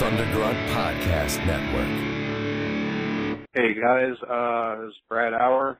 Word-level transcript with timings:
Thundergrunt 0.00 0.56
Podcast 0.68 1.44
Network. 1.44 3.46
Hey 3.52 3.74
guys, 3.74 4.16
uh, 4.22 4.86
is 4.88 4.94
Brad 5.10 5.34
Hour. 5.34 5.78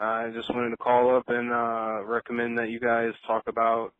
I 0.00 0.30
just 0.34 0.52
wanted 0.52 0.70
to 0.70 0.76
call 0.76 1.16
up 1.16 1.28
and 1.28 1.52
uh, 1.52 2.04
recommend 2.04 2.58
that 2.58 2.70
you 2.70 2.80
guys 2.80 3.12
talk 3.24 3.44
about 3.46 3.92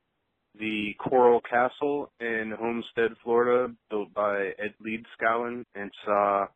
the 0.59 0.97
Coral 0.99 1.41
Castle 1.41 2.11
in 2.19 2.57
Homestead, 2.59 3.13
Florida, 3.23 3.73
built 3.89 4.13
by 4.13 4.53
Ed 4.59 4.75
Leedskalnin. 4.85 5.63
It's 5.77 6.09
uh, 6.09 6.47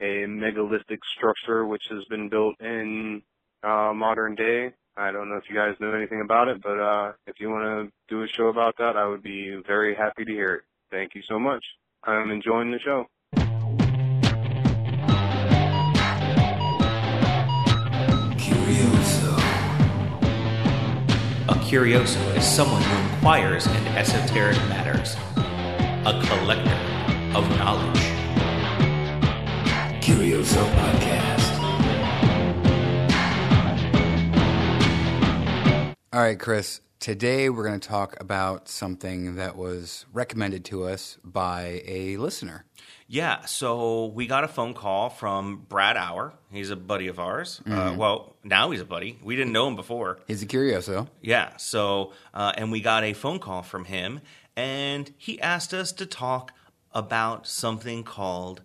a 0.00 0.26
megalithic 0.26 1.00
structure 1.16 1.66
which 1.66 1.88
has 1.90 2.04
been 2.04 2.28
built 2.28 2.54
in 2.60 3.22
uh, 3.64 3.92
modern 3.92 4.36
day. 4.36 4.70
I 4.96 5.10
don't 5.10 5.28
know 5.28 5.36
if 5.36 5.50
you 5.50 5.56
guys 5.56 5.74
know 5.80 5.92
anything 5.92 6.20
about 6.20 6.46
it, 6.46 6.62
but 6.62 6.78
uh, 6.78 7.12
if 7.26 7.40
you 7.40 7.50
want 7.50 7.90
to 7.90 7.92
do 8.08 8.22
a 8.22 8.28
show 8.28 8.46
about 8.46 8.76
that, 8.78 8.96
I 8.96 9.08
would 9.08 9.24
be 9.24 9.60
very 9.66 9.96
happy 9.96 10.24
to 10.24 10.30
hear 10.30 10.54
it. 10.54 10.62
Thank 10.92 11.16
you 11.16 11.22
so 11.28 11.40
much. 11.40 11.64
I'm 12.08 12.30
enjoying 12.30 12.70
the 12.70 12.78
show. 12.78 13.06
Curioso. 18.38 19.36
A 21.48 21.54
curioso 21.64 22.20
is 22.36 22.44
someone 22.44 22.80
who 22.80 23.14
inquires 23.14 23.66
into 23.66 23.90
esoteric 23.90 24.56
matters, 24.68 25.16
a 25.36 26.22
collector 26.26 26.78
of 27.36 27.48
knowledge. 27.58 28.02
Curioso 30.00 30.64
Podcast. 30.64 31.56
All 36.12 36.20
right, 36.20 36.38
Chris. 36.38 36.80
Today 37.06 37.48
we're 37.50 37.62
going 37.62 37.78
to 37.78 37.88
talk 37.88 38.20
about 38.20 38.68
something 38.68 39.36
that 39.36 39.54
was 39.56 40.06
recommended 40.12 40.64
to 40.64 40.82
us 40.88 41.18
by 41.22 41.80
a 41.86 42.16
listener. 42.16 42.64
Yeah, 43.06 43.44
so 43.44 44.06
we 44.06 44.26
got 44.26 44.42
a 44.42 44.48
phone 44.48 44.74
call 44.74 45.08
from 45.08 45.66
Brad 45.68 45.96
Hour. 45.96 46.34
He's 46.50 46.70
a 46.70 46.74
buddy 46.74 47.06
of 47.06 47.20
ours. 47.20 47.60
Uh, 47.64 47.70
Mm-hmm. 47.70 47.96
well, 47.96 48.34
now 48.42 48.72
he's 48.72 48.80
a 48.80 48.84
buddy. 48.84 49.20
We 49.22 49.36
didn't 49.36 49.52
know 49.52 49.68
him 49.68 49.76
before. 49.76 50.18
He's 50.26 50.42
a 50.42 50.46
curioso. 50.46 51.06
Yeah, 51.22 51.56
so, 51.58 52.12
uh, 52.34 52.54
and 52.56 52.72
we 52.72 52.80
got 52.80 53.04
a 53.04 53.12
phone 53.12 53.38
call 53.38 53.62
from 53.62 53.84
him, 53.84 54.20
and 54.56 55.08
he 55.16 55.40
asked 55.40 55.72
us 55.72 55.92
to 55.92 56.06
talk 56.06 56.50
about 56.90 57.46
something 57.46 58.02
called 58.02 58.62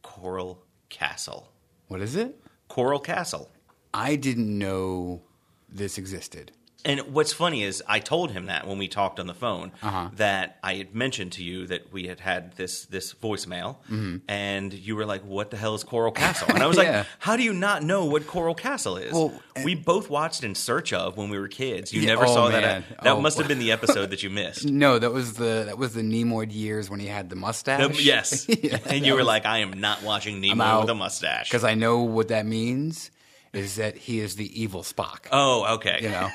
Coral 0.00 0.64
Castle. 0.88 1.52
What 1.88 2.00
is 2.00 2.16
it? 2.16 2.40
Coral 2.68 3.00
Castle. 3.00 3.50
I 3.92 4.16
didn't 4.16 4.56
know 4.56 5.20
this 5.68 5.98
existed. 5.98 6.52
And 6.84 7.00
what's 7.14 7.32
funny 7.32 7.62
is 7.62 7.80
I 7.86 8.00
told 8.00 8.32
him 8.32 8.46
that 8.46 8.66
when 8.66 8.76
we 8.76 8.88
talked 8.88 9.20
on 9.20 9.26
the 9.28 9.34
phone 9.34 9.70
Uh-huh. 9.82 10.08
that 10.16 10.58
I 10.64 10.74
had 10.74 10.94
mentioned 10.94 11.30
to 11.32 11.44
you 11.44 11.66
that 11.68 11.92
we 11.92 12.08
had 12.08 12.18
had 12.20 12.56
this 12.56 12.86
this 12.86 13.14
voicemail, 13.14 13.76
Mm-hmm. 13.90 14.16
and 14.28 14.72
you 14.74 14.96
were 14.96 15.06
like, 15.06 15.22
"What 15.24 15.50
the 15.52 15.56
hell 15.56 15.76
is 15.76 15.84
Coral 15.84 16.10
Castle?" 16.10 16.48
And 16.50 16.60
I 16.62 16.66
was 16.72 16.76
Yeah. 16.78 16.98
like, 16.98 17.06
"How 17.20 17.36
do 17.36 17.44
you 17.44 17.52
not 17.52 17.84
know 17.84 18.06
what 18.06 18.26
Coral 18.26 18.54
Castle 18.56 18.96
is?" 18.96 19.12
Well, 19.12 19.32
we 19.64 19.76
both 19.76 20.10
watched 20.10 20.42
In 20.42 20.56
Search 20.56 20.92
of 20.92 21.16
when 21.16 21.30
we 21.30 21.38
were 21.38 21.46
kids. 21.46 21.92
You 21.92 22.00
Yeah, 22.00 22.08
never 22.08 22.24
oh, 22.26 22.34
saw 22.34 22.48
man. 22.48 22.62
that. 22.62 23.02
That 23.04 23.12
Oh. 23.16 23.20
must 23.20 23.38
have 23.38 23.46
been 23.46 23.60
the 23.60 23.70
episode 23.78 24.10
that 24.10 24.24
you 24.24 24.30
missed. 24.30 24.64
No, 24.64 24.98
that 24.98 25.12
was 25.12 25.34
the 25.34 25.62
that 25.66 25.78
was 25.78 25.94
the 25.94 26.02
Nimoy 26.02 26.52
years 26.52 26.90
when 26.90 26.98
he 26.98 27.06
had 27.06 27.30
the 27.30 27.36
mustache. 27.36 27.80
Um, 27.80 27.92
yes, 27.96 28.46
Yeah, 28.62 28.78
and 28.86 29.06
you 29.06 29.14
were 29.14 29.22
like, 29.24 29.46
"I 29.46 29.58
am 29.58 29.70
not 29.78 30.02
watching 30.02 30.42
Nimoy 30.42 30.80
with 30.80 30.90
a 30.90 30.94
mustache." 30.96 31.48
because 31.48 31.62
I 31.62 31.74
know 31.74 32.00
what 32.00 32.26
that 32.28 32.44
means 32.44 33.11
is 33.52 33.76
that 33.76 33.96
he 33.96 34.20
is 34.20 34.36
the 34.36 34.60
evil 34.62 34.82
Spock. 34.82 35.26
oh, 35.32 35.74
okay. 35.76 35.98
You 36.02 36.08
know, 36.10 36.30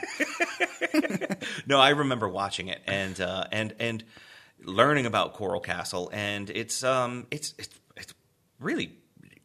No, 1.68 1.80
I 1.80 1.90
remember 1.90 2.28
watching 2.30 2.68
it 2.68 2.80
and 2.86 3.20
uh, 3.20 3.46
and 3.52 3.74
and 3.80 4.04
learning 4.64 5.06
about 5.06 5.34
Coral 5.34 5.60
Castle, 5.60 6.10
and 6.14 6.50
it's 6.50 6.84
um 6.84 7.28
it's 7.32 7.54
it's 7.58 7.70
it's 7.96 8.14
really 8.60 8.94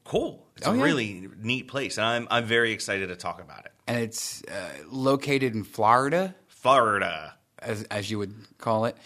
cool. 0.05 0.47
It's 0.57 0.67
Oh, 0.67 0.73
a 0.73 0.77
yeah. 0.77 0.83
really 0.83 1.29
neat 1.39 1.69
place, 1.69 1.99
and 1.99 2.07
I'm 2.07 2.29
I'm 2.31 2.45
very 2.45 2.73
excited 2.73 3.09
to 3.09 3.17
talk 3.17 3.41
about 3.41 3.65
it. 3.67 3.73
and 3.87 3.99
it's 3.99 4.43
uh, 4.45 4.71
located 4.91 5.55
in 5.55 5.65
Florida, 5.65 6.35
Florida. 6.49 7.35
as 7.59 7.83
as 7.85 8.11
you 8.11 8.19
would 8.19 8.35
call 8.59 8.85
it. 8.85 8.97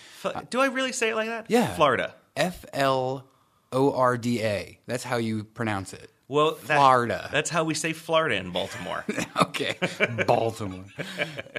Do 0.50 0.60
I 0.60 0.66
really 0.66 0.92
say 0.92 1.10
it 1.10 1.16
like 1.16 1.28
that? 1.28 1.46
Yeah. 1.48 1.74
Florida. 1.74 2.14
F 2.36 2.64
L 2.74 3.24
O 3.72 3.92
R 3.94 4.18
D 4.18 4.42
A. 4.42 4.78
That's 4.86 5.04
how 5.04 5.16
you 5.16 5.44
pronounce 5.44 5.92
it. 5.94 6.10
Well, 6.28 6.52
that- 6.66 6.76
Florida. 6.78 7.28
that's 7.32 7.50
how 7.50 7.64
we 7.64 7.74
say 7.74 7.92
Florida 7.92 8.36
in 8.36 8.50
Baltimore. 8.50 9.04
Okay, 9.56 9.76
Baltimore. 10.26 10.84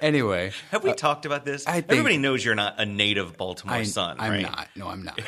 anyway, 0.02 0.52
Have 0.72 0.84
we 0.84 0.94
talked 0.94 1.26
about 1.26 1.46
this? 1.46 1.66
I 1.66 1.74
think- 1.82 1.92
Everybody 1.92 2.18
knows 2.18 2.44
you're 2.46 2.54
not 2.56 2.76
a 2.80 2.86
native 2.86 3.38
Baltimore 3.38 3.76
I, 3.76 3.84
son, 3.84 4.18
I'm 4.20 4.32
right? 4.32 4.42
not. 4.42 4.68
No, 4.76 4.88
I'm 4.88 5.04
not. 5.04 5.20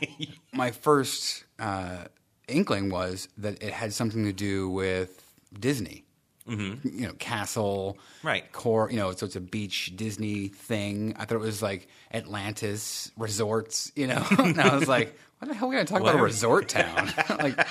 My 0.52 0.70
first 0.70 1.44
uh, 1.58 2.04
inkling 2.48 2.90
was 2.90 3.28
that 3.38 3.62
it 3.62 3.72
had 3.72 3.92
something 3.92 4.24
to 4.24 4.32
do 4.32 4.68
with 4.70 5.22
Disney. 5.58 6.04
Mm-hmm. 6.48 6.88
You 7.00 7.06
know, 7.08 7.12
castle, 7.14 7.98
Right. 8.22 8.50
Core. 8.52 8.90
You 8.90 8.96
know, 8.98 9.10
so 9.12 9.26
it's 9.26 9.36
a 9.36 9.40
beach 9.40 9.92
Disney 9.96 10.48
thing. 10.48 11.14
I 11.18 11.24
thought 11.24 11.34
it 11.36 11.40
was 11.40 11.60
like 11.62 11.88
Atlantis 12.14 13.10
resorts. 13.16 13.90
You 13.96 14.06
know, 14.08 14.24
and 14.38 14.60
I 14.60 14.76
was 14.76 14.88
like, 14.88 15.18
"What 15.38 15.48
the 15.48 15.54
hell 15.54 15.66
are 15.66 15.70
we 15.70 15.74
going 15.76 15.86
to 15.86 15.92
talk 15.92 16.00
about 16.02 16.14
a 16.14 16.18
What? 16.18 16.24
resort 16.24 16.68
town?" 16.68 17.12
like, 17.38 17.66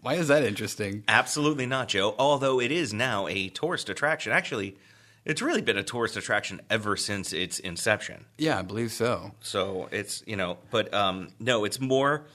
why 0.00 0.14
is 0.14 0.28
that 0.28 0.44
interesting? 0.44 1.04
Absolutely 1.08 1.66
not, 1.66 1.88
Joe. 1.88 2.14
Although 2.18 2.60
it 2.60 2.70
is 2.72 2.92
now 2.94 3.26
a 3.26 3.48
tourist 3.48 3.88
attraction. 3.90 4.32
Actually, 4.32 4.76
it's 5.24 5.42
really 5.42 5.60
been 5.62 5.76
a 5.76 5.82
tourist 5.82 6.16
attraction 6.16 6.60
ever 6.70 6.96
since 6.96 7.32
its 7.32 7.58
inception. 7.58 8.24
Yeah, 8.38 8.58
I 8.58 8.62
believe 8.62 8.92
so. 8.92 9.32
So 9.40 9.88
it's 9.90 10.22
you 10.26 10.36
know, 10.36 10.58
but 10.70 10.92
um, 10.94 11.28
no, 11.40 11.64
it's 11.64 11.80
more 11.80 12.26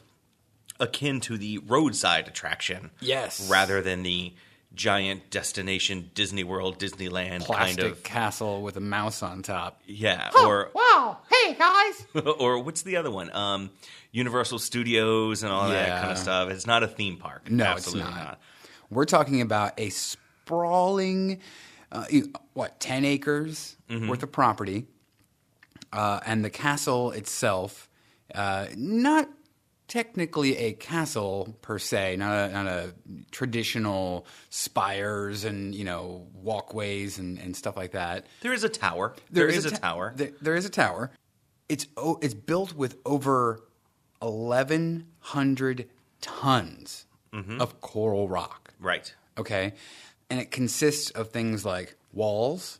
akin 0.79 1.19
to 1.21 1.37
the 1.37 1.59
roadside 1.59 2.27
attraction, 2.27 2.91
Yes. 2.99 3.49
rather 3.49 3.81
than 3.81 4.03
the 4.03 4.33
giant 4.75 5.29
destination 5.29 6.09
Disney 6.15 6.43
World, 6.43 6.79
Disneyland 6.79 7.41
Plastic 7.41 7.77
kind 7.83 7.91
of 7.91 8.03
castle 8.03 8.61
with 8.61 8.75
a 8.77 8.79
mouse 8.81 9.21
on 9.21 9.43
top. 9.43 9.81
yeah, 9.85 10.31
or 10.43 10.71
Wow! 10.73 11.19
Hey 11.31 11.53
guys. 11.53 12.07
or 12.39 12.59
what's 12.59 12.81
the 12.81 12.97
other 12.97 13.11
one? 13.11 13.33
Um, 13.35 13.69
Universal 14.11 14.59
Studios 14.59 15.43
and 15.43 15.51
all 15.51 15.69
that 15.69 15.99
kind 16.01 16.11
of 16.11 16.17
stuff. 16.17 16.49
It's 16.49 16.65
not 16.67 16.83
a 16.83 16.87
theme 16.87 17.17
park. 17.17 17.49
No, 17.51 17.63
Absolutely 17.65 18.01
it's 18.07 18.09
not. 18.17 18.23
not. 18.25 18.39
We're 18.89 19.05
talking 19.05 19.41
about 19.41 19.73
a 19.79 19.89
sprawling, 19.89 21.39
uh, 21.91 22.05
what, 22.53 22.79
10 22.79 23.05
acres 23.05 23.75
Mm-hmm. 23.89 24.07
worth 24.07 24.23
of 24.23 24.31
property. 24.31 24.87
Uh, 25.91 26.19
and 26.25 26.43
the 26.43 26.49
castle 26.49 27.11
itself, 27.11 27.87
uh, 28.33 28.65
not 28.75 29.29
technically 29.93 30.57
a 30.57 30.73
castle 30.73 31.55
per 31.61 31.77
se, 31.77 32.15
not 32.17 32.33
a, 32.33 32.51
not 32.51 32.65
a 32.65 32.93
traditional 33.31 34.25
spires 34.49 35.43
and, 35.43 35.75
you 35.75 35.83
know, 35.83 36.25
walkways 36.33 37.19
and, 37.19 37.37
and 37.37 37.55
stuff 37.55 37.77
like 37.77 37.91
that. 37.91 38.25
There 38.41 38.53
is 38.53 38.63
a 38.63 38.69
tower. 38.69 39.13
there 39.29 39.47
is, 39.47 39.65
a, 39.65 39.71
ta- 39.71 39.77
tower. 39.77 40.13
There, 40.15 40.31
there 40.41 40.55
is 40.55 40.65
a 40.65 40.69
tower. 40.71 41.11
It's 41.69 41.85
o- 41.95 42.17
it's 42.23 42.33
built 42.33 42.73
with 42.73 42.97
over 43.05 43.61
eleven 44.21 45.07
hundred 45.19 45.89
tons 46.21 47.05
Mm-hmm. 47.33 47.59
of 47.61 47.81
coral 47.81 48.27
rock. 48.29 48.73
right. 48.79 49.11
Okay, 49.39 49.73
and 50.29 50.39
it 50.39 50.51
consists 50.51 51.09
of 51.09 51.29
things 51.29 51.65
like 51.65 51.95
walls, 52.11 52.79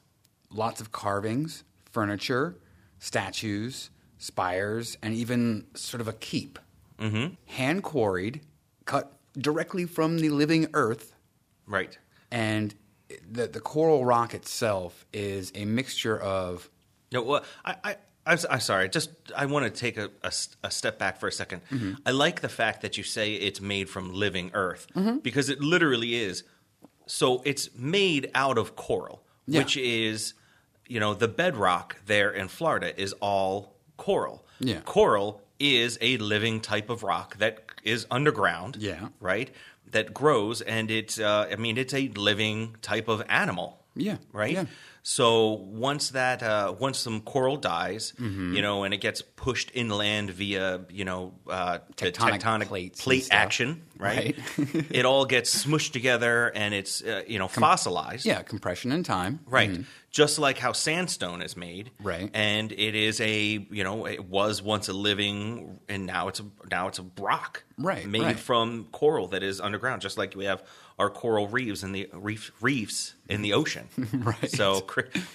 lots 0.51 0.80
of 0.80 0.91
carvings, 0.91 1.63
furniture, 1.91 2.56
statues, 3.00 3.90
spires, 4.19 4.95
and 5.01 5.16
even 5.16 5.66
sort 5.74 6.01
of 6.01 6.07
a 6.07 6.13
keep. 6.13 6.59
Mm-hmm. 7.00 7.34
Hand 7.48 7.84
quarried, 7.84 8.42
cut 8.86 9.12
directly 9.38 9.86
from 9.86 10.20
the 10.20 10.30
living 10.30 10.68
earth 10.74 11.14
Right. 11.66 11.98
and 12.31 12.74
the 13.30 13.48
the 13.48 13.59
coral 13.59 14.06
rock 14.06 14.34
itself 14.34 15.06
is 15.14 15.52
a 15.56 15.66
mixture 15.66 16.20
of 16.20 16.70
No, 17.12 17.22
well, 17.24 17.44
I, 17.66 17.76
I, 17.84 17.96
I'm, 18.26 18.38
I'm 18.50 18.59
sorry. 18.59 18.90
Just 18.90 19.09
I 19.36 19.46
want 19.48 19.66
to 19.66 19.72
take 19.72 19.98
a 19.98 20.09
a 20.63 20.72
step 20.72 20.98
back 21.00 21.19
for 21.19 21.28
a 21.28 21.31
2nd 21.31 21.62
I 22.06 22.12
like 22.12 22.42
the 22.42 22.50
fact 22.50 22.81
that 22.81 22.98
you 22.98 23.04
say 23.04 23.34
it's 23.36 23.60
made 23.62 23.89
from 23.89 24.13
living 24.13 24.51
earth 24.54 24.88
because 25.22 25.50
it 25.50 25.60
literally 25.62 26.16
is. 26.16 26.44
So 27.06 27.42
it's 27.46 27.69
made 27.75 28.31
out 28.34 28.57
of 28.57 28.75
coral, 28.78 29.24
Yeah. 29.46 29.60
which 29.60 29.75
is, 29.78 30.34
you 30.88 31.00
know, 31.01 31.13
the 31.13 31.28
bedrock 31.28 31.98
there 32.06 32.31
in 32.31 32.48
Florida 32.48 32.89
is 33.01 33.13
all 33.19 33.75
coral. 33.98 34.46
Yeah. 34.60 34.80
Coral 34.86 35.42
is 35.63 35.98
a 36.01 36.18
living 36.18 36.62
type 36.62 36.89
of 36.89 37.04
rock 37.04 37.38
that 37.38 37.63
is 37.83 38.06
underground. 38.12 38.77
Yeah. 38.80 39.10
Right. 39.19 39.50
That 39.92 40.13
grows, 40.13 40.62
and 40.62 40.89
it's. 40.89 41.19
Uh, 41.19 41.48
I 41.51 41.56
mean, 41.56 41.77
it's 41.77 41.94
a 41.94 42.07
living 42.10 42.75
type 42.81 43.07
of 43.07 43.21
animal. 43.30 43.80
Yeah, 43.95 44.18
right? 44.31 44.54
yeah. 44.54 44.65
So 45.04 45.51
once 45.51 46.12
that 46.12 46.42
uh, 46.42 46.74
once 46.80 46.98
some 46.98 47.21
coral 47.21 47.57
dies, 47.57 48.13
Mm-hmm. 48.19 48.56
you 48.56 48.62
know, 48.63 48.83
and 48.86 48.94
it 48.94 49.01
gets 49.01 49.21
pushed 49.21 49.69
inland 49.75 50.31
via 50.31 50.80
you 50.89 51.06
know 51.06 51.33
uh, 51.48 51.80
Tectonic 51.95 52.42
tectonic 52.42 52.98
plate 52.98 53.27
action, 53.30 53.83
right? 54.00 54.36
it 54.89 55.06
all 55.06 55.25
gets 55.25 55.63
smushed 55.65 55.92
together 55.92 56.51
and 56.56 56.74
it's 56.74 57.04
uh, 57.04 57.21
you 57.27 57.38
know 57.38 57.48
fossilized, 57.50 58.25
yeah, 58.25 58.42
compression 58.42 58.92
and 58.92 59.06
time. 59.06 59.42
right? 59.45 59.77
Just 60.13 60.38
like 60.38 60.60
how 60.60 60.74
sandstone 60.74 61.42
is 61.42 61.57
made, 61.57 61.89
Right. 62.00 62.30
And 62.36 62.71
it 62.71 62.94
is 62.94 63.19
a 63.19 63.65
you 63.69 63.83
know 63.83 64.06
it 64.06 64.24
was 64.30 64.62
once 64.62 64.88
a 64.88 64.94
living 64.94 65.80
and 65.89 66.06
now 66.06 66.27
it's 66.27 66.39
a 66.39 66.45
now 66.69 66.88
it's 66.88 67.00
a 67.00 67.06
rock, 67.19 67.63
Right, 67.80 68.06
Made 68.07 68.21
right. 68.21 68.39
from 68.39 68.86
coral 68.92 69.27
that 69.30 69.42
is 69.42 69.60
underground, 69.60 70.04
just 70.04 70.18
like 70.18 70.36
we 70.36 70.45
have 70.45 70.63
our 71.00 71.10
coral 71.10 71.48
reefs 71.48 71.81
in 71.81 71.92
the 71.94 72.07
reef, 72.13 72.51
reefs 72.62 73.15
in 73.27 73.42
the 73.42 73.54
ocean, 73.54 73.89
Right. 74.13 74.51
So 74.51 74.86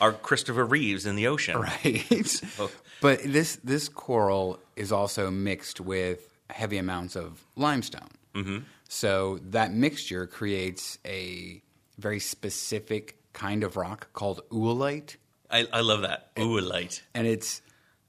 our 0.00 0.12
Christopher 0.12 0.64
Reeves 0.64 1.04
in 1.06 1.16
the 1.16 1.26
ocean, 1.26 1.58
Right. 1.58 2.40
but 3.00 3.20
this 3.24 3.56
this 3.64 3.88
coral 3.88 4.60
is 4.76 4.92
also 4.92 5.28
mixed 5.28 5.80
with 5.80 6.20
heavy 6.50 6.78
amounts 6.78 7.16
of 7.16 7.44
limestone. 7.56 8.08
Mm-hmm. 8.34 8.58
So 8.88 9.40
that 9.50 9.72
mixture 9.72 10.26
creates 10.28 10.98
a 11.04 11.60
very 11.98 12.20
specific 12.20 13.17
kind 13.32 13.62
of 13.64 13.76
rock 13.76 14.12
called 14.12 14.40
oolite, 14.50 15.16
I, 15.50 15.66
I 15.72 15.80
love 15.80 16.02
that 16.02 16.34
oolite. 16.36 17.00
and 17.14 17.26
it's 17.26 17.62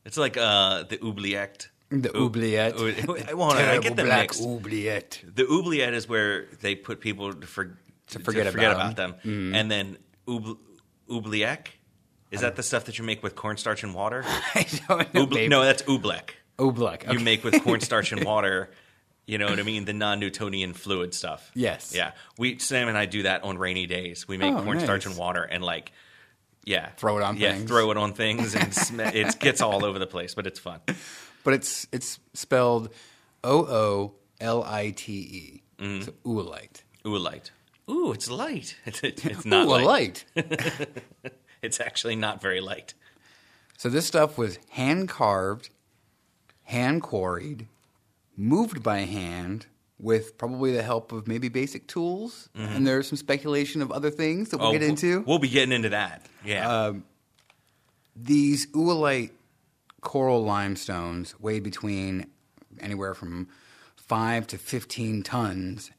It's 0.06 0.18
like 0.18 0.38
uh, 0.38 0.84
the 0.84 1.00
oubliette. 1.04 1.68
the 1.90 2.16
Ou- 2.16 2.26
oubliette. 2.26 2.78
ou- 2.80 2.88
I, 3.52 3.78
get 3.80 3.96
them 3.96 4.08
black 4.08 4.22
mixed. 4.30 4.44
oubliette. 4.44 5.24
The 5.36 5.46
oubliette 5.48 5.94
is 5.94 6.08
where 6.10 6.46
they 6.62 6.76
put 6.76 7.00
people 7.00 7.34
to, 7.34 7.48
for, 7.48 7.78
to 8.08 8.20
forget 8.20 8.48
about 8.54 8.96
Mm-hmm. 8.96 8.96
them, 8.96 9.56
and 9.56 9.70
then 9.72 9.98
oubl- 10.28 10.58
oubliette 11.12 11.70
is 12.32 12.42
that 12.42 12.56
the 12.56 12.62
stuff 12.64 12.86
that 12.86 13.00
you 13.00 13.04
make 13.06 13.24
with 13.24 13.36
cornstarch 13.36 13.84
and 13.84 13.94
water? 13.96 14.24
I 14.28 14.66
don't 14.88 15.14
know. 15.14 15.26
Oubl- 15.26 15.50
no, 15.50 15.64
that's 15.64 15.82
oobleck. 15.84 16.32
Oobleck. 16.60 17.12
You 17.12 17.20
make 17.20 17.44
with 17.44 17.64
cornstarch 17.64 18.12
and 18.16 18.24
water. 18.24 18.70
You 19.30 19.38
know 19.38 19.46
what 19.48 19.60
I 19.60 19.64
mean? 19.64 19.86
The 19.86 19.94
non-Newtonian 19.94 20.74
fluid 20.74 21.14
stuff. 21.14 21.52
Yes. 21.54 21.94
Yeah. 21.96 22.12
We 22.40 22.58
Sam 22.58 22.88
and 22.88 22.98
I 22.98 23.06
do 23.06 23.24
that 23.24 23.44
on 23.44 23.58
rainy 23.60 23.86
days. 23.86 24.28
We 24.28 24.38
make 24.38 24.54
Oh, 24.56 24.64
cornstarch 24.64 25.06
nice. 25.06 25.14
and 25.14 25.18
water 25.18 25.44
and 25.44 25.64
like 25.64 25.92
yeah. 26.66 26.90
Throw 26.98 27.18
it 27.20 27.24
on 27.24 27.38
yeah, 27.38 27.54
things. 27.54 27.70
throw 27.70 27.92
it 27.92 27.98
on 27.98 28.14
things 28.14 28.56
and 28.56 28.74
sm- 28.86 29.00
it 29.02 29.40
gets 29.40 29.62
all 29.62 29.86
over 29.86 30.00
the 30.00 30.08
place, 30.08 30.34
but 30.34 30.48
it's 30.48 30.60
fun. 30.60 30.80
but 31.44 31.54
it's 31.54 31.88
it's 31.92 32.20
spelled 32.34 32.90
O 33.44 33.60
O 33.66 34.16
L 34.42 34.64
I 34.64 34.90
T 34.92 35.14
E. 35.14 35.64
Mm-hmm. 35.78 36.02
So 36.06 36.12
oolite. 36.26 36.82
Ooh. 37.08 37.94
Ooh, 37.94 38.12
it's 38.12 38.30
light. 38.30 38.76
It's, 38.86 39.04
it's, 39.04 39.26
it's 39.26 39.46
not 39.46 39.66
Ooh, 39.68 39.70
light. 39.86 40.26
light. 40.36 40.94
It's 41.62 41.80
actually 41.82 42.16
not 42.16 42.42
very 42.42 42.62
light. 42.62 42.94
So 43.78 43.90
this 43.90 44.06
stuff 44.08 44.38
was 44.38 44.58
hand 44.70 45.10
carved, 45.10 45.70
hand 46.64 47.02
quarried, 47.04 47.68
moved 48.40 48.82
by 48.82 49.00
hand 49.00 49.66
with 50.00 50.38
probably 50.38 50.72
the 50.72 50.82
help 50.82 51.12
of 51.12 51.28
maybe 51.28 51.50
basic 51.50 51.86
tools. 51.88 52.48
Mm-hmm. 52.58 52.74
And 52.74 52.88
there's 52.88 53.08
some 53.10 53.18
speculation 53.18 53.82
of 53.82 53.92
other 53.92 54.10
things 54.10 54.50
that 54.50 54.58
we'll 54.60 54.70
Oh, 54.70 54.72
get 54.72 54.82
into. 54.82 55.22
We'll 55.28 55.40
be 55.40 55.50
getting 55.50 55.74
into 55.74 55.90
that. 55.90 56.26
Yeah. 56.46 56.86
Um, 56.86 57.04
these 58.16 58.68
oolite 58.72 59.32
coral 60.02 60.44
limestones 60.46 61.38
weigh 61.40 61.60
between 61.60 62.28
anywhere 62.80 63.14
from 63.14 63.50
5 63.98 64.48
to 64.48 64.58
15 64.58 65.24
tons 65.24 65.92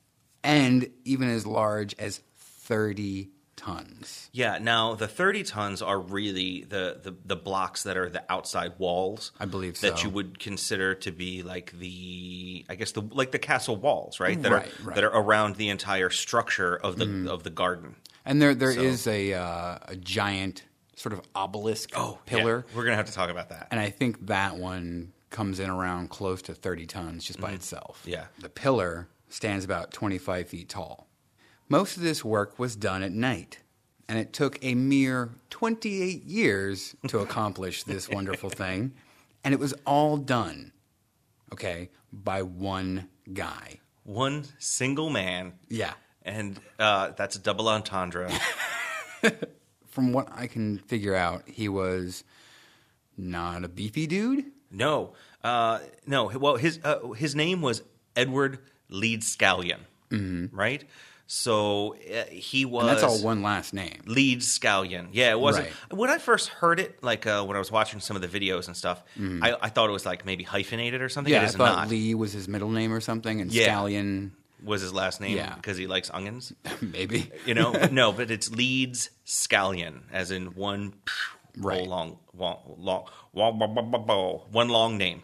and 0.43 0.89
even 1.05 1.29
as 1.29 1.47
large 1.47 1.95
as 1.99 2.23
30 2.37 3.29
tons. 3.61 4.29
yeah. 4.33 4.59
Now 4.59 4.95
the 4.95 5.07
thirty 5.07 5.43
tons 5.43 5.83
are 5.83 5.99
really 5.99 6.65
the, 6.65 6.99
the 7.03 7.15
the 7.25 7.37
blocks 7.37 7.83
that 7.85 7.97
are 7.97 8.09
the 8.09 8.23
outside 8.33 8.73
walls. 8.79 9.33
I 9.39 9.45
believe 9.47 9.81
that 9.81 10.03
you 10.03 10.11
would 10.11 10.39
consider 10.39 10.95
to 10.97 11.13
be 11.13 11.43
like 11.43 11.73
the 11.79 12.65
I 12.69 12.75
guess 12.75 12.93
the 12.93 13.03
like 13.03 13.31
the 13.33 13.39
castle 13.39 13.77
walls, 13.77 14.19
right? 14.21 14.41
That 14.43 14.53
Right, 14.53 14.67
are 14.67 14.85
right. 14.85 14.95
That 14.97 15.05
are 15.05 15.15
around 15.15 15.57
the 15.57 15.69
entire 15.69 16.11
structure 16.11 16.75
of 16.77 16.97
the 16.97 17.31
of 17.31 17.43
the 17.43 17.51
garden. 17.51 17.97
And 18.25 18.41
there 18.41 18.55
there 18.55 18.71
is 18.71 19.03
So- 19.03 19.11
a 19.13 19.35
uh, 19.35 19.79
a 19.89 19.97
giant 19.97 20.65
sort 20.97 21.13
of 21.13 21.21
obelisk 21.35 21.91
Oh, 21.97 22.19
pillar. 22.27 22.65
Yeah. 22.69 22.77
We're 22.77 22.85
gonna 22.85 22.97
have 22.97 23.07
to 23.07 23.13
talk 23.13 23.31
about 23.31 23.49
that. 23.51 23.69
And 23.71 23.81
I 23.81 23.91
think 23.91 24.27
that 24.27 24.57
one 24.57 25.13
comes 25.31 25.61
in 25.61 25.71
around 25.71 26.11
close 26.11 26.43
to 26.43 26.55
30 26.55 26.87
tons 26.87 27.25
just 27.25 27.41
by 27.41 27.53
itself. 27.53 28.01
Mm-hmm. 28.03 28.11
Yeah. 28.11 28.25
The 28.41 28.49
pillar 28.49 29.09
stands 29.29 29.65
about 29.65 29.93
25 29.93 30.49
feet 30.49 30.69
tall. 30.69 31.07
Most 31.71 31.97
of 31.97 32.03
this 32.03 32.25
work 32.25 32.59
was 32.59 32.75
done 32.77 33.03
at 33.05 33.13
night, 33.13 33.61
and 34.09 34.19
it 34.19 34.33
took 34.33 34.59
a 34.61 34.75
mere 34.75 35.31
28 35.51 36.25
years 36.25 36.97
to 37.07 37.19
accomplish 37.27 37.85
this 37.85 38.09
wonderful 38.09 38.51
thing. 38.51 38.93
And 39.45 39.55
it 39.55 39.61
was 39.61 39.73
all 39.87 40.17
done, 40.17 40.73
okay, 41.53 41.89
by 42.13 42.43
one 42.43 43.09
guy. 43.33 43.79
One 44.03 44.45
single 44.59 45.11
man, 45.11 45.53
Yeah. 45.69 45.93
and 46.25 46.59
uh, 46.79 47.11
that's 47.17 47.37
a 47.37 47.39
double 47.39 47.69
entendre. 47.69 48.31
From 49.87 50.13
what 50.13 50.29
I 50.35 50.47
can 50.49 50.79
figure 50.79 51.15
out, 51.15 51.45
he 51.47 51.69
was 51.69 52.25
not 53.17 53.65
a 53.65 53.69
beefy 53.69 54.07
dude. 54.09 54.47
No, 54.73 55.13
uh, 55.45 55.79
no. 56.07 56.27
Well, 56.27 56.57
his 56.57 56.79
uh, 56.85 57.11
his 57.11 57.35
name 57.35 57.61
was 57.61 57.83
Edward 58.15 58.61
Leedskalnin, 58.91 59.81
right? 60.53 60.85
So 61.33 61.95
uh, 61.95 62.25
he 62.29 62.65
was. 62.65 62.83
And 62.83 62.91
that's 62.91 63.05
all 63.05 63.23
one 63.23 63.41
last 63.41 63.73
name. 63.73 64.03
Leedskalnin. 64.05 65.11
Yeah, 65.13 65.31
it 65.31 65.39
wasn't. 65.39 65.69
Right. 65.69 65.97
When 65.97 66.11
I 66.11 66.19
first 66.19 66.49
heard 66.49 66.81
it, 66.81 67.05
like 67.05 67.25
uh, 67.25 67.45
when 67.45 67.55
I 67.55 67.61
was 67.61 67.71
watching 67.71 68.01
some 68.01 68.17
of 68.17 68.23
the 68.23 68.27
videos 68.27 68.67
and 68.67 68.77
stuff, 68.77 69.01
mm. 69.17 69.39
I, 69.41 69.57
I, 69.63 69.69
thought 69.69 69.89
it 69.89 69.93
was 69.93 70.05
like 70.05 70.27
maybe 70.27 70.43
hyphenated 70.43 71.03
or 71.03 71.09
something. 71.09 71.33
Yeah, 71.33 71.45
I 71.45 71.47
thought 71.47 71.77
not. 71.77 71.89
Lee 71.89 72.17
was 72.17 72.33
his 72.33 72.49
middle 72.49 72.71
name 72.71 72.93
or 72.93 73.01
something, 73.01 73.41
and 73.41 73.53
yeah. 73.53 73.69
Scallion 73.69 74.33
was 74.65 74.83
his 74.83 74.93
last 74.93 75.21
name 75.21 75.37
yeah. 75.37 75.55
because 75.55 75.77
he 75.77 75.87
likes 75.87 76.11
onions. 76.11 76.53
maybe 76.81 77.31
you 77.47 77.55
know 77.55 77.71
no, 77.93 78.11
but 78.11 78.33
it's 78.33 78.51
Leeds 78.51 79.11
Scallion, 79.25 80.01
as 80.11 80.33
in 80.33 80.57
one 80.57 80.95
right. 81.57 81.87
long, 81.87 82.19
long, 82.35 82.59
long, 82.77 83.07
long, 83.33 84.41
one 84.51 84.69
long 84.69 84.99
name. 84.99 85.23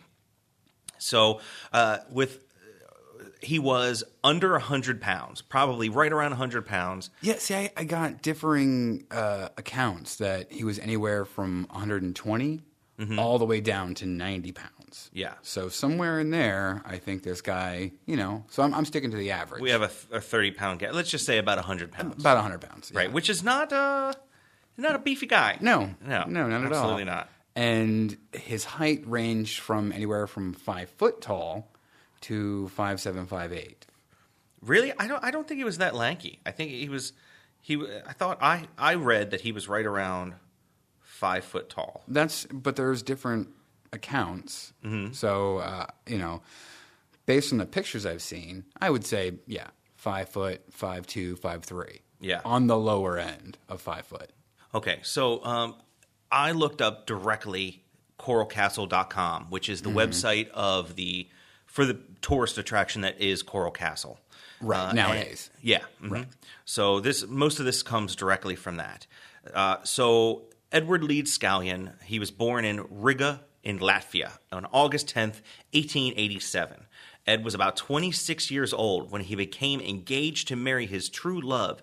So 0.99 1.41
uh, 1.73 1.99
with 2.11 2.46
he 3.43 3.59
was 3.59 4.03
under 4.25 4.59
hundred 4.59 5.01
pounds, 5.01 5.43
probably 5.43 5.89
right 5.89 6.13
around 6.13 6.33
hundred 6.33 6.67
pounds. 6.67 7.11
Yeah, 7.21 7.37
see, 7.39 7.55
I, 7.55 7.71
I 7.77 7.85
got 7.85 8.23
differing 8.23 9.05
uh, 9.11 9.49
accounts 9.57 10.17
that 10.17 10.53
he 10.53 10.65
was 10.65 10.79
anywhere 10.79 11.25
from 11.25 11.67
120 11.71 12.63
all 13.19 13.39
the 13.39 13.45
way 13.45 13.61
down 13.61 13.95
to 13.95 14.07
90 14.07 14.53
pounds. 14.53 14.71
Mm-hmm. 15.09 15.19
Yeah. 15.19 15.35
So 15.43 15.69
somewhere 15.69 16.19
in 16.19 16.31
there, 16.31 16.83
I 16.87 16.97
think 16.97 17.23
this 17.23 17.43
guy, 17.43 17.93
you 18.07 18.17
know, 18.17 18.45
so 18.49 18.63
I'm, 18.63 18.73
I'm 18.73 18.87
sticking 18.87 19.11
to 19.11 19.17
the 19.17 19.33
average. 19.33 19.61
We 19.61 19.71
have 19.71 19.83
a, 19.83 19.89
th- 19.89 20.07
a 20.13 20.21
thirty 20.21 20.51
pound 20.51 20.79
guy. 20.81 20.91
Let's 20.91 21.11
just 21.11 21.27
say 21.27 21.39
about 21.39 21.59
hundred 21.59 21.93
pounds, 21.93 22.21
about 22.21 22.37
100 22.37 22.61
pounds. 22.61 22.91
yeah. 22.93 23.01
right? 23.01 23.13
Which 23.13 23.29
is 23.29 23.43
not 23.43 23.73
uh 23.73 24.15
not 24.79 24.95
a 24.95 24.99
beefy 24.99 25.27
guy. 25.27 25.59
No, 25.61 25.95
no, 26.05 26.25
no, 26.25 26.47
not 26.49 26.65
at 26.65 26.73
all. 26.73 26.79
absolutely 26.79 27.05
not. 27.05 27.29
And 27.55 28.17
his 28.33 28.65
height 28.65 29.03
ranged 29.07 29.61
from 29.61 29.93
anywhere 29.93 30.27
from 30.27 30.53
five 30.53 30.91
foot 30.91 31.21
tall 31.21 31.71
to 32.23 32.69
five 32.69 33.01
seven, 33.01 33.27
five 33.27 33.53
eight. 33.53 33.87
Really, 34.63 34.93
I 34.99 35.07
don't. 35.07 35.23
I 35.23 35.31
don't 35.31 35.47
think 35.47 35.59
he 35.59 35.65
was 35.65 35.79
that 35.79 35.95
lanky. 35.95 36.41
I 36.47 36.51
think 36.51 36.71
he 36.71 36.89
was. 36.89 37.13
He. 37.61 37.77
I 38.07 38.13
thought 38.13 38.39
I. 38.43 38.65
I 38.79 38.95
read 38.95 39.31
that 39.31 39.43
he 39.43 39.53
was 39.53 39.69
right 39.69 39.87
around 39.87 40.35
five 41.01 41.45
foot 41.45 41.69
tall. 41.71 42.03
That's 42.09 42.47
but 42.47 42.77
there's 42.77 43.03
different 43.03 43.49
accounts. 43.93 44.73
Mm-hmm. 44.85 45.13
So 45.13 45.59
uh, 45.59 45.87
you 46.07 46.19
know, 46.19 46.43
based 47.27 47.53
on 47.53 47.59
the 47.59 47.67
pictures 47.67 48.05
I've 48.07 48.23
seen, 48.23 48.65
I 48.81 48.91
would 48.91 49.05
say 49.07 49.35
yeah, 49.47 49.69
five 49.95 50.29
foot, 50.29 50.63
five 50.71 51.07
two, 51.07 51.37
five 51.37 51.65
three. 51.65 52.01
Yeah. 52.19 52.41
on 52.47 52.67
the 52.67 52.79
lower 52.79 53.19
end 53.19 53.59
of 53.69 53.83
five 53.83 54.07
foot. 54.07 54.31
Okay, 54.75 55.01
so 55.03 55.45
um, 55.45 55.75
I 56.33 56.53
looked 56.53 56.81
up 56.81 57.07
directly 57.07 57.85
coralcastle.com, 58.19 59.47
which 59.51 59.69
is 59.69 59.83
the 59.83 59.91
Mm-hmm. 59.91 59.99
website 59.99 60.49
of 60.51 60.97
the 60.97 61.29
for 61.77 61.85
the 61.85 61.99
tourist 62.23 62.57
attraction 62.57 63.03
that 63.03 63.21
is 63.21 63.43
Coral 63.43 63.71
Castle. 63.71 64.19
Right, 64.63 64.87
and- 64.89 64.97
nowadays. 64.97 65.51
yeah. 65.61 65.85
mhm. 66.03 66.27
So 66.65 67.01
this 67.01 67.27
most 67.29 67.59
of 67.61 67.67
this 67.67 67.83
comes 67.83 68.17
directly 68.17 68.57
from 68.57 68.79
that. 68.79 69.07
Uh, 69.53 69.77
so 69.85 70.45
Edward 70.73 71.03
Leedskalnin, 71.03 72.03
he 72.03 72.19
was 72.19 72.31
born 72.31 72.65
in 72.65 72.87
Riga 72.89 73.43
in 73.63 73.79
Latvia 73.79 74.31
on 74.51 74.65
August 74.73 75.09
10th, 75.15 75.43
1887. 75.75 76.87
Ed 77.27 77.45
was 77.45 77.55
about 77.55 77.77
26 77.77 78.51
years 78.51 78.73
old 78.73 79.11
when 79.11 79.21
he 79.23 79.35
became 79.35 79.81
engaged 79.81 80.49
to 80.49 80.57
marry 80.57 80.87
his 80.87 81.11
true 81.11 81.41
love, 81.41 81.83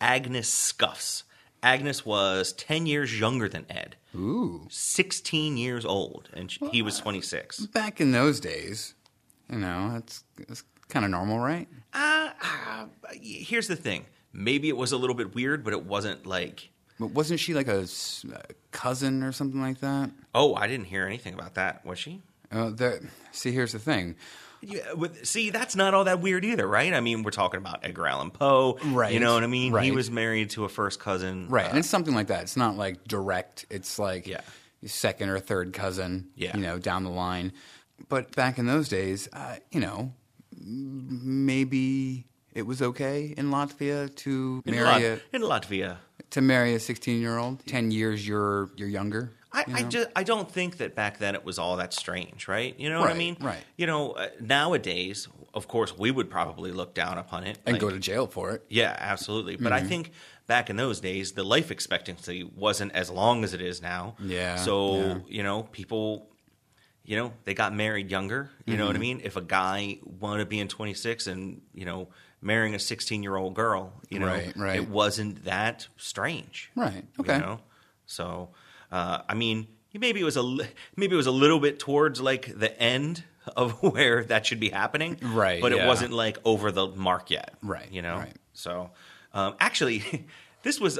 Agnes 0.00 0.48
Scuffs. 0.48 1.24
Agnes 1.64 2.06
was 2.06 2.52
10 2.52 2.86
years 2.86 3.18
younger 3.18 3.48
than 3.48 3.66
Ed. 3.68 3.96
Ooh, 4.14 4.66
16 4.70 5.56
years 5.56 5.84
old, 5.84 6.28
and 6.32 6.50
sh- 6.52 6.58
he 6.70 6.82
was 6.82 6.98
26. 7.00 7.66
back 7.66 8.00
in 8.00 8.12
those 8.12 8.38
days, 8.40 8.94
you 9.52 9.58
know, 9.58 9.90
that's, 9.92 10.24
that's 10.48 10.64
kind 10.88 11.04
of 11.04 11.10
normal, 11.10 11.38
right? 11.38 11.68
Uh, 11.94 12.30
uh, 12.42 12.86
here's 13.12 13.68
the 13.68 13.76
thing. 13.76 14.06
Maybe 14.32 14.68
it 14.68 14.76
was 14.76 14.92
a 14.92 14.96
little 14.96 15.14
bit 15.14 15.34
weird, 15.34 15.62
but 15.62 15.72
it 15.74 15.84
wasn't 15.84 16.26
like 16.26 16.70
But 16.98 17.10
wasn't 17.12 17.38
she 17.38 17.52
like 17.54 17.68
a 17.68 17.82
s- 17.82 18.24
a 18.32 18.54
cousin 18.70 19.22
or 19.22 19.30
something 19.32 19.60
like 19.60 19.80
that? 19.80 20.10
Oh, 20.34 20.54
I 20.54 20.66
didn't 20.66 20.86
hear 20.86 21.04
anything 21.06 21.34
about 21.34 21.54
that. 21.54 21.84
Was 21.84 21.98
she? 21.98 22.22
Uh, 22.50 22.70
see, 23.32 23.52
here's 23.52 23.72
the 23.72 23.78
thing. 23.78 24.16
Yeah, 24.64 24.92
with, 24.92 25.26
see, 25.26 25.50
that's 25.50 25.74
not 25.74 25.92
all 25.92 26.04
that 26.04 26.20
weird 26.20 26.44
either, 26.44 26.66
right? 26.66 26.94
I 26.94 27.00
mean, 27.00 27.24
we're 27.24 27.30
talking 27.32 27.58
about 27.58 27.80
Edgar 27.84 28.06
Allan 28.06 28.30
Poe, 28.30 28.78
Right. 28.86 29.12
You 29.12 29.18
know 29.20 29.34
what 29.34 29.42
I 29.42 29.48
mean? 29.48 29.72
Right. 29.72 29.84
He 29.84 29.90
was 29.90 30.10
married 30.10 30.50
to 30.50 30.64
a 30.64 30.68
first 30.68 31.00
cousin, 31.00 31.48
Right, 31.48 31.66
uh, 31.66 31.70
and 31.70 31.78
it's 31.78 31.90
something 31.90 32.14
like 32.14 32.28
that. 32.28 32.42
It's 32.42 32.56
not 32.56 32.76
like 32.76 33.04
direct. 33.04 33.66
It's 33.70 33.98
like 33.98 34.26
Yeah. 34.28 34.40
second 34.86 35.30
or 35.30 35.40
third 35.40 35.72
cousin. 35.72 36.28
Yeah. 36.36 36.56
you 36.56 36.62
know, 36.62 36.78
down 36.78 37.02
the 37.04 37.10
line. 37.10 37.52
But 38.08 38.34
back 38.36 38.58
in 38.58 38.66
those 38.66 38.88
days, 38.88 39.28
uh, 39.32 39.56
you 39.70 39.80
know, 39.80 40.12
maybe 40.56 42.26
it 42.52 42.66
was 42.66 42.82
okay 42.82 43.34
in 43.36 43.50
Latvia 43.50 44.14
to 44.16 44.62
in, 44.66 44.74
marry 44.74 44.84
Lat- 44.86 45.02
a 45.02 45.36
in 45.36 45.42
Latvia. 45.42 45.96
to 46.30 46.40
marry 46.40 46.74
a 46.74 46.80
sixteen 46.80 47.20
year 47.20 47.38
old. 47.38 47.64
Ten 47.66 47.90
years 47.90 48.26
you're 48.26 48.70
you're 48.76 48.88
younger. 48.88 49.32
I, 49.54 49.64
you 49.68 49.74
I 49.76 49.82
just 49.82 50.08
I 50.16 50.22
don't 50.22 50.50
think 50.50 50.78
that 50.78 50.94
back 50.94 51.18
then 51.18 51.34
it 51.34 51.44
was 51.44 51.58
all 51.58 51.76
that 51.76 51.92
strange, 51.92 52.48
right? 52.48 52.78
You 52.78 52.88
know 52.90 53.00
what 53.00 53.10
I 53.10 53.14
mean? 53.14 53.36
right. 53.40 53.62
You 53.76 53.86
know, 53.86 54.12
uh, 54.12 54.28
nowadays, 54.40 55.28
of 55.52 55.68
course, 55.68 55.96
we 55.96 56.10
would 56.10 56.30
probably 56.30 56.72
look 56.72 56.94
down 56.94 57.18
upon 57.18 57.44
it 57.44 57.58
and 57.66 57.74
like- 57.74 57.80
go 57.80 57.90
to 57.90 57.98
jail 57.98 58.26
for 58.26 58.52
it. 58.52 58.64
Yeah, 58.70 58.96
absolutely. 58.98 59.56
But 59.56 59.72
Mm-hmm. 59.72 59.84
I 59.84 59.88
think 59.88 60.12
back 60.46 60.70
in 60.70 60.76
those 60.76 61.00
days, 61.00 61.32
the 61.32 61.44
life 61.44 61.70
expectancy 61.70 62.44
wasn't 62.44 62.92
as 62.92 63.10
long 63.10 63.44
as 63.44 63.52
it 63.52 63.60
is 63.60 63.82
now. 63.82 64.16
Yeah, 64.24 64.56
So 64.56 64.96
yeah. 64.96 65.18
you 65.28 65.42
know, 65.42 65.64
people, 65.64 66.30
you 67.12 67.18
know, 67.18 67.32
they 67.44 67.52
got 67.52 67.74
married 67.74 68.10
younger. 68.10 68.48
You 68.64 68.78
know 68.78 68.86
what 68.86 68.96
I 68.96 68.98
Mm-hmm. 68.98 69.18
mean? 69.18 69.20
If 69.22 69.36
a 69.36 69.42
guy 69.42 69.98
wanted 70.20 70.44
to 70.44 70.46
be 70.48 70.58
in 70.60 70.68
26 70.68 71.26
and 71.26 71.60
you 71.74 71.84
know 71.84 72.08
marrying 72.40 72.74
a 72.74 72.78
16 72.78 73.22
year 73.22 73.36
old 73.36 73.52
girl, 73.54 73.92
you 74.08 74.18
know, 74.18 74.26
Right, 74.28 74.56
right. 74.56 74.76
it 74.76 74.88
wasn't 74.88 75.44
that 75.44 75.86
strange. 75.98 76.70
Right, 76.74 77.04
okay. 77.20 77.34
You 77.34 77.40
know? 77.40 77.60
So, 78.06 78.48
uh, 78.90 79.18
I 79.28 79.34
mean, 79.34 79.66
maybe 79.92 80.20
it 80.20 80.24
was 80.24 80.36
a 80.36 80.42
li- 80.42 80.72
maybe 80.96 81.12
it 81.12 81.20
was 81.24 81.26
a 81.26 81.38
little 81.44 81.60
bit 81.60 81.78
towards 81.78 82.18
like 82.20 82.44
the 82.58 82.72
end 82.80 83.24
of 83.56 83.82
where 83.92 84.24
that 84.24 84.46
should 84.46 84.60
be 84.60 84.70
happening, 84.70 85.18
Right, 85.20 85.60
But 85.60 85.72
it 85.72 85.84
wasn't 85.86 86.12
like 86.14 86.38
over 86.46 86.72
the 86.72 86.86
mark 86.88 87.30
yet, 87.30 87.52
Right, 87.62 87.90
You 87.92 88.00
know, 88.00 88.16
right. 88.16 88.36
so 88.54 88.90
um, 89.34 89.54
actually, 89.60 90.02
this 90.62 90.80
was 90.80 90.98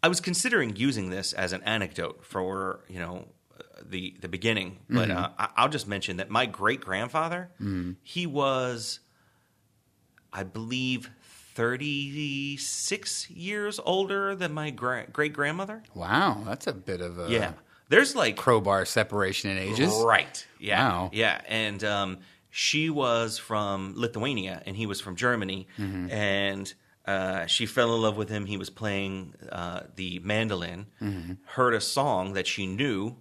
I 0.00 0.06
was 0.08 0.20
considering 0.20 0.76
using 0.76 1.10
this 1.10 1.32
as 1.32 1.52
an 1.52 1.62
anecdote 1.64 2.24
for 2.24 2.84
you 2.88 3.00
know 3.00 3.26
the 3.84 4.14
the 4.20 4.28
beginning, 4.28 4.78
but 4.88 5.08
Mm-hmm. 5.08 5.18
uh, 5.42 5.46
I'll 5.56 5.68
just 5.68 5.86
mention 5.88 6.16
that 6.18 6.30
my 6.30 6.46
great 6.46 6.80
grandfather 6.80 7.50
he 8.02 8.26
was, 8.26 9.00
I 10.32 10.42
believe. 10.44 11.10
36 12.02 13.30
years 13.30 13.80
older 13.84 14.34
than 14.36 14.52
my 14.52 14.70
gra- 14.70 15.06
great 15.12 15.32
grandmother. 15.32 15.82
Wow, 15.94 16.42
that's 16.46 16.66
a 16.68 16.72
bit 16.72 17.00
of 17.00 17.18
a 17.18 17.28
Yeah. 17.30 17.52
There's 17.88 18.14
like 18.14 18.36
crowbar 18.36 18.84
separation 18.84 19.50
in 19.50 19.58
ages. 19.58 19.92
Right. 20.04 20.46
Yeah. 20.60 20.88
Wow. 20.88 21.10
Yeah. 21.12 21.40
And 21.48 21.82
um, 21.82 22.18
she 22.50 22.90
was 22.90 23.38
from 23.38 23.94
Lithuania 23.96 24.62
and 24.66 24.76
he 24.76 24.86
was 24.86 25.00
from 25.00 25.16
Germany. 25.16 25.66
Mm-hmm. 25.78 26.10
And 26.12 26.74
uh, 27.06 27.46
she 27.46 27.66
fell 27.66 27.94
in 27.94 28.02
love 28.02 28.16
with 28.16 28.28
him. 28.28 28.46
He 28.46 28.56
was 28.56 28.70
playing 28.70 29.34
uh, 29.50 29.80
the 29.96 30.20
mandolin, 30.20 30.86
Mm-hmm. 31.02 31.32
heard 31.46 31.74
a 31.74 31.80
song 31.80 32.34
that 32.34 32.46
she 32.46 32.66
knew 32.66 33.16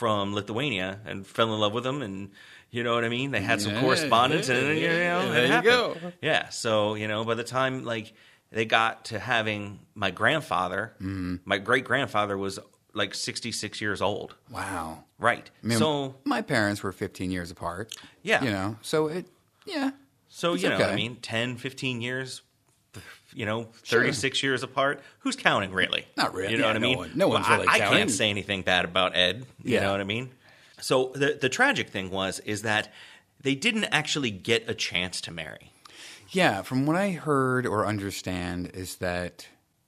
from 0.00 0.32
Lithuania 0.34 0.98
and 1.04 1.26
fell 1.26 1.52
in 1.52 1.60
love 1.60 1.74
with 1.74 1.86
him. 1.86 2.00
And 2.00 2.30
you 2.70 2.82
know 2.82 2.94
what 2.94 3.04
I 3.04 3.10
mean? 3.10 3.32
They 3.32 3.42
had 3.42 3.60
some 3.60 3.74
Yeah, 3.74 3.80
correspondence 3.82 4.48
yeah, 4.48 4.54
and 4.56 4.78
you 4.78 4.88
know, 4.88 4.96
yeah, 4.96 5.28
there 5.30 5.56
you 5.56 5.62
go. 5.62 5.96
Yeah. 6.22 6.48
So, 6.48 6.94
you 6.94 7.06
know, 7.06 7.22
by 7.24 7.34
the 7.34 7.44
time 7.44 7.84
like 7.84 8.14
they 8.50 8.64
got 8.64 9.04
to 9.06 9.18
having 9.18 9.80
my 9.94 10.10
grandfather, 10.10 10.94
Mm-hmm. 11.02 11.36
my 11.44 11.58
great 11.58 11.84
grandfather 11.84 12.38
was 12.38 12.58
like 12.94 13.14
66 13.14 13.80
years 13.82 14.00
old. 14.00 14.36
Wow. 14.50 15.04
Right. 15.18 15.50
I 15.62 15.66
mean, 15.66 15.76
so 15.78 16.14
my 16.24 16.40
parents 16.40 16.82
were 16.82 16.92
15 16.92 17.30
years 17.30 17.50
apart. 17.50 17.94
Yeah. 18.22 18.42
You 18.42 18.50
know, 18.52 18.76
so 18.80 19.08
it, 19.08 19.26
yeah. 19.66 19.90
so 20.28 20.54
you 20.54 20.70
know, 20.70 20.76
okay. 20.76 20.84
I 20.92 20.96
mean, 20.96 21.16
10, 21.16 21.58
15 21.58 22.00
years, 22.00 22.40
you 23.34 23.46
know, 23.46 23.68
Sure. 23.82 24.00
36 24.00 24.42
years 24.42 24.62
apart. 24.62 25.02
Who's 25.20 25.36
counting 25.36 25.72
really? 25.72 26.06
Not 26.16 26.34
really. 26.34 26.52
You 26.52 26.58
know 26.58 26.64
Yeah, 26.64 26.68
what 26.70 26.76
I 26.76 26.78
no 26.80 26.88
mean? 26.88 26.98
one- 26.98 27.10
no 27.14 27.28
one's 27.28 27.48
Well, 27.48 27.58
really 27.58 27.68
I, 27.68 27.74
I 27.74 27.78
can't 27.78 28.10
say 28.10 28.30
anything 28.30 28.62
bad 28.62 28.84
about 28.84 29.16
Ed. 29.16 29.46
You 29.62 29.74
Yeah. 29.74 29.80
know 29.82 29.92
what 29.92 30.00
I 30.00 30.04
mean? 30.04 30.30
So 30.80 31.12
the 31.14 31.38
the 31.40 31.48
tragic 31.48 31.90
thing 31.90 32.10
was 32.10 32.38
is 32.40 32.62
that 32.62 32.92
they 33.40 33.54
didn't 33.54 33.84
actually 33.84 34.30
get 34.30 34.68
a 34.68 34.74
chance 34.74 35.20
to 35.22 35.30
marry. 35.30 35.72
Yeah, 36.30 36.62
from 36.62 36.86
what 36.86 36.96
I 36.96 37.10
heard 37.10 37.66
or 37.66 37.86
understand 37.86 38.70
is 38.74 38.96
that 38.96 39.46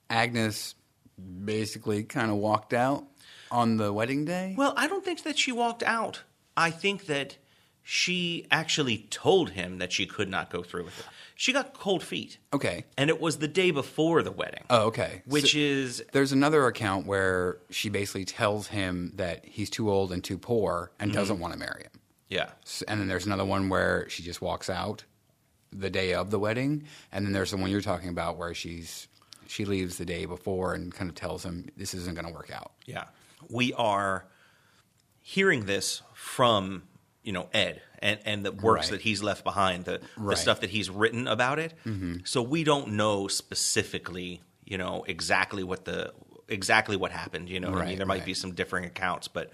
Agnes 0.09 0.75
basically 1.45 2.03
kind 2.03 2.29
of 2.31 2.37
walked 2.37 2.73
out 2.73 3.05
on 3.51 3.77
the 3.77 3.93
wedding 3.93 4.25
day. 4.25 4.55
Well, 4.57 4.73
I 4.75 4.87
don't 4.87 5.05
think 5.05 5.23
that 5.23 5.37
she 5.37 5.51
walked 5.51 5.83
out. 5.83 6.21
I 6.57 6.69
think 6.71 7.05
that 7.05 7.37
she 7.81 8.47
actually 8.51 9.07
told 9.09 9.51
him 9.51 9.77
that 9.77 9.91
she 9.91 10.05
could 10.05 10.29
not 10.29 10.49
go 10.49 10.63
through 10.63 10.85
with 10.85 10.99
it. 10.99 11.05
She 11.35 11.51
got 11.51 11.73
cold 11.73 12.03
feet. 12.03 12.37
Okay. 12.53 12.85
And 12.97 13.09
it 13.09 13.19
was 13.19 13.37
the 13.37 13.47
day 13.47 13.71
before 13.71 14.21
the 14.23 14.31
wedding. 14.31 14.63
Oh, 14.69 14.83
okay. 14.87 15.21
Which 15.25 15.53
So- 15.53 15.57
is 15.57 16.03
There's 16.11 16.31
another 16.31 16.67
account 16.67 17.05
where 17.07 17.57
she 17.69 17.89
basically 17.89 18.25
tells 18.25 18.67
him 18.67 19.11
that 19.15 19.43
he's 19.45 19.69
too 19.69 19.89
old 19.91 20.11
and 20.11 20.23
too 20.23 20.37
poor 20.37 20.91
and 20.99 21.09
Mm-hmm. 21.11 21.19
doesn't 21.19 21.39
want 21.39 21.53
to 21.53 21.59
marry 21.59 21.83
him. 21.83 21.99
yeah. 22.29 22.51
S- 22.65 22.83
And 22.87 22.99
then 22.99 23.07
there's 23.07 23.25
another 23.25 23.45
one 23.45 23.69
where 23.69 24.07
she 24.09 24.21
just 24.23 24.41
walks 24.41 24.69
out 24.69 25.03
the 25.71 25.89
day 25.89 26.13
of 26.13 26.29
the 26.29 26.37
wedding, 26.37 26.83
and 27.11 27.25
then 27.25 27.33
there's 27.33 27.49
the 27.49 27.57
one 27.57 27.71
you're 27.71 27.81
talking 27.81 28.09
about 28.09 28.37
where 28.37 28.53
she's 28.53 29.07
she 29.47 29.65
leaves 29.65 29.97
the 29.97 30.05
day 30.05 30.25
before 30.25 30.73
and 30.73 30.93
kind 30.93 31.09
of 31.09 31.15
tells 31.15 31.43
him 31.43 31.67
this 31.77 31.93
isn't 31.93 32.13
going 32.15 32.25
to 32.27 32.33
work 32.33 32.49
out. 32.51 32.71
Yeah. 32.85 33.05
We 33.49 33.73
are 33.73 34.25
hearing 35.21 35.65
this 35.65 36.01
from, 36.13 36.83
you 37.23 37.31
know, 37.33 37.47
Ed 37.53 37.81
and, 37.99 38.19
and 38.25 38.45
the 38.45 38.51
works 38.51 38.87
Right. 38.87 38.91
that 38.91 39.01
he's 39.01 39.23
left 39.23 39.43
behind, 39.43 39.85
the, 39.85 39.91
the 39.91 39.99
Right. 40.17 40.33
Mm-hmm. 40.35 40.41
stuff 40.41 40.59
that 40.61 40.69
he's 40.69 40.89
written 40.89 41.27
about 41.27 41.57
it. 41.59 41.73
So 42.25 42.41
we 42.41 42.63
don't 42.63 42.89
know 42.93 43.27
specifically, 43.27 44.41
you 44.65 44.77
know, 44.77 45.03
exactly 45.07 45.63
what 45.63 45.85
the 45.85 46.13
exactly 46.49 46.95
what 46.97 47.11
happened. 47.11 47.49
You 47.49 47.59
know 47.61 47.71
what 47.71 47.81
I 47.81 47.85
mean? 47.87 47.97
There 47.97 48.05
might 48.05 48.15
right. 48.15 48.19
Mm-hmm. 48.21 48.25
be 48.25 48.33
some 48.33 48.51
differing 48.53 48.85
accounts, 48.85 49.27
but 49.29 49.51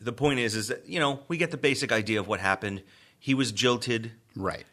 the 0.00 0.12
point 0.12 0.38
is 0.40 0.54
is 0.54 0.68
that, 0.68 0.86
you 0.88 1.00
know, 1.00 1.20
we 1.28 1.36
get 1.38 1.50
the 1.50 1.56
basic 1.56 1.90
idea 1.92 2.20
of 2.20 2.28
what 2.28 2.40
happened. 2.40 2.82
He 3.18 3.34
was 3.34 3.52
jilted 3.52 4.12
Right. 4.36 4.64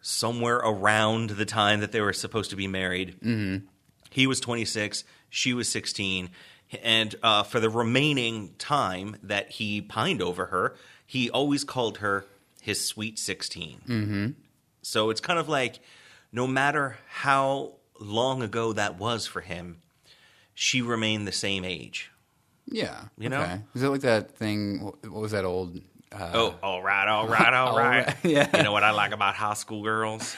somewhere 0.00 0.56
around 0.56 1.30
the 1.30 1.44
time 1.44 1.80
that 1.80 1.92
they 1.92 2.00
were 2.00 2.12
supposed 2.12 2.50
to 2.50 2.56
be 2.56 2.66
married. 2.66 3.16
Mm-hmm. 3.20 3.66
He 4.10 4.26
was 4.26 4.38
26, 4.40 5.04
she 5.30 5.52
was 5.54 5.68
16, 5.68 6.30
and 6.82 7.14
uh, 7.22 7.42
for 7.42 7.58
the 7.60 7.68
remaining 7.70 8.54
time 8.58 9.16
that 9.24 9.50
he 9.50 9.80
pined 9.80 10.22
over 10.22 10.46
her, 10.46 10.74
he 11.06 11.30
always 11.30 11.64
called 11.64 11.98
her 11.98 12.24
his 12.60 12.84
sweet 12.84 13.18
16. 13.18 13.80
Mm-hmm. 13.86 14.26
So 14.82 15.10
it's 15.10 15.20
kind 15.20 15.38
of 15.38 15.48
like 15.48 15.80
no 16.32 16.46
matter 16.46 16.96
how 17.08 17.72
long 18.00 18.42
ago 18.42 18.72
that 18.72 18.98
was 18.98 19.26
for 19.26 19.40
him, 19.40 19.78
she 20.54 20.82
remained 20.82 21.26
the 21.26 21.32
same 21.32 21.64
age. 21.64 22.10
Yeah. 22.66 23.04
You 23.18 23.28
know? 23.28 23.42
Okay. 23.42 23.60
Is 23.74 23.82
it 23.82 23.88
like 23.88 24.00
that 24.02 24.32
thing? 24.36 24.78
What 24.80 25.12
was 25.12 25.32
that 25.32 25.44
old? 25.44 25.80
Uh, 26.12 26.30
Oh, 26.32 26.54
all 26.62 26.82
right, 26.82 27.08
all 27.08 27.26
right, 27.28 27.52
all 27.52 27.68
All 27.72 27.78
right. 27.78 28.06
right, 28.06 28.16
yeah. 28.24 28.56
You 28.56 28.62
know 28.62 28.72
what 28.72 28.84
I 28.84 28.92
like 28.92 29.12
about 29.12 29.34
high 29.34 29.54
school 29.54 29.82
girls? 29.82 30.34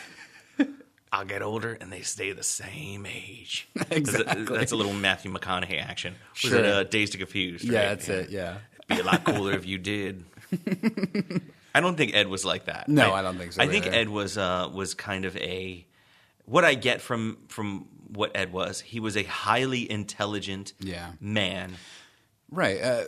I'll 1.13 1.25
get 1.25 1.41
older 1.41 1.73
and 1.81 1.91
they 1.93 2.01
stay 2.03 2.33
the 2.33 2.43
same 2.43 3.07
age. 3.07 3.69
That's 3.75 3.91
a- 3.91 3.97
Exactly. 3.97 4.59
That's 4.59 4.73
a 4.73 4.77
little 4.77 4.93
Matthew 4.93 5.33
McConaughey 5.33 5.81
action. 5.81 6.15
Was 6.43 6.51
Sure. 6.51 6.59
it 6.59 6.67
uh, 6.67 6.85
and 6.85 7.19
Confused? 7.19 7.65
yeah, 7.65 7.79
right? 7.79 7.89
that's 7.91 8.09
it. 8.09 8.31
Yeah. 8.31 8.59
Be 8.89 8.99
a 9.01 9.05
lot 9.05 9.25
cooler 9.25 9.53
if 9.55 9.65
you 9.67 9.79
did. 9.79 10.25
I 11.75 11.81
don't 11.81 11.97
think 11.97 12.15
Ed 12.15 12.29
was 12.29 12.45
like 12.45 12.67
that. 12.67 12.89
No, 12.89 13.13
I 13.13 13.23
don't 13.23 13.37
think 13.39 13.53
so 13.53 13.63
I 13.63 13.67
think 13.67 13.87
either. 13.87 13.97
Ed 13.97 14.09
was 14.09 14.39
uh, 14.39 14.71
was 14.73 14.95
kind 14.95 15.25
of 15.25 15.37
a 15.37 15.87
what 16.45 16.65
I 16.65 16.75
get 16.75 17.01
from 17.01 17.39
from 17.49 17.87
what 18.09 18.33
Ed 18.37 18.53
was. 18.53 18.81
He 18.81 19.01
was 19.01 19.17
a 19.17 19.25
highly 19.25 19.91
intelligent 19.91 20.73
Yeah. 20.81 21.13
man. 21.21 21.73
Right. 22.51 22.81
Uh, 22.81 23.05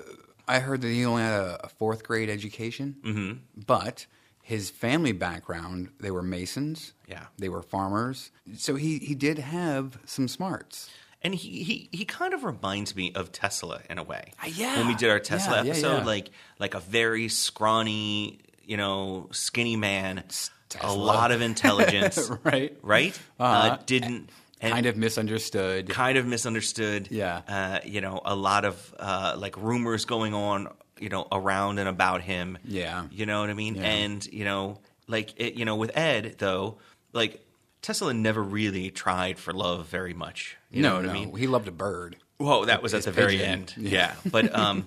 I 0.47 0.59
heard 0.61 0.81
that 0.81 0.89
he 0.89 1.05
only 1.05 1.23
had 1.23 1.41
a, 1.41 1.67
a 1.67 1.69
fourth 1.69 2.03
grade 2.03 2.29
education, 2.29 2.97
mm-hmm. 3.03 3.33
but 3.67 4.07
his 4.43 4.71
family 4.71 5.13
background, 5.13 5.91
they 6.01 6.11
were 6.11 6.23
masons. 6.23 6.95
Yeah. 7.07 7.27
They 7.37 7.49
were 7.49 7.63
farmers. 7.63 8.31
So 8.57 8.75
he, 8.77 8.99
he 8.99 9.15
did 9.15 9.39
have 9.39 9.99
some 10.07 10.27
smarts. 10.27 10.91
And 11.23 11.35
he, 11.35 11.63
he 11.65 11.89
he 11.93 12.05
kind 12.05 12.33
of 12.33 12.45
reminds 12.45 12.95
me 12.95 13.13
of 13.15 13.33
Tesla 13.33 13.81
in 13.91 13.99
a 13.99 14.03
way. 14.05 14.33
Uh, 14.43 14.49
yeah. 14.55 14.79
When 14.79 14.87
we 14.89 14.95
did 14.95 15.11
our 15.11 15.19
Tesla 15.19 15.57
Yeah, 15.59 15.63
yeah, 15.65 15.71
episode, 15.71 15.99
yeah. 15.99 16.05
like 16.05 16.31
like 16.61 16.75
a 16.75 16.81
very 16.81 17.29
scrawny, 17.29 18.39
you 18.65 18.77
know, 18.77 19.29
skinny 19.33 19.77
man, 19.77 20.23
Tesla. 20.69 20.91
a 20.91 20.95
lot 20.95 21.33
of 21.33 21.41
intelligence, 21.51 22.31
Right. 22.45 22.77
Right? 22.83 23.19
Uh-huh. 23.39 23.71
Uh, 23.73 23.79
didn't 23.87 24.31
and 24.61 24.73
kind 24.73 24.87
of 24.87 24.97
misunderstood. 24.97 25.89
kind 25.89 26.19
of 26.19 26.27
misunderstood. 26.27 27.09
Yeah. 27.11 27.43
Uh, 27.49 27.79
you 27.85 28.01
know, 28.01 28.21
a 28.25 28.35
lot 28.37 28.65
of 28.65 28.95
uh, 28.99 29.35
like 29.39 29.57
rumors 29.57 30.05
going 30.05 30.35
on, 30.35 30.69
you 31.01 31.09
know, 31.09 31.27
around 31.33 31.79
and 31.79 31.89
about 31.89 32.23
him. 32.23 32.59
Yeah. 32.65 33.07
You 33.11 33.27
know 33.27 33.41
what 33.41 33.51
I 33.51 33.55
mean? 33.55 33.75
Yeah. 33.77 33.83
And 33.83 34.27
you 34.33 34.45
know, 34.45 34.79
like 35.09 35.35
it, 35.41 35.55
you 35.55 35.65
know, 35.65 35.77
with 35.77 35.97
Ed 35.97 36.37
though, 36.39 36.79
like 37.13 37.45
Tesla 37.83 38.13
never 38.13 38.43
really 38.43 38.91
tried 38.91 39.39
for 39.39 39.53
love 39.53 39.87
very 39.87 40.15
much. 40.15 40.57
You 40.71 40.83
no, 40.83 40.89
know 40.89 40.95
what 40.97 41.05
no. 41.07 41.11
I 41.11 41.13
mean? 41.15 41.37
He 41.37 41.47
loved 41.47 41.69
a 41.69 41.73
bird. 41.73 42.17
Whoa, 42.39 42.65
that 42.67 42.83
was 42.83 42.95
at 42.95 43.03
the 43.05 43.13
very 43.13 43.43
end. 43.43 43.75
Yeah. 43.77 43.91
Yeah, 43.91 44.31
but 44.31 44.55
um, 44.59 44.87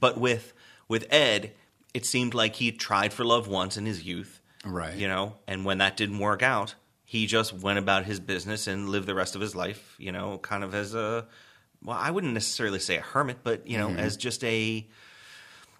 but 0.00 0.18
with 0.18 0.52
with 0.88 1.06
Ed, 1.10 1.52
it 1.94 2.04
seemed 2.06 2.34
like 2.34 2.56
he 2.56 2.72
tried 2.72 3.12
for 3.12 3.24
love 3.24 3.48
once 3.48 3.76
in 3.76 3.86
his 3.86 4.02
youth, 4.02 4.40
Right. 4.64 4.94
You 4.96 5.08
know, 5.08 5.34
and 5.46 5.64
when 5.64 5.78
that 5.78 5.96
didn't 5.96 6.18
work 6.18 6.42
out, 6.42 6.74
he 7.04 7.26
just 7.26 7.52
went 7.52 7.78
about 7.78 8.04
his 8.04 8.18
business 8.20 8.66
and 8.66 8.88
lived 8.88 9.06
the 9.06 9.14
rest 9.14 9.34
of 9.34 9.40
his 9.40 9.54
life. 9.54 9.94
You 9.98 10.12
know, 10.12 10.38
kind 10.38 10.64
of 10.64 10.74
as 10.74 10.94
a 10.94 11.26
well, 11.82 11.96
I 11.96 12.10
wouldn't 12.10 12.34
necessarily 12.34 12.80
say 12.80 12.96
a 12.96 13.00
hermit, 13.02 13.38
but 13.44 13.66
you 13.66 13.78
know, 13.78 13.88
Mm-hmm. 13.88 14.00
as 14.00 14.16
just 14.16 14.42
a. 14.44 14.86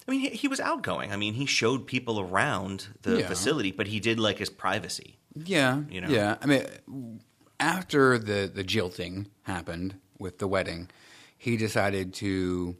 I 0.07 0.11
mean, 0.11 0.21
he, 0.21 0.29
he 0.31 0.49
was 0.49 0.59
outgoing. 0.61 1.13
I 1.13 1.17
mean, 1.17 1.35
he 1.35 1.45
showed 1.45 1.87
people 1.87 2.19
around 2.19 2.87
the 3.03 3.19
Yeah. 3.19 3.27
facility, 3.29 3.73
but 3.73 3.89
he 3.89 4.01
did 4.01 4.19
like 4.19 4.39
his 4.39 4.49
privacy. 4.49 5.18
Yeah, 5.45 5.83
You 5.91 6.01
know? 6.03 6.09
yeah. 6.09 6.37
I 6.43 6.47
mean, 6.47 7.21
after 7.61 8.19
the 8.19 8.51
the 8.53 8.65
jilting 8.65 9.29
happened 9.43 9.95
with 10.19 10.39
the 10.39 10.47
wedding, 10.49 10.91
he 11.37 11.57
decided 11.57 12.15
to 12.15 12.77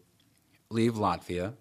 leave 0.71 0.95
Latvia 0.95 1.55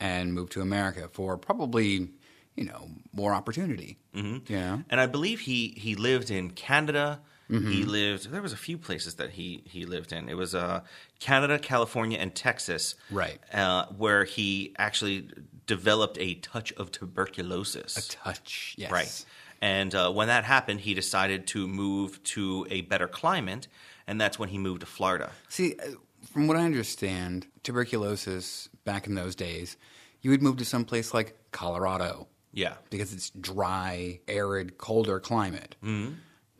and 0.00 0.34
move 0.34 0.50
to 0.50 0.60
America 0.60 1.08
for 1.12 1.36
probably 1.36 2.10
you 2.56 2.64
know 2.64 2.88
more 3.12 3.32
opportunity. 3.34 3.98
Mm-hmm. 4.14 4.52
Yeah, 4.52 4.78
And 4.90 5.00
I 5.00 5.06
believe 5.06 5.40
he 5.40 5.74
he 5.76 5.94
lived 5.94 6.30
in 6.30 6.50
Canada. 6.50 7.20
He 7.48 7.84
lived. 7.84 8.30
There 8.30 8.40
was 8.40 8.54
a 8.54 8.56
few 8.56 8.78
places 8.78 9.16
that 9.16 9.30
he 9.32 9.62
he 9.66 9.84
lived 9.84 10.10
in. 10.10 10.30
It 10.30 10.38
was 10.38 10.54
uh, 10.54 10.80
Canada, 11.20 11.58
California, 11.58 12.16
and 12.18 12.34
Texas. 12.34 12.94
Right. 13.10 13.38
Uh, 13.52 13.84
where 13.98 14.24
he 14.24 14.74
actually 14.78 15.28
developed 15.66 16.16
a 16.18 16.36
touch 16.36 16.72
of 16.78 16.90
tuberculosis. 16.90 17.94
A 17.98 18.08
touch. 18.10 18.74
Yes, 18.78 18.90
Right. 18.90 19.24
And 19.62 19.94
uh, 19.94 20.10
when 20.10 20.26
that 20.28 20.42
happened, 20.44 20.80
he 20.80 20.92
decided 20.92 21.46
to 21.48 21.66
move 21.68 22.22
to 22.24 22.66
a 22.68 22.80
better 22.82 23.06
climate, 23.08 23.68
and 24.08 24.20
that's 24.20 24.36
when 24.38 24.48
he 24.50 24.58
moved 24.58 24.80
to 24.80 24.86
Florida. 24.86 25.30
See, 25.48 25.76
uh, 25.78 25.92
from 26.32 26.48
what 26.48 26.56
I 26.56 26.64
understand, 26.64 27.46
tuberculosis 27.62 28.68
back 28.84 29.06
in 29.06 29.14
those 29.14 29.34
days, 29.36 29.76
you 30.20 30.30
would 30.32 30.42
move 30.42 30.56
to 30.58 30.64
some 30.64 30.84
place 30.84 31.14
like 31.14 31.36
Colorado 31.52 32.26
Yeah. 32.52 32.74
because 32.90 33.12
it's 33.14 33.30
dry, 33.30 34.18
arid, 34.26 34.78
colder 34.78 35.20
climate, 35.20 35.76
Mm-hmm. 35.82 36.14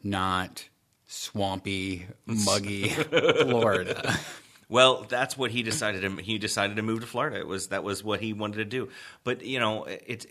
not 0.05 0.69
swampy, 1.09 2.07
muggy 2.27 2.89
Florida. 3.43 4.17
Well, 4.69 5.05
that's 5.09 5.37
what 5.37 5.51
he 5.51 5.63
decided. 5.63 6.01
To, 6.03 6.23
he 6.23 6.39
decided 6.39 6.77
to 6.77 6.83
move 6.83 7.01
to 7.01 7.07
Florida. 7.07 7.39
It 7.39 7.47
was 7.47 7.69
that 7.69 7.85
was 7.85 8.03
what 8.03 8.21
he 8.21 8.33
wanted 8.33 8.57
to 8.57 8.65
do. 8.65 8.89
But 9.23 9.45
you 9.45 9.61
know, 9.61 9.85
it's 9.85 10.27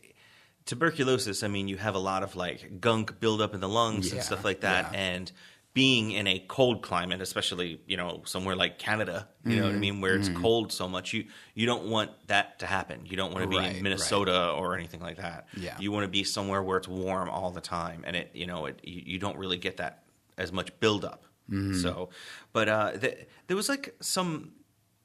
tuberculosis. 0.65 1.43
I 1.43 1.47
mean, 1.47 1.67
you 1.67 1.77
have 1.77 1.95
a 1.95 1.99
lot 1.99 2.23
of 2.23 2.35
like 2.35 2.79
gunk 2.81 3.19
build 3.19 3.41
up 3.41 3.53
in 3.53 3.59
the 3.59 3.69
lungs 3.69 4.09
Yeah, 4.09 4.15
and 4.15 4.23
stuff 4.23 4.43
like 4.45 4.61
that, 4.61 4.93
yeah. 4.93 4.99
and 4.99 5.31
being 5.73 6.11
in 6.11 6.27
a 6.27 6.37
cold 6.49 6.81
climate, 6.81 7.21
especially 7.21 7.79
you 7.87 7.95
know 7.97 8.21
somewhere 8.25 8.55
like 8.55 8.77
Canada, 8.77 9.29
you 9.45 9.55
know 9.55 9.63
what 9.63 9.69
I 9.69 9.71
Mm-hmm. 9.71 9.79
mean, 9.79 10.01
where 10.01 10.15
it's 10.15 10.27
cold 10.29 10.71
so 10.73 10.87
much, 10.87 11.13
you 11.13 11.25
you 11.55 11.65
don't 11.65 11.85
want 11.85 12.11
that 12.27 12.59
to 12.59 12.65
happen. 12.65 13.05
You 13.05 13.15
don't 13.17 13.31
want 13.33 13.43
to 13.43 13.49
be 13.49 13.57
Right, 13.57 13.75
in 13.77 13.83
Minnesota 13.83 14.49
or 14.51 14.75
anything 14.75 14.99
like 14.99 15.17
that. 15.17 15.47
Yeah. 15.55 15.77
you 15.79 15.91
want 15.91 16.03
to 16.03 16.09
be 16.09 16.23
somewhere 16.23 16.61
where 16.61 16.77
it's 16.77 16.87
warm 16.89 17.29
all 17.29 17.51
the 17.51 17.61
time, 17.61 18.03
and 18.05 18.15
it 18.15 18.31
you 18.33 18.47
know 18.47 18.65
it 18.65 18.79
you, 18.83 19.01
you 19.05 19.19
don't 19.19 19.37
really 19.37 19.57
get 19.57 19.77
that 19.77 20.03
as 20.37 20.51
much 20.51 20.77
buildup. 20.79 21.25
Mm-hmm. 21.49 21.79
So, 21.79 22.09
but 22.53 22.69
uh, 22.69 22.91
th- 22.97 23.27
there 23.47 23.55
was 23.57 23.67
like 23.69 23.95
some. 24.01 24.51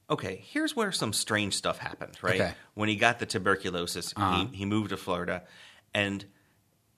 Okay, 0.08 0.42
here's 0.46 0.76
where 0.76 0.92
some 0.92 1.12
strange 1.12 1.54
stuff 1.54 1.78
happened. 1.78 2.16
Right 2.22 2.40
Okay. 2.40 2.54
when 2.74 2.88
he 2.88 2.96
got 2.96 3.18
the 3.18 3.26
tuberculosis, 3.26 4.12
Uh-huh. 4.16 4.46
he, 4.52 4.58
he 4.58 4.64
moved 4.64 4.90
to 4.90 4.96
Florida, 4.96 5.42
and 5.92 6.24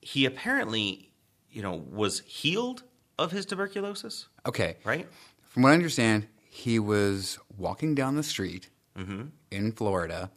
he 0.02 0.26
apparently, 0.26 1.12
you 1.50 1.62
know, 1.62 1.74
was 1.74 2.20
healed 2.20 2.82
of 3.18 3.32
his 3.32 3.46
tuberculosis. 3.46 4.28
Okay. 4.46 4.76
Right? 4.84 5.08
From 5.42 5.62
what 5.62 5.70
I 5.70 5.74
understand, 5.74 6.28
he 6.50 6.78
was 6.78 7.38
walking 7.56 7.94
down 7.94 8.16
the 8.16 8.22
street 8.22 8.68
Mm-hmm. 8.96 9.26
in 9.52 9.72
Florida, 9.72 10.30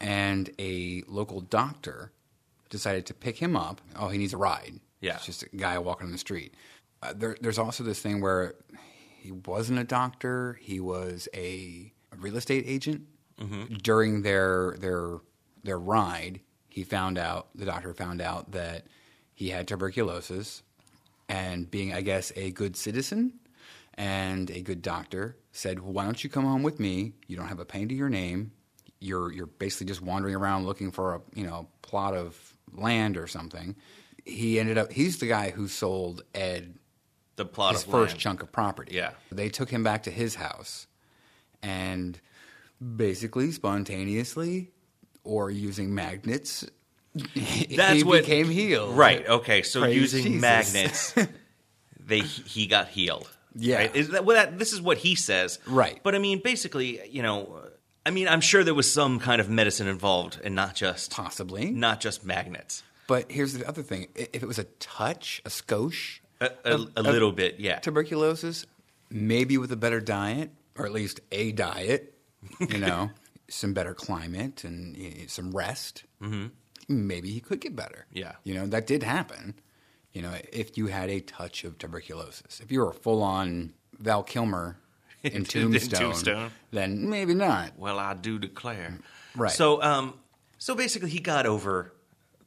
and 0.00 0.48
a 0.58 1.02
local 1.08 1.40
doctor 1.40 2.12
decided 2.70 3.06
to 3.06 3.14
pick 3.14 3.38
him 3.38 3.56
up. 3.56 3.80
Oh, 3.96 4.08
he 4.08 4.18
needs 4.18 4.32
a 4.32 4.36
ride. 4.36 4.78
Yeah. 5.00 5.16
It's 5.16 5.26
just 5.26 5.42
a 5.42 5.48
guy 5.56 5.76
walking 5.78 6.06
on 6.06 6.12
the 6.12 6.18
street. 6.18 6.54
Uh, 7.02 7.12
there, 7.16 7.36
there's 7.40 7.58
also 7.58 7.82
this 7.82 7.98
thing 8.00 8.20
where 8.20 8.54
he 9.20 9.32
wasn't 9.32 9.80
a 9.80 9.84
doctor, 9.84 10.58
he 10.62 10.78
was 10.78 11.28
a, 11.34 11.38
a 11.38 11.92
real 12.16 12.36
estate 12.36 12.64
agent. 12.66 13.02
Mm-hmm. 13.40 13.74
During 13.76 14.22
their, 14.22 14.76
their, 14.80 15.18
their 15.62 15.78
ride, 15.78 16.40
he 16.68 16.82
found 16.82 17.18
out, 17.18 17.48
the 17.54 17.64
doctor 17.64 17.94
found 17.94 18.20
out 18.20 18.50
that 18.52 18.86
he 19.34 19.50
had 19.50 19.68
tuberculosis 19.68 20.62
and 21.28 21.70
being, 21.70 21.92
I 21.94 22.00
guess, 22.00 22.32
a 22.34 22.50
good 22.50 22.76
citizen 22.76 23.34
and 23.94 24.50
a 24.50 24.60
good 24.60 24.82
doctor, 24.82 25.36
said, 25.52 25.80
well, 25.80 25.92
"Why 25.92 26.04
don't 26.04 26.22
you 26.22 26.30
come 26.30 26.44
home 26.44 26.62
with 26.62 26.78
me? 26.80 27.12
You 27.26 27.36
don't 27.36 27.48
have 27.48 27.58
a 27.60 27.64
pain 27.64 27.88
to 27.88 27.94
your 27.94 28.08
name. 28.08 28.52
You're 29.00 29.32
you're 29.32 29.46
basically 29.46 29.86
just 29.86 30.00
wandering 30.02 30.34
around 30.36 30.66
looking 30.66 30.90
for 30.92 31.16
a 31.16 31.20
you 31.34 31.44
know 31.44 31.68
plot 31.82 32.14
of 32.14 32.56
land 32.72 33.16
or 33.16 33.26
something." 33.26 33.74
He 34.24 34.58
ended 34.60 34.78
up. 34.78 34.92
He's 34.92 35.18
the 35.18 35.26
guy 35.26 35.50
who 35.50 35.66
sold 35.68 36.22
Ed 36.34 36.74
The 37.36 37.44
plot 37.44 37.74
his 37.74 37.84
of 37.84 37.90
first 37.90 38.12
land. 38.12 38.20
chunk 38.20 38.42
of 38.42 38.52
property. 38.52 38.94
Yeah. 38.94 39.10
they 39.32 39.48
took 39.48 39.68
him 39.70 39.82
back 39.82 40.04
to 40.04 40.10
his 40.12 40.36
house, 40.36 40.86
and 41.62 42.20
basically 42.96 43.52
spontaneously, 43.52 44.70
or 45.24 45.50
using 45.50 45.94
magnets. 45.94 46.66
That's 47.14 47.98
he 47.98 48.04
what 48.04 48.20
became 48.20 48.48
healed. 48.48 48.96
Right. 48.96 49.26
Okay. 49.26 49.62
So 49.62 49.80
Praise 49.82 49.96
using 49.96 50.24
Jesus. 50.24 50.40
magnets, 50.40 51.14
they 52.00 52.20
he 52.20 52.66
got 52.66 52.88
healed. 52.88 53.28
Yeah. 53.54 53.76
Right? 53.78 53.96
Is 53.96 54.10
that, 54.10 54.24
well, 54.24 54.36
that, 54.36 54.58
this 54.58 54.72
is 54.72 54.80
what 54.80 54.98
he 54.98 55.14
says. 55.14 55.58
Right. 55.66 56.00
But 56.02 56.14
I 56.14 56.18
mean, 56.18 56.40
basically, 56.42 57.00
you 57.08 57.22
know, 57.22 57.62
I 58.06 58.10
mean, 58.10 58.28
I'm 58.28 58.40
sure 58.40 58.64
there 58.64 58.74
was 58.74 58.90
some 58.90 59.18
kind 59.18 59.40
of 59.40 59.50
medicine 59.50 59.86
involved, 59.86 60.40
and 60.42 60.54
not 60.54 60.74
just 60.74 61.10
Possibly. 61.10 61.70
not 61.70 62.00
just 62.00 62.24
magnets. 62.24 62.82
But 63.06 63.30
here's 63.30 63.52
the 63.52 63.66
other 63.66 63.82
thing: 63.82 64.08
if 64.14 64.42
it 64.42 64.46
was 64.46 64.58
a 64.58 64.64
touch, 64.64 65.42
a 65.44 65.48
skosh, 65.48 66.20
A, 66.40 66.50
a, 66.64 66.70
a 66.70 66.86
of 66.96 67.06
little 67.06 67.32
bit, 67.32 67.58
yeah. 67.58 67.78
tuberculosis, 67.80 68.64
maybe 69.10 69.58
with 69.58 69.72
a 69.72 69.76
better 69.76 70.00
diet, 70.00 70.50
or 70.78 70.86
at 70.86 70.92
least 70.92 71.20
a 71.32 71.52
diet, 71.52 72.14
you 72.60 72.78
know, 72.78 73.10
some 73.48 73.74
better 73.74 73.94
climate 73.94 74.64
and 74.64 74.96
some 75.28 75.50
rest, 75.50 76.04
mm-hmm. 76.22 76.46
maybe 76.88 77.30
he 77.30 77.40
could 77.40 77.60
get 77.60 77.74
better. 77.74 78.06
Yeah. 78.12 78.32
you 78.44 78.54
know 78.54 78.66
that 78.66 78.86
did 78.86 79.02
happen. 79.02 79.54
You 80.12 80.22
know, 80.22 80.34
if 80.52 80.78
you 80.78 80.86
had 80.86 81.10
a 81.10 81.20
touch 81.20 81.64
of 81.64 81.78
tuberculosis, 81.78 82.60
if 82.60 82.72
you 82.72 82.80
were 82.80 82.92
full 82.92 83.22
on 83.22 83.74
Val 83.98 84.22
Kilmer 84.22 84.78
in 85.22 85.32
In 85.32 85.44
Tombstone, 85.44 86.00
Tombstone. 86.00 86.50
then 86.70 87.10
maybe 87.10 87.34
not. 87.34 87.78
Well, 87.78 87.98
I 87.98 88.14
do 88.14 88.38
declare. 88.38 88.98
Right. 89.36 89.50
So, 89.50 89.82
um, 89.82 90.14
so 90.58 90.74
basically, 90.74 91.10
he 91.10 91.20
got 91.20 91.46
over 91.46 91.92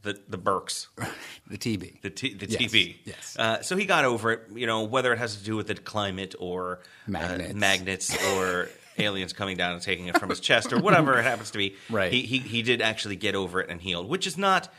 the 0.03 0.19
the 0.27 0.37
Burks, 0.37 0.87
The 1.47 1.57
TB. 1.57 2.01
the 2.01 2.09
t- 2.09 2.33
the 2.33 2.47
Yes, 2.47 2.61
TB. 2.61 2.95
yes. 3.05 3.35
Uh, 3.37 3.61
so 3.61 3.75
he 3.77 3.85
got 3.85 4.05
over 4.05 4.31
it. 4.31 4.41
You 4.53 4.67
know, 4.67 4.83
whether 4.83 5.11
it 5.13 5.17
has 5.19 5.35
to 5.35 5.43
do 5.43 5.55
with 5.55 5.67
the 5.67 5.75
climate 5.75 6.35
or 6.39 6.79
Magnets. 7.07 7.51
uh, 7.53 7.57
magnets 7.57 8.27
or 8.35 8.69
aliens 8.97 9.33
coming 9.33 9.57
down 9.57 9.73
and 9.73 9.81
taking 9.81 10.07
it 10.07 10.17
from 10.19 10.29
his 10.29 10.39
chest 10.39 10.73
or 10.73 10.79
whatever 10.79 11.17
it 11.19 11.23
happens 11.23 11.51
to 11.51 11.57
be. 11.57 11.75
Right. 11.89 12.11
He, 12.11 12.21
he 12.21 12.37
he 12.39 12.61
did 12.61 12.81
actually 12.81 13.15
get 13.15 13.35
over 13.35 13.59
it 13.61 13.69
and 13.69 13.81
healed, 13.81 14.07
which 14.09 14.25
is 14.27 14.37
not 14.37 14.69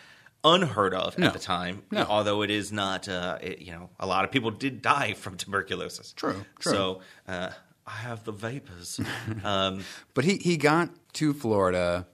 unheard 0.44 0.92
of 0.94 1.16
No. 1.18 1.28
at 1.28 1.32
the 1.34 1.38
time. 1.38 1.82
No. 1.90 2.04
Although 2.08 2.42
it 2.42 2.50
is 2.50 2.72
not. 2.72 3.08
Uh, 3.08 3.38
it, 3.40 3.60
you 3.60 3.72
know, 3.72 3.90
a 4.00 4.06
lot 4.06 4.24
of 4.24 4.30
people 4.32 4.50
did 4.50 4.82
die 4.82 5.12
from 5.14 5.36
tuberculosis. 5.36 6.12
True, 6.12 6.44
true. 6.58 6.72
So. 6.72 7.00
Uh, 7.28 7.50
I 7.84 7.90
have 7.96 8.22
the 8.22 8.30
vapors. 8.30 9.00
Um, 9.42 9.84
But 10.14 10.24
he, 10.24 10.36
he 10.36 10.56
got 10.56 10.90
to 11.14 11.34
Florida 11.34 12.06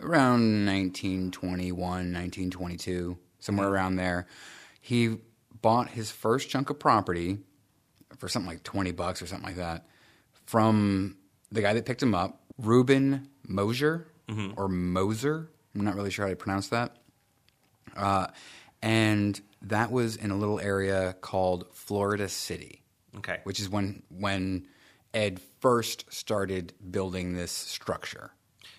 around 0.00 0.66
1921, 0.66 1.78
1922, 1.78 3.18
somewhere 3.38 3.68
around 3.68 3.96
there. 3.96 4.26
He 4.80 5.16
bought 5.62 5.90
his 5.90 6.10
first 6.10 6.48
chunk 6.48 6.70
of 6.70 6.78
property 6.78 7.38
for 8.18 8.28
something 8.28 8.50
like 8.50 8.62
20 8.62 8.92
bucks 8.92 9.20
or 9.20 9.26
something 9.26 9.46
like 9.46 9.56
that 9.56 9.86
from 10.46 11.16
the 11.50 11.60
guy 11.60 11.72
that 11.72 11.84
picked 11.84 12.02
him 12.02 12.14
up, 12.14 12.40
Reuben 12.58 13.28
Mosier 13.46 14.08
or 14.56 14.68
Moser. 14.68 15.50
I'm 15.74 15.84
not 15.84 15.94
really 15.94 16.10
sure 16.10 16.24
how 16.24 16.30
to 16.30 16.36
pronounce 16.36 16.68
that. 16.68 16.96
Uh, 17.96 18.26
and 18.82 19.40
that 19.62 19.90
was 19.90 20.16
in 20.16 20.30
a 20.30 20.36
little 20.36 20.60
area 20.60 21.14
called 21.20 21.66
Florida 21.72 22.28
City 22.28 22.82
okay. 23.18 23.40
which 23.44 23.60
is 23.60 23.68
when 23.68 24.02
when 24.08 24.66
Ed 25.14 25.40
first 25.60 26.12
started 26.12 26.74
building 26.90 27.34
this 27.34 27.52
structure. 27.52 28.32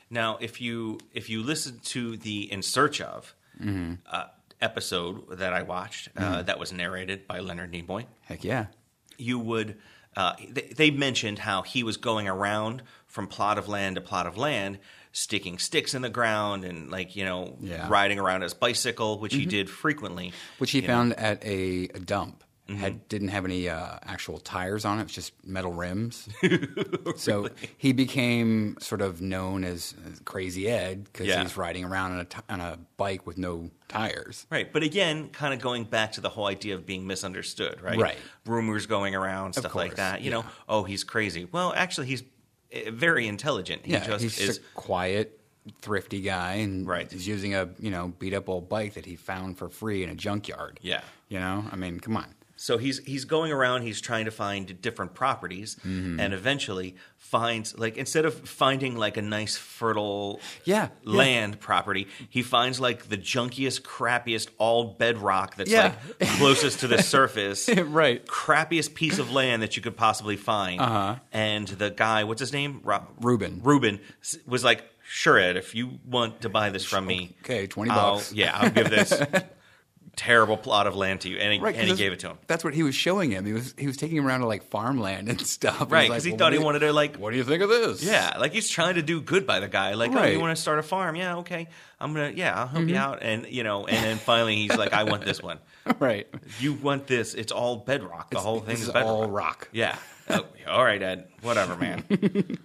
Now, 0.09 0.37
if 0.39 0.61
you 0.61 0.99
if 1.13 1.29
you 1.29 1.43
listen 1.43 1.79
to 1.85 2.17
the 2.17 2.51
In 2.51 2.61
Search 2.61 3.01
of 3.01 3.33
Mm-hmm. 3.61 3.93
uh, 4.11 4.25
episode 4.61 5.37
that 5.39 5.51
I 5.53 5.63
watched, 5.63 6.09
uh, 6.15 6.43
that 6.43 6.59
was 6.59 6.71
narrated 6.71 7.27
by 7.27 7.39
Leonard 7.39 7.71
Nimoy, 7.73 8.05
Heck 8.25 8.43
yeah. 8.43 8.67
you 9.17 9.39
would 9.39 9.77
uh, 10.15 10.33
they, 10.49 10.61
they 10.75 10.91
mentioned 10.91 11.39
how 11.39 11.61
he 11.63 11.81
was 11.83 11.97
going 11.97 12.27
around 12.27 12.81
from 13.07 13.27
plot 13.27 13.57
of 13.57 13.67
land 13.67 13.95
to 13.95 14.01
plot 14.01 14.25
of 14.27 14.37
land, 14.37 14.77
sticking 15.11 15.57
sticks 15.59 15.93
in 15.95 16.01
the 16.03 16.09
ground 16.09 16.63
and 16.65 16.89
like 16.91 17.15
you 17.15 17.25
know 17.25 17.55
Yeah. 17.59 17.87
riding 17.89 18.19
around 18.19 18.41
his 18.41 18.53
bicycle, 18.53 19.19
which 19.19 19.33
he 19.33 19.45
did 19.45 19.69
frequently. 19.69 20.33
Which 20.59 20.71
he 20.71 20.79
you 20.81 20.87
know. 20.87 20.93
found 20.93 21.13
at 21.13 21.43
a, 21.43 21.89
a 21.95 21.99
dump 21.99 22.43
Mm-hmm. 22.67 22.79
had 22.81 23.07
didn't 23.07 23.29
have 23.29 23.45
any 23.45 23.69
uh, 23.69 23.97
actual 24.03 24.39
tires 24.39 24.83
on 24.83 24.97
it. 24.97 25.01
It 25.01 25.05
was 25.05 25.13
just 25.13 25.33
metal 25.45 25.71
rims. 25.71 26.27
So 27.15 27.49
he 27.77 27.93
became 27.93 28.77
sort 28.79 29.01
of 29.01 29.21
known 29.21 29.63
as 29.63 29.95
Crazy 30.25 30.67
Ed 30.67 31.05
because 31.05 31.27
Yeah. 31.27 31.41
he's 31.41 31.57
riding 31.57 31.83
around 31.85 32.11
on 32.13 32.19
a, 32.19 32.25
t- 32.25 32.39
on 32.49 32.61
a 32.61 32.77
bike 32.97 33.25
with 33.25 33.37
no 33.37 33.71
tires. 33.87 34.45
Right, 34.51 34.71
but 34.71 34.83
again, 34.83 35.29
kind 35.29 35.53
of 35.53 35.61
going 35.61 35.85
back 35.85 36.11
to 36.13 36.21
the 36.21 36.29
whole 36.29 36.45
idea 36.45 36.75
of 36.75 36.85
being 36.85 37.07
misunderstood, 37.07 37.81
right? 37.81 37.97
Right. 37.97 38.17
Rumors 38.45 38.85
going 38.85 39.15
around, 39.15 39.53
stuff 39.53 39.73
like 39.75 39.95
that. 39.95 40.21
You 40.21 40.31
know, 40.31 40.45
oh, 40.67 40.83
he's 40.83 41.03
crazy. 41.03 41.45
Well, 41.51 41.73
actually, 41.75 42.07
he's 42.07 42.23
uh, 42.75 42.91
very 42.91 43.27
intelligent. 43.27 43.85
He 43.85 43.93
yeah, 43.93 44.05
just 44.05 44.21
he's 44.23 44.39
is. 44.39 44.59
quiet, 44.75 45.39
thrifty 45.81 46.21
guy, 46.21 46.55
and 46.55 46.85
Right. 46.87 47.09
he's 47.11 47.27
using 47.27 47.55
a 47.55 47.69
you 47.79 47.89
know 47.91 48.13
beat 48.19 48.33
up 48.33 48.49
old 48.49 48.67
bike 48.69 48.93
that 48.95 49.05
he 49.05 49.15
found 49.15 49.57
for 49.57 49.69
free 49.69 50.03
in 50.03 50.09
a 50.09 50.15
junkyard. 50.15 50.79
Yeah. 50.81 51.01
you 51.29 51.39
know, 51.39 51.65
I 51.71 51.75
mean, 51.77 51.99
come 51.99 52.17
on. 52.17 52.27
So 52.59 52.77
he's 52.79 52.97
he's 53.05 53.23
going 53.25 53.51
around. 53.51 53.83
He's 53.83 54.01
trying 54.01 54.25
to 54.25 54.31
find 54.31 54.81
different 54.81 55.13
properties, 55.13 55.75
Mm-hmm. 55.85 56.19
and 56.19 56.33
eventually 56.33 56.95
finds 57.17 57.77
like 57.77 57.97
instead 57.97 58.25
of 58.25 58.33
finding 58.49 58.95
like 58.97 59.15
a 59.17 59.21
nice 59.21 59.55
fertile 59.57 60.39
Yeah, 60.65 60.89
yeah. 61.03 61.11
land 61.17 61.59
property, 61.59 62.07
he 62.29 62.41
finds 62.41 62.79
like 62.79 63.09
the 63.09 63.17
junkiest, 63.17 63.81
crappiest 63.83 64.49
all 64.57 64.95
bedrock 64.97 65.55
that's 65.55 65.69
Yeah. 65.69 65.93
like 66.19 66.29
closest 66.37 66.79
to 66.79 66.87
the 66.87 67.01
surface, 67.15 67.69
Right. 67.69 68.25
Crappiest 68.25 68.95
piece 68.95 69.19
of 69.19 69.31
land 69.31 69.61
that 69.61 69.75
you 69.75 69.81
could 69.83 69.95
possibly 69.97 70.35
find. 70.37 70.81
Uh-huh. 70.81 71.15
And 71.31 71.67
the 71.67 71.89
guy, 71.91 72.23
what's 72.23 72.39
his 72.39 72.53
name? 72.53 72.81
Ro- 72.83 73.05
Ruben. 73.21 73.61
Ruben 73.63 73.99
was 74.47 74.63
like, 74.63 74.83
"Sure, 75.07 75.37
Ed, 75.37 75.57
if 75.57 75.75
you 75.75 75.99
want 76.05 76.41
to 76.41 76.49
buy 76.49 76.69
this 76.71 76.85
from 76.85 77.05
me, 77.05 77.35
Okay, 77.43 77.67
20 77.67 77.91
I'll- 77.91 78.15
bucks." 78.15 78.33
Yeah, 78.33 78.57
I'll 78.57 78.69
give 78.71 78.89
this." 78.89 79.13
Terrible 80.17 80.57
plot 80.57 80.87
of 80.87 80.95
land 80.95 81.21
to 81.21 81.29
you, 81.29 81.37
and 81.37 81.53
he, 81.53 81.59
Right, 81.59 81.75
and 81.75 81.87
he 81.87 81.95
gave 81.95 82.11
it 82.11 82.19
to 82.21 82.29
him. 82.29 82.39
That's 82.47 82.63
what 82.63 82.73
he 82.73 82.81
was 82.81 82.95
showing 82.95 83.29
him. 83.31 83.45
He 83.45 83.53
was 83.53 83.75
he 83.77 83.85
was 83.85 83.95
taking 83.97 84.17
him 84.17 84.25
around 84.25 84.39
to 84.39 84.47
like 84.47 84.63
farmland 84.63 85.29
and 85.29 85.39
stuff. 85.39 85.81
And 85.83 85.91
Right, 85.91 86.09
because 86.09 86.23
he 86.23 86.31
"Well, 86.31 86.39
thought 86.39 86.53
he 86.53 86.59
you- 86.59 86.65
wanted 86.65 86.79
to 86.79 86.91
like, 86.91 87.17
What 87.17 87.31
do 87.31 87.37
you 87.37 87.43
think 87.43 87.61
of 87.61 87.69
this? 87.69 88.03
yeah, 88.03 88.35
like 88.39 88.51
he's 88.51 88.67
trying 88.67 88.95
to 88.95 89.03
do 89.03 89.21
good 89.21 89.45
by 89.45 89.59
the 89.59 89.67
guy. 89.67 89.93
Like, 89.93 90.09
oh, 90.11 90.15
Right. 90.15 90.23
Mm-hmm. 90.25 90.33
you 90.33 90.39
want 90.41 90.55
to 90.57 90.61
start 90.61 90.79
a 90.79 90.83
farm? 90.83 91.15
Yeah, 91.15 91.37
okay, 91.37 91.67
I'm 91.99 92.13
gonna, 92.15 92.33
yeah, 92.35 92.59
I'll 92.59 92.67
help 92.67 92.87
you 92.89 92.97
out. 92.97 93.19
And 93.21 93.45
you 93.47 93.63
know, 93.63 93.85
and 93.85 94.03
then 94.03 94.17
finally 94.17 94.55
he's 94.55 94.75
like, 94.75 94.91
I 94.91 95.03
want 95.03 95.23
this 95.23 95.41
one. 95.41 95.59
right. 95.99 96.27
You 96.59 96.73
want 96.73 97.05
this? 97.05 97.35
It's 97.35 97.51
all 97.51 97.75
bedrock. 97.77 98.31
The 98.31 98.39
whole 98.39 98.59
thing 98.59 98.73
is 98.73 98.87
bedrock. 98.87 99.05
all 99.05 99.29
rock. 99.29 99.69
Yeah. 99.71 99.97
Oh, 100.29 100.45
all 100.67 100.83
right, 100.83 101.01
Ed. 101.01 101.27
Whatever, 101.41 101.77
man. 101.77 102.03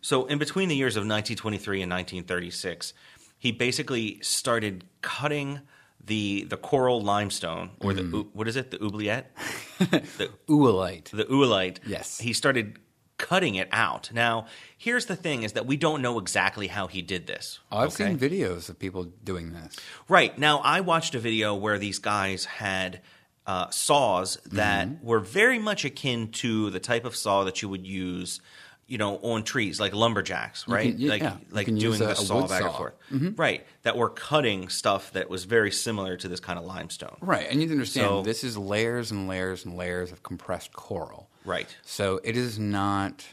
so, 0.00 0.26
in 0.26 0.38
between 0.38 0.68
the 0.68 0.76
years 0.76 0.94
of 0.96 1.00
1923 1.00 1.82
and 1.82 1.90
1936, 1.90 2.94
he 3.38 3.52
basically 3.52 4.18
started 4.22 4.84
cutting 5.02 5.60
the 6.04 6.44
the 6.44 6.56
coral 6.56 7.00
limestone, 7.02 7.70
or 7.80 7.92
Mm. 7.92 8.10
the 8.10 8.18
what 8.32 8.48
is 8.48 8.56
it? 8.56 8.70
The 8.70 8.78
oubliette. 8.82 9.30
the 9.78 10.30
Oolite. 10.48 11.10
the 11.10 11.24
oolite. 11.24 11.78
Yes. 11.86 12.18
He 12.18 12.32
started 12.32 12.78
cutting 13.18 13.56
it 13.56 13.68
out. 13.72 14.10
Now, 14.12 14.46
here's 14.76 15.06
the 15.06 15.16
thing: 15.16 15.42
is 15.42 15.52
that 15.52 15.66
we 15.66 15.76
don't 15.76 16.00
know 16.02 16.18
exactly 16.18 16.68
how 16.68 16.86
he 16.86 17.02
did 17.02 17.26
this. 17.26 17.58
Oh, 17.70 17.78
I've 17.78 17.88
okay? 17.88 18.06
seen 18.06 18.18
videos 18.18 18.68
of 18.68 18.78
people 18.78 19.04
doing 19.24 19.52
this. 19.52 19.76
Right. 20.08 20.38
Now, 20.38 20.58
I 20.60 20.80
watched 20.80 21.14
a 21.14 21.18
video 21.18 21.54
where 21.54 21.78
these 21.78 21.98
guys 21.98 22.44
had 22.44 23.00
uh, 23.46 23.68
saws 23.70 24.38
that 24.46 24.88
Mm-hmm. 24.88 25.06
were 25.06 25.20
very 25.20 25.58
much 25.58 25.84
akin 25.84 26.30
to 26.32 26.70
the 26.70 26.80
type 26.80 27.04
of 27.04 27.16
saw 27.16 27.44
that 27.44 27.60
you 27.62 27.68
would 27.68 27.86
use, 27.86 28.40
you 28.88 28.98
know, 28.98 29.16
on 29.18 29.42
trees, 29.44 29.78
like 29.78 29.94
lumberjacks, 29.94 30.66
right? 30.66 30.90
can- 30.92 30.98
yeah, 31.00 31.10
like 31.10 31.22
yeah. 31.22 31.36
Like 31.50 31.66
doing 31.66 32.00
a- 32.02 32.06
the 32.06 32.14
saw 32.16 32.46
back 32.48 32.62
and 32.62 32.72
forth. 32.74 32.94
Mm-hmm. 33.12 33.34
Right. 33.36 33.64
That 33.82 33.96
were 33.96 34.08
cutting 34.08 34.68
stuff 34.70 35.12
that 35.12 35.28
was 35.30 35.44
very 35.44 35.70
similar 35.70 36.16
to 36.16 36.26
this 36.26 36.40
kind 36.40 36.58
of 36.58 36.64
limestone. 36.64 37.16
Right, 37.20 37.46
and 37.50 37.62
you 37.62 37.70
understand 37.70 38.06
So- 38.08 38.22
this 38.22 38.42
is 38.42 38.56
layers 38.58 39.10
and 39.12 39.28
layers 39.28 39.64
and 39.66 39.76
layers 39.76 40.10
of 40.10 40.22
compressed 40.22 40.72
coral. 40.72 41.28
Right. 41.44 41.68
So 41.82 42.20
it 42.24 42.36
is 42.36 42.58
not 42.58 43.24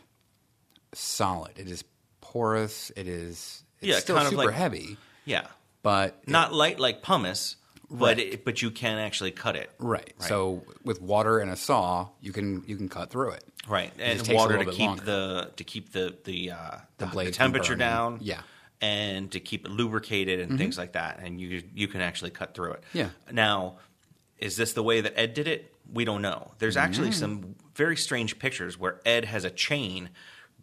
solid. 0.93 1.57
It 1.57 1.69
is 1.69 1.83
porous. 2.21 2.91
It 2.95 3.07
is 3.07 3.63
it's 3.79 3.87
Yeah, 3.91 3.99
still 3.99 4.15
kind 4.15 4.27
of 4.27 4.31
super 4.31 4.45
like- 4.47 4.55
heavy, 4.55 4.97
Yeah. 5.25 5.47
but 5.83 6.19
it- 6.23 6.29
Not 6.29 6.53
light 6.53 6.79
like 6.79 7.01
pumice, 7.01 7.55
but 7.97 8.17
Right. 8.17 8.34
it, 8.34 8.45
but 8.45 8.62
you 8.62 8.71
can 8.71 8.97
actually 8.97 9.31
cut 9.31 9.55
it. 9.55 9.69
right. 9.79 10.13
So 10.19 10.63
with 10.84 11.01
water 11.01 11.39
and 11.39 11.49
a 11.51 11.55
saw, 11.55 12.10
you 12.21 12.31
can 12.31 12.63
you 12.67 12.75
can 12.77 12.89
cut 12.89 13.10
through 13.10 13.31
it. 13.31 13.43
Right, 13.67 13.91
and 13.99 14.21
water 14.29 14.63
to 14.63 14.69
keep 14.71 14.79
longer. 14.88 15.03
the 15.05 15.51
to 15.55 15.63
keep 15.63 15.91
the 15.91 16.15
the 16.23 16.51
uh, 16.51 16.55
The 16.97 17.05
the, 17.05 17.12
blade 17.12 17.25
from 17.27 17.34
temperature 17.34 17.75
down. 17.75 18.19
Yeah. 18.21 18.41
and 18.81 19.31
to 19.31 19.39
keep 19.39 19.65
it 19.65 19.71
lubricated 19.71 20.39
and 20.41 20.58
things 20.58 20.77
like 20.77 20.91
that, 20.93 21.19
and 21.23 21.39
you 21.41 21.63
you 21.73 21.88
can 21.88 22.01
actually 22.01 22.31
cut 22.31 22.53
through 22.53 22.73
it. 22.73 22.84
Yeah. 22.93 23.10
Now, 23.31 23.77
is 24.38 24.55
this 24.58 24.73
the 24.73 24.84
way 24.84 25.01
that 25.01 25.17
Ed 25.19 25.34
did 25.34 25.47
it? 25.47 25.73
We 25.91 26.03
don't 26.05 26.21
know. 26.21 26.51
There's 26.60 26.77
actually 26.77 27.10
Mm. 27.10 27.13
some 27.13 27.55
very 27.75 27.95
strange 27.97 28.38
pictures 28.39 28.77
where 28.77 28.99
Ed 29.05 29.25
has 29.25 29.45
a 29.45 29.49
chain 29.51 30.10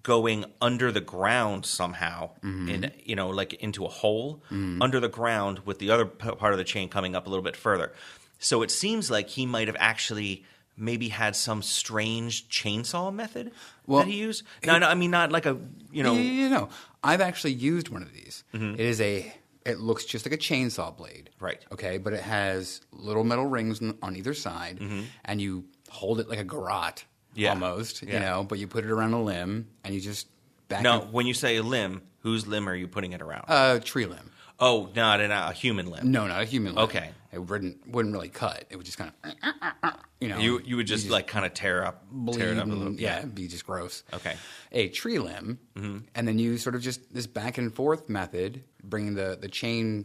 going 0.03 0.45
under 0.61 0.91
the 0.93 1.01
ground 1.01 1.65
somehow 1.67 2.31
Mm-hmm. 2.43 2.69
in 2.69 2.93
you 3.05 3.15
know 3.17 3.29
like 3.31 3.55
into 3.55 3.85
a 3.85 3.89
hole 3.89 4.43
Mm. 4.51 4.83
under 4.83 4.99
the 5.01 5.09
ground 5.09 5.61
with 5.65 5.79
the 5.79 5.91
other 5.91 6.07
p- 6.07 6.31
part 6.33 6.53
of 6.53 6.59
the 6.59 6.65
chain 6.65 6.89
coming 6.89 7.15
up 7.15 7.27
a 7.27 7.31
little 7.31 7.43
bit 7.45 7.57
further 7.57 7.93
so 8.39 8.63
it 8.63 8.71
seems 8.71 9.11
like 9.11 9.29
he 9.31 9.47
might 9.47 9.69
have 9.69 9.77
actually 9.79 10.45
maybe 10.77 11.09
had 11.11 11.37
some 11.37 11.63
strange 11.63 12.49
chainsaw 12.49 13.15
method 13.15 13.53
Well, 13.87 14.01
that 14.05 14.09
he 14.11 14.17
used 14.19 14.43
no, 14.67 14.79
no 14.79 14.89
i 14.89 14.95
mean 14.95 15.11
not 15.11 15.31
like 15.31 15.47
a 15.47 15.57
you 15.93 16.03
know 16.03 16.15
yeah, 16.15 16.49
no. 16.49 16.69
I've 17.05 17.21
actually 17.21 17.53
used 17.55 17.89
one 17.89 18.03
of 18.03 18.13
these. 18.13 18.45
Mm-hmm. 18.55 18.75
It 18.75 18.81
is 18.81 19.01
a. 19.01 19.35
It 19.67 19.81
looks 19.81 20.05
just 20.05 20.25
like 20.25 20.33
a 20.33 20.39
chainsaw 20.39 20.97
blade. 20.97 21.31
Right. 21.41 21.59
Okay, 21.73 21.99
but 21.99 22.13
it 22.13 22.21
has 22.23 22.81
little 22.93 23.25
metal 23.25 23.47
rings 23.47 23.81
on, 24.03 24.15
either 24.17 24.35
side, 24.35 24.81
and 25.25 25.41
you 25.41 25.65
hold 25.91 26.21
it 26.21 26.29
like 26.29 26.39
a 26.39 26.45
garrote, 26.45 27.03
Mm-hmm. 27.03 27.12
Yeah. 27.35 27.51
almost. 27.51 28.03
You 28.03 28.19
know, 28.21 28.45
but 28.49 28.59
you 28.59 28.67
put 28.67 28.85
it 28.85 28.91
around 28.91 29.13
a 29.13 29.23
limb, 29.23 29.69
and 29.85 29.95
you 29.95 30.01
just 30.01 30.27
back 30.69 30.83
no 30.83 31.03
and- 31.03 31.13
when 31.13 31.27
you 31.27 31.35
say 31.35 31.57
a 31.57 31.63
limb 31.63 32.03
whose 32.21 32.47
limb 32.47 32.69
are 32.69 32.75
you 32.75 32.87
putting 32.89 33.13
it 33.13 33.21
around 33.23 33.45
a 33.49 33.81
tree 33.81 34.07
limb. 34.07 34.31
oh 34.61 34.89
not 34.95 35.21
in 35.21 35.31
a, 35.33 35.47
a 35.51 35.53
human 35.53 35.87
limb 35.91 36.11
No, 36.11 36.27
not 36.27 36.43
a 36.43 36.45
human 36.45 36.75
limb. 36.75 36.85
Okay. 36.85 37.11
It 37.33 37.39
wouldn't 37.39 37.87
wouldn't 37.89 38.15
really 38.15 38.29
cut. 38.29 38.65
It 38.69 38.77
would 38.77 38.85
just 38.85 38.99
kind 38.99 39.11
of, 39.25 39.95
you 40.21 40.29
know, 40.29 40.37
you 40.39 40.61
you 40.65 40.77
would 40.77 40.87
just, 40.87 41.09
like 41.09 41.27
kind 41.27 41.47
of 41.47 41.55
tear 41.55 41.83
up 41.85 42.05
tear 42.33 42.53
it 42.53 42.59
up 42.59 42.67
a 42.67 42.71
and- 42.71 42.79
little 42.79 42.93
yeah, 42.95 43.19
it'd 43.21 43.35
be 43.35 43.49
just 43.49 43.65
gross. 43.67 44.05
Okay. 44.13 44.37
A 44.71 44.89
tree 44.91 45.19
limb, 45.19 45.59
mm-hmm. 45.75 45.99
and 46.15 46.29
then 46.29 46.39
you 46.39 46.59
sort 46.59 46.75
of 46.75 46.83
just 46.83 47.13
this 47.13 47.27
back 47.27 47.57
and 47.59 47.75
forth 47.75 48.09
method, 48.11 48.63
bringing 48.85 49.15
the 49.15 49.39
the 49.41 49.49
chain 49.49 50.05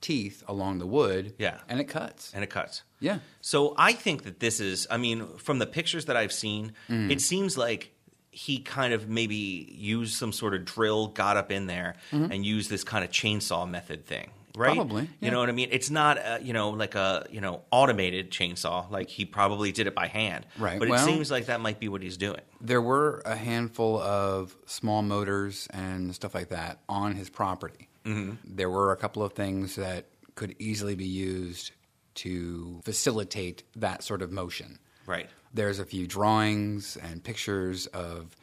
teeth 0.00 0.42
along 0.46 0.78
the 0.78 0.86
wood. 0.86 1.34
Yeah. 1.38 1.58
and 1.68 1.80
it 1.80 1.84
cuts. 1.84 2.32
and 2.34 2.42
it 2.44 2.50
cuts 2.50 2.82
Yeah. 3.00 3.18
So 3.40 3.74
I 3.76 3.92
think 3.92 4.24
that 4.24 4.40
this 4.40 4.60
is, 4.60 4.86
I 4.90 4.96
mean, 4.96 5.26
from 5.38 5.58
the 5.58 5.66
pictures 5.66 6.04
that 6.06 6.16
I've 6.16 6.32
seen, 6.32 6.72
Mm. 6.88 7.10
it 7.10 7.20
seems 7.20 7.56
like 7.58 7.92
he 8.30 8.60
kind 8.60 8.92
of 8.94 9.08
maybe 9.08 9.34
used 9.76 10.14
some 10.14 10.32
sort 10.32 10.54
of 10.54 10.64
drill, 10.64 11.08
got 11.08 11.36
up 11.36 11.50
in 11.50 11.66
there, 11.66 11.96
and 12.12 12.44
used 12.46 12.70
this 12.70 12.84
kind 12.84 13.04
of 13.04 13.10
chainsaw 13.10 13.68
method 13.68 14.06
thing. 14.06 14.30
Right? 14.56 14.70
Mm-hmm. 14.70 14.76
Probably, 14.80 15.08
You 15.20 15.30
know 15.30 15.38
what 15.38 15.48
I 15.48 15.52
mean? 15.52 15.68
It's 15.70 15.88
not, 15.90 16.18
uh, 16.18 16.38
you 16.42 16.52
know, 16.52 16.70
like 16.70 16.94
a, 16.96 17.26
you 17.30 17.40
know, 17.40 17.62
automated 17.70 18.30
chainsaw. 18.32 18.90
Like 18.90 19.08
he 19.08 19.24
probably 19.24 19.70
did 19.72 19.86
it 19.86 19.94
by 19.94 20.08
hand. 20.08 20.46
Right, 20.58 20.78
But 20.80 20.88
well- 20.88 21.00
it 21.00 21.04
seems 21.04 21.30
like 21.30 21.46
that 21.46 21.60
might 21.60 21.78
be 21.80 21.88
what 21.88 22.02
he's 22.02 22.16
doing. 22.16 22.40
There 22.60 22.82
were 22.82 23.22
a 23.24 23.36
handful 23.36 23.98
of 24.00 24.56
small 24.66 25.02
motors 25.02 25.68
and 25.70 26.12
stuff 26.14 26.34
like 26.34 26.48
that 26.48 26.80
on 26.88 27.14
his 27.14 27.30
property. 27.30 27.87
Mm-hmm. 28.08 28.56
There 28.56 28.70
were 28.70 28.92
a 28.92 28.96
couple 28.96 29.22
of 29.22 29.34
things 29.34 29.76
that 29.76 30.06
could 30.34 30.54
easily 30.58 30.94
be 30.94 31.06
used 31.06 31.72
to 32.14 32.80
facilitate 32.84 33.62
that 33.76 34.02
sort 34.02 34.22
of 34.22 34.32
motion. 34.32 34.78
Right. 35.06 35.28
There's 35.54 35.78
a 35.78 35.84
few 35.84 36.06
drawings 36.06 36.96
and 36.96 37.22
pictures 37.22 37.86
of 37.88 38.36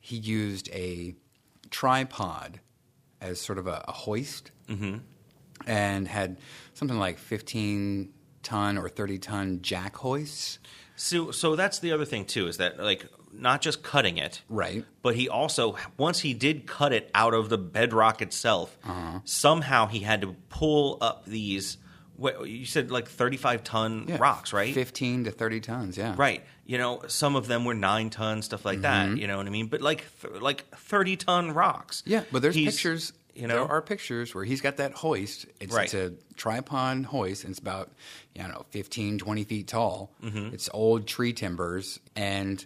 he 0.00 0.16
used 0.16 0.68
a 0.72 1.14
tripod 1.70 2.60
as 3.20 3.40
sort 3.40 3.58
of 3.58 3.66
a, 3.66 3.84
a 3.88 3.92
hoist 3.92 4.50
and 5.66 6.08
had 6.08 6.38
something 6.74 6.98
like 6.98 7.18
15 7.18 8.12
ton 8.42 8.78
or 8.78 8.88
30 8.88 9.18
ton 9.18 9.58
jack 9.62 9.96
hoists. 9.96 10.58
So, 10.96 11.30
so 11.30 11.56
that's 11.56 11.78
the 11.78 11.92
other 11.92 12.04
thing 12.04 12.24
too, 12.24 12.48
is 12.48 12.58
that 12.58 12.78
like 12.78 13.06
not 13.32 13.60
just 13.62 13.82
cutting 13.82 14.18
it, 14.18 14.42
Right. 14.48 14.84
But 15.02 15.16
he 15.16 15.28
also, 15.28 15.76
once 15.96 16.20
he 16.20 16.34
did 16.34 16.66
cut 16.66 16.92
it 16.92 17.10
out 17.14 17.34
of 17.34 17.48
the 17.48 17.58
bedrock 17.58 18.22
itself, 18.22 18.76
Uh-huh. 18.84 19.20
somehow 19.24 19.86
he 19.86 20.00
had 20.00 20.20
to 20.22 20.36
pull 20.48 20.98
up 21.00 21.24
these. 21.26 21.78
What, 22.16 22.46
you 22.46 22.66
said 22.66 22.90
like 22.90 23.08
thirty-five 23.08 23.64
ton 23.64 24.04
Yeah, 24.06 24.18
rocks, 24.20 24.52
right? 24.52 24.72
15 24.72 25.24
to 25.24 25.30
30 25.30 25.60
tons, 25.60 25.96
yeah. 25.96 26.14
Right. 26.16 26.44
You 26.66 26.78
know, 26.78 27.02
some 27.08 27.34
of 27.36 27.48
them 27.48 27.64
were 27.64 27.74
nine 27.74 28.10
ton, 28.10 28.42
stuff 28.42 28.64
like 28.64 28.82
that. 28.82 29.16
You 29.16 29.26
know 29.26 29.38
what 29.38 29.46
I 29.46 29.50
mean? 29.50 29.66
But 29.66 29.80
like, 29.80 30.04
th- 30.20 30.40
like 30.40 30.66
thirty 30.76 31.16
ton 31.16 31.52
rocks. 31.52 32.02
Mm-hmm. 32.02 32.10
Yeah, 32.10 32.24
but 32.30 32.42
there's 32.42 32.54
He's- 32.54 32.74
pictures. 32.74 33.12
You 33.34 33.46
know, 33.46 33.54
there 33.64 33.72
are 33.72 33.80
pictures 33.80 34.34
where 34.34 34.44
he's 34.44 34.60
got 34.60 34.76
that 34.76 34.92
hoist. 34.92 35.46
It's, 35.58 35.74
Right. 35.74 35.84
it's 35.84 35.94
a 35.94 36.12
tripod 36.36 37.06
hoist, 37.06 37.44
and 37.44 37.50
it's 37.52 37.58
about 37.58 37.90
you 38.34 38.42
know 38.42 38.66
15, 38.72 39.16
20 39.18 39.44
feet 39.44 39.66
tall. 39.68 40.12
Mm-hmm. 40.22 40.52
It's 40.54 40.68
old 40.74 41.06
tree 41.06 41.32
timbers, 41.32 41.98
and 42.14 42.62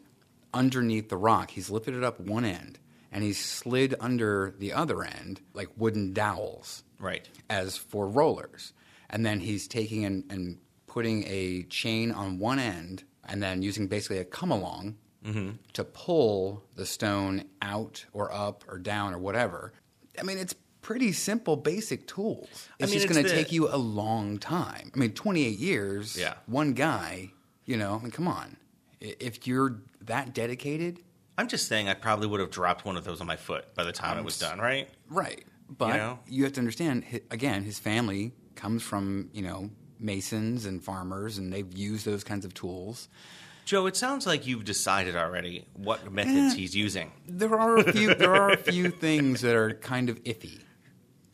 underneath 0.55 1.09
the 1.09 1.17
rock, 1.17 1.51
he's 1.51 1.71
lifted 1.71 1.95
it 1.95 2.05
up 2.05 2.21
one 2.21 2.45
end, 2.45 2.79
and 3.13 3.23
he's 3.25 3.43
slid 3.43 3.95
under 4.01 4.55
the 4.59 4.73
other 4.73 5.03
end 5.03 5.41
like 5.55 5.69
wooden 5.77 6.13
dowels 6.13 6.83
right. 6.99 7.29
as 7.51 7.77
for 7.77 8.09
rollers, 8.09 8.73
and 9.11 9.25
then 9.25 9.41
he's 9.41 9.67
taking 9.69 10.05
and, 10.05 10.25
and 10.31 10.59
putting 10.87 11.25
a 11.27 11.63
chain 11.65 12.11
on 12.11 12.39
one 12.39 12.59
end 12.59 13.05
and 13.29 13.43
then 13.43 13.61
using 13.63 13.87
basically 13.89 14.19
a 14.19 14.25
come 14.25 14.51
along 14.51 14.97
Mm-hmm. 15.27 15.57
to 15.73 15.83
pull 15.83 16.63
the 16.77 16.87
stone 16.87 17.47
out 17.61 18.05
or 18.13 18.33
up 18.33 18.63
or 18.69 18.79
down 18.79 19.13
or 19.13 19.19
whatever. 19.19 19.73
I 20.17 20.23
mean, 20.23 20.39
it's 20.39 20.55
pretty 20.83 21.11
simple, 21.11 21.57
basic 21.57 22.07
tools. 22.07 22.47
It's 22.79 22.93
mean, 22.93 23.01
just 23.01 23.13
going 23.13 23.25
to 23.25 23.29
take 23.33 23.51
you 23.51 23.67
a 23.69 23.75
long 23.77 24.39
time. 24.39 24.93
I 24.95 24.97
mean, 24.97 25.11
28 25.15 25.59
years, 25.59 26.17
Yeah. 26.17 26.35
one 26.47 26.75
guy, 26.75 27.33
you 27.65 27.77
know, 27.77 27.97
I 27.97 28.03
mean, 28.03 28.13
come 28.13 28.29
on. 28.29 28.57
If 29.01 29.49
you're 29.49 29.81
that 30.07 30.35
dedicated, 30.35 31.01
I'm 31.39 31.49
just 31.49 31.69
saying 31.69 31.89
I 31.89 31.95
probably 31.95 32.27
would 32.27 32.41
have 32.41 32.51
dropped 32.51 32.85
one 32.85 32.97
of 32.97 33.05
those 33.05 33.21
on 33.21 33.27
my 33.27 33.37
foot 33.37 33.75
by 33.75 33.85
the 33.85 33.93
time 33.93 34.19
it 34.19 34.25
was 34.25 34.39
done, 34.39 34.59
right? 34.59 34.89
Right. 35.11 35.45
But 35.69 36.19
you, 36.29 36.41
know? 36.41 36.45
have 36.45 36.53
to 36.55 36.61
understand, 36.61 37.05
again, 37.31 37.65
his 37.65 37.79
family 37.79 38.33
comes 38.55 38.83
from, 38.83 39.31
you 39.33 39.43
know, 39.43 39.71
masons 39.99 40.65
and 40.65 40.83
farmers, 40.83 41.39
and 41.39 41.53
they've 41.53 41.77
used 41.77 42.07
those 42.07 42.25
kinds 42.25 42.45
of 42.45 42.55
tools. 42.55 43.09
Joe, 43.65 43.87
it 43.87 43.97
sounds 43.97 44.27
like 44.27 44.47
you've 44.47 44.65
decided 44.65 45.17
already 45.17 45.67
what 45.75 46.11
methods 46.13 46.55
eh, 46.55 46.57
he's 46.57 46.77
using. 46.77 47.11
There 47.27 47.59
are 47.59 47.79
a 47.79 47.93
few, 47.93 48.15
there 48.15 48.35
are 48.35 48.51
a 48.51 48.57
few 48.57 48.91
things 48.91 49.41
that 49.41 49.57
are 49.57 49.75
kind 49.75 50.09
of 50.09 50.23
iffy. 50.25 50.61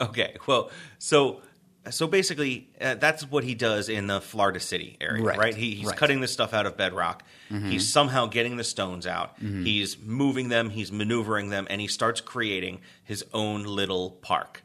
Okay, 0.00 0.37
well, 0.48 0.72
so 0.98 1.42
so 1.90 2.06
basically, 2.06 2.68
uh, 2.80 2.94
that's 2.94 3.28
what 3.28 3.44
he 3.44 3.54
does 3.54 3.88
in 3.88 4.06
the 4.06 4.20
Florida 4.20 4.60
City 4.60 4.96
area, 5.00 5.22
right? 5.22 5.38
Right, 5.38 5.54
He, 5.54 5.74
he's 5.74 5.86
right. 5.88 5.96
cutting 5.96 6.20
this 6.20 6.32
stuff 6.32 6.54
out 6.54 6.66
of 6.66 6.76
bedrock. 6.76 7.24
He's 7.50 7.92
somehow 7.92 8.26
getting 8.26 8.56
the 8.56 8.64
stones 8.64 9.06
out. 9.06 9.38
He's 9.38 9.98
moving 9.98 10.48
them. 10.48 10.70
He's 10.70 10.90
maneuvering 10.90 11.50
them, 11.50 11.66
and 11.68 11.80
he 11.82 11.86
starts 11.86 12.20
creating 12.22 12.80
his 13.04 13.24
own 13.34 13.64
little 13.64 14.10
park, 14.10 14.62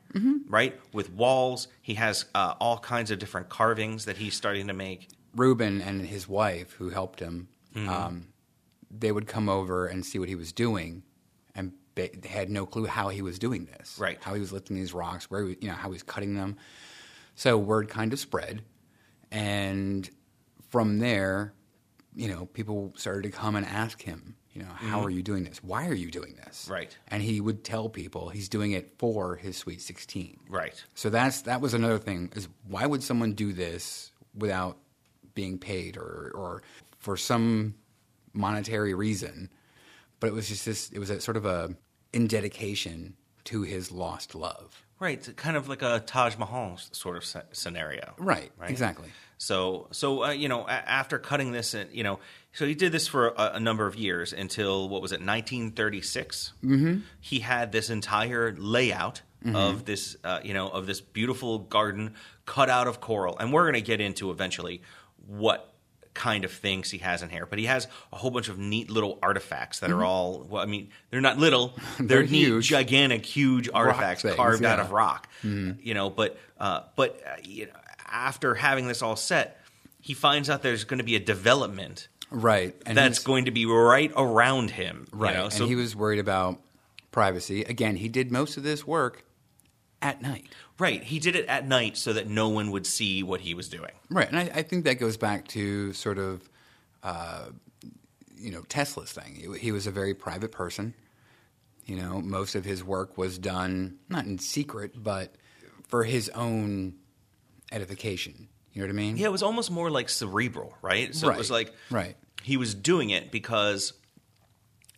right? 0.47 0.79
With 0.93 1.11
walls. 1.11 1.67
He 1.81 1.95
has 1.95 2.25
uh, 2.33 2.53
all 2.61 2.77
kinds 2.77 3.11
of 3.11 3.19
different 3.19 3.49
carvings 3.49 4.05
that 4.05 4.15
he's 4.17 4.35
starting 4.35 4.67
to 4.67 4.73
make. 4.73 5.09
Reuben 5.35 5.81
and 5.81 6.01
his 6.05 6.27
wife, 6.29 6.71
who 6.73 6.89
helped 6.89 7.19
him, 7.19 7.47
Mm-hmm. 7.75 7.89
um, 7.89 8.27
they 8.89 9.11
would 9.11 9.27
come 9.27 9.49
over 9.49 9.85
and 9.85 10.03
see 10.05 10.17
what 10.17 10.29
he 10.29 10.35
was 10.35 10.51
doing, 10.53 11.03
and 11.53 11.73
they 11.95 12.09
had 12.27 12.49
no 12.49 12.65
clue 12.65 12.85
how 12.85 13.09
he 13.09 13.21
was 13.21 13.37
doing 13.37 13.65
this, 13.65 13.97
Right. 13.99 14.17
How 14.21 14.33
he 14.33 14.39
was 14.39 14.51
lifting 14.53 14.77
these 14.77 14.93
rocks, 14.93 15.29
where 15.29 15.45
he, 15.45 15.57
you 15.61 15.67
know 15.67 15.75
how 15.75 15.89
he 15.89 15.93
was 15.93 16.03
cutting 16.03 16.35
them. 16.35 16.55
So 17.37 17.57
word 17.57 17.87
kind 17.87 18.11
of 18.13 18.19
spread, 18.19 18.63
and 19.31 20.09
from 20.69 20.97
there, 20.97 21.53
you 22.15 22.27
know, 22.27 22.47
people 22.47 22.93
started 22.97 23.23
to 23.23 23.29
come 23.29 23.55
and 23.55 23.63
ask 23.63 24.01
him, 24.01 24.35
you 24.53 24.63
know, 24.63 24.69
how 24.73 25.01
are 25.01 25.11
you 25.11 25.21
doing 25.21 25.43
this? 25.43 25.63
Why 25.63 25.87
are 25.87 25.93
you 25.93 26.09
doing 26.09 26.35
this? 26.35 26.63
Mm-hmm. 26.63 26.73
Right. 26.73 26.97
And 27.09 27.21
he 27.21 27.39
would 27.39 27.63
tell 27.63 27.89
people 27.89 28.29
he's 28.29 28.49
doing 28.49 28.71
it 28.71 28.95
for 28.97 29.35
his 29.35 29.55
sweet 29.55 29.81
sixteen. 29.81 30.39
Right. 30.49 30.83
So 30.95 31.11
that's 31.11 31.43
that 31.43 31.61
was 31.61 31.75
another 31.75 31.99
thing 31.99 32.31
is 32.35 32.47
why 32.67 32.87
would 32.87 33.03
someone 33.03 33.33
do 33.33 33.53
this 33.53 34.11
without 34.35 34.79
being 35.35 35.59
paid 35.59 35.95
or 35.95 36.31
or 36.33 36.63
for 36.97 37.17
some 37.17 37.75
monetary 38.33 38.95
reason? 38.95 39.51
But 40.19 40.27
it 40.27 40.33
was 40.33 40.49
just 40.49 40.65
this 40.65 40.89
it 40.89 40.97
was 40.97 41.11
a 41.11 41.21
sort 41.21 41.37
of 41.37 41.45
a 41.45 41.75
in 42.13 42.25
dedication 42.25 43.15
to 43.43 43.61
his 43.61 43.91
lost 43.91 44.33
love. 44.33 44.86
Right. 44.99 45.17
It's 45.17 45.29
kind 45.41 45.55
of 45.57 45.69
like 45.69 45.81
a 45.83 45.99
Taj 46.05 46.37
Mahal 46.37 46.77
sort 46.91 47.17
of 47.17 47.43
scenario. 47.51 48.13
Right, 48.17 48.51
Right. 48.57 48.69
exactly. 48.71 49.09
So, 49.37 49.87
so 49.91 50.23
uh, 50.23 50.31
you 50.31 50.47
know, 50.49 50.65
a- 50.65 50.71
after 50.71 51.19
cutting 51.19 51.51
this, 51.51 51.73
and 51.75 51.91
you 51.93 52.03
know, 52.03 52.19
so 52.53 52.65
he 52.65 52.73
did 52.73 52.91
this 52.91 53.07
for 53.07 53.27
a, 53.29 53.51
a 53.55 53.59
number 53.59 53.85
of 53.85 53.95
years 53.95 54.33
until 54.33 54.89
what 54.89 55.01
was 55.03 55.11
it, 55.11 55.19
1936? 55.21 56.53
Mm-hmm. 56.63 56.99
He 57.19 57.39
had 57.39 57.71
this 57.71 57.89
entire 57.89 58.55
layout 58.57 59.21
of 59.53 59.85
this, 59.85 60.17
uh, 60.25 60.41
you 60.43 60.53
know, 60.53 60.67
of 60.67 60.87
this 60.87 60.99
beautiful 60.99 61.59
garden 61.59 62.15
cut 62.45 62.69
out 62.69 62.87
of 62.87 62.99
coral, 62.99 63.37
and 63.37 63.53
we're 63.53 63.63
going 63.63 63.75
to 63.75 63.81
get 63.81 64.01
into 64.01 64.29
eventually 64.31 64.81
what 65.25 65.73
kind 66.17 66.43
of 66.43 66.51
things 66.51 66.91
he 66.91 66.97
has 66.97 67.21
in 67.21 67.29
here. 67.29 67.45
But 67.45 67.59
he 67.59 67.65
has 67.65 67.87
a 68.11 68.17
whole 68.17 68.31
bunch 68.31 68.49
of 68.49 68.57
neat 68.57 68.89
little 68.89 69.19
artifacts 69.21 69.79
that 69.79 69.91
are 69.91 70.03
all. 70.03 70.45
Well, 70.49 70.61
I 70.61 70.65
mean, 70.65 70.89
they're 71.09 71.21
not 71.21 71.37
little; 71.37 71.73
they're, 71.97 72.07
They're 72.07 72.23
neat, 72.23 72.45
huge. 72.45 72.67
gigantic, 72.67 73.25
huge 73.25 73.69
artifacts 73.73 74.23
things, 74.23 74.35
carved 74.35 74.65
out 74.65 74.79
of 74.79 74.91
rock. 74.91 75.29
You 75.43 75.93
know, 75.93 76.09
but 76.09 76.37
uh, 76.59 76.81
but 76.95 77.21
uh, 77.25 77.37
you 77.43 77.67
know, 77.67 77.73
after 78.05 78.55
having 78.55 78.87
this 78.87 79.01
all 79.01 79.15
set, 79.15 79.61
he 80.01 80.13
finds 80.13 80.49
out 80.49 80.63
there's 80.63 80.83
going 80.83 80.99
to 80.99 81.05
be 81.05 81.15
a 81.15 81.21
development 81.21 82.07
Right. 82.29 82.75
And 82.85 82.97
that's 82.97 83.19
going 83.19 83.45
to 83.45 83.51
be 83.51 83.65
right 83.65 84.11
around 84.15 84.71
him. 84.71 85.07
you 85.11 85.19
right. 85.19 85.35
know? 85.35 85.45
and 85.45 85.67
he 85.67 85.75
was 85.75 85.95
worried 85.95 86.19
about 86.19 86.59
privacy. 87.11 87.63
Again, 87.63 87.95
he 87.95 88.09
did 88.09 88.31
most 88.31 88.57
of 88.57 88.63
this 88.63 88.85
work 88.85 89.23
at 90.01 90.21
night. 90.21 90.45
Right, 90.79 91.03
he 91.03 91.19
did 91.19 91.35
it 91.35 91.45
at 91.47 91.67
night 91.67 91.97
so 91.97 92.13
that 92.13 92.27
no 92.27 92.49
one 92.49 92.71
would 92.71 92.85
see 92.85 93.23
what 93.23 93.41
he 93.41 93.53
was 93.53 93.69
doing. 93.69 93.91
Right, 94.09 94.27
and 94.27 94.37
I, 94.37 94.51
I 94.55 94.61
think 94.63 94.85
that 94.85 94.95
goes 94.95 95.17
back 95.17 95.47
to 95.49 95.93
sort 95.93 96.17
of, 96.17 96.47
uh, 97.03 97.45
you 98.37 98.51
know, 98.51 98.61
Tesla's 98.69 99.11
thing. 99.11 99.35
He, 99.35 99.59
he 99.59 99.71
was 99.71 99.87
a 99.87 99.91
very 99.91 100.13
private 100.13 100.51
person. 100.51 100.93
You 101.85 101.95
know, 101.95 102.21
most 102.21 102.55
of 102.55 102.65
his 102.65 102.83
work 102.83 103.17
was 103.17 103.37
done 103.37 103.97
not 104.09 104.25
in 104.25 104.39
secret, 104.39 105.01
but 105.01 105.33
for 105.87 106.03
his 106.03 106.29
own 106.29 106.95
edification. 107.71 108.49
You 108.73 108.81
know 108.81 108.87
what 108.87 108.93
I 108.93 108.95
mean? 108.95 109.17
Yeah, 109.17 109.27
it 109.27 109.31
was 109.31 109.41
almost 109.41 109.71
more 109.71 109.89
like 109.89 110.09
cerebral, 110.09 110.77
right? 110.81 111.15
So 111.15 111.29
it 111.31 111.37
was 111.37 111.49
like 111.49 111.73
right. 111.89 112.15
he 112.43 112.57
was 112.57 112.75
doing 112.75 113.09
it 113.09 113.31
because 113.31 113.93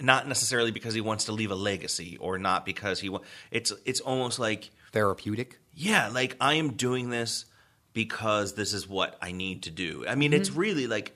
not 0.02 0.28
necessarily 0.28 0.72
because 0.72 0.94
he 0.94 1.02
wants 1.02 1.26
to 1.26 1.32
leave 1.32 1.52
a 1.52 1.56
legacy 1.56 2.18
or 2.18 2.38
not 2.38 2.66
because 2.66 3.00
he 3.00 3.10
wa- 3.10 3.22
it's 3.52 3.72
it's 3.86 4.00
almost 4.00 4.40
like 4.40 4.72
Therapeutic. 4.92 5.60
Yeah, 5.80 6.10
like 6.10 6.36
I 6.42 6.56
am 6.56 6.74
doing 6.74 7.10
this 7.10 7.46
because 7.94 8.54
this 8.54 8.74
is 8.74 8.88
what 8.88 9.18
I 9.22 9.32
need 9.32 9.64
to 9.64 9.72
do. 9.72 10.04
I 10.06 10.16
mean, 10.16 10.34
it's 10.34 10.50
mm-hmm. 10.50 10.60
really 10.60 10.88
like 10.88 11.14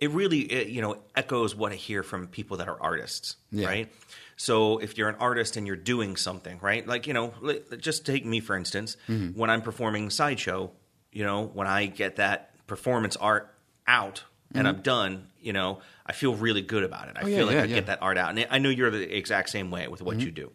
it 0.00 0.10
really 0.10 0.40
it, 0.40 0.68
you 0.68 0.82
know 0.82 0.98
echoes 1.14 1.54
what 1.54 1.70
I 1.70 1.76
hear 1.76 2.02
from 2.02 2.26
people 2.26 2.56
that 2.56 2.68
are 2.68 2.80
artists, 2.82 3.36
Yeah. 3.52 3.68
right? 3.68 3.92
So 4.36 4.78
if 4.78 4.98
you're 4.98 5.08
an 5.08 5.14
artist 5.20 5.56
and 5.56 5.68
you're 5.68 5.76
doing 5.76 6.16
something, 6.16 6.58
right? 6.60 6.84
Like 6.84 7.06
you 7.06 7.14
know, 7.14 7.32
just 7.78 8.04
take 8.04 8.26
me 8.26 8.40
for 8.40 8.56
instance. 8.56 8.96
Mm-hmm. 9.08 9.38
When 9.38 9.50
I'm 9.50 9.62
performing 9.62 10.10
sideshow, 10.10 10.72
you 11.12 11.22
know, 11.24 11.44
when 11.44 11.68
I 11.68 11.86
get 11.86 12.16
that 12.16 12.50
performance 12.66 13.16
art 13.16 13.54
out 13.86 14.24
and 14.52 14.66
I'm 14.66 14.74
mm-hmm. 14.74 14.82
done, 14.82 15.28
you 15.40 15.52
know, 15.52 15.78
I 16.04 16.12
feel 16.12 16.34
really 16.34 16.62
good 16.62 16.82
about 16.82 17.06
it. 17.08 17.16
I 17.16 17.22
Oh, 17.22 17.26
yeah, 17.28 17.36
feel 17.36 17.46
like 17.46 17.54
yeah, 17.54 17.62
I 17.62 17.66
yeah. 17.66 17.74
get 17.76 17.86
that 17.86 18.02
art 18.02 18.18
out, 18.18 18.30
and 18.30 18.48
I 18.50 18.58
know 18.58 18.68
you're 18.68 18.90
the 18.90 19.16
exact 19.16 19.50
same 19.50 19.70
way 19.70 19.86
with 19.86 20.02
what 20.02 20.18
you 20.18 20.32
do. 20.32 20.50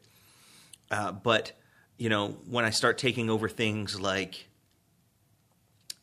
Uh, 0.92 1.14
but 1.14 1.54
you 1.98 2.10
know, 2.10 2.38
when 2.50 2.66
I 2.66 2.70
start 2.70 2.98
taking 2.98 3.30
over 3.30 3.50
things 3.50 4.00
like 4.00 4.48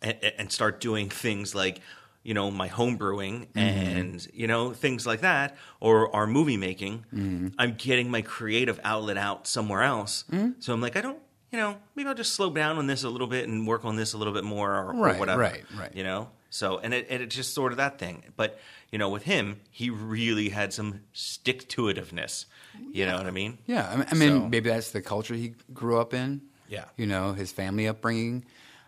and, 0.04 0.32
and 0.38 0.52
start 0.52 0.80
doing 0.80 1.08
things 1.08 1.54
like 1.54 1.80
you 2.22 2.34
know 2.34 2.50
my 2.50 2.68
home 2.68 2.96
brewing 2.96 3.46
mm-hmm. 3.54 3.58
and 3.58 4.28
you 4.32 4.46
know 4.46 4.72
things 4.72 5.06
like 5.06 5.20
that 5.20 5.56
or 5.80 6.14
our 6.14 6.26
movie 6.26 6.56
making 6.56 7.04
mm-hmm. 7.14 7.48
i'm 7.58 7.74
getting 7.74 8.10
my 8.10 8.22
creative 8.22 8.80
outlet 8.84 9.16
out 9.16 9.46
somewhere 9.46 9.82
else. 9.82 10.24
Mm-hmm. 10.30 10.52
So 10.60 10.72
i'm 10.72 10.80
like 10.80 10.96
i 10.96 11.00
don't 11.00 11.18
you 11.52 11.58
know 11.58 11.76
maybe 11.94 12.08
i'll 12.08 12.14
just 12.14 12.34
slow 12.34 12.50
down 12.50 12.78
on 12.78 12.86
this 12.86 13.04
a 13.04 13.08
little 13.08 13.26
bit 13.26 13.48
and 13.48 13.66
work 13.66 13.84
on 13.84 13.96
this 13.96 14.12
a 14.14 14.18
little 14.18 14.32
bit 14.32 14.44
more 14.44 14.74
or, 14.74 14.92
or 14.92 14.94
Right, 14.94 15.18
whatever 15.18 15.40
right, 15.40 15.64
right. 15.76 15.94
you 15.94 16.02
know 16.02 16.30
so 16.60 16.66
and 16.84 16.90
it, 16.94 17.06
and 17.10 17.18
it's 17.22 17.34
just 17.34 17.52
sort 17.54 17.72
of 17.72 17.78
that 17.78 17.98
thing 17.98 18.16
but 18.36 18.50
you 18.92 18.98
know 19.00 19.08
with 19.16 19.24
him 19.24 19.46
he 19.70 19.86
really 19.90 20.48
had 20.58 20.72
some 20.72 21.00
stick 21.12 21.68
to 21.68 21.82
itiveness 21.90 22.46
you 22.92 23.04
know 23.06 23.16
what 23.16 23.26
i 23.26 23.30
mean 23.40 23.52
Yeah, 23.66 23.84
I 23.92 23.96
mean, 23.96 24.06
I 24.12 24.14
mean 24.14 24.34
So- 24.42 24.48
maybe 24.54 24.68
that's 24.70 24.90
the 24.92 25.02
culture 25.02 25.34
he 25.34 25.48
grew 25.80 25.96
up 26.02 26.12
in. 26.14 26.40
Yeah. 26.76 26.86
you 26.96 27.06
know, 27.06 27.34
his 27.34 27.52
family 27.52 27.86
upbringing. 27.86 28.44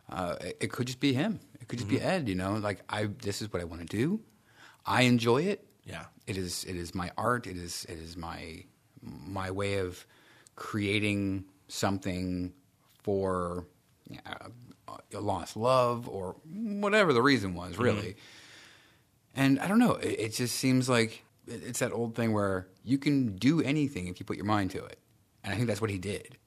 Uh, 0.09 0.35
it, 0.41 0.57
it 0.65 0.69
could 0.73 0.87
just 0.87 0.99
be 0.99 1.13
him. 1.13 1.33
It 1.61 1.69
could 1.69 1.79
just 1.79 1.91
Mm-hmm. 1.91 2.07
be 2.07 2.13
Ed. 2.15 2.29
You 2.29 2.35
know, 2.35 2.53
like 2.69 2.81
I, 2.89 3.01
this 3.27 3.43
is 3.43 3.53
what 3.53 3.61
I 3.63 3.65
want 3.71 3.81
to 3.89 3.91
do. 4.01 4.07
I 4.87 5.03
enjoy 5.03 5.43
it. 5.53 5.61
yeah 5.85 6.07
It 6.27 6.37
is. 6.37 6.65
It 6.65 6.75
is 6.85 6.95
my 6.95 7.09
art. 7.17 7.47
It 7.47 7.57
is. 7.67 7.85
It 7.89 7.99
is 8.07 8.17
my 8.17 8.65
my 9.03 9.51
way 9.61 9.73
of 9.87 10.07
creating 10.57 11.45
something 11.69 12.53
for 13.05 13.67
uh, 14.27 14.49
lost 15.13 15.57
love 15.57 16.09
or 16.09 16.37
whatever 16.49 17.13
the 17.13 17.23
reason 17.23 17.55
was. 17.55 17.79
Really. 17.79 18.17
And 19.35 19.59
I 19.61 19.67
don't 19.69 19.79
know. 19.79 19.93
It, 19.95 20.21
it 20.21 20.35
just 20.35 20.57
seems 20.57 20.89
like 20.89 21.23
it- 21.47 21.63
it's 21.65 21.79
that 21.81 21.93
old 21.93 22.15
thing 22.15 22.33
where 22.33 22.67
you 22.85 22.99
can 22.99 23.37
do 23.37 23.61
anything 23.63 24.07
if 24.09 24.19
you 24.21 24.27
put 24.27 24.37
your 24.37 24.47
mind 24.47 24.71
to 24.73 24.85
it, 24.85 24.99
and 25.45 25.53
I 25.53 25.57
think 25.57 25.69
that's 25.69 25.81
what 25.81 25.91
he 25.91 25.99
did. 25.99 26.39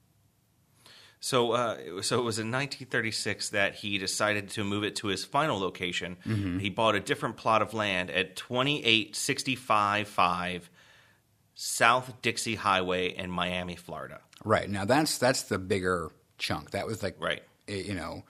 So, 1.22 1.52
uh, 1.52 2.00
so 2.00 2.18
it 2.18 2.22
was 2.22 2.38
in 2.38 2.50
1936 2.50 3.50
that 3.50 3.74
he 3.76 3.98
decided 3.98 4.48
to 4.50 4.64
move 4.64 4.84
it 4.84 4.96
to 4.96 5.08
his 5.08 5.22
final 5.22 5.58
location. 5.60 6.16
He 6.60 6.70
bought 6.70 6.94
a 6.94 7.00
different 7.00 7.36
plot 7.36 7.60
of 7.60 7.74
land 7.74 8.10
at 8.10 8.36
28655 8.36 10.70
South 11.54 12.22
Dixie 12.22 12.54
Highway 12.54 13.14
in 13.14 13.30
Miami, 13.30 13.76
Florida. 13.76 14.20
Right 14.44 14.70
now, 14.70 14.86
that's 14.86 15.18
that's 15.18 15.42
the 15.42 15.58
bigger 15.58 16.10
chunk. 16.38 16.70
That 16.70 16.86
was 16.86 17.02
like 17.02 17.16
Right. 17.20 17.42
Eh, 17.70 17.82
you 17.86 17.94
know, 17.94 18.24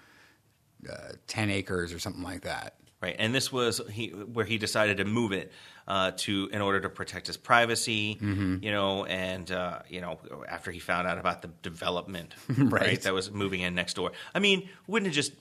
uh, 0.90 1.12
ten 1.26 1.50
acres 1.50 1.92
or 1.92 1.98
something 1.98 2.22
like 2.22 2.42
that. 2.42 2.74
Right, 3.02 3.16
and 3.18 3.34
this 3.34 3.50
was 3.50 3.80
he 3.90 4.08
where 4.08 4.44
he 4.44 4.58
decided 4.58 4.98
to 4.98 5.06
move 5.06 5.32
it 5.32 5.52
uh, 5.88 6.10
to 6.18 6.50
in 6.52 6.60
order 6.60 6.80
to 6.80 6.90
protect 6.90 7.28
his 7.28 7.38
privacy, 7.38 8.18
you 8.20 8.70
know, 8.70 9.06
and 9.06 9.50
uh, 9.50 9.78
you 9.88 10.02
know 10.02 10.18
after 10.46 10.70
he 10.70 10.78
found 10.80 11.08
out 11.08 11.16
about 11.16 11.40
the 11.40 11.48
development, 11.62 12.34
right. 12.58 12.72
Right. 12.82 13.02
that 13.02 13.14
was 13.14 13.30
moving 13.30 13.62
in 13.62 13.74
next 13.74 13.94
door. 13.94 14.12
I 14.34 14.38
mean, 14.38 14.68
wouldn't 14.86 15.10
it 15.10 15.14
just 15.14 15.32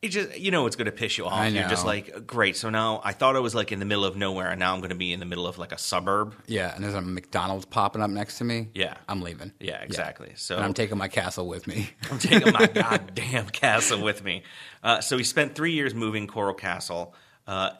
it 0.00 0.08
just 0.08 0.38
you 0.38 0.50
know 0.50 0.66
it's 0.66 0.76
going 0.76 0.86
to 0.86 0.92
piss 0.92 1.18
you 1.18 1.26
off. 1.26 1.52
You're 1.52 1.68
just 1.68 1.84
like, 1.84 2.26
great. 2.26 2.56
So 2.56 2.70
now 2.70 3.00
I 3.02 3.12
thought 3.12 3.34
I 3.34 3.40
was 3.40 3.54
like 3.54 3.72
in 3.72 3.80
the 3.80 3.84
middle 3.84 4.04
of 4.04 4.16
nowhere, 4.16 4.48
and 4.48 4.60
now 4.60 4.72
I'm 4.72 4.80
going 4.80 4.90
to 4.90 4.96
be 4.96 5.12
in 5.12 5.18
the 5.18 5.26
middle 5.26 5.46
of 5.46 5.58
like 5.58 5.72
a 5.72 5.78
suburb. 5.78 6.36
Yeah, 6.46 6.74
and 6.74 6.84
there's 6.84 6.94
a 6.94 7.00
McDonald's 7.00 7.64
popping 7.64 8.00
up 8.02 8.10
next 8.10 8.38
to 8.38 8.44
me. 8.44 8.68
Yeah. 8.74 8.94
I'm 9.08 9.22
leaving. 9.22 9.52
Yeah, 9.58 9.80
exactly. 9.82 10.32
So 10.36 10.56
and 10.56 10.64
I'm 10.64 10.74
taking 10.74 10.98
my 10.98 11.08
castle 11.08 11.48
with 11.48 11.66
me. 11.66 11.90
I'm 12.10 12.18
taking 12.18 12.52
my 12.52 12.66
goddamn 12.74 13.46
castle 13.46 14.00
with 14.00 14.22
me. 14.22 14.44
Uh, 14.82 15.00
so 15.00 15.18
he 15.18 15.24
spent 15.24 15.54
three 15.54 15.72
years 15.72 15.94
moving 15.94 16.26
Coral 16.28 16.54
Castle, 16.54 17.14
uh, 17.46 17.70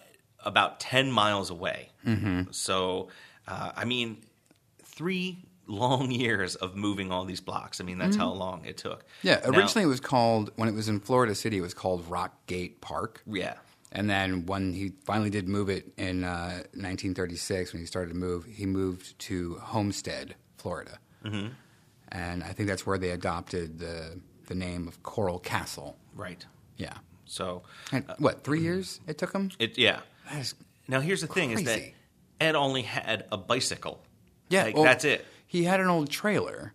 about 0.44 0.80
ten 0.80 1.12
miles 1.12 1.50
away. 1.50 1.90
Mm-hmm. 2.04 2.50
So, 2.50 3.08
uh, 3.46 3.72
I 3.76 3.84
mean, 3.84 4.22
three 4.82 5.44
long 5.68 6.10
years 6.10 6.54
of 6.56 6.74
moving 6.74 7.12
all 7.12 7.24
these 7.24 7.40
blocks. 7.40 7.80
I 7.80 7.84
mean, 7.84 7.98
that's 7.98 8.16
how 8.16 8.30
long 8.32 8.64
it 8.64 8.76
took. 8.78 9.00
Mm-hmm. 9.04 9.28
yeah, 9.28 9.40
Now- 9.44 9.56
originally 9.58 9.84
it 9.84 9.88
was 9.88 10.00
called 10.00 10.50
when 10.56 10.68
it 10.68 10.74
was 10.74 10.88
in 10.88 10.98
Florida 11.00 11.34
City. 11.34 11.58
It 11.58 11.62
was 11.62 11.74
called 11.74 12.08
Rock 12.08 12.34
Gate 12.46 12.80
Park. 12.80 13.22
yeah. 13.26 13.54
And 13.90 14.10
then 14.10 14.44
when 14.44 14.74
he 14.74 14.92
finally 15.06 15.30
did 15.30 15.48
move 15.48 15.70
it 15.70 15.90
in 15.96 16.22
uh, 16.22 16.62
1936, 16.74 17.72
when 17.72 17.80
he 17.80 17.86
started 17.86 18.10
to 18.12 18.18
move, 18.18 18.44
he 18.44 18.66
moved 18.66 19.18
to 19.20 19.54
Homestead, 19.62 20.34
Florida. 20.58 20.98
Mm-hmm. 21.24 21.48
And 22.10 22.44
I 22.44 22.48
think 22.52 22.68
that's 22.68 22.86
where 22.86 22.98
they 22.98 23.10
adopted 23.10 23.78
the 23.78 24.20
the 24.46 24.54
name 24.54 24.88
of 24.88 25.02
Coral 25.02 25.38
Castle. 25.38 25.96
Right. 26.14 26.44
Yeah. 26.76 26.94
So, 27.24 27.62
And 27.92 28.04
what, 28.18 28.44
three 28.44 28.60
years 28.60 29.00
it 29.06 29.16
took 29.18 29.32
him? 29.32 29.50
it 29.58 29.76
yeah. 29.78 30.00
Now 30.86 31.00
here's 31.00 31.20
the 31.22 31.26
thing: 31.26 31.50
is 31.52 31.64
that 31.64 31.80
Ed 32.40 32.56
only 32.56 32.82
had 32.82 33.24
a 33.32 33.36
bicycle. 33.38 34.02
yeah, 34.50 34.64
Like, 34.64 34.74
well, 34.74 34.84
that's 34.84 35.04
it. 35.04 35.24
He 35.48 35.64
had 35.64 35.80
an 35.80 35.88
old 35.88 36.08
trailer, 36.10 36.72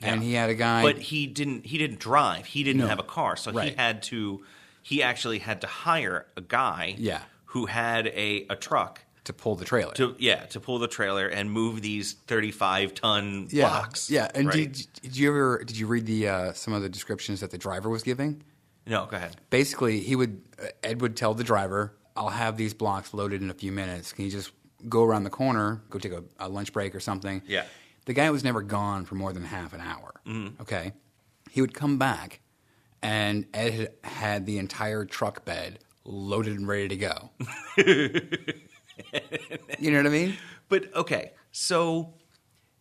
and 0.00 0.20
Yeah. 0.22 0.26
he 0.28 0.34
had 0.34 0.50
a 0.50 0.54
guy. 0.54 0.82
but 0.82 0.98
he 0.98 1.26
didn't 1.26 1.66
he 1.66 1.78
didn't 1.78 1.98
drive 1.98 2.46
he 2.46 2.62
didn't 2.62 2.82
No. 2.82 2.86
have 2.88 2.98
a 3.00 3.04
car 3.04 3.36
so 3.36 3.50
he 3.58 3.70
had 3.76 4.02
to 4.04 4.44
he 4.82 5.02
actually 5.02 5.38
had 5.40 5.62
to 5.62 5.66
hire 5.66 6.26
a 6.36 6.40
guy 6.42 6.94
Yeah. 6.98 7.22
who 7.46 7.66
had 7.66 8.06
a, 8.08 8.46
a 8.50 8.56
truck 8.56 9.00
to 9.24 9.32
pull 9.32 9.54
the 9.56 9.64
trailer. 9.64 9.94
to 9.94 10.14
yeah 10.18 10.44
to 10.46 10.60
pull 10.60 10.78
the 10.78 10.88
trailer 10.88 11.26
and 11.26 11.50
move 11.50 11.80
these 11.80 12.12
35 12.26 12.92
ton 12.94 13.48
yeah, 13.50 13.68
blocks 13.68 14.10
yeah. 14.10 14.28
And 14.34 14.48
right? 14.48 14.70
did, 14.70 14.86
did 15.02 15.16
you 15.16 15.28
ever 15.30 15.64
did 15.64 15.78
you 15.78 15.86
read 15.86 16.04
the 16.04 16.28
uh, 16.28 16.52
some 16.52 16.74
of 16.74 16.82
the 16.82 16.90
descriptions 16.90 17.40
that 17.40 17.50
the 17.50 17.58
driver 17.58 17.88
was 17.88 18.02
giving? 18.02 18.42
no 18.86 19.06
go 19.06 19.16
ahead 19.16 19.34
basically 19.48 20.00
he 20.00 20.14
would 20.14 20.42
uh, 20.62 20.66
ed 20.82 21.00
would 21.00 21.16
tell 21.16 21.32
the 21.32 21.44
driver 21.44 21.94
i'll 22.16 22.28
have 22.28 22.58
these 22.58 22.74
blocks 22.74 23.14
loaded 23.14 23.40
in 23.40 23.48
a 23.48 23.54
few 23.54 23.72
minutes 23.72 24.12
can 24.12 24.26
you 24.26 24.30
just 24.30 24.52
go 24.90 25.02
around 25.02 25.24
the 25.24 25.30
corner 25.30 25.80
go 25.88 25.98
take 25.98 26.12
a, 26.12 26.22
a 26.38 26.48
lunch 26.50 26.70
break 26.74 26.94
or 26.94 27.00
something 27.00 27.40
Yeah. 27.46 27.64
The 28.06 28.12
guy 28.12 28.30
was 28.30 28.44
never 28.44 28.62
gone 28.62 29.04
for 29.04 29.14
more 29.14 29.32
than 29.32 29.44
half 29.44 29.72
an 29.72 29.80
hour 29.80 30.12
okay 30.60 30.92
he 31.50 31.60
would 31.60 31.74
come 31.74 31.98
back 31.98 32.40
and 33.02 33.46
ed 33.54 33.72
had, 33.72 33.92
had 34.02 34.46
the 34.46 34.58
entire 34.58 35.04
truck 35.04 35.44
bed 35.44 35.78
loaded 36.04 36.56
and 36.56 36.68
ready 36.68 36.88
to 36.88 36.96
go 36.96 37.30
you 39.78 39.90
know 39.90 39.96
what 39.98 40.06
i 40.06 40.10
mean 40.10 40.36
but 40.68 40.94
okay 40.94 41.32
so 41.52 42.14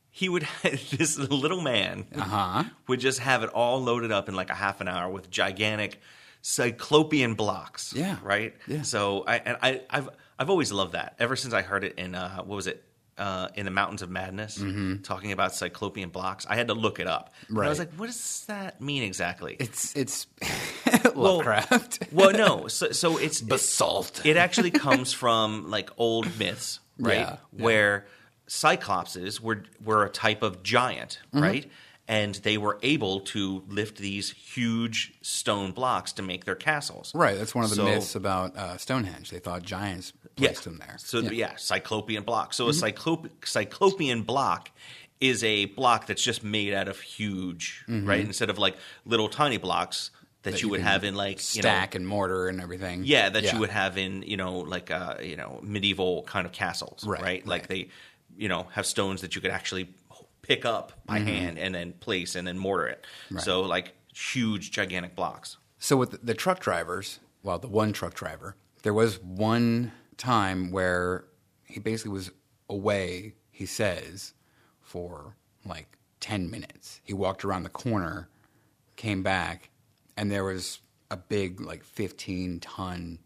he 0.10 0.30
would 0.30 0.48
this 0.64 1.18
little 1.18 1.62
man 1.62 2.06
uh-huh 2.16 2.64
would 2.88 3.00
just 3.00 3.20
have 3.20 3.44
it 3.44 3.50
all 3.50 3.82
loaded 3.82 4.12
up 4.12 4.30
in 4.30 4.36
like 4.36 4.50
a 4.50 4.56
half 4.56 4.82
an 4.82 4.88
hour 4.88 5.10
with 5.12 5.30
gigantic 5.30 6.00
cyclopean 6.44 7.34
blocks. 7.34 7.94
Yeah. 7.96 8.18
Right. 8.22 8.54
Yeah. 8.68 8.84
So 8.84 9.24
I 9.26 9.38
and 9.38 9.58
I 9.62 9.82
I've 9.90 10.10
I've 10.38 10.50
always 10.50 10.72
loved 10.72 10.92
that 10.92 11.16
ever 11.18 11.36
since 11.36 11.54
I 11.54 11.62
heard 11.62 11.84
it 11.84 11.96
in 11.98 12.14
uh, 12.14 12.44
what 12.44 12.56
was 12.56 12.68
it 12.68 12.84
uh, 13.18 13.48
in 13.56 13.66
the 13.66 13.72
Mountains 13.72 14.02
of 14.02 14.10
Madness 14.10 14.62
talking 15.04 15.32
about 15.32 15.54
cyclopean 15.54 16.10
blocks. 16.10 16.46
I 16.50 16.56
had 16.56 16.68
to 16.70 16.74
look 16.74 17.00
it 17.00 17.08
up. 17.08 17.34
And 17.50 17.60
I 17.60 17.70
was 17.70 17.80
Mm-hmm. 17.80 17.90
Like, 17.92 18.00
what 18.00 18.06
does 18.08 18.46
that 18.48 18.82
mean 18.82 19.04
exactly? 19.04 19.56
it's 19.60 19.96
it's 19.96 20.28
lovecraft 21.16 22.08
well, 22.12 22.32
no. 22.32 22.68
So, 22.68 22.92
so 22.92 23.18
it's 23.18 23.42
basalt 23.42 24.22
it 24.26 24.38
actually 24.38 24.72
comes 24.88 25.14
from 25.14 25.70
like 25.70 25.90
old 25.98 26.38
myths, 26.40 26.80
right? 27.00 27.18
Yeah, 27.20 27.38
yeah. 27.56 27.64
Where 27.64 28.06
cyclopses 28.48 29.40
were 29.40 29.64
were 29.84 30.06
a 30.06 30.10
type 30.10 30.44
of 30.44 30.64
giant, 30.64 31.20
Mm-hmm. 31.34 31.44
right? 31.44 31.72
And 32.08 32.36
they 32.36 32.58
were 32.58 32.80
able 32.84 33.22
to 33.22 33.64
lift 33.70 33.98
these 33.98 34.30
huge 34.32 35.14
stone 35.22 35.72
blocks 35.72 36.12
to 36.14 36.22
make 36.22 36.44
their 36.46 36.56
castles. 36.56 37.12
right 37.16 37.38
that's 37.38 37.56
one 37.56 37.64
of 37.64 37.70
the 37.70 37.78
So- 37.78 37.86
myths 37.86 38.16
about 38.16 38.56
uh, 38.58 38.78
stonehenge 38.78 39.30
they 39.30 39.40
thought 39.40 39.64
giants 39.64 40.12
placed 40.36 40.66
them 40.66 40.80
there 40.80 40.96
So 40.98 41.20
yeah, 41.20 41.56
cyclopean 41.58 42.24
block. 42.24 42.54
So 42.54 42.66
Mm-hmm. 42.66 42.70
a 42.72 42.74
cyclop- 42.74 43.46
cyclopean 43.46 44.24
block 44.24 44.72
is 45.22 45.44
a 45.46 45.66
block 45.66 46.08
that's 46.08 46.22
just 46.24 46.44
made 46.44 46.74
out 46.74 46.90
of 46.90 47.00
huge, 47.00 47.86
right? 47.88 48.20
Instead 48.26 48.50
of 48.50 48.58
like 48.58 48.76
little 49.06 49.30
tiny 49.30 49.58
blocks 49.58 50.10
that, 50.10 50.20
Mm-hmm. 50.20 50.52
That 50.56 50.62
you 50.62 50.68
you 50.68 50.72
would 50.72 50.82
have 50.82 51.04
in 51.06 51.16
like 51.16 51.38
you 51.56 51.62
know, 51.62 51.70
stack 51.70 51.96
and 51.96 52.06
mortar 52.06 52.50
and 52.50 52.60
everything 52.60 53.04
Yeah, 53.06 53.30
that 53.30 53.54
you 53.54 53.60
would 53.60 53.70
have 53.70 53.98
in 53.98 54.24
you 54.24 54.36
know 54.36 54.58
like 54.60 54.92
uh, 54.92 55.16
you 55.22 55.38
know 55.38 55.62
medieval 55.64 56.24
kind 56.24 56.46
of 56.46 56.52
castles, 56.52 57.06
Right, 57.08 57.22
right? 57.22 57.48
Like 57.48 57.62
right. 57.62 57.70
they 57.70 57.90
you 58.36 58.50
know 58.50 58.68
have 58.74 58.86
stones 58.86 59.22
that 59.22 59.36
you 59.36 59.42
could 59.42 59.52
actually 59.52 59.88
pick 60.44 60.66
up 60.66 60.92
by 61.06 61.20
hand 61.20 61.58
and 61.58 61.74
then 61.74 61.94
place 61.94 62.36
and 62.36 62.46
then 62.48 62.60
mortar 62.60 62.86
it. 62.86 63.08
Mm-hmm. 63.26 63.36
Right. 63.36 63.44
So 63.44 63.62
like 63.62 63.96
huge, 64.14 64.72
gigantic 64.72 65.16
blocks. 65.16 65.58
So 65.80 65.98
with 65.98 66.24
the, 66.24 66.34
truck 66.34 66.60
drivers, 66.60 67.20
well, 67.42 67.58
the 67.58 67.68
one 67.68 67.92
truck 67.92 68.14
driver, 68.14 68.56
there 68.84 68.94
was 68.94 69.22
one 69.22 69.92
time 70.18 70.72
where 70.72 71.26
he 71.66 71.80
basically 71.80 72.12
was 72.12 72.32
away. 72.70 73.34
He 73.50 73.66
says 73.66 74.34
for 74.82 75.36
like 75.66 75.98
ten 76.20 76.50
minutes. 76.50 77.02
He 77.04 77.14
walked 77.14 77.44
around 77.44 77.64
the 77.64 77.70
corner, 77.70 78.30
came 78.96 79.24
back, 79.24 79.70
and 80.16 80.32
there 80.32 80.44
was 80.44 80.80
a 81.12 81.18
big 81.18 81.60
like 81.60 81.84
fifteen 81.84 82.60
ton 82.60 83.20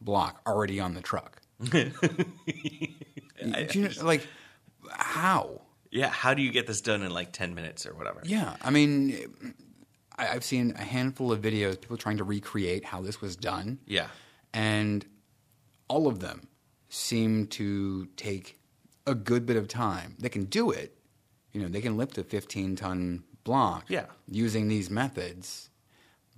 block 0.00 0.40
already 0.46 0.80
on 0.80 0.94
the 0.94 1.00
truck. 1.00 1.40
You 3.74 3.82
know, 3.82 3.90
like 4.04 4.24
how? 4.88 5.62
Yeah, 5.92 6.08
how 6.08 6.34
do 6.34 6.42
you 6.42 6.50
get 6.50 6.66
this 6.66 6.80
done 6.80 7.02
in 7.02 7.12
like 7.12 7.32
ten 7.32 7.54
minutes 7.54 7.86
or 7.86 7.94
whatever? 7.94 8.20
Yeah, 8.24 8.56
I 8.62 8.70
mean, 8.70 9.54
I, 10.18 10.28
I've 10.28 10.42
seen 10.44 10.72
a 10.76 10.82
handful 10.82 11.30
of 11.30 11.40
videos 11.40 11.80
people 11.80 11.96
trying 11.98 12.16
to 12.16 12.24
recreate 12.24 12.84
how 12.84 13.00
this 13.02 13.20
was 13.20 13.36
done. 13.36 13.78
Yeah. 13.86 14.08
and 14.54 15.04
all 15.88 16.06
of 16.08 16.20
them 16.20 16.48
seem 16.88 17.46
to 17.48 18.06
take 18.16 18.58
a 19.06 19.14
good 19.14 19.44
bit 19.46 19.56
of 19.56 19.68
time. 19.68 20.16
They 20.18 20.28
can 20.30 20.44
do 20.44 20.70
it. 20.70 20.96
You 21.52 21.60
know, 21.60 21.68
they 21.68 21.82
can 21.82 21.96
lift 21.98 22.16
a 22.18 22.24
15 22.24 22.76
ton 22.76 23.24
block 23.44 23.84
Yeah. 23.88 24.06
using 24.30 24.68
these 24.68 24.88
methods, 24.88 25.68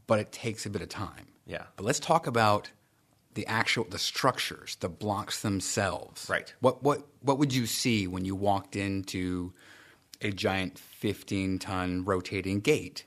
but 0.08 0.18
it 0.18 0.32
takes 0.32 0.66
a 0.66 0.70
bit 0.70 0.82
of 0.82 0.88
time. 0.88 1.28
Yeah. 1.46 1.64
But 1.76 1.84
let's 1.84 2.00
talk 2.00 2.26
about 2.26 2.70
the 3.34 3.46
actual 3.46 3.84
the 3.84 3.98
structures, 3.98 4.76
the 4.80 4.88
blocks 4.88 5.42
themselves. 5.42 6.28
Right. 6.28 6.52
What 6.60 6.82
what 6.82 7.06
what 7.20 7.38
would 7.38 7.52
you 7.54 7.66
see 7.66 8.06
when 8.06 8.24
you 8.24 8.34
walked 8.34 8.76
into 8.76 9.52
a 10.22 10.30
giant 10.30 10.78
15 10.78 11.58
ton 11.58 12.04
rotating 12.04 12.60
gate? 12.60 13.04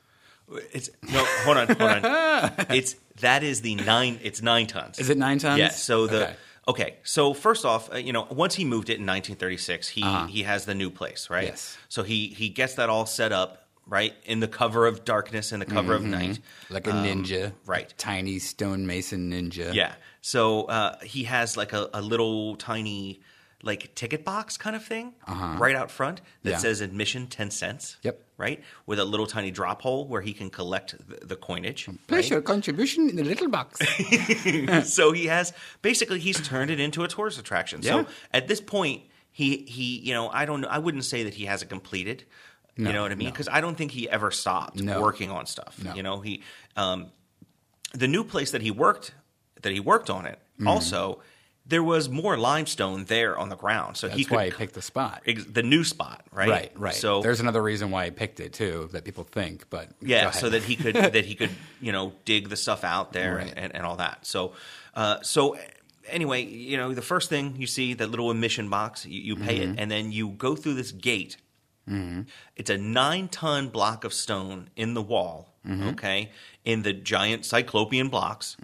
It's 0.74 0.90
no, 1.02 1.24
hold 1.44 1.58
on, 1.58 1.68
hold 1.68 1.82
on. 1.82 2.54
it's 2.70 2.96
that 3.22 3.44
is 3.44 3.62
the 3.62 3.76
nine. 3.76 4.20
It's 4.24 4.42
nine 4.42 4.68
tons. 4.68 5.00
Is 5.00 5.10
it 5.10 5.18
nine 5.18 5.40
tons? 5.40 5.60
Yeah. 5.60 5.70
So 5.70 6.08
the 6.08 6.24
Okay. 6.28 6.36
okay. 6.70 6.96
So 7.04 7.34
first 7.34 7.66
off, 7.66 7.92
uh, 7.94 7.98
you 7.98 8.14
know, 8.14 8.28
once 8.32 8.56
he 8.56 8.64
moved 8.64 8.90
it 8.90 9.00
in 9.00 9.06
1936, 9.06 9.90
he 9.90 10.02
he 10.30 10.44
has 10.44 10.66
the 10.66 10.76
new 10.76 10.90
place, 10.90 11.30
right? 11.30 11.44
Uh-huh. 11.44 11.52
Yes. 11.52 11.78
So 11.90 12.04
he 12.04 12.28
he 12.28 12.48
gets 12.50 12.76
that 12.76 12.90
all 12.90 13.06
set 13.06 13.32
up 13.34 13.64
right 13.90 14.14
in 14.26 14.40
the 14.42 14.48
cover 14.50 14.86
of 14.86 15.04
darkness 15.06 15.52
in 15.54 15.60
the 15.60 15.66
cover 15.66 15.94
of 15.94 16.04
night. 16.04 16.40
Like 16.70 16.88
a 16.88 16.92
Um, 16.92 17.06
ninja. 17.06 17.54
right. 17.66 17.94
Tiny 17.98 18.38
stonemason 18.40 19.32
ninja. 19.32 19.74
Yeah. 19.74 19.94
So 20.28 20.64
uh, 20.64 20.98
he 21.04 21.24
has 21.24 21.56
like 21.56 21.72
a, 21.72 21.90
a 21.94 22.02
little 22.02 22.58
tiny 22.58 23.22
like 23.64 23.96
ticket 23.96 24.26
box 24.26 24.58
kind 24.58 24.76
of 24.76 24.84
thing 24.84 25.14
right 25.58 25.74
out 25.76 25.90
front 25.90 26.18
that 26.44 26.50
Uh-huh. 26.50 26.58
Yeah. 26.58 26.58
says 26.58 26.82
admission 26.82 27.28
10 27.28 27.50
cents. 27.50 27.96
Yep. 28.04 28.16
Right? 28.38 28.62
With 28.86 29.00
a 29.00 29.06
little 29.06 29.26
tiny 29.26 29.52
drop 29.52 29.82
hole 29.82 30.06
where 30.06 30.22
he 30.22 30.34
can 30.34 30.50
collect 30.50 30.96
the, 31.10 31.26
the 31.26 31.36
coinage. 31.38 31.86
Place 31.86 32.26
right? 32.26 32.32
your 32.32 32.42
contribution 32.42 33.10
in 33.10 33.16
the 33.16 33.24
little 33.24 33.48
box. 33.48 33.80
so 34.94 35.14
he 35.14 35.28
has 35.28 35.54
basically 35.82 36.20
he's 36.20 36.40
turned 36.46 36.72
it 36.72 36.80
into 36.82 37.04
a 37.04 37.08
tourist 37.08 37.40
attraction. 37.40 37.80
Yeah. 37.82 37.92
So 38.04 38.08
at 38.34 38.50
this 38.50 38.60
point, 38.60 39.04
he 39.32 39.48
he 39.76 40.00
you 40.08 40.14
know 40.14 40.28
I 40.30 40.44
don't 40.46 40.66
I 40.66 40.80
wouldn't 40.80 41.06
say 41.06 41.24
that 41.24 41.36
he 41.36 41.46
has 41.46 41.62
it 41.64 41.70
completed. 41.70 42.26
No, 42.76 42.90
you 42.90 42.94
know 42.96 43.02
what 43.04 43.12
I 43.14 43.16
mean? 43.16 43.28
no. 43.30 43.32
Because 43.32 43.48
I 43.58 43.62
don't 43.62 43.78
think 43.78 43.92
he 43.92 44.04
ever 44.10 44.30
stopped 44.32 44.78
No. 44.84 45.02
working 45.02 45.32
on 45.32 45.46
stuff. 45.46 45.74
No. 45.82 45.96
You 45.96 46.04
know 46.04 46.20
he 46.20 46.44
um, 46.76 47.00
the 47.94 48.08
new 48.10 48.24
place 48.26 48.52
that 48.52 48.62
he 48.62 48.72
worked 48.72 49.14
that 49.62 49.72
he 49.72 49.80
worked 49.80 50.10
on 50.10 50.26
it 50.26 50.40
Mm-hmm. 50.60 50.68
also 50.70 51.20
there 51.68 51.84
was 51.84 52.08
more 52.10 52.38
limestone 52.38 53.04
there 53.06 53.38
on 53.38 53.50
the 53.50 53.56
ground, 53.58 53.98
so 53.98 54.08
That's 54.08 54.18
he 54.18 54.24
could 54.24 54.36
why 54.36 54.46
he 54.46 54.52
picked 54.52 54.74
the 54.74 54.82
spot. 54.82 55.22
ex- 55.28 55.44
the 55.46 55.62
new 55.64 55.84
spot 55.84 56.26
right 56.32 56.50
Right, 56.50 56.72
right. 56.78 56.94
So 56.96 57.22
there's 57.22 57.42
another 57.42 57.62
reason 57.62 57.92
why 57.92 58.06
he 58.06 58.12
picked 58.12 58.40
it 58.40 58.54
too 58.54 58.88
that 58.94 59.04
people 59.04 59.26
think, 59.26 59.70
but 59.70 59.90
Yeah, 60.02 60.32
so 60.32 60.50
that 60.50 60.64
he 60.64 60.76
could 60.78 60.96
that 61.16 61.26
he 61.26 61.36
could 61.36 61.52
you 61.82 61.92
know 61.92 62.14
dig 62.26 62.48
the 62.50 62.56
stuff 62.56 62.84
out 62.86 63.12
there 63.14 63.36
Right. 63.36 63.54
and, 63.56 63.76
and, 63.76 63.86
all 63.86 63.98
that. 63.98 64.26
So 64.26 64.54
uh, 64.96 65.22
so 65.22 65.58
anyway, 66.08 66.44
you 66.46 66.78
know 66.78 66.94
the 66.94 67.02
first 67.14 67.30
thing 67.30 67.56
you 67.58 67.68
see 67.68 67.94
that 67.96 68.10
little 68.10 68.32
emission 68.32 68.70
box, 68.70 69.06
you, 69.06 69.22
you 69.22 69.36
pay 69.36 69.60
Mm-hmm. 69.60 69.74
it, 69.74 69.80
and 69.80 69.92
then 69.92 70.12
you 70.14 70.30
go 70.30 70.56
through 70.56 70.76
this 70.76 70.92
gate, 70.94 71.36
It's 72.56 72.70
a 72.70 72.78
nine 72.78 73.28
ton 73.28 73.70
block 73.70 74.04
of 74.06 74.14
stone 74.14 74.70
in 74.76 74.94
the 74.94 75.02
wall, 75.02 75.54
okay, 75.70 76.32
in 76.68 76.82
the 76.84 76.92
giant 76.92 77.46
cyclopean 77.46 78.10
blocks 78.10 78.58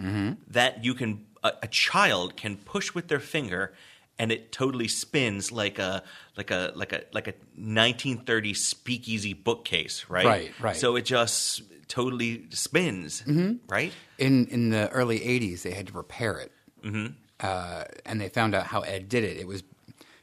that 0.46 0.84
you 0.84 0.92
can, 0.92 1.24
a, 1.42 1.52
a 1.62 1.68
child 1.68 2.36
can 2.36 2.56
push 2.58 2.94
with 2.94 3.08
their 3.08 3.18
finger. 3.18 3.72
And 4.18 4.30
it 4.30 4.52
totally 4.52 4.86
spins 4.88 5.50
like 5.50 5.80
a 5.80 6.04
like 6.36 6.52
a 6.52 6.70
like 6.76 6.92
a 6.92 7.02
like 7.12 7.26
a 7.26 7.34
1930s 7.58 8.58
speakeasy 8.58 9.32
bookcase, 9.32 10.04
right? 10.08 10.24
Right, 10.24 10.52
right. 10.60 10.76
So 10.76 10.94
it 10.94 11.04
just 11.04 11.62
totally 11.88 12.46
spins, 12.50 13.24
right? 13.68 13.92
In 14.18 14.46
in 14.46 14.70
the 14.70 14.88
early 14.90 15.18
'80s, 15.18 15.62
they 15.62 15.72
had 15.72 15.88
to 15.88 15.94
repair 15.94 16.38
it, 16.38 16.52
mm-hmm. 16.84 17.14
uh, 17.40 17.84
and 18.06 18.20
they 18.20 18.28
found 18.28 18.54
out 18.54 18.66
how 18.68 18.82
Ed 18.82 19.08
did 19.08 19.24
it. 19.24 19.36
It 19.36 19.48
was 19.48 19.64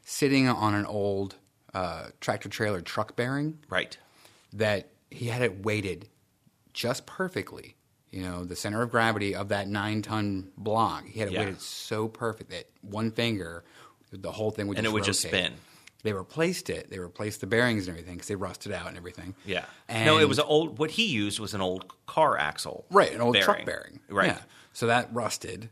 sitting 0.06 0.48
on 0.48 0.74
an 0.74 0.86
old 0.86 1.36
uh, 1.74 2.12
tractor 2.22 2.48
trailer 2.48 2.80
truck 2.80 3.18
bearing 3.18 3.60
Right. 3.70 3.98
that 4.54 4.88
he 5.10 5.28
had 5.28 5.42
it 5.42 5.66
weighted 5.66 6.08
just 6.74 7.06
perfectly. 7.06 7.76
You 8.12 8.24
know, 8.24 8.44
the 8.44 8.56
center 8.58 8.82
of 8.82 8.92
gravity 8.92 9.36
of 9.36 9.50
that 9.50 9.68
nine 9.70 10.02
ton 10.02 10.52
block, 10.58 11.06
he 11.06 11.20
had 11.20 11.30
it 11.30 11.34
Yeah. 11.34 11.40
weighted 11.40 11.62
so 11.62 12.08
perfect 12.10 12.50
that 12.50 12.70
one 12.82 13.12
finger, 13.12 13.64
the 14.12 14.32
whole 14.32 14.52
thing 14.52 14.68
would 14.68 14.78
And 14.78 14.84
just 14.86 14.92
it 14.92 14.94
would 14.94 15.04
just 15.06 15.22
spin. 15.22 15.54
They 16.04 16.14
replaced 16.14 16.70
it. 16.70 16.90
They 16.90 17.00
replaced 17.00 17.42
the 17.42 17.48
bearings 17.48 17.88
and 17.88 17.96
everything 17.96 18.16
because 18.16 18.28
they 18.28 18.36
rusted 18.36 18.72
out 18.72 18.88
and 18.88 18.98
everything. 18.98 19.36
Yeah. 19.46 19.66
And 19.88 20.06
no, 20.06 20.18
it 20.18 20.28
was 20.28 20.40
an 20.40 20.46
old. 20.48 20.80
What 20.80 20.92
he 20.92 21.06
used 21.06 21.40
was 21.40 21.54
an 21.54 21.62
old 21.62 21.86
car 22.08 22.38
axle. 22.38 22.86
Right, 22.90 23.14
an 23.14 23.22
old 23.22 23.38
truck 23.38 23.64
bearing. 23.66 24.00
Right. 24.10 24.28
Yeah. 24.28 24.40
So 24.74 24.88
that 24.88 25.14
rusted. 25.14 25.70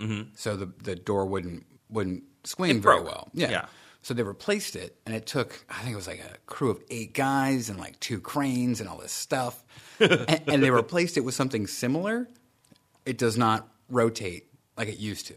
Mm-hmm. 0.00 0.30
So 0.34 0.56
the 0.56 0.66
the 0.82 0.94
door 0.96 1.26
wouldn't 1.26 1.64
wouldn't 1.88 2.24
swing 2.44 2.80
very 2.82 3.00
well. 3.00 3.30
Yeah. 3.32 3.50
Yeah. 3.50 3.64
So 4.08 4.14
they 4.14 4.22
replaced 4.22 4.74
it, 4.74 4.96
and 5.04 5.14
it 5.14 5.26
took 5.26 5.66
I 5.68 5.82
think 5.82 5.92
it 5.92 5.96
was 5.96 6.06
like 6.06 6.20
a 6.20 6.38
crew 6.46 6.70
of 6.70 6.82
eight 6.88 7.12
guys 7.12 7.68
and 7.68 7.78
like 7.78 8.00
two 8.00 8.20
cranes 8.20 8.80
and 8.80 8.88
all 8.88 8.96
this 8.96 9.12
stuff, 9.12 9.62
and, 10.00 10.40
and 10.46 10.62
they 10.62 10.70
replaced 10.70 11.18
it 11.18 11.20
with 11.20 11.34
something 11.34 11.66
similar. 11.66 12.26
It 13.04 13.18
does 13.18 13.36
not 13.36 13.68
rotate 13.90 14.46
like 14.78 14.88
it 14.88 14.96
used 14.96 15.26
to. 15.26 15.34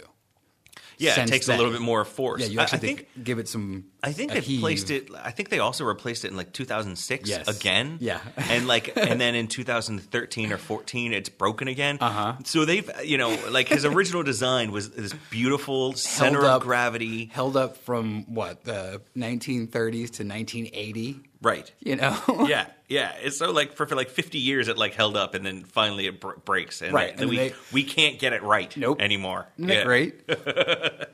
Yeah, 1.01 1.21
it 1.21 1.27
takes 1.27 1.47
then. 1.47 1.55
a 1.55 1.57
little 1.57 1.71
bit 1.73 1.81
more 1.81 2.05
force. 2.05 2.41
Yeah, 2.41 2.47
you 2.47 2.59
I- 2.59 2.63
actually 2.63 2.77
I 2.77 2.81
think. 2.81 3.07
give 3.23 3.39
it 3.39 3.47
some. 3.47 3.85
I 4.03 4.11
think 4.13 4.31
they 4.31 4.41
placed 4.41 4.89
it. 4.89 5.09
I 5.23 5.31
think 5.31 5.49
they 5.49 5.59
also 5.59 5.85
replaced 5.85 6.25
it 6.25 6.31
in 6.31 6.37
like 6.37 6.53
2006 6.53 7.29
Yes. 7.29 7.47
again. 7.47 7.97
Yeah. 7.99 8.19
and 8.37 8.67
like, 8.67 8.95
and 8.97 9.19
then 9.21 9.35
in 9.35 9.47
2013 9.59 10.51
or 10.51 10.57
14, 10.57 11.13
it's 11.13 11.29
broken 11.29 11.67
again. 11.67 11.97
Uh 12.01 12.09
huh. 12.09 12.33
So 12.45 12.65
they've, 12.65 12.89
you 13.03 13.17
know, 13.17 13.37
like 13.49 13.67
his 13.67 13.85
original 13.85 14.23
design 14.23 14.71
was 14.71 14.89
this 14.91 15.13
beautiful 15.29 15.93
center 15.95 16.41
Held 16.41 16.61
of 16.61 16.67
gravity. 16.67 17.25
held 17.25 17.55
up 17.57 17.77
from 17.77 18.23
what 18.33 18.63
the 18.63 19.01
1930s 19.17 20.11
to 20.13 20.23
1980. 20.23 21.19
Right. 21.41 21.71
You 21.79 21.95
know. 21.95 22.17
yeah, 22.47 22.67
yeah. 22.87 23.13
It's 23.21 23.37
so 23.37 23.51
like 23.51 23.73
for, 23.73 23.85
for 23.87 23.95
like 23.95 24.09
50 24.09 24.37
years 24.37 24.67
it 24.67 24.77
like 24.77 24.93
held 24.93 25.17
up 25.17 25.33
and 25.33 25.43
then 25.45 25.63
finally 25.63 26.05
it 26.07 26.19
br- 26.21 26.33
breaks 26.45 26.81
and 26.81 26.93
Right, 26.93 27.13
then 27.15 27.23
and 27.23 27.29
we 27.29 27.37
they- 27.37 27.53
we 27.73 27.83
can't 27.83 28.19
get 28.19 28.33
it 28.33 28.43
right 28.43 28.75
Nope. 28.77 29.01
anymore. 29.01 29.47
Isn't 29.57 29.69
Yeah. 29.69 29.83
great? 29.83 30.21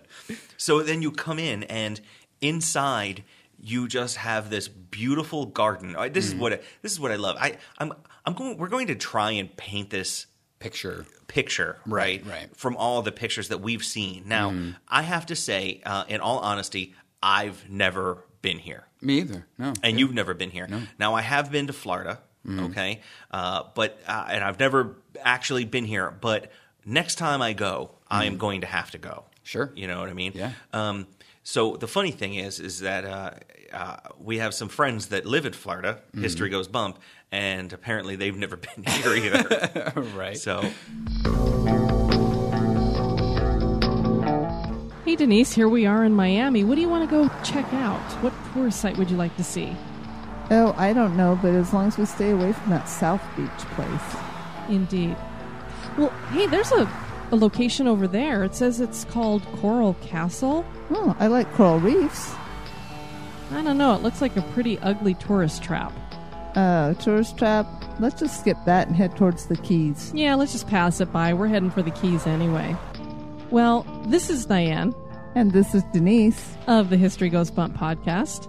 So 0.57 0.81
then 0.81 1.01
you 1.01 1.11
come 1.11 1.37
in 1.39 1.63
and 1.63 2.01
inside 2.41 3.23
you 3.59 3.87
just 3.87 4.17
have 4.17 4.49
this 4.49 4.67
beautiful 4.67 5.45
garden. 5.45 5.95
This 6.11 6.27
is 6.27 6.35
what 6.35 6.53
I, 6.53 6.59
this 6.81 6.91
is 6.91 6.99
what 6.99 7.11
I 7.11 7.15
love. 7.15 7.37
I 7.39 7.57
I'm 7.77 7.93
I'm 8.25 8.33
going 8.33 8.57
we're 8.57 8.67
going 8.67 8.87
to 8.87 8.95
try 8.95 9.31
and 9.31 9.55
paint 9.55 9.89
this 9.89 10.25
Picture. 10.59 11.05
picture, 11.27 11.77
right? 11.85 12.23
Right, 12.25 12.31
right. 12.31 12.55
From 12.57 12.75
all 12.77 13.03
the 13.03 13.11
pictures 13.11 13.49
that 13.49 13.59
we've 13.61 13.83
seen. 13.83 14.23
Now, 14.25 14.51
I 14.87 15.03
have 15.03 15.27
to 15.27 15.35
say 15.35 15.81
uh, 15.85 16.05
in 16.07 16.19
all 16.19 16.39
honesty, 16.39 16.95
I've 17.21 17.69
never 17.69 18.25
been 18.41 18.57
here. 18.57 18.86
Me 19.01 19.19
either. 19.19 19.45
No. 19.57 19.73
And 19.83 19.99
you've 19.99 20.13
never 20.13 20.33
been 20.33 20.49
here. 20.49 20.67
No. 20.67 20.81
Now 20.99 21.13
I 21.15 21.21
have 21.21 21.51
been 21.51 21.67
to 21.67 21.73
Florida, 21.73 22.19
okay, 22.49 23.01
uh, 23.31 23.63
but 23.75 23.99
uh, 24.07 24.25
and 24.29 24.43
I've 24.43 24.59
never 24.59 24.95
actually 25.21 25.65
been 25.65 25.85
here. 25.85 26.11
But 26.11 26.51
next 26.85 27.15
time 27.15 27.41
I 27.41 27.53
go, 27.53 27.91
I 28.09 28.25
am 28.25 28.37
going 28.37 28.61
to 28.61 28.67
have 28.67 28.91
to 28.91 28.97
go. 28.97 29.25
Sure. 29.43 29.71
you 29.75 29.87
know 29.87 29.99
what 30.01 30.09
I 30.09 30.13
mean. 30.13 30.33
Yeah. 30.35 30.51
Um, 30.73 31.07
so 31.43 31.77
the 31.77 31.87
funny 31.87 32.11
thing 32.11 32.35
is, 32.35 32.59
is 32.59 32.81
that 32.81 33.05
uh, 33.05 33.31
uh, 33.71 33.97
we 34.19 34.39
have 34.39 34.53
some 34.53 34.67
friends 34.67 35.07
that 35.07 35.25
live 35.25 35.45
in 35.45 35.53
Florida. 35.53 36.01
History 36.13 36.49
goes 36.49 36.67
bump, 36.67 36.99
and 37.31 37.71
apparently 37.71 38.17
they've 38.17 38.35
never 38.35 38.57
been 38.75 38.83
here 38.83 39.15
either. 39.15 39.93
right. 40.15 40.37
so 40.37 40.69
Hey 45.07 45.15
Denise, 45.15 45.53
here 45.53 45.69
we 45.69 45.85
are 45.85 46.03
in 46.03 46.13
Miami. 46.13 46.65
What 46.65 46.75
do 46.75 46.81
you 46.81 46.89
want 46.89 47.09
to 47.09 47.15
go 47.15 47.33
check 47.41 47.65
out? 47.75 48.01
What 48.21 48.33
tourist 48.51 48.81
site 48.81 48.97
would 48.97 49.09
you 49.09 49.15
like 49.15 49.33
to 49.37 49.43
see? 49.43 49.73
Oh, 50.51 50.75
I 50.75 50.91
don't 50.91 51.15
know, 51.15 51.39
but 51.41 51.53
as 51.53 51.71
long 51.71 51.87
as 51.87 51.97
we 51.97 52.05
stay 52.05 52.31
away 52.31 52.51
from 52.51 52.71
that 52.71 52.89
South 52.89 53.21
Beach 53.37 53.49
place. 53.71 54.17
Indeed. 54.67 55.15
Well, 55.97 56.09
hey, 56.31 56.45
there's 56.47 56.73
a, 56.73 56.91
a 57.31 57.37
location 57.37 57.87
over 57.87 58.05
there. 58.05 58.43
It 58.43 58.53
says 58.53 58.81
it's 58.81 59.05
called 59.05 59.43
Coral 59.61 59.93
Castle. 60.01 60.65
Oh, 60.89 61.15
I 61.21 61.27
like 61.27 61.49
coral 61.53 61.79
reefs. 61.79 62.35
I 63.53 63.61
don't 63.61 63.77
know. 63.77 63.95
It 63.95 64.01
looks 64.01 64.19
like 64.19 64.35
a 64.35 64.41
pretty 64.41 64.77
ugly 64.79 65.13
tourist 65.13 65.63
trap. 65.63 65.93
Uh, 66.53 66.95
tourist 66.95 67.37
trap. 67.37 67.65
Let's 68.01 68.19
just 68.19 68.41
skip 68.41 68.57
that 68.65 68.87
and 68.87 68.95
head 68.97 69.15
towards 69.15 69.45
the 69.45 69.55
Keys. 69.55 70.11
Yeah, 70.13 70.35
let's 70.35 70.51
just 70.51 70.67
pass 70.67 70.99
it 70.99 71.13
by. 71.13 71.33
We're 71.33 71.47
heading 71.47 71.71
for 71.71 71.81
the 71.81 71.91
Keys 71.91 72.27
anyway. 72.27 72.75
Well, 73.51 73.83
this 74.07 74.29
is 74.29 74.45
Diane 74.45 74.93
And 75.35 75.51
this 75.51 75.73
is 75.73 75.83
Denise. 75.93 76.55
of 76.67 76.89
the 76.89 76.97
History 76.97 77.29
Goes 77.29 77.49
Bump 77.51 77.75
podcast. 77.77 78.47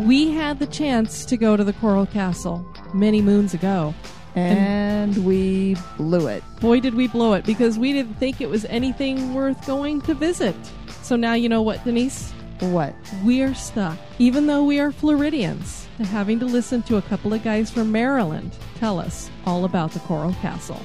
We 0.00 0.30
had 0.30 0.58
the 0.58 0.66
chance 0.66 1.24
to 1.26 1.36
go 1.36 1.56
to 1.56 1.64
the 1.64 1.72
Coral 1.74 2.06
Castle 2.06 2.66
many 2.92 3.22
moons 3.22 3.54
ago. 3.54 3.94
And 4.34 5.24
we 5.24 5.76
blew 5.96 6.26
it. 6.26 6.44
Boy, 6.60 6.80
did 6.80 6.94
we 6.94 7.08
blow 7.08 7.32
it 7.32 7.46
because 7.46 7.78
we 7.78 7.92
didn't 7.94 8.16
think 8.16 8.40
it 8.42 8.50
was 8.50 8.66
anything 8.66 9.32
worth 9.32 9.66
going 9.66 10.02
to 10.02 10.14
visit. 10.14 10.54
So 11.02 11.16
now 11.16 11.32
you 11.32 11.48
know 11.48 11.62
what, 11.62 11.82
Denise? 11.84 12.32
What? 12.60 12.94
We 13.24 13.42
are 13.42 13.54
stuck, 13.54 13.96
even 14.18 14.46
though 14.46 14.64
we 14.64 14.78
are 14.80 14.90
Floridians, 14.92 15.86
to 15.98 16.04
having 16.04 16.38
to 16.40 16.46
listen 16.46 16.82
to 16.84 16.96
a 16.96 17.02
couple 17.02 17.32
of 17.32 17.42
guys 17.44 17.70
from 17.70 17.92
Maryland 17.92 18.54
tell 18.76 18.98
us 18.98 19.30
all 19.46 19.64
about 19.64 19.92
the 19.92 20.00
Coral 20.00 20.32
Castle. 20.34 20.80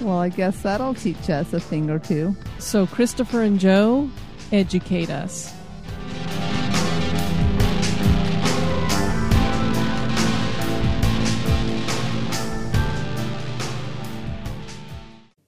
Well, 0.00 0.18
I 0.18 0.28
guess 0.28 0.60
that'll 0.62 0.94
teach 0.94 1.30
us 1.30 1.52
a 1.52 1.60
thing 1.60 1.90
or 1.90 1.98
two. 1.98 2.36
So, 2.58 2.86
Christopher 2.86 3.42
and 3.42 3.58
Joe, 3.58 4.10
educate 4.52 5.10
us. 5.10 5.52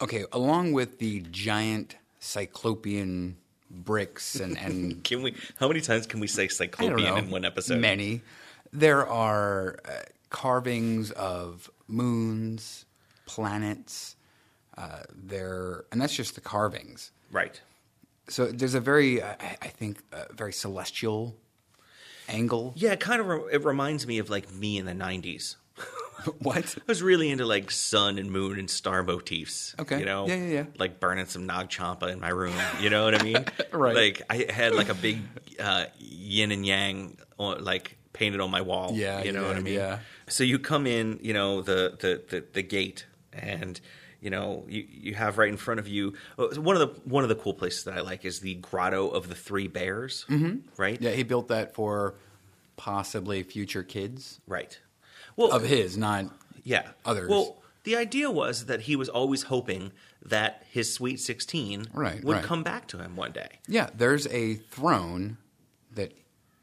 Okay, 0.00 0.24
along 0.32 0.72
with 0.72 0.98
the 1.00 1.20
giant 1.30 1.96
cyclopean 2.20 3.36
bricks 3.70 4.36
and, 4.36 4.56
and 4.56 5.04
can 5.04 5.22
we? 5.22 5.34
How 5.58 5.68
many 5.68 5.80
times 5.80 6.06
can 6.06 6.20
we 6.20 6.26
say 6.26 6.48
cyclopean 6.48 7.04
know, 7.04 7.16
in 7.16 7.30
one 7.30 7.44
episode? 7.44 7.80
many, 7.80 8.22
there 8.72 9.06
are 9.06 9.78
uh, 9.84 9.90
carvings 10.30 11.10
of 11.10 11.70
moons, 11.88 12.86
planets. 13.26 14.16
Uh, 14.78 15.02
there, 15.12 15.84
and 15.90 16.00
that's 16.00 16.14
just 16.14 16.36
the 16.36 16.40
carvings. 16.40 17.10
Right. 17.32 17.60
So 18.28 18.46
there's 18.46 18.74
a 18.74 18.80
very, 18.80 19.20
I, 19.20 19.56
I 19.60 19.66
think, 19.68 20.04
a 20.12 20.32
very 20.32 20.52
celestial 20.52 21.34
angle. 22.28 22.74
Yeah, 22.76 22.92
it 22.92 23.00
kind 23.00 23.20
of 23.20 23.26
re- 23.26 23.52
it 23.52 23.64
reminds 23.64 24.06
me 24.06 24.18
of 24.18 24.30
like 24.30 24.52
me 24.54 24.78
in 24.78 24.86
the 24.86 24.92
'90s. 24.92 25.56
what? 26.38 26.76
I 26.78 26.82
was 26.86 27.02
really 27.02 27.28
into 27.30 27.44
like 27.44 27.72
sun 27.72 28.18
and 28.18 28.30
moon 28.30 28.58
and 28.58 28.70
star 28.70 29.02
motifs. 29.02 29.74
Okay. 29.80 29.98
You 29.98 30.04
know? 30.04 30.28
Yeah, 30.28 30.36
yeah, 30.36 30.52
yeah. 30.52 30.64
Like 30.78 31.00
burning 31.00 31.26
some 31.26 31.46
Nag 31.46 31.70
Champa 31.70 32.06
in 32.06 32.20
my 32.20 32.28
room. 32.28 32.54
You 32.80 32.90
know 32.90 33.04
what 33.04 33.20
I 33.20 33.22
mean? 33.24 33.44
Right. 33.72 33.94
Like 33.94 34.22
I 34.30 34.46
had 34.50 34.74
like 34.74 34.88
a 34.88 34.94
big 34.94 35.18
uh, 35.60 35.86
yin 35.98 36.52
and 36.52 36.64
yang 36.64 37.18
on, 37.38 37.64
like 37.64 37.98
painted 38.12 38.40
on 38.40 38.50
my 38.50 38.60
wall. 38.60 38.92
Yeah, 38.94 39.22
You 39.22 39.32
know 39.32 39.42
yeah, 39.42 39.48
what 39.48 39.56
I 39.56 39.60
mean? 39.60 39.74
yeah. 39.74 39.98
So 40.28 40.42
you 40.44 40.58
come 40.58 40.86
in, 40.86 41.18
you 41.22 41.34
know, 41.34 41.62
the 41.62 41.96
the, 41.98 42.22
the, 42.28 42.44
the 42.52 42.62
gate 42.62 43.06
and 43.32 43.80
you 44.20 44.30
know, 44.30 44.64
you, 44.68 44.84
you 44.90 45.14
have 45.14 45.38
right 45.38 45.48
in 45.48 45.56
front 45.56 45.78
of 45.80 45.86
you 45.88 46.14
uh, 46.38 46.48
one 46.60 46.76
of 46.76 46.80
the 46.80 47.00
one 47.08 47.22
of 47.22 47.28
the 47.28 47.36
cool 47.36 47.54
places 47.54 47.84
that 47.84 47.94
I 47.94 48.00
like 48.00 48.24
is 48.24 48.40
the 48.40 48.54
Grotto 48.56 49.08
of 49.08 49.28
the 49.28 49.34
Three 49.34 49.68
Bears. 49.68 50.24
Mm-hmm. 50.28 50.58
Right? 50.76 51.00
Yeah, 51.00 51.10
he 51.12 51.22
built 51.22 51.48
that 51.48 51.74
for 51.74 52.14
possibly 52.76 53.42
future 53.42 53.82
kids 53.82 54.40
Right. 54.46 54.78
Well, 55.36 55.50
of 55.52 55.62
his, 55.62 55.96
not 55.96 56.26
Yeah. 56.64 56.88
others. 57.04 57.28
Well, 57.30 57.62
the 57.84 57.96
idea 57.96 58.30
was 58.30 58.66
that 58.66 58.82
he 58.82 58.96
was 58.96 59.08
always 59.08 59.44
hoping 59.44 59.92
that 60.22 60.64
his 60.70 60.92
Sweet 60.92 61.20
16 61.20 61.86
Right, 61.94 62.22
would 62.24 62.36
right. 62.36 62.44
come 62.44 62.62
back 62.62 62.86
to 62.88 62.98
him 62.98 63.14
one 63.16 63.32
day. 63.32 63.60
Yeah, 63.68 63.88
there's 63.94 64.26
a 64.28 64.54
throne 64.54 65.38
that 65.94 66.12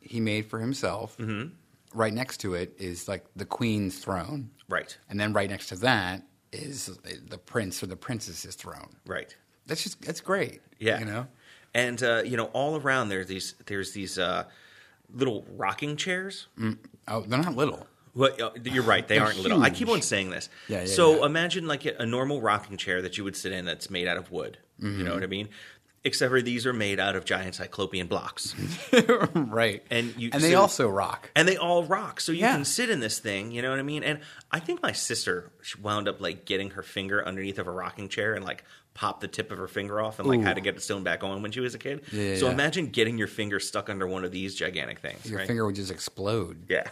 he 0.02 0.20
made 0.20 0.46
for 0.48 0.60
himself. 0.60 1.18
Mm-hmm. 1.18 1.50
Right 1.98 2.14
next 2.14 2.38
to 2.42 2.54
it 2.54 2.76
is 2.78 3.08
like 3.08 3.26
the 3.36 3.46
queen's 3.46 3.98
throne, 4.00 4.52
Right. 4.68 4.98
and 5.10 5.18
then 5.20 5.32
right 5.34 5.50
next 5.50 5.68
to 5.68 5.78
that 5.78 6.22
is 6.56 6.98
the 7.30 7.38
prince 7.38 7.82
or 7.84 7.88
the 7.88 7.96
princess's 7.96 8.56
throne. 8.56 8.96
Right. 9.06 9.36
That's 9.68 9.84
just 9.84 10.02
that's 10.02 10.22
great. 10.22 10.62
Yeah. 10.80 11.00
you 11.00 11.06
know. 11.06 11.28
And 11.74 12.02
uh, 12.04 12.22
you 12.26 12.38
know, 12.38 12.46
all 12.54 12.80
around 12.80 13.10
there, 13.10 13.26
these 13.26 13.56
there's 13.66 13.92
these 13.94 14.18
uh, 14.18 14.46
little 15.14 15.46
rocking 15.56 15.96
chairs. 15.98 16.48
Oh, 17.08 17.22
they're 17.22 17.40
not 17.42 17.56
little. 17.56 17.86
Well, 18.14 18.32
uh, 18.42 18.52
you're 18.64 18.84
right. 18.84 19.06
They 19.06 19.16
They're 19.18 19.26
aren't 19.26 19.40
little. 19.40 19.62
I 19.62 19.70
keep 19.70 19.90
on 19.90 20.02
saying 20.02 20.30
this. 20.30 20.48
Yeah, 20.70 20.80
yeah, 20.82 20.86
so 20.86 21.20
yeah. 21.20 21.26
imagine 21.26 21.68
like 21.68 21.86
a, 21.86 21.96
a 22.00 22.06
normal 22.06 22.40
rocking 22.40 22.78
chair 22.78 23.02
that 23.02 23.18
you 23.18 23.26
would 23.26 23.36
sit 23.36 23.52
in 23.52 23.66
that's 23.66 23.90
made 23.90 24.08
out 24.08 24.16
of 24.18 24.32
wood. 24.32 24.58
You 24.80 24.88
Mm-hmm. 24.90 25.04
know 25.06 25.14
what 25.16 25.24
I 25.24 25.28
mean? 25.28 25.50
Except 26.06 26.30
for 26.30 26.40
these 26.42 26.66
are 26.68 26.72
made 26.74 27.00
out 27.00 27.16
of 27.16 27.26
giant 27.26 27.56
cyclopean 27.56 28.06
blocks, 28.06 28.54
right. 29.34 29.84
and 29.90 30.16
you 30.16 30.30
and 30.32 30.42
they 30.44 30.52
so- 30.52 30.62
also 30.62 30.88
rock. 30.88 31.32
and 31.36 31.48
they 31.48 31.58
all 31.58 31.84
rock. 31.84 32.22
So 32.22 32.32
you 32.32 32.42
Yeah. 32.42 32.54
can 32.54 32.64
sit 32.64 32.92
in 32.92 33.00
this 33.00 33.18
thing. 33.18 33.52
You 33.52 33.64
know 33.64 33.72
what 33.72 33.80
I 33.80 33.84
mean? 33.84 34.04
And 34.04 34.20
I 34.52 34.60
think 34.60 34.84
my 34.84 34.92
sister 34.92 35.52
wound 35.82 36.08
up 36.08 36.22
like 36.22 36.46
getting 36.46 36.70
her 36.72 36.84
finger 36.84 37.26
underneath 37.28 37.58
of 37.58 37.66
a 37.68 37.72
rocking 37.72 38.08
chair 38.08 38.36
and 38.36 38.46
like 38.46 38.64
popped 38.94 39.22
the 39.22 39.28
tip 39.28 39.52
of 39.52 39.58
her 39.58 39.68
finger 39.68 40.00
off 40.00 40.20
and 40.20 40.28
like 40.30 40.40
had 40.42 40.56
to 40.56 40.62
get 40.62 40.76
it 40.78 40.82
sewn 40.84 41.04
back 41.04 41.24
on 41.24 41.42
when 41.42 41.52
she 41.52 41.60
was 41.60 41.74
a 41.74 41.80
kid. 41.80 42.04
Yeah, 42.14 42.36
so 42.36 42.46
yeah. 42.46 42.54
imagine 42.54 42.88
getting 42.92 43.18
your 43.18 43.28
finger 43.28 43.60
stuck 43.60 43.90
under 43.90 44.08
one 44.08 44.24
of 44.24 44.32
these 44.32 44.54
gigantic 44.56 45.00
things. 45.00 45.26
Your 45.30 45.40
right? 45.40 45.48
finger 45.48 45.66
would 45.66 45.76
just 45.76 45.92
explode. 45.92 46.68
Yeah. 46.70 46.84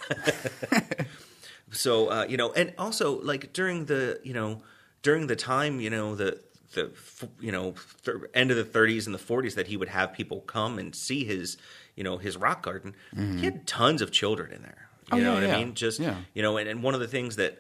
so 1.72 2.07
uh, 2.09 2.26
you 2.28 2.38
know, 2.38 2.51
and 2.53 2.74
also 2.78 3.22
like 3.22 3.53
during 3.53 3.86
the 3.86 4.20
you 4.24 4.34
know 4.34 4.64
during 5.01 5.28
the 5.28 5.36
time 5.36 5.80
you 5.80 5.89
know 5.89 6.16
the 6.16 6.39
the 6.74 6.91
you 7.39 7.51
know 7.51 7.76
th- 8.03 8.17
end 8.34 8.51
of 8.51 8.57
the 8.57 8.63
30s 8.63 9.05
and 9.05 9.13
the 9.15 9.19
40s 9.19 9.55
that 9.55 9.67
he 9.67 9.78
would 9.78 9.89
have 9.89 10.13
people 10.13 10.41
come 10.41 10.78
and 10.80 10.93
see 10.95 11.24
his 11.26 11.57
you 11.95 12.03
know 12.03 12.17
his 12.17 12.36
rock 12.38 12.61
garden. 12.63 12.95
He 13.15 13.45
had 13.45 13.65
tons 13.67 14.01
of 14.01 14.11
children 14.11 14.51
in 14.51 14.61
there. 14.61 14.89
You 15.11 15.15
Mm-hmm. 15.15 15.15
Oh, 15.15 15.17
know 15.17 15.24
yeah, 15.34 15.34
what 15.41 15.47
yeah. 15.49 15.55
I 15.55 15.63
mean? 15.65 15.74
Just 15.76 15.99
Yeah. 15.99 16.15
you 16.34 16.41
know, 16.41 16.57
and, 16.57 16.67
and 16.69 16.82
one 16.82 16.93
of 16.93 16.99
the 17.01 17.07
things 17.07 17.36
that 17.36 17.59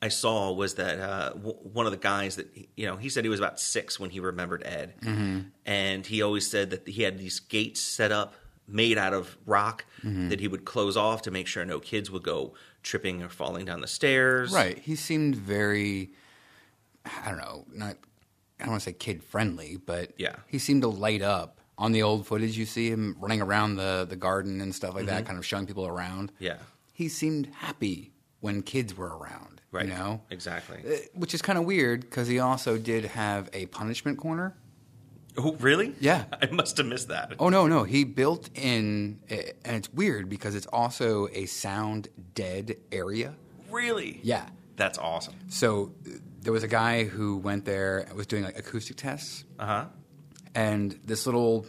I 0.00 0.08
saw 0.08 0.52
was 0.52 0.74
that 0.76 0.98
uh, 0.98 1.30
w- 1.30 1.56
one 1.72 1.84
of 1.86 1.92
the 1.92 1.98
guys 1.98 2.36
that 2.36 2.48
you 2.76 2.86
know 2.86 2.96
he 2.96 3.08
said 3.08 3.24
he 3.24 3.28
was 3.28 3.40
about 3.40 3.58
six 3.60 3.98
when 4.00 4.10
he 4.10 4.20
remembered 4.20 4.62
Ed, 4.64 4.94
Mm-hmm. 5.00 5.40
and 5.66 6.06
he 6.06 6.22
always 6.22 6.48
said 6.50 6.70
that 6.70 6.86
he 6.88 7.02
had 7.02 7.18
these 7.18 7.40
gates 7.40 7.80
set 7.80 8.12
up 8.12 8.34
made 8.66 8.96
out 8.98 9.12
of 9.12 9.36
rock 9.46 9.84
Mm-hmm. 10.04 10.28
that 10.28 10.38
he 10.40 10.48
would 10.48 10.64
close 10.64 10.96
off 10.96 11.22
to 11.22 11.30
make 11.30 11.46
sure 11.46 11.64
no 11.64 11.80
kids 11.80 12.10
would 12.10 12.22
go 12.22 12.54
tripping 12.82 13.22
or 13.22 13.28
falling 13.30 13.64
down 13.64 13.80
the 13.80 13.86
stairs. 13.86 14.52
Right. 14.52 14.78
He 14.78 14.94
seemed 14.96 15.34
very, 15.36 16.10
I 17.24 17.28
don't 17.30 17.38
know, 17.38 17.64
not, 17.72 17.96
I 18.60 18.64
don't 18.64 18.70
want 18.72 18.82
to 18.82 18.90
say 18.90 18.92
kid 18.92 19.22
friendly, 19.22 19.76
but 19.84 20.12
Yeah. 20.16 20.36
he 20.46 20.58
seemed 20.58 20.82
to 20.82 20.88
light 20.88 21.22
up. 21.22 21.60
On 21.76 21.90
the 21.90 22.02
old 22.02 22.24
footage, 22.26 22.56
you 22.56 22.66
see 22.66 22.88
him 22.88 23.16
running 23.18 23.40
around 23.42 23.74
the, 23.76 24.06
the 24.08 24.14
garden 24.14 24.60
and 24.60 24.72
stuff 24.72 24.94
like 24.94 25.06
that, 25.06 25.26
kind 25.26 25.36
of 25.38 25.44
showing 25.44 25.66
people 25.66 25.86
around. 25.86 26.30
Mm-hmm. 26.34 26.44
Yeah. 26.44 26.56
He 26.92 27.08
seemed 27.08 27.46
happy 27.52 28.12
when 28.40 28.62
kids 28.62 28.96
were 28.96 29.16
around, 29.18 29.60
Right. 29.72 29.86
you 29.86 29.90
know? 29.92 30.20
Exactly. 30.30 30.78
Uh, 30.86 30.98
Which 31.14 31.34
is 31.34 31.42
kind 31.42 31.58
of 31.58 31.64
weird 31.64 32.02
because 32.02 32.28
he 32.28 32.38
also 32.38 32.78
did 32.78 33.06
have 33.06 33.50
a 33.52 33.66
punishment 33.66 34.18
corner. 34.18 34.54
Oh, 35.36 35.54
really? 35.58 35.96
Yeah. 35.98 36.26
I 36.42 36.46
must 36.52 36.76
have 36.76 36.86
missed 36.86 37.08
that. 37.08 37.32
Oh 37.40 37.48
no, 37.48 37.66
no, 37.66 37.82
he 37.82 38.04
built 38.04 38.50
in, 38.54 39.18
and 39.28 39.74
it's 39.76 39.92
weird 39.92 40.28
because 40.28 40.54
it's 40.54 40.66
also 40.66 41.26
a 41.32 41.46
sound 41.46 42.06
dead 42.34 42.76
area. 42.92 43.34
Really? 43.68 44.20
Yeah. 44.22 44.48
That's 44.76 44.96
awesome. 44.98 45.34
So 45.48 45.90
there 46.44 46.52
was 46.52 46.62
a 46.62 46.68
guy 46.68 47.04
who 47.04 47.38
went 47.38 47.64
there 47.64 47.98
and 48.00 48.12
was 48.16 48.26
doing 48.26 48.44
like 48.44 48.58
acoustic 48.58 48.96
tests, 48.96 49.44
Uh 49.58 49.66
huh. 49.66 49.84
and 50.54 50.98
this 51.04 51.26
little 51.26 51.66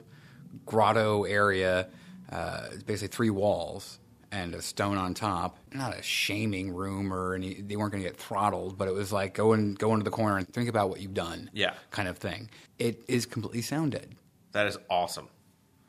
grotto 0.66 1.24
area 1.24 1.88
uh, 2.32 2.68
is 2.72 2.84
basically 2.84 3.16
three 3.16 3.30
walls 3.30 4.00
and 4.32 4.54
a 4.54 4.62
stone 4.62 4.98
on 4.98 5.14
top. 5.14 5.58
Not 5.74 5.98
a 5.98 6.02
shaming 6.02 6.74
room 6.74 7.14
or 7.14 7.36
any. 7.36 7.62
They 7.62 7.76
weren't 7.76 7.92
going 7.92 8.04
to 8.04 8.10
get 8.10 8.18
throttled, 8.18 8.78
but 8.78 8.88
it 8.88 8.94
was 8.94 9.12
like 9.14 9.34
go 9.34 9.54
and 9.54 9.78
go 9.78 9.94
into 9.94 10.04
the 10.04 10.12
corner 10.12 10.38
and 10.38 10.48
think 10.48 10.68
about 10.70 10.90
what 10.90 11.00
you've 11.02 11.14
done. 11.14 11.50
Yeah. 11.54 11.74
kind 11.92 12.08
of 12.08 12.18
thing. 12.18 12.50
It 12.78 13.04
is 13.08 13.26
completely 13.26 13.62
sound 13.62 13.94
dead, 13.94 14.16
That 14.52 14.68
is 14.68 14.78
awesome. 14.90 15.30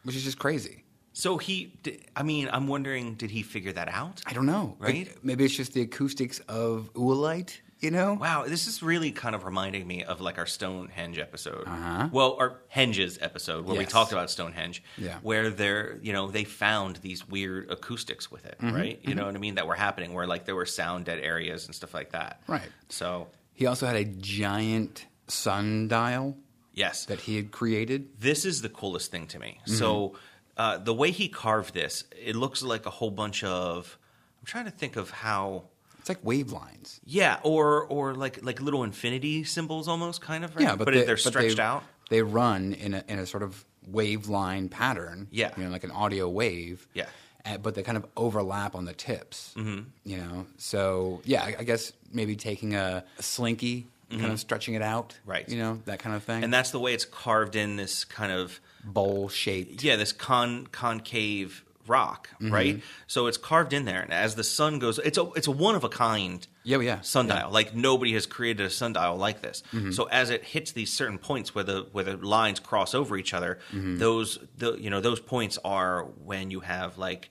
which 0.05 0.15
is 0.17 0.23
just 0.25 0.39
crazy. 0.39 0.85
So 1.13 1.39
he, 1.39 1.73
I 2.15 2.23
mean, 2.23 2.49
I'm 2.53 2.69
wondering, 2.69 3.15
did 3.15 3.31
he 3.31 3.43
figure 3.43 3.73
that 3.73 3.89
out? 3.89 4.21
I 4.27 4.35
don't 4.35 4.47
know. 4.47 4.77
Right? 4.79 5.09
It- 5.09 5.25
maybe 5.25 5.45
it's 5.45 5.57
just 5.57 5.73
the 5.73 5.81
acoustics 5.83 6.39
of 6.41 6.93
Oolite. 6.95 7.59
You 7.79 7.91
know? 7.91 8.15
Wow, 8.15 8.45
this 8.49 8.67
is 8.67 8.83
really 8.83 9.11
kind 9.13 9.35
of 9.35 9.45
reminding 9.45 9.87
me 9.87 10.03
of 10.03 10.23
like 10.23 10.39
our 10.39 10.47
Stonehenge 10.47 11.19
episode. 11.19 11.67
Uh-huh. 11.69 12.09
Well, 12.11 12.37
our 12.41 12.61
Henges 12.75 13.19
episode 13.21 13.67
where 13.67 13.77
we 13.77 13.85
talked 13.85 14.13
about 14.13 14.31
Stonehenge. 14.31 14.83
Yeah. 14.97 15.19
Where 15.23 15.51
they're, 15.51 15.99
you 16.03 16.15
know, 16.15 16.31
they 16.31 16.45
found 16.45 16.97
these 16.97 17.29
weird 17.29 17.71
acoustics 17.71 18.31
with 18.31 18.45
Mm-hmm. 18.45 18.69
it, 18.69 18.73
right? 18.75 18.99
You 19.03 19.15
know 19.15 19.27
what 19.27 19.35
I 19.35 19.39
mean? 19.39 19.57
That 19.57 19.67
were 19.67 19.75
happening 19.75 20.15
where 20.15 20.27
like 20.27 20.47
there 20.47 20.55
were 20.55 20.65
sound 20.67 21.05
dead 21.05 21.19
areas 21.19 21.67
and 21.67 21.75
stuff 21.75 21.93
like 21.93 22.13
that. 22.13 22.41
Right. 22.47 22.69
So, 22.89 23.29
He 23.53 23.67
also 23.67 23.87
had 23.87 23.97
a 23.97 24.05
giant 24.05 25.05
sundial 25.29 26.37
yes. 26.73 27.05
that 27.07 27.21
he 27.21 27.37
had 27.37 27.51
created. 27.51 28.21
this 28.21 28.45
is 28.45 28.63
the 28.63 28.69
coolest 28.69 29.11
thing 29.11 29.27
to 29.29 29.39
me. 29.39 29.59
Mm-hmm. 29.63 29.75
So, 29.75 30.15
uh, 30.57 30.79
the 30.79 30.95
way 30.95 31.11
he 31.11 31.29
carved 31.29 31.75
this, 31.75 32.05
it 32.19 32.35
looks 32.37 32.63
like 32.63 32.87
a 32.87 32.91
whole 32.91 33.11
bunch 33.11 33.45
of. 33.45 33.99
I'm 34.41 34.47
trying 34.47 34.65
to 34.65 34.71
think 34.71 34.97
of 34.97 35.11
how. 35.11 35.65
It's 36.07 36.09
like 36.09 36.25
wave 36.25 36.53
lines. 36.53 37.01
Yeah, 37.05 37.41
or 37.43 37.85
or 37.87 38.15
like 38.15 38.45
like 38.45 38.61
little 38.61 38.85
infinity 38.85 39.43
symbols, 39.43 39.89
almost 39.89 40.21
kind 40.21 40.45
of. 40.45 40.55
Right? 40.55 40.63
Yeah, 40.63 40.77
but, 40.77 40.85
but 40.85 40.95
they, 40.95 41.03
they're 41.03 41.17
but 41.17 41.33
stretched 41.33 41.57
they, 41.57 41.63
out. 41.63 41.83
They 42.11 42.23
run 42.23 42.75
in 42.75 42.95
a, 42.95 43.03
in 43.09 43.19
a 43.19 43.27
sort 43.27 43.43
of 43.43 43.65
wave 43.89 44.29
line 44.29 44.69
pattern. 44.69 45.27
Yeah. 45.33 45.51
you 45.57 45.65
know, 45.65 45.71
like 45.71 45.83
an 45.83 45.91
audio 45.91 46.29
wave. 46.29 46.87
Yeah. 46.95 47.07
Uh, 47.45 47.59
but 47.59 47.75
they 47.75 47.83
kind 47.83 47.99
of 47.99 48.07
overlap 48.17 48.77
on 48.77 48.85
the 48.85 48.93
tips. 48.93 49.53
Mm-hmm. 49.57 49.89
You 50.05 50.19
know, 50.19 50.47
so 50.59 51.23
yeah, 51.25 51.43
I, 51.43 51.57
I 51.59 51.65
guess 51.65 51.93
maybe 52.13 52.37
taking 52.37 52.77
a, 52.77 53.05
a 53.19 53.23
slinky, 53.25 53.89
kind 54.09 54.27
of 54.27 54.39
stretching 54.39 54.75
it 54.75 54.83
out. 54.83 55.09
Mm-hmm. 55.09 55.31
Right. 55.31 55.49
You 55.49 55.59
know, 55.59 55.81
that 55.87 55.99
kind 55.99 56.15
of 56.15 56.23
thing. 56.23 56.45
and 56.45 56.55
that's 56.55 56.71
the 56.71 56.79
way 56.79 56.95
it's 56.95 57.05
carved 57.05 57.57
in 57.57 57.75
this 57.75 58.05
kind 58.05 58.31
of 58.31 58.61
bowl 58.85 59.29
shaped. 59.29 59.83
yeah 59.83 59.97
this 59.97 60.13
con 60.13 60.69
concave 60.69 61.65
rock 61.89 62.29
Mm-hmm. 62.41 62.53
right 62.53 62.83
so 63.07 63.27
it's 63.27 63.37
carved 63.39 63.73
in 63.73 63.85
there 63.85 64.01
and 64.03 64.13
as 64.13 64.35
the 64.35 64.45
sun 64.45 64.79
goes 64.79 64.99
it's 64.99 65.19
a 65.19 65.25
it's 65.37 65.47
a 65.47 65.51
one 65.53 65.75
of 65.75 65.85
a 65.85 65.89
kind 65.89 66.47
Yeah, 66.65 66.81
yeah. 66.81 67.01
sundial 67.01 67.51
like 67.51 67.75
nobody 67.75 68.13
has 68.15 68.27
created 68.27 68.67
a 68.67 68.71
sundial 68.71 69.17
like 69.17 69.43
this 69.43 69.63
Mm-hmm. 69.73 69.93
so 69.93 70.05
as 70.05 70.31
it 70.31 70.45
hits 70.45 70.73
these 70.73 70.93
certain 70.93 71.19
points 71.19 71.55
where 71.55 71.65
the 71.65 71.87
where 71.93 72.05
the 72.05 72.17
lines 72.17 72.61
cross 72.61 72.95
over 72.95 73.17
each 73.17 73.33
other 73.35 73.59
Mm-hmm. 73.73 73.99
those 73.99 74.39
the 74.59 74.75
you 74.75 74.91
know 74.91 75.01
those 75.01 75.21
points 75.21 75.59
are 75.65 76.05
when 76.25 76.51
you 76.51 76.61
have 76.61 76.99
like 76.99 77.31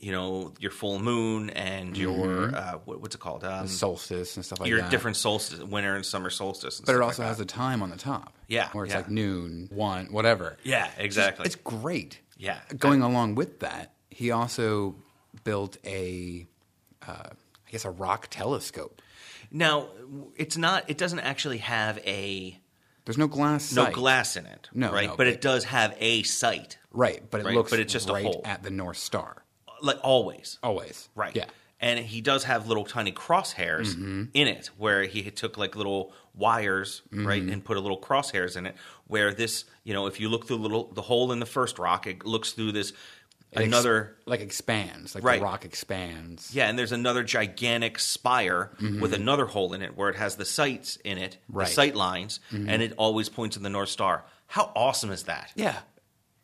you 0.00 0.10
know 0.10 0.52
your 0.58 0.72
full 0.72 0.98
moon 0.98 1.50
and 1.50 1.96
your 1.96 2.52
uh, 2.56 2.72
what, 2.86 3.00
what's 3.00 3.14
it 3.14 3.20
called 3.20 3.44
um, 3.44 3.68
solstice 3.68 4.34
and 4.36 4.44
stuff 4.44 4.56
Mm-hmm. 4.56 4.62
like 4.64 4.68
your 4.70 4.78
that. 4.78 4.84
Your 4.86 4.90
different 4.90 5.16
solstice 5.16 5.60
winter 5.60 5.94
and 5.94 6.04
summer 6.04 6.28
solstice 6.30 6.78
and 6.80 6.86
But 6.86 6.96
it 6.96 7.00
also 7.02 7.22
like 7.22 7.28
has 7.28 7.38
a 7.40 7.44
time 7.44 7.82
on 7.84 7.90
the 7.90 7.96
top. 7.96 8.34
Yeah, 8.48 8.68
Where 8.72 8.84
it's 8.84 8.92
yeah. 8.92 8.98
like 9.00 9.10
noon, 9.10 9.68
one, 9.72 10.06
whatever. 10.06 10.56
yeah 10.64 10.90
exactly 10.98 11.46
It's 11.46 11.54
great. 11.54 12.18
Yeah. 12.42 12.58
Going 12.76 13.02
along 13.02 13.36
with 13.36 13.60
that, 13.60 13.92
he 14.10 14.30
also 14.32 14.96
built 15.44 15.76
a, 15.84 16.46
uh, 17.06 17.28
I 17.30 17.70
guess, 17.70 17.84
a 17.84 17.90
rock 17.90 18.26
telescope. 18.30 19.00
Now, 19.50 19.88
it's 20.36 20.56
not. 20.56 20.88
It 20.90 20.98
doesn't 20.98 21.20
actually 21.20 21.58
have 21.58 21.98
a 21.98 22.58
There's 23.04 23.18
no 23.18 23.28
glass. 23.28 23.72
no 23.72 23.84
sight. 23.84 23.94
glass 23.94 24.36
in 24.36 24.46
it, 24.46 24.68
No, 24.74 24.90
right? 24.92 25.08
no, 25.08 25.16
but 25.16 25.26
it- 25.28 25.34
it 25.34 25.40
does 25.40 25.64
have 25.64 25.94
a 25.98 26.22
sight, 26.24 26.78
Right, 26.90 27.22
but 27.30 27.40
it 27.40 27.46
Right, 27.46 27.54
looks 27.54 27.70
but 27.70 27.78
it's 27.80 27.92
just 27.92 28.08
a 28.08 28.12
right 28.12 28.24
hole. 28.24 28.42
at 28.44 28.62
the 28.62 28.70
North 28.70 28.98
Star. 28.98 29.44
like 29.80 29.98
always, 30.04 30.58
Always. 30.62 31.08
right? 31.16 31.34
Yeah. 31.34 31.46
And 31.80 31.98
he 31.98 32.20
does 32.20 32.44
have 32.44 32.68
little 32.68 32.84
tiny 32.84 33.10
crosshairs 33.12 33.94
Mm-hmm. 33.96 34.24
in 34.32 34.46
it, 34.48 34.70
where 34.78 35.02
he 35.04 35.28
took 35.32 35.58
like 35.58 35.74
little 35.74 36.12
wires, 36.34 37.02
right, 37.10 37.42
Mm-hmm. 37.42 37.52
and 37.52 37.64
put 37.64 37.76
a 37.76 37.80
little 37.80 37.98
crosshairs 38.00 38.56
in 38.56 38.66
it. 38.66 38.76
Where 39.12 39.32
this, 39.34 39.64
you 39.84 39.92
know, 39.94 40.06
if 40.06 40.18
you 40.20 40.28
look 40.28 40.46
through 40.46 40.56
the 40.56 40.62
little 40.62 40.92
the 40.92 41.02
hole 41.02 41.30
in 41.32 41.38
the 41.38 41.46
first 41.46 41.78
rock, 41.78 42.06
it 42.06 42.24
looks 42.24 42.52
through 42.52 42.72
this 42.72 42.90
It 43.52 43.58
ex- 43.58 43.66
another. 43.66 44.16
like 44.26 44.40
expands, 44.40 45.14
like 45.14 45.22
Right. 45.22 45.38
the 45.38 45.44
rock 45.44 45.64
expands. 45.66 46.54
Yeah, 46.54 46.68
and 46.68 46.78
there's 46.78 46.92
another 46.92 47.22
gigantic 47.22 47.98
spire 47.98 48.70
with 49.00 49.12
another 49.12 49.44
hole 49.46 49.74
in 49.74 49.82
it 49.82 49.96
where 49.96 50.08
it 50.08 50.16
has 50.16 50.36
the 50.36 50.44
sights 50.46 50.96
in 51.04 51.18
it, 51.18 51.32
Mm-hmm. 51.44 51.58
Right. 51.58 51.64
Mm-hmm. 51.66 51.70
the 51.70 51.74
sight 51.74 51.94
lines, 51.94 52.40
and 52.50 52.80
it 52.82 52.94
always 52.96 53.28
points 53.28 53.56
to 53.56 53.62
the 53.62 53.68
North 53.68 53.90
Star. 53.90 54.24
How 54.46 54.72
awesome 54.74 55.10
is 55.10 55.24
that? 55.24 55.52
Yeah. 55.54 55.78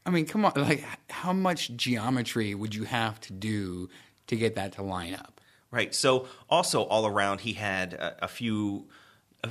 I 0.06 0.10
mean, 0.10 0.26
come 0.26 0.44
on. 0.44 0.52
Like, 0.56 0.84
how 1.10 1.32
much 1.32 1.74
geometry 1.76 2.54
would 2.54 2.74
you 2.74 2.84
have 2.84 3.20
to 3.22 3.32
do 3.32 3.88
to 4.28 4.36
get 4.36 4.54
that 4.56 4.72
to 4.74 4.82
line 4.82 5.14
up? 5.14 5.40
Right. 5.70 5.94
So 5.94 6.26
also 6.48 6.82
all 6.84 7.06
around, 7.06 7.40
he 7.40 7.52
had 7.54 7.92
a, 7.94 8.24
a 8.24 8.28
few. 8.28 8.88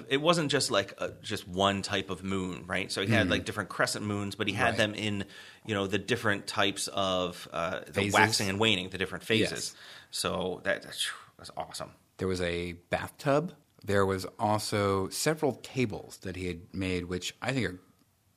It 0.09 0.17
wasn't 0.21 0.51
just 0.51 0.69
like 0.69 0.93
a, 0.97 1.11
just 1.21 1.47
one 1.47 1.81
type 1.81 2.09
of 2.09 2.23
moon, 2.23 2.65
right? 2.67 2.91
So 2.91 3.05
he 3.05 3.11
had 3.13 3.29
like 3.29 3.45
different 3.45 3.69
crescent 3.69 4.05
moons, 4.05 4.35
but 4.35 4.47
he 4.47 4.53
had. 4.53 4.69
Right. 4.69 4.77
them 4.77 4.93
in 4.95 5.23
you 5.65 5.73
know 5.73 5.88
the 5.88 5.97
different 5.97 6.45
types 6.47 6.88
of 6.88 7.47
uh, 7.53 7.81
the 7.89 8.11
waxing 8.11 8.49
and 8.49 8.59
waning, 8.59 8.89
the 8.89 8.97
different 8.97 9.23
phases. 9.23 9.51
Yes. 9.51 9.75
So 10.11 10.61
that 10.63 10.81
that's, 10.83 11.09
awesome. 11.55 11.91
There 12.17 12.27
was 12.27 12.41
a 12.41 12.73
bathtub. 12.89 13.53
There 13.85 14.05
was 14.05 14.25
also 14.39 15.07
several 15.09 15.53
tables 15.63 16.17
that 16.23 16.35
he 16.35 16.47
had 16.47 16.61
made, 16.73 17.05
which 17.05 17.33
I 17.41 17.51
think 17.53 17.67
are 17.67 17.79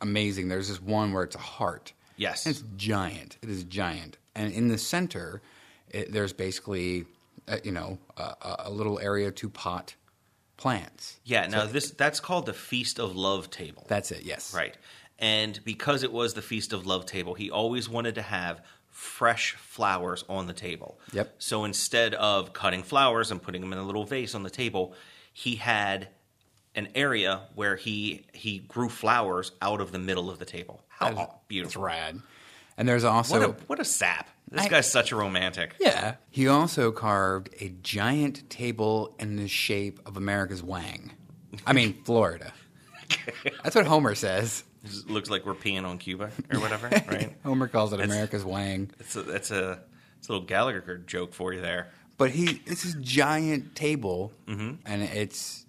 amazing. 0.01 0.48
There's 0.48 0.68
this 0.68 0.80
one 0.80 1.12
where 1.12 1.24
it's 1.24 1.36
a 1.36 1.40
heart. 1.40 1.92
Yes. 2.16 2.46
And 2.46 2.55
it's 2.55 2.64
giant. 2.76 3.38
It 3.42 3.48
is 3.48 3.64
giant. 3.64 4.18
And 4.34 4.53
in 4.53 4.68
the 4.68 4.78
center, 4.78 5.40
it, 5.88 6.12
there's 6.12 6.32
basically, 6.32 7.07
uh, 7.48 7.57
you 7.64 7.72
know, 7.72 7.98
a- 8.16 8.57
a 8.66 8.70
little 8.70 8.98
area 9.01 9.30
to 9.32 9.48
pot 9.48 9.94
plants. 10.61 11.16
Yeah. 11.24 11.46
Now 11.46 11.64
this 11.66 11.90
that's 11.90 12.20
called 12.20 12.44
the 12.46 12.52
Feast 12.52 13.00
of 13.00 13.16
Love 13.16 13.50
table. 13.50 13.86
That's 13.88 14.11
it. 14.12 14.22
Yes. 14.22 14.54
Right. 14.54 14.76
And 15.18 15.58
because 15.64 16.02
it 16.02 16.12
was 16.12 16.34
the 16.34 16.42
Feast 16.42 16.72
of 16.72 16.86
Love 16.86 17.06
table, 17.06 17.34
he 17.34 17.50
always 17.50 17.88
wanted 17.88 18.14
to 18.16 18.22
have 18.22 18.62
fresh 18.90 19.54
flowers 19.54 20.24
on 20.28 20.46
the 20.46 20.52
table. 20.52 21.00
Yep. 21.12 21.34
So 21.38 21.64
instead 21.64 22.14
of 22.14 22.52
cutting 22.52 22.82
flowers 22.82 23.30
and 23.30 23.40
putting 23.42 23.62
them 23.62 23.72
in 23.72 23.78
a 23.78 23.82
little 23.84 24.04
vase 24.04 24.34
on 24.34 24.42
the 24.42 24.50
table, 24.50 24.94
he 25.32 25.56
had 25.56 26.08
an 26.74 26.88
area 26.94 27.42
where 27.54 27.76
he 27.76 28.26
he 28.34 28.58
grew 28.58 28.88
flowers 28.90 29.52
out 29.62 29.80
of 29.80 29.92
the 29.92 29.98
middle 29.98 30.28
of 30.30 30.38
the 30.38 30.44
table. 30.44 30.84
How 30.88 31.08
That's- 31.08 31.26
It's 31.28 31.34
beautiful! 31.48 31.82
rad. 31.82 32.20
And 32.76 32.88
there's 32.88 33.04
also 33.04 33.38
What 33.40 33.48
a 33.48 33.52
what 33.66 33.80
a 33.80 33.84
sap! 33.84 34.28
This 34.50 34.64
I- 34.64 34.68
guy's 34.68 34.90
such 34.90 35.12
a 35.12 35.16
romantic. 35.16 35.74
Yeah. 35.78 36.14
He 36.30 36.48
also 36.48 36.90
carved 36.92 37.50
a 37.60 37.68
giant 37.82 38.48
table 38.50 39.14
in 39.18 39.36
the 39.36 39.48
shape 39.48 40.00
of 40.06 40.16
America's 40.16 40.62
Wang. 40.62 41.12
I 41.66 41.72
mean, 41.72 41.94
Florida. 42.04 42.52
That's 43.62 43.74
what 43.76 43.86
Homer 43.86 44.14
says. 44.14 44.64
It 44.84 45.10
looks 45.10 45.28
like 45.28 45.44
we're 45.44 45.54
peeing 45.54 45.84
on 45.84 45.98
Cuba 45.98 46.30
or 46.52 46.60
whatever, 46.60 46.88
right? 47.08 47.36
Homer 47.44 47.68
calls 47.68 47.92
it 47.92 47.96
That's- 47.98 48.10
America's 48.14 48.44
Wang. 48.44 48.90
It's 48.98 49.14
a 49.16 49.22
that's 49.22 49.50
a 49.50 49.80
it's 50.18 50.28
a 50.28 50.32
little 50.32 50.46
Gallagher 50.46 50.98
joke 50.98 51.34
for 51.34 51.52
you 51.52 51.60
there. 51.60 51.90
But 52.16 52.30
he, 52.30 52.60
it's 52.66 52.82
this 52.84 52.94
giant 53.00 53.74
table, 53.74 54.32
Mm-hmm. 54.46 54.74
and 54.84 55.02
it's 55.02 55.64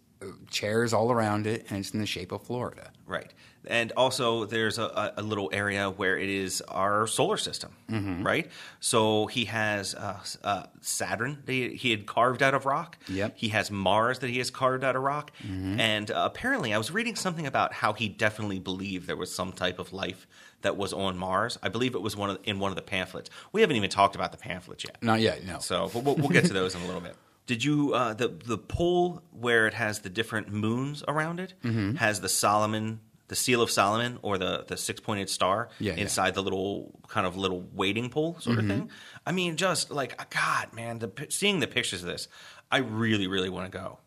chairs 0.49 0.93
all 0.93 1.11
around 1.11 1.47
it, 1.47 1.65
and 1.69 1.79
it's 1.79 1.91
in 1.91 1.99
the 2.01 2.05
shape 2.05 2.31
of 2.33 2.43
Florida. 2.43 2.91
Right. 3.07 3.33
And 3.67 3.91
also, 3.95 4.45
there's 4.45 4.79
a, 4.79 5.13
a 5.17 5.21
little 5.21 5.49
area 5.53 5.89
where 5.89 6.17
it 6.17 6.29
is 6.29 6.61
our 6.67 7.05
solar 7.07 7.37
system, 7.37 7.71
Mm-hmm. 7.91 8.23
right? 8.25 8.49
So 8.79 9.27
he 9.27 9.45
has 9.45 9.93
uh, 9.93 10.19
uh, 10.43 10.63
Saturn 10.81 11.43
that 11.45 11.51
he, 11.51 11.75
he 11.75 11.91
had 11.91 12.05
carved 12.05 12.41
out 12.41 12.53
of 12.53 12.65
rock. 12.65 12.97
Yep. 13.07 13.33
He 13.37 13.49
has 13.49 13.69
Mars 13.69 14.19
that 14.19 14.29
he 14.29 14.39
has 14.39 14.49
carved 14.49 14.83
out 14.83 14.95
of 14.95 15.03
rock. 15.03 15.31
Mm-hmm. 15.43 15.79
And 15.79 16.09
uh, 16.09 16.23
apparently, 16.31 16.73
I 16.73 16.77
was 16.77 16.89
reading 16.91 17.15
something 17.15 17.45
about 17.45 17.73
how 17.73 17.93
he 17.93 18.09
definitely 18.09 18.59
believed 18.59 19.05
there 19.07 19.15
was 19.17 19.33
some 19.33 19.51
type 19.51 19.77
of 19.77 19.93
life 19.93 20.25
that 20.63 20.77
was 20.77 20.93
on 20.93 21.17
Mars. 21.17 21.57
I 21.61 21.69
believe 21.69 21.93
it 21.95 22.01
was 22.01 22.15
one 22.15 22.29
of, 22.31 22.39
in 22.43 22.59
one 22.59 22.71
of 22.71 22.75
the 22.75 22.81
pamphlets. 22.81 23.29
We 23.51 23.61
haven't 23.61 23.75
even 23.75 23.89
talked 23.89 24.15
about 24.15 24.31
the 24.31 24.37
pamphlets 24.37 24.83
yet. 24.83 24.97
Not 25.03 25.19
yet, 25.19 25.45
no. 25.45 25.59
So 25.59 25.89
we'll, 25.93 26.15
we'll 26.15 26.29
get 26.29 26.45
to 26.45 26.53
those 26.61 26.73
in 26.75 26.81
a 26.81 26.85
little 26.85 27.01
bit. 27.01 27.15
Did 27.47 27.63
you 27.63 27.93
uh, 27.93 28.13
the 28.13 28.27
the 28.29 28.57
pole 28.57 29.23
where 29.31 29.67
it 29.67 29.73
has 29.73 29.99
the 29.99 30.09
different 30.09 30.51
moons 30.53 31.03
around 31.07 31.39
it 31.39 31.53
Mm-hmm. 31.63 31.95
has 31.95 32.21
the 32.21 32.29
Solomon, 32.29 32.99
the 33.31 33.35
seal 33.37 33.61
of 33.61 33.71
Solomon, 33.71 34.19
or 34.21 34.37
the 34.37 34.65
the 34.67 34.75
six 34.75 34.99
pointed 34.99 35.29
star 35.29 35.69
Yeah, 35.79 35.93
yeah. 35.93 36.01
inside 36.03 36.33
the 36.35 36.43
little 36.43 36.99
kind 37.07 37.25
of 37.25 37.37
little 37.37 37.61
waiting 37.73 38.09
pole 38.09 38.35
sort 38.41 38.59
of 38.59 38.67
thing? 38.67 38.89
I 39.25 39.31
mean, 39.31 39.55
just 39.55 39.89
like 39.89 40.11
God, 40.29 40.73
man, 40.73 40.99
the, 40.99 41.09
seeing 41.29 41.61
the 41.61 41.67
pictures 41.67 42.01
of 42.03 42.09
this, 42.09 42.27
I 42.69 42.79
really 42.79 43.27
really 43.27 43.49
want 43.49 43.71
to 43.71 43.77
go. 43.77 43.99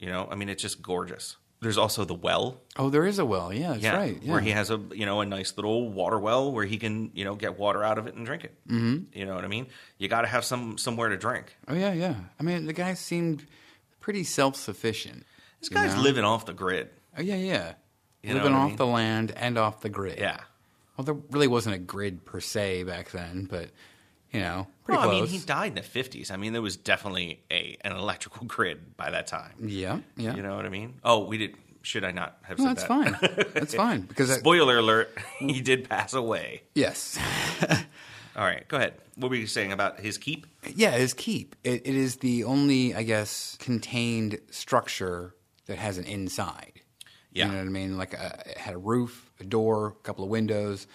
You 0.00 0.08
know, 0.08 0.26
I 0.30 0.34
mean, 0.34 0.48
it's 0.48 0.60
just 0.60 0.82
gorgeous. 0.82 1.36
There's 1.60 1.78
also 1.78 2.04
the 2.04 2.14
well, 2.28 2.60
Oh, 2.76 2.90
there 2.90 3.06
is 3.06 3.18
a 3.18 3.24
well. 3.24 3.50
Yeah, 3.52 3.70
that's 3.74 3.82
yeah, 3.84 3.96
right. 3.96 4.18
Yeah. 4.20 4.32
where 4.32 4.40
he 4.40 4.50
has 4.50 4.70
a 4.70 4.78
you 4.92 5.06
know 5.06 5.20
a 5.20 5.24
nice 5.26 5.56
little 5.56 5.88
water 5.88 6.18
well 6.18 6.52
where 6.52 6.66
he 6.66 6.76
can 6.76 7.10
you 7.14 7.24
know 7.24 7.36
get 7.36 7.56
water 7.58 7.82
out 7.84 7.96
of 7.96 8.06
it 8.08 8.14
and 8.16 8.26
drink 8.26 8.42
it. 8.44 8.54
Mm-hmm. 8.68 9.16
You 9.18 9.24
know 9.24 9.34
what 9.36 9.44
I 9.44 9.48
mean? 9.48 9.66
You 9.98 10.08
got 10.08 10.22
to 10.22 10.28
have 10.28 10.44
some 10.44 10.76
somewhere 10.78 11.08
to 11.10 11.16
drink. 11.16 11.56
oh, 11.68 11.74
yeah, 11.74 11.92
yeah. 11.92 12.16
I 12.40 12.42
mean, 12.42 12.66
the 12.66 12.72
guy 12.74 12.94
seemed 12.94 13.46
pretty 14.00 14.24
self 14.24 14.56
sufficient. 14.56 15.24
This 15.60 15.68
guy's 15.70 15.96
living 15.96 16.24
off 16.24 16.44
the 16.44 16.52
grid. 16.52 16.90
Oh, 17.16 17.22
yeah, 17.22 17.36
yeah. 17.36 17.74
You 18.24 18.30
know 18.30 18.36
Living 18.42 18.54
I 18.54 18.58
off 18.58 18.68
mean? 18.68 18.76
the 18.76 18.86
land 18.86 19.32
and 19.36 19.58
off 19.58 19.80
the 19.82 19.90
grid. 19.90 20.18
Yeah. 20.18 20.38
Well, 20.96 21.04
there 21.04 21.14
really 21.30 21.46
wasn't 21.48 21.74
a 21.74 21.78
grid 21.78 22.24
per 22.24 22.40
se 22.40 22.84
back 22.84 23.10
then, 23.10 23.44
but, 23.50 23.68
you 24.32 24.40
know, 24.40 24.66
pretty 24.84 24.98
well, 24.98 25.08
close. 25.08 25.18
I 25.18 25.20
mean, 25.24 25.40
he 25.40 25.44
died 25.44 25.68
in 25.68 25.74
the 25.74 25.82
fifties. 25.82 26.30
I 26.30 26.36
mean, 26.36 26.52
there 26.54 26.62
was 26.62 26.76
definitely 26.76 27.42
a 27.50 27.76
an 27.82 27.92
electrical 27.92 28.46
grid 28.46 28.96
by 28.96 29.10
that 29.10 29.26
time. 29.26 29.52
yeah, 29.60 29.98
yeah. 30.16 30.34
You 30.34 30.42
know 30.42 30.56
what 30.56 30.64
I 30.64 30.70
mean? 30.70 30.94
Oh, 31.04 31.26
we 31.26 31.38
did. 31.38 31.56
Should 31.82 32.04
I 32.04 32.12
not 32.12 32.38
have 32.44 32.58
no, 32.58 32.64
said 32.64 32.76
that's 32.76 32.88
that? 32.88 33.20
fine. 33.20 33.46
That's 33.52 33.74
fine. 33.84 34.00
Because, 34.02 34.30
I, 34.30 34.38
Spoiler 34.38 34.78
alert: 34.78 35.10
he 35.38 35.60
did 35.60 35.86
pass 35.88 36.14
away. 36.14 36.62
yes. 36.74 37.18
All 38.36 38.42
right, 38.42 38.66
go 38.66 38.78
ahead. 38.78 38.94
What 39.16 39.28
were 39.30 39.36
you 39.36 39.46
saying 39.46 39.70
about 39.70 40.00
his 40.00 40.16
keep? 40.18 40.46
Yeah, 40.74 40.90
his 40.92 41.12
keep. 41.14 41.54
It, 41.62 41.82
it 41.86 41.94
is 41.94 42.16
the 42.16 42.44
only, 42.44 42.92
I 42.94 43.02
guess, 43.04 43.56
contained 43.60 44.38
structure 44.50 45.34
that 45.66 45.78
has 45.78 45.98
an 45.98 46.04
inside. 46.06 46.80
Yeah. 47.34 47.46
You 47.46 47.52
know 47.52 47.58
what 47.58 47.66
I 47.66 47.70
mean? 47.70 47.98
Like 47.98 48.14
a, 48.14 48.42
it 48.46 48.58
had 48.58 48.74
a 48.74 48.78
roof, 48.78 49.30
a 49.40 49.44
door, 49.44 49.88
a 49.88 50.02
couple 50.04 50.24
of 50.24 50.30
windows, 50.30 50.86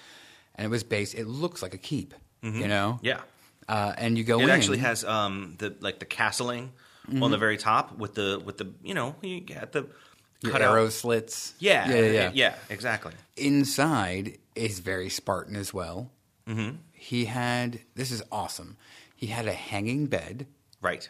and 0.55 0.65
it 0.65 0.69
was 0.69 0.83
based. 0.83 1.13
It 1.15 1.27
looks 1.27 1.61
like 1.61 1.73
a 1.73 1.77
keep. 1.77 2.13
You 2.41 2.67
know? 2.67 2.93
Mm-hmm. 2.97 3.05
Yeah. 3.05 3.19
Uh, 3.67 3.93
and 3.97 4.17
you 4.17 4.23
go 4.23 4.39
It 4.39 4.43
in. 4.45 4.49
actually 4.49 4.77
has 4.79 5.03
um 5.03 5.55
the 5.59 5.75
like 5.81 5.99
the 5.99 6.05
castling 6.05 6.69
on 7.21 7.29
the 7.31 7.37
very 7.37 7.57
top 7.57 7.97
with 7.97 8.13
the 8.15 8.41
with 8.43 8.57
the 8.57 8.71
you 8.83 8.93
know 8.93 9.15
you 9.21 9.41
got 9.41 9.71
the 9.73 9.87
your 10.41 10.53
cutout- 10.53 10.71
arrow 10.71 10.89
slits. 10.89 11.53
Yeah, 11.59 11.89
yeah, 11.89 12.01
yeah. 12.11 12.31
yeah, 12.33 12.55
exactly. 12.69 13.13
Inside 13.35 14.37
is 14.55 14.79
very 14.79 15.09
Spartan 15.09 15.55
as 15.57 15.73
well. 15.73 16.11
Mm-hmm. 16.47 16.77
He 16.93 17.25
had. 17.25 17.81
This 17.95 18.11
is 18.11 18.23
awesome. 18.31 18.77
He 19.15 19.27
had 19.27 19.47
a 19.47 19.53
hanging 19.53 20.05
bed. 20.07 20.47
Right. 20.81 21.09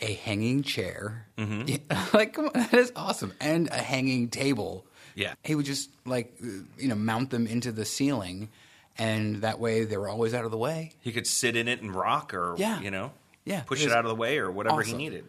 A 0.00 0.14
hanging 0.14 0.62
chair. 0.62 1.26
Mm-hmm. 1.38 1.76
Like, 2.16 2.32
come 2.34 2.46
on, 2.46 2.52
that 2.54 2.74
is 2.74 2.92
awesome. 2.96 3.32
And 3.40 3.68
a 3.68 3.74
hanging 3.78 4.28
table. 4.28 4.86
Yeah. 5.14 5.34
He 5.44 5.54
would 5.54 5.66
just, 5.66 5.90
like, 6.04 6.36
you 6.40 6.88
know, 6.88 6.94
mount 6.94 7.30
them 7.30 7.46
into 7.46 7.72
the 7.72 7.84
ceiling, 7.84 8.50
and 8.98 9.36
that 9.42 9.58
way 9.60 9.84
they 9.84 9.96
were 9.96 10.08
always 10.08 10.34
out 10.34 10.44
of 10.44 10.50
the 10.50 10.56
way. 10.58 10.92
He 11.00 11.12
could 11.12 11.26
sit 11.26 11.56
in 11.56 11.68
it 11.68 11.80
and 11.82 11.94
rock, 11.94 12.34
or 12.34 12.54
Yeah. 12.58 12.80
you 12.80 12.90
know, 12.90 13.12
Yeah, 13.44 13.60
push 13.62 13.82
it 13.82 13.86
it 13.86 13.92
out 13.92 14.04
of 14.04 14.08
the 14.08 14.14
way, 14.14 14.38
or 14.38 14.50
whatever 14.50 14.80
awesome. 14.80 14.98
he 14.98 15.04
needed. 15.04 15.24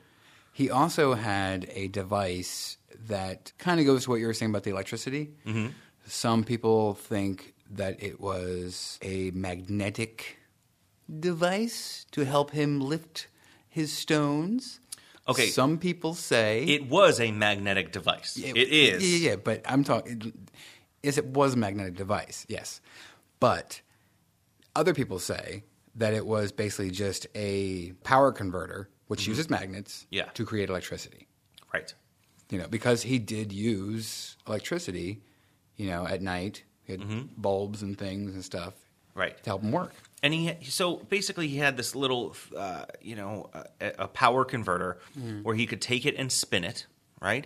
He 0.53 0.69
also 0.69 1.15
had 1.15 1.67
a 1.71 1.87
device 1.89 2.77
that 3.07 3.51
kind 3.57 3.79
of 3.79 3.85
goes 3.85 4.05
to 4.05 4.09
what 4.11 4.19
you 4.19 4.27
were 4.27 4.33
saying 4.33 4.51
about 4.51 4.63
the 4.63 4.71
electricity. 4.71 5.31
Mm-hmm. 5.45 5.67
Some 6.07 6.43
people 6.43 6.93
think 6.93 7.53
that 7.71 8.01
it 8.01 8.21
was 8.21 8.97
a 9.01 9.31
magnetic 9.31 10.37
device 11.19 12.05
to 12.11 12.25
help 12.25 12.51
him 12.51 12.79
lift 12.79 13.27
his 13.75 13.91
stones. 13.93 14.79
Okay. 15.27 15.47
Some 15.47 15.77
people 15.79 16.13
say 16.13 16.63
It 16.63 16.87
was 16.87 17.19
a 17.19 17.31
magnetic 17.31 17.91
device. 17.91 18.37
it 18.37 18.55
is. 18.57 19.03
Yeah, 19.03 19.29
yeah, 19.31 19.35
but 19.35 19.61
I'm 19.65 19.83
talking. 19.83 20.31
Yes, 21.03 21.17
it 21.17 21.25
was 21.25 21.53
a 21.55 21.57
magnetic 21.57 21.95
device. 21.95 22.45
Yes, 22.47 22.79
but 23.39 23.81
other 24.75 24.93
people 24.93 25.19
say 25.19 25.63
that 25.95 26.13
it 26.13 26.25
was 26.25 26.51
basically 26.51 26.91
just 26.91 27.27
a 27.35 27.91
power 28.03 28.31
converter 28.31 28.89
which 29.07 29.27
uses 29.27 29.49
magnets 29.49 29.93
Mm-hmm. 30.05 30.15
Yeah. 30.15 30.25
to 30.33 30.45
create 30.45 30.69
electricity. 30.69 31.27
Right. 31.73 31.93
You 32.49 32.57
know, 32.59 32.67
because 32.67 33.01
he 33.03 33.19
did 33.19 33.51
use 33.51 34.37
electricity. 34.47 35.21
You 35.75 35.87
know, 35.87 36.07
at 36.07 36.21
night 36.21 36.63
he 36.83 36.93
had 36.93 37.01
Mm-hmm. 37.01 37.21
bulbs 37.37 37.81
and 37.81 37.97
things 37.97 38.33
and 38.35 38.43
stuff 38.43 38.73
Right. 39.13 39.35
to 39.43 39.49
help 39.49 39.61
him 39.63 39.71
work. 39.71 39.93
And 40.25 40.33
he 40.33 40.53
so 40.63 40.97
basically 41.09 41.47
he 41.47 41.57
had 41.57 41.77
this 41.77 41.93
little, 41.95 42.35
uh, 42.57 42.85
you 43.01 43.15
know, 43.15 43.49
a, 43.79 43.91
a 44.05 44.07
power 44.07 44.43
converter 44.43 44.97
Mm. 45.19 45.43
where 45.43 45.55
he 45.55 45.65
could 45.67 45.81
take 45.81 46.03
it 46.09 46.15
and 46.17 46.31
spin 46.31 46.63
it, 46.63 46.87
right, 47.21 47.45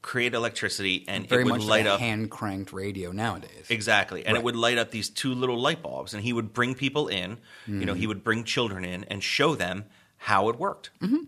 create 0.00 0.32
electricity, 0.34 1.04
and 1.08 1.28
Very 1.28 1.42
it 1.42 1.44
would 1.46 1.54
much 1.58 1.64
light 1.64 1.86
like 1.86 1.86
a 1.86 1.94
up 1.94 2.00
hand 2.00 2.30
cranked 2.30 2.72
radio 2.72 3.10
nowadays. 3.12 3.66
exactly, 3.68 4.24
and 4.26 4.36
it 4.36 4.42
would 4.44 4.56
light 4.56 4.78
up 4.78 4.90
these 4.90 5.08
two 5.10 5.34
little 5.34 5.58
light 5.58 5.82
bulbs, 5.82 6.14
and 6.14 6.22
he 6.22 6.32
would 6.32 6.52
bring 6.54 6.74
people 6.74 7.08
in, 7.08 7.38
you 7.66 7.84
know, 7.84 7.94
he 7.94 8.00
Mm-hmm. 8.02 8.08
would 8.08 8.24
bring 8.24 8.44
children 8.44 8.84
in 8.84 9.04
and 9.10 9.22
show 9.22 9.54
them 9.56 9.84
how 10.16 10.48
it 10.50 10.56
worked. 10.56 10.90
Mm-hmm. 11.02 11.24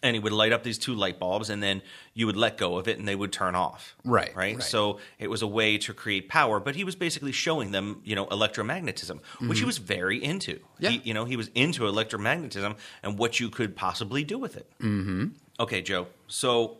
And 0.00 0.14
he 0.14 0.20
would 0.20 0.32
light 0.32 0.52
up 0.52 0.62
these 0.62 0.78
two 0.78 0.94
light 0.94 1.18
bulbs, 1.18 1.50
and 1.50 1.60
then 1.60 1.82
you 2.14 2.26
would 2.26 2.36
let 2.36 2.56
go 2.56 2.78
of 2.78 2.86
it, 2.86 2.98
and 2.98 3.08
they 3.08 3.16
would 3.16 3.32
turn 3.32 3.56
off. 3.56 3.96
Right, 4.04 4.34
right. 4.36 4.54
right. 4.54 4.62
So 4.62 5.00
it 5.18 5.28
was 5.28 5.42
a 5.42 5.46
way 5.46 5.76
to 5.78 5.92
create 5.92 6.28
power, 6.28 6.60
but 6.60 6.76
he 6.76 6.84
was 6.84 6.94
basically 6.94 7.32
showing 7.32 7.72
them, 7.72 8.00
you 8.04 8.14
know, 8.14 8.26
electromagnetism, 8.26 9.18
which 9.48 9.58
he 9.58 9.64
was 9.64 9.78
very 9.78 10.22
into. 10.22 10.54
Mm-hmm. 10.54 10.84
Yeah. 10.84 10.90
He, 10.90 11.00
you 11.04 11.14
know, 11.14 11.24
he 11.24 11.36
was 11.36 11.50
into 11.54 11.82
electromagnetism 11.82 12.76
and 13.02 13.18
what 13.18 13.40
you 13.40 13.50
could 13.50 13.74
possibly 13.74 14.22
do 14.22 14.38
with 14.38 14.56
it. 14.56 14.70
Mm-hmm. 14.80 15.28
Okay, 15.58 15.82
Joe. 15.82 16.06
So 16.28 16.78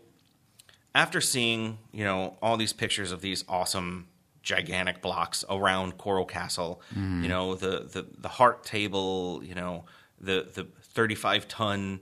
after 0.94 1.20
seeing, 1.20 1.78
you 1.92 2.04
know, 2.04 2.36
all 2.40 2.56
these 2.56 2.72
pictures 2.72 3.10
of 3.10 3.20
these 3.20 3.44
awesome 3.48 4.06
gigantic 4.42 5.02
blocks 5.02 5.44
around 5.50 5.98
Coral 5.98 6.24
Castle, 6.24 6.80
Mm-hmm. 6.94 7.22
you 7.24 7.28
know, 7.28 7.54
the, 7.56 7.88
the 7.92 8.06
the 8.16 8.28
heart 8.28 8.64
table, 8.64 9.40
you 9.42 9.54
know, 9.56 9.84
the 10.20 10.46
the 10.54 10.64
35 10.82 11.48
ton, 11.48 12.00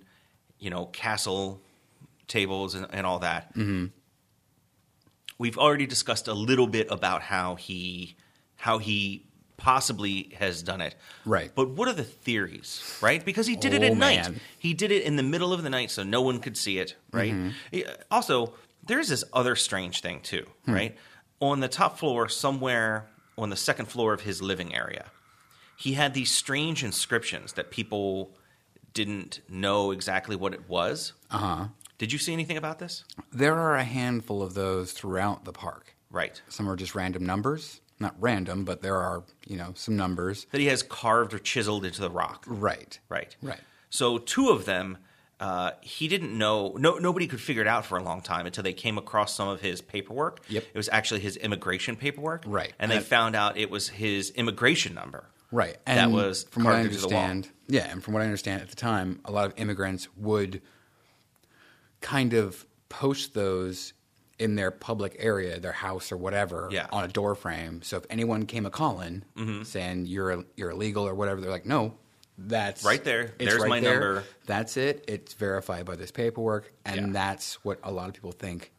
you 0.58 0.70
know, 0.70 0.86
castle 0.86 1.60
tables 2.28 2.74
and, 2.74 2.86
and 2.92 3.06
all 3.06 3.20
that. 3.20 3.50
Mm-hmm. 3.54 3.86
We've 5.38 5.58
already 5.58 5.86
discussed 5.86 6.28
a 6.28 6.34
little 6.34 6.66
bit 6.66 6.88
about 6.90 7.22
how 7.22 7.56
he 7.56 8.16
how 8.56 8.78
he 8.78 9.26
possibly 9.58 10.34
has 10.38 10.62
done 10.62 10.80
it. 10.80 10.94
Right. 11.24 11.50
But 11.54 11.70
what 11.70 11.88
are 11.88 11.92
the 11.94 12.04
theories, 12.04 12.98
right? 13.02 13.24
Because 13.24 13.46
he 13.46 13.56
did 13.56 13.74
it 13.74 13.82
Oh, 13.82 13.86
at 13.86 13.96
night. 13.96 14.30
He 14.58 14.74
did 14.74 14.92
it 14.92 15.02
in 15.04 15.16
the 15.16 15.22
middle 15.22 15.52
of 15.52 15.62
the 15.62 15.70
night 15.70 15.90
so 15.90 16.02
no 16.02 16.22
one 16.22 16.40
could 16.40 16.56
see 16.56 16.78
it, 16.78 16.96
right? 17.12 17.34
He- 17.70 17.84
Also, 18.10 18.54
there's 18.86 19.08
this 19.08 19.24
other 19.32 19.56
strange 19.56 20.00
thing 20.00 20.20
too, 20.20 20.46
hmm. 20.64 20.72
right? 20.72 20.96
On 21.40 21.60
the 21.60 21.68
top 21.68 21.98
floor, 21.98 22.28
somewhere 22.28 23.06
on 23.36 23.50
the 23.50 23.56
second 23.56 23.86
floor 23.86 24.12
of 24.14 24.22
his 24.22 24.40
living 24.40 24.74
area, 24.74 25.06
he 25.76 25.92
had 25.94 26.14
these 26.14 26.30
strange 26.30 26.82
inscriptions 26.82 27.52
that 27.54 27.70
people 27.70 28.30
didn't 28.96 29.40
know 29.48 29.90
exactly 29.92 30.34
what 30.34 30.52
it 30.54 30.68
was. 30.68 31.12
Uh 31.30 31.38
huh. 31.38 31.64
Did 31.98 32.12
you 32.12 32.18
see 32.18 32.32
anything 32.32 32.56
about 32.56 32.78
this? 32.78 33.04
There 33.32 33.54
are 33.54 33.76
a 33.76 33.84
handful 33.84 34.42
of 34.42 34.54
those 34.54 34.92
throughout 34.92 35.44
the 35.44 35.52
park. 35.52 35.94
Right. 36.10 36.40
Some 36.48 36.68
are 36.68 36.76
just 36.76 36.94
random 36.94 37.24
numbers. 37.24 37.80
not 37.98 38.14
random, 38.20 38.64
but 38.64 38.82
there 38.82 38.96
are 38.96 39.22
you 39.46 39.56
know 39.56 39.72
some 39.74 39.96
numbers. 39.96 40.46
that 40.50 40.60
he 40.60 40.66
has 40.66 40.82
carved 40.82 41.32
or 41.34 41.38
chiseled 41.38 41.84
into 41.84 42.00
the 42.00 42.10
rock. 42.10 42.44
Right. 42.46 42.98
Right. 43.08 43.36
Right. 43.42 43.60
So 43.90 44.18
two 44.18 44.50
of 44.50 44.64
them, 44.66 44.98
uh, 45.40 45.70
he 45.80 46.06
didn't 46.08 46.36
know. 46.36 46.74
No, 46.78 46.98
nobody 46.98 47.26
could 47.26 47.40
figure 47.40 47.62
it 47.62 47.68
out 47.68 47.84
for 47.86 47.96
a 47.98 48.02
long 48.02 48.20
time 48.22 48.44
until 48.46 48.64
they 48.64 48.72
came 48.74 48.98
across 48.98 49.34
some 49.34 49.48
of 49.48 49.60
his 49.60 49.80
paperwork. 49.80 50.40
Yep. 50.48 50.64
It 50.74 50.76
was 50.76 50.88
actually 50.90 51.20
his 51.20 51.36
immigration 51.36 51.96
paperwork. 51.96 52.42
Right. 52.46 52.72
And 52.78 52.90
they 52.90 52.96
And- 52.98 53.04
found 53.06 53.34
out 53.36 53.56
it 53.56 53.70
was 53.70 53.88
his 53.88 54.30
immigration 54.30 54.94
number. 54.94 55.28
Right. 55.52 55.76
That 55.86 55.98
And 55.98 56.12
was 56.12 56.44
from 56.44 56.64
what 56.64 56.72
I 56.74 56.80
carved 56.82 56.94
into 56.94 57.06
the 57.08 57.14
wall. 57.14 57.24
understand. 57.24 57.54
Yeah, 57.68 57.90
and 57.90 58.02
from 58.02 58.14
what 58.14 58.20
I 58.22 58.24
understand 58.26 58.62
at 58.62 58.68
the 58.68 58.76
time, 58.76 59.20
a 59.24 59.32
lot 59.32 59.46
of 59.46 59.54
immigrants 59.56 60.08
would 60.16 60.62
kind 62.00 62.34
of 62.34 62.66
post 62.88 63.34
those 63.34 63.92
in 64.38 64.54
their 64.54 64.70
public 64.70 65.16
area, 65.18 65.58
their 65.58 65.72
house 65.72 66.12
or 66.12 66.16
whatever, 66.16 66.68
Yeah. 66.70 66.86
on 66.92 67.04
a 67.04 67.08
door 67.08 67.34
frame. 67.34 67.80
So 67.82 67.96
if 67.96 68.04
anyone 68.10 68.44
came 68.46 68.66
a 68.66 68.70
calling 68.70 69.24
mm-hmm. 69.36 69.62
saying 69.62 70.06
you're 70.06 70.44
you're 70.56 70.70
illegal 70.70 71.06
or 71.08 71.14
whatever, 71.14 71.40
they're 71.40 71.50
like, 71.50 71.64
no, 71.66 71.94
that's 72.36 72.84
Right 72.84 73.02
there. 73.02 73.32
There's 73.38 73.56
right 73.56 73.68
my 73.68 73.80
there. 73.80 73.92
number. 74.00 74.24
That's 74.46 74.76
it. 74.76 75.04
It's 75.08 75.32
verified 75.32 75.86
by 75.86 75.96
this 75.96 76.10
paperwork, 76.10 76.70
and 76.84 77.06
Yeah. 77.08 77.12
that's 77.12 77.54
what 77.64 77.78
a 77.82 77.90
lot 77.90 78.08
of 78.08 78.14
people 78.14 78.32
think 78.32 78.72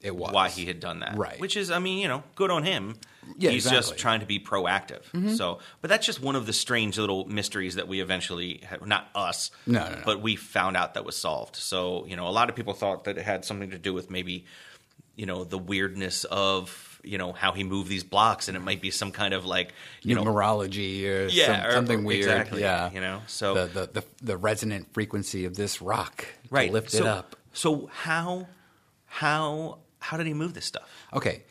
it 0.00 0.14
was. 0.16 0.32
Why 0.32 0.48
he 0.48 0.66
had 0.66 0.80
done 0.80 0.98
that. 1.00 1.16
Right. 1.16 1.38
Which 1.38 1.56
is, 1.56 1.70
I 1.70 1.78
mean, 1.78 1.98
you 1.98 2.08
know, 2.08 2.24
good 2.34 2.50
on 2.50 2.64
him. 2.64 2.96
Yeah, 3.38 3.50
He's 3.50 3.66
exactly. 3.66 3.90
just 3.92 3.98
trying 3.98 4.20
to 4.20 4.26
be 4.26 4.38
proactive. 4.38 5.02
Mm-hmm. 5.12 5.34
So, 5.34 5.58
but 5.80 5.88
that's 5.88 6.06
just 6.06 6.20
one 6.20 6.36
of 6.36 6.46
the 6.46 6.52
strange 6.52 6.98
little 6.98 7.24
mysteries 7.26 7.74
that 7.76 7.88
we 7.88 8.00
eventually, 8.00 8.60
had, 8.64 8.86
not 8.86 9.08
us, 9.14 9.50
No, 9.66 9.80
no, 9.88 9.96
no. 9.96 10.02
but 10.04 10.20
we 10.22 10.36
found 10.36 10.76
out 10.76 10.94
that 10.94 11.04
was 11.04 11.16
solved. 11.16 11.56
So, 11.56 12.06
you 12.06 12.16
know, 12.16 12.28
a 12.28 12.30
lot 12.30 12.48
of 12.50 12.56
people 12.56 12.72
thought 12.74 13.04
that 13.04 13.18
it 13.18 13.24
had 13.24 13.44
something 13.44 13.70
to 13.70 13.78
do 13.78 13.92
with 13.92 14.10
maybe, 14.10 14.44
you 15.16 15.26
know, 15.26 15.44
the 15.44 15.58
weirdness 15.58 16.24
of, 16.24 17.00
you 17.04 17.18
know, 17.18 17.32
how 17.32 17.52
he 17.52 17.64
moved 17.64 17.88
these 17.90 18.02
blocks, 18.04 18.48
and 18.48 18.56
it 18.56 18.60
might 18.60 18.80
be 18.80 18.90
some 18.90 19.12
kind 19.12 19.34
of 19.34 19.44
like, 19.44 19.72
you 20.02 20.14
know, 20.14 20.24
numerology 20.24 21.04
or 21.06 21.26
Yeah, 21.26 21.46
some- 21.62 21.66
or- 21.66 21.72
something 21.72 22.04
weird. 22.04 22.20
exactly, 22.20 22.60
Yeah, 22.62 22.90
you 22.92 23.00
know, 23.00 23.20
so- 23.26 23.54
the, 23.66 23.66
the 23.86 24.00
the 24.00 24.04
the 24.22 24.36
resonant 24.36 24.92
frequency 24.94 25.44
of 25.44 25.54
this 25.56 25.82
rock 25.82 26.24
right, 26.50 26.72
lift 26.72 26.90
so, 26.90 26.98
it 26.98 27.06
up. 27.06 27.36
So 27.52 27.88
how, 27.92 28.46
how, 29.06 29.78
how 30.00 30.16
did 30.16 30.26
he 30.26 30.34
move 30.34 30.54
this 30.54 30.64
stuff? 30.64 30.88
Okay, 31.12 31.42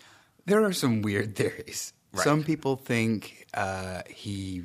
there 0.46 0.64
are 0.64 0.74
some 0.74 1.02
weird 1.02 1.36
theories. 1.40 1.94
Right. 2.12 2.24
Some 2.24 2.44
people 2.44 2.76
think 2.76 3.48
uh, 3.54 4.02
he 4.08 4.64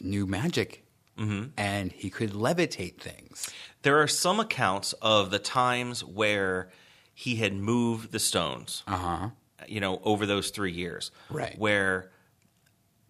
knew 0.00 0.26
magic 0.26 0.84
Mm-hmm. 1.18 1.46
and 1.56 1.90
he 1.90 2.10
could 2.10 2.30
levitate 2.30 3.00
things. 3.00 3.50
There 3.82 4.00
are 4.00 4.06
some 4.06 4.38
accounts 4.38 4.92
of 5.02 5.32
the 5.32 5.40
times 5.40 6.04
where 6.04 6.70
he 7.12 7.34
had 7.34 7.54
moved 7.54 8.12
the 8.12 8.20
stones. 8.20 8.84
Uh 8.86 8.96
huh. 8.96 9.28
You 9.66 9.80
know, 9.80 10.00
over 10.04 10.26
those 10.26 10.50
three 10.50 10.70
years, 10.70 11.10
Right. 11.28 11.58
Where 11.58 12.12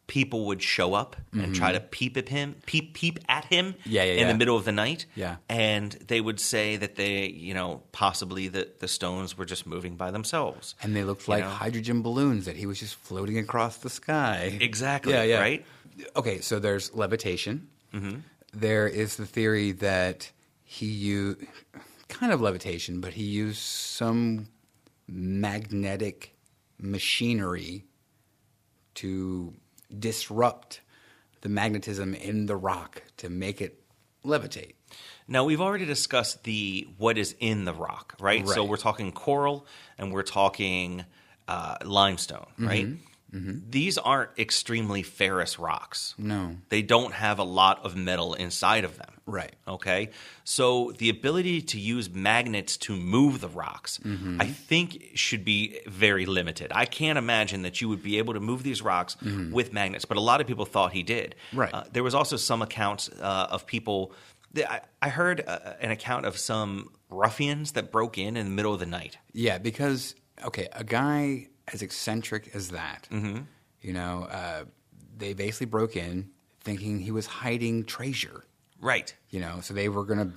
people 0.08 0.46
would 0.46 0.60
show 0.62 0.94
up 0.94 1.14
and 1.32 1.54
try 1.54 1.70
to 1.70 1.78
peep 1.78 2.16
at 2.16 2.28
him, 2.30 2.56
peep 2.66 2.94
peep 2.94 3.18
at 3.28 3.44
him, 3.44 3.74
Mm-hmm. 3.74 3.90
Yeah, 3.90 4.02
yeah, 4.04 4.12
in 4.14 4.18
yeah. 4.20 4.32
the 4.32 4.38
middle 4.38 4.56
of 4.56 4.64
the 4.64 4.72
night, 4.72 5.06
Yeah. 5.14 5.36
and 5.48 5.92
they 5.92 6.20
would 6.20 6.40
say 6.40 6.76
that 6.76 6.96
they, 6.96 7.26
you 7.28 7.54
know, 7.54 7.82
possibly 7.92 8.48
that 8.48 8.80
the 8.80 8.88
stones 8.88 9.36
were 9.38 9.44
just 9.44 9.66
moving 9.66 9.94
by 9.96 10.10
themselves, 10.10 10.74
And 10.82 10.96
they 10.96 11.04
looked 11.04 11.28
You 11.28 11.34
like 11.34 11.44
know? 11.44 11.50
hydrogen 11.50 12.02
balloons 12.02 12.46
that 12.46 12.56
he 12.56 12.66
was 12.66 12.80
just 12.80 12.96
floating 12.96 13.38
across 13.38 13.76
the 13.76 13.90
sky. 13.90 14.58
Exactly, 14.60 15.12
Yeah, 15.12 15.22
yeah. 15.24 15.40
right? 15.40 15.66
Okay, 16.16 16.40
so 16.40 16.58
there's 16.58 16.92
levitation. 16.94 17.68
Mm-hmm. 17.94 18.20
There 18.54 18.88
is 18.88 19.16
the 19.16 19.26
theory 19.26 19.72
that 19.72 20.32
he 20.64 20.86
used 20.86 21.40
kind 22.08 22.32
of 22.32 22.40
levitation, 22.40 23.00
but 23.02 23.12
he 23.12 23.24
used 23.24 23.60
some 23.60 24.48
magnetic 25.06 26.34
machinery 26.80 27.84
to 28.94 29.52
disrupt 29.96 30.80
the 31.40 31.48
magnetism 31.48 32.14
in 32.14 32.46
the 32.46 32.56
rock 32.56 33.02
to 33.18 33.28
make 33.28 33.60
it 33.60 33.82
levitate. 34.24 34.74
Now 35.26 35.44
we've 35.44 35.60
already 35.60 35.84
discussed 35.84 36.44
the 36.44 36.88
what 36.98 37.18
is 37.18 37.34
in 37.38 37.64
the 37.64 37.74
rock, 37.74 38.14
right? 38.20 38.46
So 38.54 38.64
we're 38.64 38.76
talking 38.76 39.12
coral 39.12 39.66
and 39.98 40.12
we're 40.12 40.22
talking 40.22 41.04
uh, 41.46 41.76
limestone, 41.84 42.46
right? 42.58 42.86
These 43.30 43.98
aren't 43.98 44.30
extremely 44.38 45.02
ferrous 45.02 45.58
rocks. 45.58 46.14
No. 46.16 46.56
They 46.70 46.80
don't 46.82 47.12
have 47.12 47.38
a 47.38 47.44
lot 47.44 47.84
of 47.84 47.94
metal 47.94 48.32
inside 48.34 48.84
of 48.84 48.96
them. 48.96 49.12
Right. 49.26 49.54
Okay. 49.66 50.10
So 50.44 50.92
the 50.96 51.10
ability 51.10 51.60
to 51.62 51.78
use 51.78 52.08
magnets 52.08 52.78
to 52.78 52.96
move 52.96 53.40
the 53.42 53.48
rocks, 53.48 53.98
Mm-hmm. 54.02 54.40
I 54.40 54.46
think, 54.46 55.10
should 55.14 55.44
be 55.44 55.80
very 55.86 56.24
limited. 56.24 56.72
I 56.74 56.86
can't 56.86 57.18
imagine 57.18 57.62
that 57.62 57.82
you 57.82 57.88
would 57.90 58.02
be 58.02 58.16
able 58.16 58.32
to 58.34 58.40
move 58.40 58.62
these 58.62 58.80
rocks 58.80 59.16
with 59.52 59.72
magnets, 59.74 60.06
but 60.06 60.16
a 60.16 60.20
lot 60.22 60.40
of 60.40 60.46
people 60.46 60.64
thought 60.64 60.92
he 60.92 61.02
did. 61.02 61.34
Mm-hmm. 61.48 61.58
Right. 61.60 61.74
Uh, 61.74 61.84
there 61.92 62.02
was 62.02 62.14
also 62.14 62.36
some 62.36 62.62
accounts 62.62 63.10
uh, 63.20 63.48
of 63.50 63.66
people. 63.66 64.12
that- 64.54 64.70
I, 64.72 64.80
I 65.02 65.08
heard 65.10 65.44
uh, 65.46 65.74
an 65.80 65.90
account 65.90 66.24
of 66.24 66.38
some 66.38 66.88
ruffians 67.10 67.72
that 67.72 67.92
broke 67.92 68.16
in 68.16 68.36
in 68.38 68.46
the 68.46 68.50
middle 68.52 68.72
of 68.72 68.80
the 68.80 68.86
night. 68.86 69.18
Yeah, 69.34 69.58
because 69.58 70.14
okay, 70.44 70.68
a 70.72 70.84
guy 70.84 71.48
as 71.72 71.82
eccentric 71.82 72.50
as 72.54 72.70
that, 72.70 73.08
Mm-hmm. 73.10 73.42
you 73.82 73.92
know, 73.92 74.26
uh, 74.30 74.64
they 75.16 75.32
basically 75.34 75.66
broke 75.66 75.96
in 75.96 76.30
thinking 76.60 76.98
he 77.00 77.10
was 77.10 77.26
hiding 77.26 77.84
treasure. 77.84 78.44
Right. 78.80 79.14
You 79.30 79.40
know, 79.40 79.60
so 79.60 79.74
they 79.74 79.88
were 79.88 80.04
going 80.04 80.18
to 80.20 80.32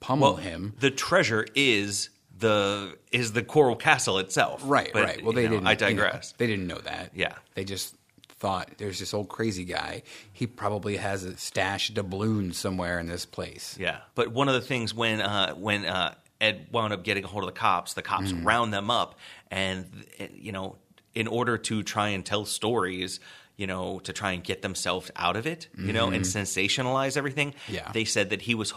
pummel 0.00 0.34
Well, 0.34 0.36
him. 0.36 0.74
the 0.80 0.90
treasure 0.90 1.46
is 1.54 2.10
the 2.38 2.96
is 3.12 3.32
the 3.32 3.42
coral 3.42 3.76
castle 3.76 4.18
itself. 4.18 4.62
Right, 4.64 4.90
But, 4.92 5.02
right. 5.04 5.22
Well, 5.24 5.32
they 5.32 5.44
know, 5.44 5.50
didn't. 5.60 5.66
I 5.66 5.72
you 5.72 5.76
know, 5.76 6.02
digress. 6.02 6.34
they 6.38 6.46
didn't 6.46 6.66
know 6.66 6.78
that. 6.78 7.10
Yeah. 7.14 7.34
they 7.54 7.64
just 7.64 7.94
thought 8.38 8.70
there's 8.78 8.98
this 8.98 9.12
old 9.12 9.28
crazy 9.28 9.64
guy. 9.64 10.02
He 10.32 10.46
probably 10.46 10.96
has 10.96 11.24
a 11.24 11.36
stash 11.36 11.90
of 11.90 11.94
doubloons 11.96 12.56
somewhere 12.56 12.98
in 12.98 13.06
this 13.06 13.26
place. 13.26 13.76
Yeah, 13.78 13.98
but 14.14 14.28
one 14.32 14.48
of 14.48 14.54
the 14.54 14.62
things 14.62 14.94
when 14.94 15.20
uh, 15.20 15.54
when 15.54 15.84
uh, 15.84 16.14
Ed 16.40 16.68
wound 16.72 16.94
up 16.94 17.04
getting 17.04 17.22
a 17.24 17.26
hold 17.26 17.44
of 17.44 17.48
the 17.54 17.58
cops, 17.60 17.92
the 17.92 18.00
cops 18.02 18.32
Mm. 18.32 18.46
round 18.46 18.72
them 18.72 18.90
up, 18.90 19.16
and 19.50 20.04
uh, 20.20 20.24
you 20.34 20.52
know, 20.52 20.76
in 21.14 21.26
order 21.26 21.58
to 21.58 21.82
try 21.82 22.08
and 22.08 22.24
tell 22.24 22.44
stories, 22.44 23.20
you 23.56 23.66
know, 23.66 23.98
to 24.00 24.12
try 24.12 24.32
and 24.32 24.44
get 24.44 24.62
themselves 24.62 25.10
out 25.16 25.36
of 25.36 25.46
it, 25.46 25.68
you 25.76 25.92
know, 25.92 26.08
and 26.10 26.24
sensationalize 26.24 27.16
everything. 27.16 27.50
Mm-hmm. 27.52 27.74
Yeah. 27.74 27.90
they 27.92 28.04
said 28.04 28.30
that 28.30 28.42
he 28.42 28.54
was 28.54 28.72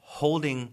holding 0.00 0.72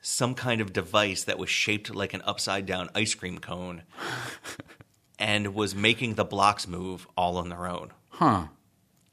some 0.00 0.34
kind 0.34 0.60
of 0.60 0.72
device 0.72 1.24
that 1.24 1.38
was 1.38 1.48
shaped 1.48 1.94
like 1.94 2.12
an 2.14 2.22
upside 2.24 2.66
down 2.66 2.90
ice 2.94 3.14
cream 3.14 3.38
cone. 3.38 3.82
And 5.18 5.54
was 5.54 5.72
making 5.72 6.14
the 6.14 6.24
blocks 6.24 6.66
move 6.66 7.06
all 7.16 7.36
on 7.36 7.48
their 7.48 7.68
own. 7.68 7.92
Huh? 8.08 8.46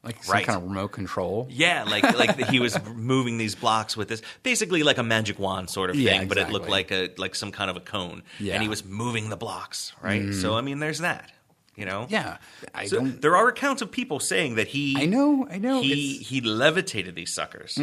Like 0.02 0.24
some 0.24 0.32
Right. 0.32 0.46
kind 0.46 0.56
of 0.56 0.64
remote 0.68 0.92
control. 0.92 1.46
Yeah, 1.50 1.84
like 1.84 2.02
like 2.18 2.38
he 2.48 2.58
was 2.58 2.78
moving 2.94 3.36
these 3.36 3.54
blocks 3.54 3.96
with 3.96 4.08
this, 4.08 4.22
basically 4.42 4.82
like 4.82 4.96
a 4.98 5.02
magic 5.02 5.38
wand 5.38 5.68
sort 5.68 5.90
of 5.90 5.96
Yeah, 5.96 6.18
thing, 6.18 6.28
but 6.28 6.38
it 6.38 6.48
looked 6.50 6.68
like 6.70 6.90
a 6.90 7.10
like 7.18 7.34
some 7.34 7.52
kind 7.52 7.68
of 7.70 7.76
a 7.76 7.80
cone, 7.80 8.22
Yeah. 8.38 8.52
Mm. 8.52 8.54
and 8.54 8.62
he 8.62 8.68
was 8.68 8.84
moving 8.84 9.28
the 9.28 9.36
blocks, 9.36 9.92
right? 10.02 10.32
So 10.32 10.56
I 10.56 10.62
mean, 10.62 10.78
there's 10.78 11.00
that, 11.00 11.30
you 11.76 11.84
know. 11.84 12.06
Yeah, 12.08 12.38
I 12.74 12.86
So 12.86 12.96
don't. 12.96 13.20
there 13.20 13.36
are 13.36 13.48
accounts 13.48 13.82
of 13.82 13.90
people 13.90 14.20
saying 14.20 14.54
that 14.54 14.68
he, 14.68 14.96
I 14.96 15.04
know, 15.04 15.46
I 15.50 15.58
know. 15.58 15.82
he 15.82 15.92
it's- 16.16 16.28
he 16.28 16.40
levitated 16.40 17.14
these 17.14 17.32
suckers. 17.34 17.74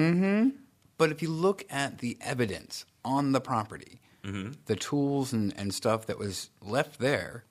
But 0.98 1.12
if 1.12 1.22
you 1.22 1.30
look 1.30 1.64
at 1.70 2.00
the 2.00 2.18
evidence 2.22 2.86
on 3.06 3.32
the 3.32 3.42
property, 3.42 4.02
Mm-hmm. 4.26 4.54
the 4.66 4.76
tools 4.76 5.32
and, 5.32 5.54
and 5.56 5.74
stuff 5.74 6.06
that 6.08 6.18
was 6.18 6.50
left 6.62 7.00
there, 7.00 7.46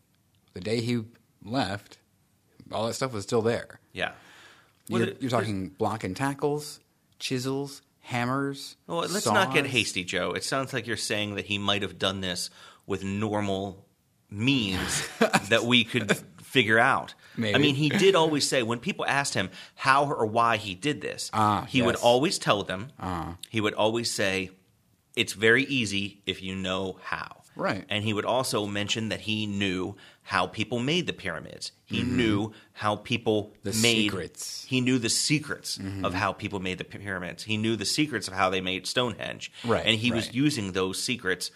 the 0.52 0.60
day 0.60 0.80
he 0.82 1.04
left, 1.42 1.96
all 2.70 2.86
that 2.88 2.92
stuff 2.94 3.14
was 3.14 3.22
still 3.22 3.40
there. 3.40 3.80
Yeah. 3.94 4.12
You're, 4.88 5.06
there- 5.06 5.14
you're 5.20 5.30
talking 5.30 5.68
block 5.68 6.04
and 6.04 6.16
tackles, 6.16 6.80
chisels, 7.18 7.82
hammers. 8.00 8.76
Well, 8.86 8.98
let's 8.98 9.26
not 9.26 9.52
get 9.54 9.66
hasty, 9.66 10.04
Joe. 10.04 10.32
It 10.32 10.44
sounds 10.44 10.72
like 10.72 10.86
you're 10.86 10.96
saying 10.96 11.34
that 11.36 11.46
he 11.46 11.58
might 11.58 11.82
have 11.82 11.98
done 11.98 12.20
this 12.20 12.50
with 12.86 13.02
normal 13.04 13.84
means 14.30 15.08
that 15.48 15.64
we 15.64 15.84
could 15.84 16.16
figure 16.42 16.78
out. 16.78 17.14
Maybe. 17.36 17.54
I 17.54 17.58
mean, 17.58 17.74
he 17.74 17.88
did 17.90 18.14
always 18.14 18.48
say 18.48 18.62
when 18.62 18.78
people 18.78 19.04
asked 19.06 19.34
him 19.34 19.50
how 19.74 20.06
or 20.10 20.24
why 20.26 20.56
he 20.56 20.74
did 20.74 21.00
this, 21.00 21.30
Ah, 21.34 21.66
he 21.68 21.82
would 21.82 21.96
always 21.96 22.38
tell 22.38 22.62
them. 22.62 22.88
Ah. 22.98 23.36
He 23.50 23.60
would 23.60 23.74
always 23.74 24.10
say, 24.10 24.50
"It's 25.16 25.32
very 25.34 25.64
easy 25.64 26.22
if 26.26 26.42
you 26.42 26.54
know 26.54 26.98
how." 27.02 27.42
Right. 27.56 27.84
And 27.88 28.04
he 28.04 28.12
would 28.12 28.24
also 28.26 28.66
mention 28.66 29.08
that 29.08 29.20
he 29.20 29.46
knew 29.46 29.96
how 30.22 30.46
people 30.46 30.78
made 30.78 31.06
the 31.06 31.12
pyramids. 31.12 31.72
He 31.86 32.02
knew 32.02 32.52
how 32.74 32.96
people 32.96 33.44
Mm-hmm. 33.64 33.70
The 33.70 33.82
made 33.82 33.96
secrets. 34.10 34.64
he 34.68 34.80
knew 34.80 34.98
the 34.98 35.08
secrets 35.08 35.78
Mm-hmm. 35.78 36.04
of 36.04 36.14
how 36.14 36.32
people 36.32 36.60
made 36.60 36.78
the 36.78 36.84
pyramids. 36.84 37.42
He 37.44 37.56
knew 37.56 37.74
the 37.76 37.84
secrets 37.86 38.28
of 38.28 38.34
how 38.34 38.50
they 38.50 38.60
made 38.60 38.86
Stonehenge. 38.86 39.50
Right, 39.64 39.84
And 39.86 39.98
he 39.98 40.12
was 40.12 40.34
using 40.34 40.72
those 40.72 41.02
secrets, 41.02 41.50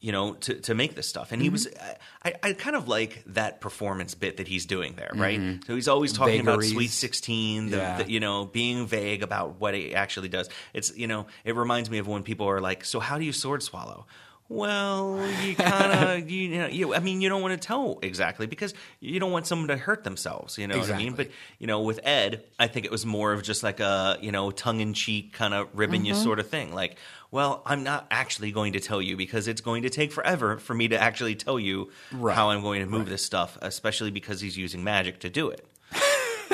you 0.00 0.12
know, 0.12 0.34
to, 0.34 0.54
to 0.60 0.74
make 0.74 0.94
this 0.96 1.08
stuff. 1.08 1.32
And 1.32 1.40
he 1.40 1.48
was, 1.48 1.66
Mm-hmm. 1.66 1.92
I, 2.24 2.34
I 2.42 2.52
kind 2.52 2.76
of 2.76 2.86
like 2.88 3.22
that 3.26 3.60
performance 3.60 4.14
bit 4.14 4.36
that 4.36 4.46
he's 4.48 4.66
doing 4.66 4.94
there, 4.94 5.10
right? 5.14 5.58
So 5.66 5.74
he's 5.74 5.88
always 5.88 6.12
talking 6.12 6.40
about 6.40 6.58
Mm-hmm. 6.60 6.72
Sweet 6.74 6.90
16, 6.90 7.70
the, 7.70 7.76
Yeah. 7.76 8.02
the, 8.02 8.10
you 8.10 8.20
know, 8.20 8.44
being 8.44 8.86
vague 8.86 9.22
about 9.22 9.60
what 9.60 9.74
he 9.74 9.94
actually 9.94 10.28
does. 10.28 10.48
It's, 10.74 10.96
you 10.96 11.06
know, 11.06 11.26
it 11.44 11.56
reminds 11.56 11.88
me 11.90 11.98
of 11.98 12.06
when 12.06 12.22
people 12.22 12.46
are 12.48 12.60
like, 12.60 12.84
so 12.84 13.00
how 13.00 13.16
do 13.18 13.24
you 13.24 13.32
sword 13.32 13.62
swallow? 13.62 14.06
Well, 14.52 15.26
you 15.42 15.54
kind 15.56 15.92
of, 16.22 16.30
you 16.30 16.58
know, 16.58 16.66
you, 16.66 16.94
I 16.94 17.00
mean, 17.00 17.20
you 17.20 17.28
don't 17.28 17.40
want 17.40 17.60
to 17.60 17.66
tell 17.66 17.98
exactly 18.02 18.46
because 18.46 18.74
you 19.00 19.18
don't 19.18 19.32
want 19.32 19.46
someone 19.46 19.68
to 19.68 19.76
hurt 19.76 20.04
themselves. 20.04 20.58
You 20.58 20.66
know 20.66 20.78
what 20.78 20.90
I 20.90 20.98
mean? 20.98 21.14
But 21.14 21.30
you 21.58 21.66
know, 21.66 21.80
with 21.80 22.00
Ed, 22.04 22.44
I 22.58 22.66
think 22.66 22.84
it 22.84 22.92
was 22.92 23.06
more 23.06 23.32
of 23.32 23.42
just 23.42 23.62
like 23.62 23.80
a 23.80 24.18
you 24.20 24.30
know 24.30 24.50
tongue 24.50 24.80
in 24.80 24.92
cheek 24.94 25.32
kind 25.32 25.54
of 25.54 25.68
ribbing 25.72 26.04
you 26.04 26.12
mm-hmm. 26.12 26.22
sort 26.22 26.38
of 26.38 26.48
thing. 26.48 26.74
Like, 26.74 26.98
well, 27.30 27.62
I'm 27.64 27.82
not 27.82 28.06
actually 28.10 28.52
going 28.52 28.74
to 28.74 28.80
tell 28.80 29.00
you 29.00 29.16
because 29.16 29.48
it's 29.48 29.62
going 29.62 29.84
to 29.84 29.90
take 29.90 30.12
forever 30.12 30.58
for 30.58 30.74
me 30.74 30.88
to 30.88 31.00
actually 31.00 31.34
tell 31.34 31.58
you 31.58 31.90
Right. 32.12 32.34
how 32.34 32.50
I'm 32.50 32.60
going 32.60 32.80
to 32.80 32.86
move 32.86 33.08
this 33.08 33.24
stuff, 33.24 33.56
especially 33.62 34.10
because 34.10 34.40
he's 34.40 34.56
using 34.56 34.84
magic 34.84 35.20
to 35.20 35.30
do 35.30 35.48
it. 35.48 35.66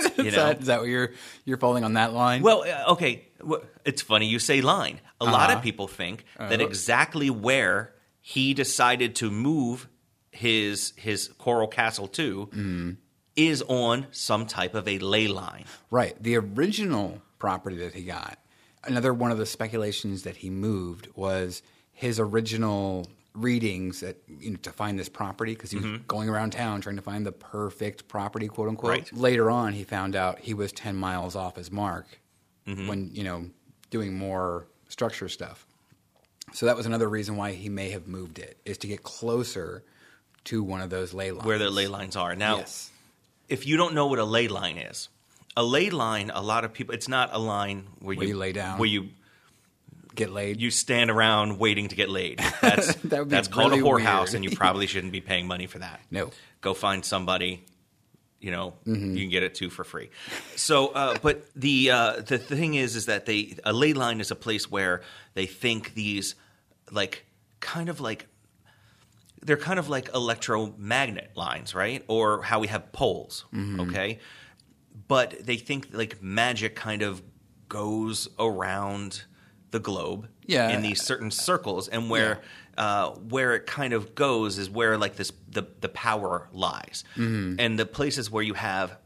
you 0.18 0.24
Is 0.24 0.34
know, 0.36 0.46
that, 0.46 0.61
is 0.61 0.66
that 0.66 0.80
what 0.80 0.88
you're 0.88 1.11
you're 1.44 1.57
falling 1.59 1.84
on 1.84 1.94
that 1.94 2.12
line? 2.12 2.42
well, 2.42 2.62
uh, 2.64 2.92
okay. 2.92 3.24
It's 3.84 4.03
funny 4.03 4.26
you 4.26 4.38
say 4.38 4.61
line. 4.61 5.01
A 5.20 5.24
lot 5.24 5.51
Uh-huh. 5.51 5.59
of 5.59 5.62
people 5.62 5.88
think 5.88 6.24
that 6.38 6.61
exactly 6.61 7.30
where 7.30 7.92
he 8.20 8.55
decided 8.55 9.14
to 9.16 9.30
move 9.30 9.88
his 10.30 10.92
his 10.96 11.28
coral 11.38 11.68
castle 11.68 12.09
to 12.09 12.46
Mm-hmm. 12.46 12.90
is 13.36 13.62
on 13.68 14.07
some 14.11 14.46
type 14.46 14.74
of 14.74 14.86
a 14.88 14.99
ley 14.99 15.28
line. 15.28 15.64
Right. 15.90 16.20
The 16.22 16.36
original 16.36 17.22
property 17.38 17.76
that 17.78 17.94
he 17.94 18.03
got, 18.05 18.38
another 18.84 19.14
one 19.14 19.30
of 19.30 19.38
the 19.38 19.46
speculations 19.46 20.22
that 20.24 20.36
he 20.38 20.51
moved 20.51 21.09
was 21.14 21.62
his 21.92 22.18
original 22.20 23.07
readings 23.43 24.01
that 24.01 24.16
you 24.28 24.51
know, 24.51 24.57
to 24.62 24.70
find 24.72 24.99
this 24.99 25.09
property 25.09 25.55
because 25.55 25.70
he 25.70 25.76
was 25.76 25.86
Mm-hmm. 25.86 26.03
going 26.07 26.28
around 26.28 26.51
town 26.51 26.80
trying 26.80 26.97
to 26.97 27.03
find 27.03 27.24
the 27.26 27.32
perfect 27.32 28.09
property, 28.09 28.49
quote 28.49 28.68
unquote. 28.68 28.91
Right. 28.91 29.12
Later 29.12 29.51
on, 29.51 29.72
he 29.72 29.84
found 29.84 30.16
out 30.16 30.41
he 30.41 30.55
was 30.55 30.72
ten 30.72 30.97
miles 30.97 31.36
off 31.36 31.57
his 31.57 31.70
mark 31.70 32.07
Mm-hmm. 32.66 32.86
when 32.86 33.11
you 33.14 33.24
know 33.24 33.49
doing 33.91 34.14
more 34.18 34.66
structure 34.89 35.28
stuff. 35.28 35.66
So 36.53 36.66
that 36.66 36.76
was 36.76 36.84
another 36.86 37.09
reason 37.09 37.36
why 37.36 37.53
he 37.53 37.68
may 37.68 37.91
have 37.91 38.07
moved 38.07 38.39
it 38.39 38.59
is 38.64 38.76
to 38.78 38.86
get 38.86 39.03
closer 39.03 39.84
to 40.45 40.62
one 40.62 40.80
of 40.80 40.91
those 40.91 41.12
ley 41.14 41.30
lines. 41.30 41.45
Where 41.47 41.59
the 41.59 41.70
ley 41.70 41.86
lines 41.89 42.16
are. 42.16 42.34
Now, 42.34 42.59
Yes. 42.59 42.91
if 43.49 43.66
you 43.66 43.76
don't 43.76 43.95
know 43.95 44.07
what 44.07 44.18
a 44.18 44.24
ley 44.24 44.49
line 44.49 44.78
is, 44.78 45.09
a 45.57 45.62
ley 45.62 45.91
line, 45.91 46.30
a 46.34 46.43
lot 46.43 46.64
of 46.64 46.72
people, 46.72 46.95
it's 46.95 47.09
not 47.09 47.30
a 47.32 47.39
line 47.39 47.86
where, 48.01 48.16
Where 48.16 48.26
you 48.26 48.36
lay 48.36 48.53
down. 48.53 48.78
where 48.78 48.89
you 48.89 49.09
Get 50.19 50.31
laid. 50.31 50.61
you 50.61 50.71
stand 50.71 51.11
around 51.11 51.59
waiting 51.59 51.89
to 51.89 51.97
get 51.97 52.11
laid. 52.11 52.39
That's 52.61 52.95
That 52.97 53.21
would 53.21 53.29
be 53.29 53.37
that's 53.37 53.49
called 53.49 53.73
a 53.73 53.77
whorehouse, 53.77 54.27
weird. 54.27 54.35
and 54.35 54.45
you 54.45 54.51
probably 54.64 54.87
shouldn't 54.87 55.12
be 55.12 55.21
paying 55.23 55.47
money 55.47 55.66
for 55.66 55.79
that. 55.79 56.01
No. 56.11 56.31
go 56.61 56.75
find 56.75 57.05
somebody. 57.05 57.64
You 58.41 58.53
know, 58.53 58.75
Mm-hmm. 58.87 59.16
you 59.16 59.21
can 59.25 59.31
get 59.31 59.43
it 59.43 59.55
too 59.57 59.69
for 59.71 59.83
free. 59.83 60.11
So, 60.55 60.89
uh, 60.89 61.16
but 61.23 61.43
the 61.57 61.91
uh, 61.91 62.12
the 62.21 62.39
thing 62.39 62.75
is, 62.75 62.95
is 62.95 63.07
that 63.07 63.27
they 63.27 63.57
a 63.64 63.73
ley 63.73 63.95
line 63.95 64.21
is 64.21 64.31
a 64.31 64.37
place 64.37 64.71
where 64.71 65.03
they 65.35 65.47
think 65.47 65.95
these 65.95 66.37
like 66.93 67.25
kind 67.61 67.89
of 67.89 68.01
like 68.01 68.27
they're 69.43 69.57
kind 69.57 69.79
of 69.81 69.89
like 69.89 70.11
electromagnet 70.14 71.31
lines, 71.37 71.75
right? 71.75 72.05
Or 72.09 72.43
how 72.43 72.61
we 72.61 72.69
have 72.69 72.93
poles, 72.93 73.45
Mm-hmm. 73.53 73.81
okay? 73.81 74.19
But 75.09 75.45
they 75.45 75.57
think 75.57 75.89
like 75.93 76.23
magic 76.23 76.77
kind 76.77 77.03
of 77.03 77.23
goes 77.69 78.29
around 78.39 79.25
the 79.71 79.79
globe 79.81 80.29
Yeah. 80.47 80.71
in 80.71 80.83
these 80.83 81.03
certain 81.03 81.31
circles, 81.31 81.89
and 81.89 82.09
where 82.11 82.41
uh, 82.77 83.11
where 83.11 83.55
it 83.57 83.66
kind 83.66 83.93
of 83.93 84.14
goes 84.14 84.57
is 84.59 84.71
where 84.71 84.97
like 84.97 85.16
this 85.16 85.33
the 85.51 85.66
the 85.81 85.89
power 85.89 86.49
lies, 86.53 87.05
Mm-hmm. 87.16 87.57
and 87.59 87.79
the 87.79 87.87
places 87.87 88.31
where 88.31 88.43
you 88.43 88.55
have 88.55 88.97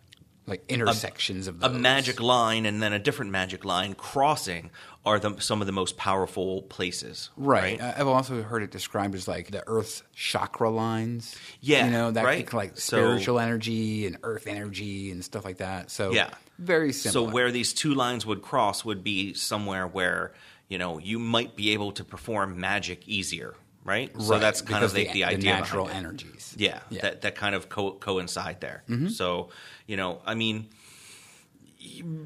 like 0.44 0.64
intersections 0.68 1.46
of 1.46 1.62
a 1.62 1.68
magic 1.70 2.20
line 2.20 2.66
and 2.66 2.82
then 2.82 2.92
a 2.92 2.98
different 2.98 3.30
magic 3.30 3.64
line 3.64 3.94
crossing 3.94 4.70
are 5.04 5.20
the, 5.20 5.38
some 5.40 5.60
of 5.60 5.66
the 5.68 5.72
most 5.72 5.96
powerful 5.96 6.62
places. 6.62 7.30
Right. 7.36 7.80
I- 7.80 7.94
I've 7.98 8.08
also 8.08 8.42
heard 8.42 8.64
it 8.64 8.72
described 8.72 9.14
as 9.14 9.28
like 9.28 9.52
the 9.52 9.62
Earth's 9.68 10.02
chakra 10.12 10.68
lines. 10.68 11.36
Yeah, 11.60 11.84
You 11.86 11.92
know, 11.92 12.10
that 12.10 12.24
right. 12.24 12.52
like 12.52 12.76
So- 12.76 12.98
spiritual 12.98 13.38
energy 13.38 14.04
and 14.04 14.18
earth 14.24 14.48
energy 14.48 15.12
and 15.12 15.24
stuff 15.24 15.44
like 15.44 15.58
that. 15.58 15.92
So 15.92 16.10
Yeah. 16.12 16.30
very 16.58 16.92
similar. 16.92 17.28
So 17.28 17.32
where 17.32 17.52
these 17.52 17.72
two 17.72 17.94
lines 17.94 18.26
would 18.26 18.42
cross 18.42 18.84
would 18.84 19.04
be 19.04 19.34
somewhere 19.34 19.86
where 19.86 20.34
you 20.68 20.78
know 20.78 20.98
you 20.98 21.18
might 21.18 21.56
be 21.56 21.70
able 21.72 21.92
to 21.92 22.04
perform 22.04 22.58
magic 22.58 23.06
easier, 23.08 23.54
right? 23.84 24.10
So 24.20 24.38
that's 24.38 24.60
kind 24.60 24.80
because 24.80 24.92
of 24.92 24.96
the, 24.96 25.12
the, 25.12 25.24
idea 25.24 25.52
natural 25.52 25.86
behind 25.86 26.04
it. 26.04 26.08
energies. 26.08 26.54
Yeah, 26.58 26.68
Yeah. 26.68 26.78
Mm-hmm. 26.78 26.94
that 27.02 27.20
that 27.22 27.34
kind 27.34 27.54
of 27.54 27.68
co- 27.68 27.94
coincide 27.98 28.60
there. 28.60 28.84
So 29.08 29.50
you 29.86 29.96
know, 29.96 30.20
I 30.24 30.34
mean, 30.34 30.68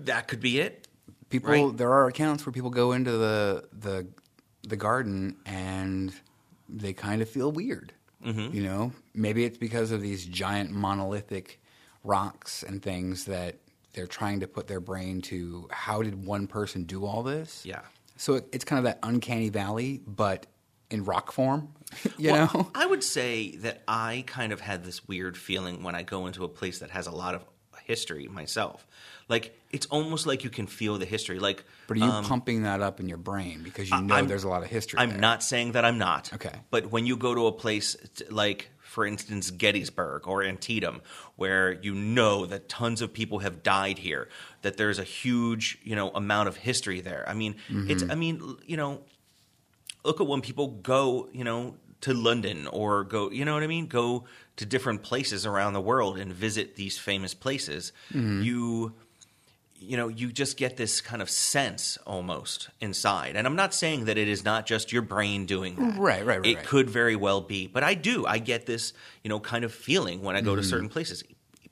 that 0.05 0.29
could 0.29 0.41
be 0.41 0.61
it. 0.61 0.89
people 1.29 1.69
right. 1.69 1.77
there 1.77 1.93
are 1.93 2.07
accounts 2.07 2.47
where 2.47 2.53
people 2.53 2.71
go 2.71 2.93
into 2.93 3.13
the 3.13 3.69
the 3.73 4.07
the 4.63 4.77
garden 4.77 5.37
and 5.47 6.13
they 6.69 6.93
kind 6.93 7.23
of 7.23 7.29
feel 7.29 7.53
weird. 7.53 7.93
Mm-hmm. 8.25 8.55
You 8.57 8.63
know, 8.65 8.93
maybe 9.15 9.45
it's 9.45 9.59
because 9.59 9.93
of 9.93 10.01
these 10.01 10.25
giant 10.27 10.71
monolithic 10.71 11.61
rocks 12.03 12.63
and 12.63 12.83
things 12.83 13.25
that 13.27 13.57
they're 13.93 14.07
trying 14.07 14.41
to 14.41 14.47
put 14.47 14.67
their 14.67 14.81
brain 14.81 15.21
to 15.23 15.69
how 15.71 16.03
did 16.03 16.27
one 16.27 16.47
person 16.47 16.85
do 16.85 17.05
all 17.05 17.23
this? 17.23 17.65
Yeah. 17.65 17.81
So 18.17 18.35
it, 18.35 18.49
it's 18.53 18.65
kind 18.65 18.79
of 18.79 18.85
that 18.85 18.99
uncanny 19.03 19.49
valley, 19.49 20.01
but 20.07 20.47
in 20.91 21.05
rock 21.05 21.33
form. 21.33 21.69
You 22.19 22.33
Well, 22.33 22.51
know, 22.53 22.71
I 22.75 22.85
would 22.87 23.05
say 23.05 23.57
that 23.57 23.83
I 23.87 24.25
kind 24.27 24.53
of 24.53 24.61
had 24.61 24.85
this 24.85 25.07
weird 25.07 25.37
feeling 25.37 25.83
when 25.83 25.95
I 25.95 26.03
go 26.03 26.27
into 26.27 26.45
a 26.45 26.49
place 26.49 26.81
that 26.81 26.91
has 26.91 27.07
a 27.07 27.13
lot 27.13 27.35
of 27.35 27.45
history 27.85 28.27
myself. 28.27 28.87
Like 29.29 29.57
it's 29.71 29.87
almost 29.87 30.27
like 30.27 30.43
you 30.45 30.51
can 30.51 30.67
feel 30.67 30.99
the 30.99 31.05
history. 31.07 31.39
Like, 31.39 31.65
but 31.87 31.97
are 31.97 32.01
you 32.01 32.07
um, 32.07 32.25
pumping 32.25 32.63
that 32.65 32.81
up 32.81 32.99
in 33.01 33.09
your 33.09 33.19
brain 33.19 33.63
because 33.63 33.89
you 33.91 34.01
know 34.01 34.15
I'm- 34.15 34.27
there's 34.27 34.45
a 34.45 34.49
lot 34.49 34.63
of 34.63 34.69
history? 34.69 34.99
I'm 34.99 35.11
there? 35.11 35.19
not 35.21 35.43
saying 35.43 35.73
that 35.73 35.85
I'm 35.85 35.99
not. 35.99 36.33
Okay. 36.35 36.53
But 36.71 36.91
when 36.91 37.07
you 37.07 37.17
go 37.17 37.35
to 37.35 37.47
a 37.47 37.53
place 37.53 37.97
t- 38.17 38.25
like, 38.29 38.71
for 38.97 39.05
instance, 39.05 39.51
Gettysburg 39.51 40.27
or 40.27 40.43
Antietam, 40.43 41.03
where 41.37 41.71
you 41.71 41.95
know 41.95 42.47
that 42.47 42.67
tons 42.67 43.03
of 43.03 43.13
people 43.13 43.41
have 43.41 43.63
died 43.63 43.99
here, 43.99 44.31
that 44.63 44.79
there's 44.79 44.99
a 44.99 45.05
huge, 45.05 45.79
you 45.85 45.95
know, 45.95 46.09
amount 46.13 46.49
of 46.49 46.57
history 46.57 47.03
there. 47.03 47.23
I 47.29 47.35
mean, 47.35 47.57
it's. 47.69 48.03
Mm-hmm. 48.03 48.11
I 48.11 48.15
mean, 48.15 48.57
you 48.65 48.79
know, 48.79 49.03
look 50.03 50.19
at 50.23 50.27
when 50.27 50.41
people 50.41 50.69
go, 50.69 51.29
you 51.31 51.45
know, 51.45 51.75
to 52.01 52.15
London 52.15 52.67
or 52.69 53.05
go, 53.05 53.31
you 53.31 53.45
know 53.45 53.53
what 53.53 53.63
I 53.63 53.67
mean, 53.67 53.87
go 53.87 54.25
to 54.57 54.65
different 54.65 55.03
places 55.03 55.45
around 55.45 55.75
the 55.75 55.83
world 55.83 56.19
and 56.19 56.33
visit 56.33 56.77
these 56.77 56.99
famous 56.99 57.35
places. 57.35 57.93
Mm-hmm. 58.15 58.41
You 58.45 58.95
you 59.79 59.97
know, 59.97 60.09
you 60.09 60.33
just 60.33 60.57
get 60.57 60.77
this 60.77 61.01
kind 61.01 61.21
of 61.23 61.29
sense 61.31 61.99
almost 62.07 62.69
inside. 62.81 63.37
And 63.37 63.47
I'm 63.47 63.57
not 63.57 63.75
saying 63.75 64.07
that 64.07 64.17
it 64.19 64.29
is 64.29 64.45
not 64.45 64.67
just 64.67 64.93
your 64.93 65.03
brain 65.03 65.47
doing 65.47 65.77
that. 65.77 65.99
Right, 65.99 66.25
right, 66.25 66.39
right, 66.41 66.47
It 66.47 66.57
right. 66.57 66.67
could 66.67 66.91
very 66.91 67.17
well 67.17 67.41
be. 67.41 67.67
But 67.67 67.83
I 67.85 67.95
do. 67.95 68.27
I 68.27 68.39
get 68.39 68.67
this, 68.67 68.93
you 69.23 69.29
know, 69.29 69.41
kind 69.41 69.65
of 69.65 69.73
feeling 69.75 70.23
when 70.23 70.37
I 70.37 70.41
go 70.41 70.55
to 70.57 70.63
Mm-hmm. 70.63 70.71
certain 70.71 70.89
places. 70.89 71.23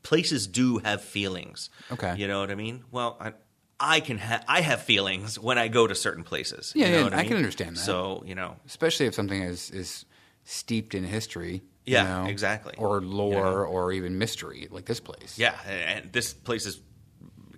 Places 0.03 0.47
do 0.47 0.79
have 0.79 1.03
feelings. 1.03 1.71
Okay. 1.91 2.15
You 2.17 2.29
know 2.29 2.41
what 2.41 2.51
I 2.51 2.55
mean? 2.55 2.85
Well, 2.91 3.17
I, 3.21 3.33
I 3.81 4.01
can 4.01 4.19
ha- 4.19 4.43
I 4.47 4.61
have 4.61 4.83
feelings 4.83 5.39
when 5.39 5.57
I 5.59 5.69
go 5.69 5.87
to 5.87 5.95
certain 5.95 6.25
places. 6.25 6.73
Yeah, 6.77 6.87
you 6.87 6.93
know 6.93 6.99
yeah, 6.99 7.05
what 7.05 7.15
I 7.15 7.21
I, 7.21 7.25
can 7.25 7.37
understand 7.39 7.77
that. 7.77 7.81
So, 7.81 8.23
you 8.27 8.35
know, 8.35 8.57
especially 8.67 9.07
if 9.07 9.15
something 9.15 9.43
is 9.43 9.71
is 9.71 10.05
steeped 10.45 10.95
in 10.95 11.05
history. 11.05 11.63
Yeah, 11.87 12.03
you 12.03 12.09
know, 12.25 12.31
exactly. 12.31 12.75
Or 12.79 13.01
lore, 13.03 13.35
You 13.35 13.41
know? 13.43 13.51
or 13.75 13.93
even 13.93 14.17
mystery, 14.19 14.69
like 14.71 14.85
this 14.87 15.01
place. 15.01 15.39
yeah, 15.39 15.55
and 15.67 16.11
this 16.13 16.33
place 16.33 16.65
is, 16.67 16.81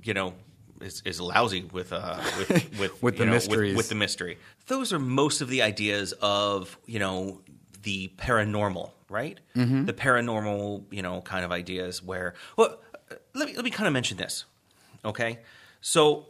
you 0.07 0.15
know, 0.15 0.35
is, 0.81 1.03
is 1.05 1.21
lousy 1.21 1.65
with 1.73 1.93
uh 1.93 2.21
with 2.39 2.79
with, 2.79 3.03
With 3.03 3.19
the 3.19 3.27
know, 3.27 3.33
mysteries. 3.33 3.71
with, 3.71 3.77
with 3.79 3.89
the 3.89 3.95
mystery. 3.95 4.39
Those 4.67 4.93
are 4.93 4.99
most 4.99 5.41
of 5.41 5.49
the 5.49 5.63
ideas 5.63 6.13
of 6.21 6.79
you 6.87 6.99
know 6.99 7.41
the 7.83 8.13
paranormal, 8.19 8.91
right? 9.09 9.39
Mm-hmm. 9.55 9.85
The 9.85 9.93
paranormal, 9.93 10.85
you 10.91 11.03
know, 11.03 11.21
kind 11.23 11.45
of 11.45 11.53
ideas 11.53 12.03
where. 12.03 12.35
Well, 12.57 12.79
uh, 13.11 13.15
let 13.35 13.49
me 13.49 13.55
let 13.55 13.65
me 13.65 13.71
kind 13.71 13.87
of 13.87 13.93
mention 13.93 14.17
this, 14.17 14.45
okay? 15.05 15.41
So. 15.81 16.27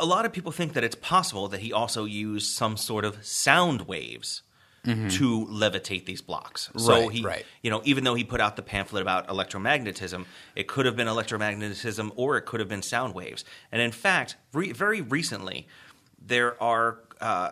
A 0.00 0.06
lot 0.06 0.24
of 0.24 0.32
people 0.32 0.52
think 0.52 0.74
that 0.74 0.84
it's 0.84 0.94
possible 0.94 1.48
that 1.48 1.58
he 1.58 1.72
also 1.72 2.04
used 2.04 2.52
some 2.52 2.76
sort 2.76 3.04
of 3.04 3.26
sound 3.26 3.88
waves 3.88 4.42
to 4.84 5.46
levitate 5.46 6.06
these 6.06 6.22
blocks. 6.22 6.70
So 6.76 6.88
Mm-hmm. 6.88 6.90
Right, 6.90 7.10
he, 7.10 7.22
right. 7.22 7.46
you 7.62 7.70
know, 7.70 7.82
even 7.84 8.04
though 8.04 8.14
he 8.14 8.24
put 8.24 8.40
out 8.40 8.56
the 8.56 8.62
pamphlet 8.62 9.02
about 9.02 9.28
electromagnetism, 9.28 10.24
it 10.56 10.66
could 10.66 10.86
have 10.86 10.96
been 10.96 11.06
electromagnetism 11.08 12.12
or 12.16 12.38
it 12.38 12.42
could 12.46 12.60
have 12.60 12.68
been 12.68 12.82
sound 12.82 13.14
waves. 13.14 13.44
And 13.70 13.82
in 13.82 13.92
fact, 13.92 14.36
re- 14.52 14.72
very 14.72 15.00
recently, 15.02 15.66
there 16.24 16.60
are 16.62 17.00
uh, 17.20 17.50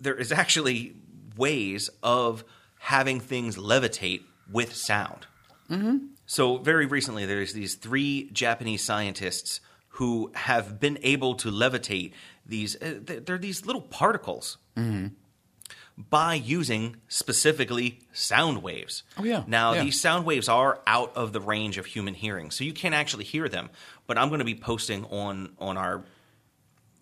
there 0.00 0.14
is 0.14 0.30
actually 0.32 0.94
ways 1.36 1.90
of 2.02 2.44
having 2.78 3.18
things 3.20 3.56
levitate 3.56 4.22
with 4.52 4.74
sound. 4.74 5.26
So 6.26 6.58
very 6.58 6.86
recently, 6.86 7.26
there's 7.26 7.52
these 7.52 7.74
three 7.74 8.30
Japanese 8.32 8.82
scientists 8.84 9.60
who 9.88 10.30
have 10.34 10.78
been 10.78 10.98
able 11.02 11.34
to 11.36 11.50
levitate 11.50 12.12
these. 12.46 12.76
Uh, 12.80 13.00
they're 13.02 13.38
these 13.38 13.66
little 13.66 13.82
particles 13.82 14.58
by 15.98 16.34
using 16.34 16.96
specifically 17.08 17.98
sound 18.12 18.62
waves. 18.62 19.02
Oh, 19.18 19.24
yeah. 19.24 19.42
Now 19.48 19.72
Yeah. 19.74 19.82
these 19.82 20.00
sound 20.00 20.24
waves 20.24 20.48
are 20.48 20.80
out 20.86 21.16
of 21.16 21.32
the 21.32 21.40
range 21.40 21.76
of 21.76 21.86
human 21.86 22.14
hearing, 22.14 22.52
so 22.52 22.62
you 22.62 22.72
can't 22.72 22.94
actually 22.94 23.24
hear 23.24 23.48
them. 23.48 23.68
But 24.06 24.16
I'm 24.16 24.28
going 24.28 24.38
to 24.38 24.44
be 24.44 24.54
posting 24.54 25.04
on 25.06 25.54
on 25.58 25.76
our 25.76 26.04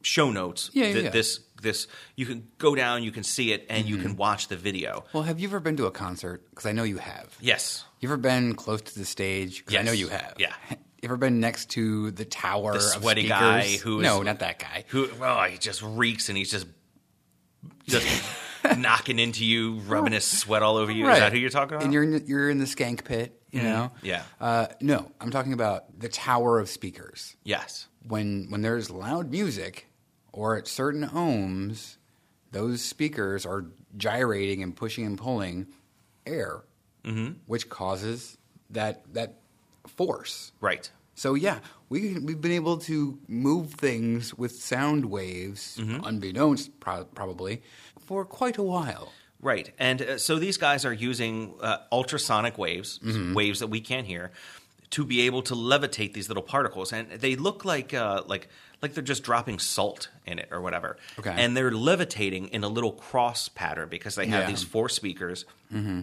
show 0.02 0.30
notes 0.30 0.70
Yeah, 0.72 0.92
th- 0.92 1.04
yeah. 1.04 1.10
this 1.10 1.40
this 1.60 1.88
you 2.14 2.26
can 2.26 2.48
go 2.58 2.74
down, 2.74 3.02
you 3.02 3.10
can 3.12 3.22
see 3.22 3.52
it, 3.52 3.66
and 3.68 3.84
Mm-hmm. 3.84 3.94
you 3.96 4.00
can 4.02 4.16
watch 4.16 4.48
the 4.48 4.56
video. 4.56 5.04
Well, 5.12 5.24
have 5.24 5.40
you 5.40 5.48
ever 5.48 5.60
been 5.60 5.76
to 5.78 5.86
a 5.86 5.90
concert? 5.90 6.48
Because 6.50 6.64
I 6.66 6.72
know 6.72 6.84
you 6.84 6.98
have. 6.98 7.36
Yes, 7.40 7.84
You 8.00 8.08
ever 8.08 8.16
been 8.16 8.54
close 8.54 8.80
to 8.82 8.98
the 8.98 9.04
stage? 9.04 9.64
'Cause 9.64 9.74
I 9.76 9.82
know 9.82 9.92
you 9.92 10.08
have. 10.08 10.34
Yeah. 10.38 10.54
You 11.02 11.10
ever 11.10 11.18
been 11.18 11.38
next 11.40 11.70
to 11.72 12.10
the 12.12 12.24
tower 12.24 12.72
the 12.72 12.80
sweaty 12.80 13.28
guy 13.28 13.76
who 13.76 14.00
is 14.00 14.04
no, 14.04 14.22
not 14.22 14.38
that 14.40 14.58
guy. 14.58 14.84
who 14.88 15.08
well 15.20 15.44
he 15.44 15.58
just 15.58 15.82
reeks 15.82 16.28
and 16.30 16.38
he's 16.38 16.50
just 16.50 16.66
just 17.86 18.06
knocking 18.78 19.18
into 19.18 19.44
you, 19.44 19.76
rubbing 19.86 20.12
his 20.12 20.24
sweat 20.24 20.62
all 20.62 20.76
over 20.76 20.90
you. 20.92 21.08
Is 21.08 21.18
that 21.18 21.32
who 21.32 21.38
you're 21.38 21.50
talking 21.50 21.74
about? 21.76 21.84
And 21.84 21.92
you're 21.92 22.02
in 22.04 22.10
the, 22.12 22.22
you're 22.26 22.50
in 22.50 22.58
the 22.58 22.64
skank 22.64 23.04
pit. 23.04 23.40
You 23.52 23.62
know. 23.62 23.90
yeah. 24.02 24.22
Uh, 24.40 24.66
no, 24.82 25.10
I'm 25.20 25.30
talking 25.30 25.54
about 25.54 25.98
the 25.98 26.08
tower 26.10 26.58
of 26.58 26.68
speakers. 26.68 27.36
yes. 27.44 27.88
When 28.06 28.46
when 28.50 28.62
there's 28.62 28.90
loud 28.90 29.30
music, 29.30 29.88
or 30.32 30.56
at 30.56 30.68
certain 30.68 31.04
ohms, 31.08 31.96
those 32.52 32.80
speakers 32.82 33.44
are 33.46 33.64
gyrating 33.96 34.62
and 34.62 34.76
pushing 34.76 35.04
and 35.06 35.18
pulling 35.18 35.66
air, 36.26 36.62
Mm-hmm. 37.04 37.34
which 37.46 37.68
causes 37.68 38.36
that 38.70 39.02
that 39.14 39.34
force. 39.86 40.52
Right. 40.60 40.90
So 41.14 41.34
yeah, 41.34 41.60
we 41.88 42.18
we've 42.18 42.40
been 42.40 42.52
able 42.52 42.76
to 42.78 43.18
move 43.26 43.72
things 43.74 44.34
with 44.34 44.52
sound 44.52 45.06
waves, 45.06 45.78
Mm-hmm. 45.80 46.04
unbeknownst 46.04 46.78
pro- 46.78 47.04
probably, 47.06 47.62
for 48.06 48.24
quite 48.24 48.56
a 48.58 48.62
while. 48.62 49.12
Right. 49.40 49.70
And 49.78 50.00
uh, 50.02 50.18
so 50.18 50.38
these 50.38 50.56
guys 50.56 50.84
are 50.84 50.92
using 50.92 51.54
uh, 51.60 51.78
ultrasonic 51.92 52.56
waves, 52.58 52.98
Mm-hmm. 52.98 53.34
waves 53.34 53.58
that 53.60 53.66
we 53.68 53.80
can't 53.80 54.06
hear, 54.06 54.30
to 54.90 55.04
be 55.04 55.20
able 55.26 55.42
to 55.42 55.54
levitate 55.54 56.12
these 56.14 56.28
little 56.28 56.42
particles, 56.42 56.92
and 56.92 57.10
they 57.20 57.36
look 57.36 57.64
like 57.64 57.92
uh, 57.92 58.22
like 58.26 58.48
like 58.82 58.94
they're 58.94 59.02
just 59.04 59.22
dropping 59.24 59.58
salt 59.58 60.08
in 60.26 60.38
it 60.38 60.48
or 60.50 60.60
whatever. 60.60 60.96
Okay. 61.18 61.34
And 61.36 61.56
they're 61.56 61.70
levitating 61.72 62.48
in 62.48 62.62
a 62.64 62.68
little 62.68 62.92
cross 62.92 63.48
pattern 63.48 63.88
because 63.88 64.14
they 64.14 64.26
have 64.26 64.42
Yeah. 64.44 64.50
these 64.50 64.62
four 64.64 64.88
speakers. 64.88 65.44
Mm-hmm. 65.72 66.02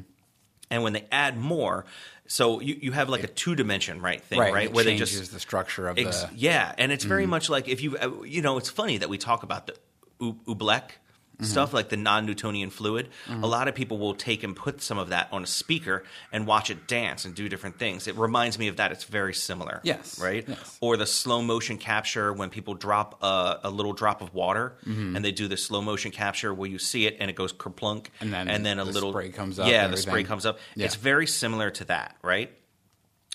And 0.72 0.84
when 0.84 0.94
they 0.94 1.06
add 1.12 1.38
more, 1.38 1.86
so 2.28 2.60
you, 2.62 2.78
you 2.82 2.92
have 2.94 3.10
like 3.10 3.24
a 3.24 3.28
two 3.28 3.56
dimension 3.56 4.02
right 4.02 4.22
thing, 4.22 4.40
right? 4.40 4.66
it 4.66 4.74
Where 4.74 4.84
they 4.84 4.92
changes 4.92 5.20
just 5.20 5.32
the 5.34 5.40
structure 5.40 5.88
of 5.88 5.98
Ex- 6.00 6.22
the. 6.22 6.28
Mm-hmm. 6.28 6.36
yeah, 6.40 6.74
and 6.78 6.92
it's 6.92 7.04
very 7.06 7.26
much 7.28 7.50
like 7.50 7.68
if 7.68 7.82
you 7.84 7.98
uh, 7.98 8.24
you 8.24 8.42
know 8.42 8.58
it's 8.58 8.70
funny 8.70 8.98
that 8.98 9.10
we 9.10 9.18
talk 9.18 9.44
about 9.44 9.68
the 9.68 9.76
u- 10.20 10.40
oobleck 10.48 10.98
Mm-hmm. 11.34 11.46
stuff 11.46 11.74
like 11.74 11.90
the 11.90 11.98
non-Newtonian 11.98 12.70
fluid. 12.70 13.10
A 13.28 13.48
lot 13.48 13.68
of 13.68 13.74
people 13.74 13.98
will 13.98 14.14
take 14.14 14.44
and 14.44 14.56
put 14.56 14.84
some 14.84 15.00
of 15.00 15.10
that 15.10 15.30
on 15.32 15.44
a 15.44 15.48
speaker 15.48 16.04
and 16.32 16.46
watch 16.46 16.70
it 16.70 16.88
dance 16.88 17.26
and 17.26 17.34
do 17.34 17.50
different 17.50 17.80
things. 17.80 18.08
It 18.08 18.16
reminds 18.16 18.60
me 18.60 18.68
of 18.68 18.78
that. 18.78 18.92
It's 18.92 19.06
very 19.06 19.34
similar. 19.34 19.82
Yes, 19.84 20.20
right. 20.20 20.46
yes. 20.48 20.78
Or 20.80 20.96
the 20.96 21.08
slow 21.08 21.42
motion 21.42 21.80
capture 21.80 22.32
when 22.32 22.52
people 22.52 22.76
drop 22.76 23.24
a, 23.24 23.62
a 23.64 23.70
little 23.72 23.94
drop 23.94 24.22
of 24.22 24.32
water 24.36 24.76
and 24.86 25.26
they 25.26 25.32
do 25.32 25.48
the 25.48 25.58
slow 25.58 25.82
motion 25.82 26.12
capture 26.12 26.54
where 26.54 26.70
you 26.70 26.78
see 26.78 27.08
it 27.08 27.18
and 27.20 27.32
it 27.32 27.36
goes 27.36 27.52
kerplunk 27.52 28.10
And 28.22 28.32
then 28.32 28.48
and 28.48 28.64
then 28.64 28.78
a 28.78 28.86
the 28.86 28.92
little 28.92 29.12
spray 29.12 29.30
comes 29.30 29.58
up 29.58 29.68
Yeah, 29.68 29.88
the 29.88 29.98
spray 29.98 30.24
comes 30.24 30.46
up. 30.46 30.60
Yeah. 30.76 30.86
It's 30.86 30.96
very 30.96 31.26
similar 31.26 31.72
to 31.72 31.86
that, 31.86 32.16
right? 32.22 32.52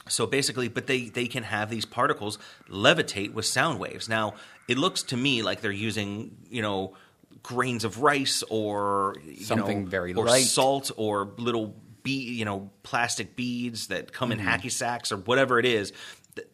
So 0.09 0.25
basically, 0.27 0.69
but 0.69 0.87
they 0.87 1.09
they 1.09 1.27
can 1.27 1.43
have 1.43 1.69
these 1.69 1.85
particles 1.85 2.39
levitate 2.71 3.33
with 3.33 3.45
sound 3.45 3.79
waves. 3.81 4.09
Now, 4.09 4.35
it 4.69 4.79
looks 4.79 5.03
to 5.05 5.17
me 5.17 5.43
like 5.43 5.61
they're 5.61 5.73
using, 5.73 6.37
you 6.49 6.63
know, 6.63 6.95
grains 7.55 7.85
of 7.85 8.03
rice 8.03 8.43
or 8.51 9.17
you 9.25 9.43
Something 9.45 9.85
know, 9.85 9.89
very 9.89 10.13
or 10.13 10.27
light. 10.27 10.45
salt 10.45 10.91
or 10.97 11.33
little 11.39 11.75
be 12.03 12.13
you 12.39 12.45
know 12.45 12.71
plastic 12.83 13.37
beads 13.37 13.87
that 13.89 14.13
come 14.13 14.31
Mm-hmm. 14.31 14.41
in 14.41 14.47
hacky 14.47 14.71
sacks 14.71 15.11
or 15.13 15.17
whatever 15.17 15.59
it 15.59 15.65
is. 15.65 15.93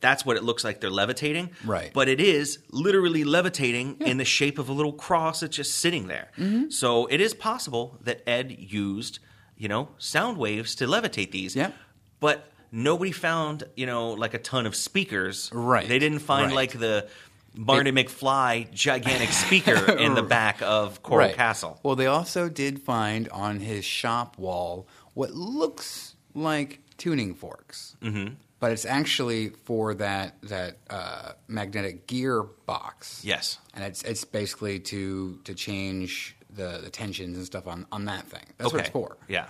That's 0.01 0.25
what 0.25 0.37
it 0.39 0.45
looks 0.45 0.63
like 0.65 0.81
they're 0.81 0.89
levitating. 1.03 1.51
Right. 1.65 1.91
But 1.93 2.09
it 2.09 2.21
is 2.21 2.59
literally 2.71 3.25
levitating 3.25 3.97
in 4.01 4.17
the 4.19 4.25
shape 4.25 4.59
of 4.59 4.69
a 4.71 4.73
little 4.73 4.95
cross 4.95 5.41
that's 5.41 5.57
just 5.57 5.75
sitting 5.79 6.07
there. 6.07 6.29
Mm-hmm. 6.39 6.71
So 6.71 7.07
it 7.07 7.21
is 7.21 7.35
possible 7.35 7.99
that 8.03 8.23
Ed 8.27 8.51
used, 8.59 9.19
you 9.59 9.69
know, 9.69 9.89
sound 9.99 10.39
waves 10.39 10.75
to 10.77 10.87
levitate 10.87 11.33
these. 11.33 11.55
Yeah. 11.55 11.73
But 12.19 12.51
nobody 12.73 13.13
found, 13.13 13.65
you 13.77 13.85
know, 13.85 14.13
like 14.13 14.33
a 14.33 14.39
ton 14.39 14.65
of 14.65 14.75
speakers. 14.75 15.51
Right. 15.53 15.87
They 15.87 15.99
didn't 15.99 16.21
find 16.21 16.47
Right. 16.47 16.55
like 16.57 16.79
the 16.79 17.07
Marty 17.55 17.93
McFly 17.93 18.71
gigantic 18.73 19.29
speaker 19.45 19.93
in 19.97 20.15
the 20.15 20.23
back 20.23 20.61
of 20.63 21.03
Coral 21.03 21.27
Right. 21.27 21.37
Castle. 21.37 21.79
Well, 21.83 21.97
they 21.97 22.07
also 22.07 22.49
did 22.49 22.83
find 22.83 23.29
on 23.29 23.61
his 23.61 23.85
shop 23.85 24.39
wall 24.39 24.87
what 25.15 25.33
looks 25.33 26.17
like 26.35 26.81
tuning 26.97 27.35
forks, 27.35 27.97
mm-hmm. 28.03 28.35
but 28.59 28.73
it's 28.73 28.85
actually 28.85 29.51
for 29.51 29.95
that 29.95 30.41
that 30.43 30.79
uh, 30.91 31.33
magnetic 31.49 32.07
gear 32.07 32.43
box. 32.43 33.23
Yes. 33.25 33.59
and 33.75 33.85
it's 33.85 34.03
it's 34.03 34.25
basically 34.25 34.81
to 34.81 35.39
to 35.45 35.55
change 35.55 36.37
the, 36.51 36.81
the 36.83 36.91
tensions 36.91 37.37
and 37.37 37.47
stuff 37.47 37.67
on 37.67 37.87
on 37.93 38.05
that 38.07 38.27
thing. 38.27 38.45
That's 38.59 38.73
what 38.73 38.81
it's 38.83 38.91
for. 38.91 39.17
Yeah. 39.29 39.47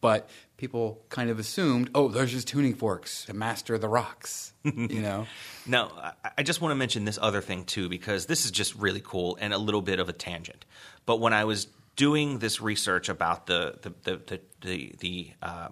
But 0.00 0.28
people 0.58 1.00
kind 1.08 1.30
of 1.30 1.38
assumed, 1.38 1.88
oh, 1.94 2.08
there's 2.08 2.30
just 2.32 2.46
tuning 2.48 2.74
forks 2.74 3.24
to 3.24 3.32
master 3.32 3.78
the 3.78 3.88
rocks. 3.88 4.52
you 4.64 5.00
know, 5.00 5.26
Now, 5.66 5.90
I- 6.24 6.30
I 6.38 6.42
just 6.42 6.60
want 6.60 6.72
to 6.72 6.76
mention 6.76 7.04
this 7.06 7.18
other 7.22 7.40
thing 7.40 7.64
too, 7.64 7.88
because 7.88 8.26
this 8.26 8.44
is 8.44 8.50
just 8.50 8.74
really 8.74 9.00
cool 9.02 9.38
and 9.40 9.54
a 9.54 9.58
little 9.58 9.80
bit 9.82 9.98
of 10.00 10.08
a 10.10 10.12
tangent. 10.12 10.66
But 11.06 11.20
when 11.20 11.32
I 11.32 11.44
was 11.46 11.68
doing 11.96 12.38
this 12.40 12.60
research 12.60 13.08
about 13.08 13.46
the 13.46 13.78
the 13.82 13.94
the 14.04 14.16
the 14.26 14.40
the, 14.60 14.94
the, 14.98 15.32
uh, 15.42 15.68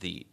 the 0.00 0.26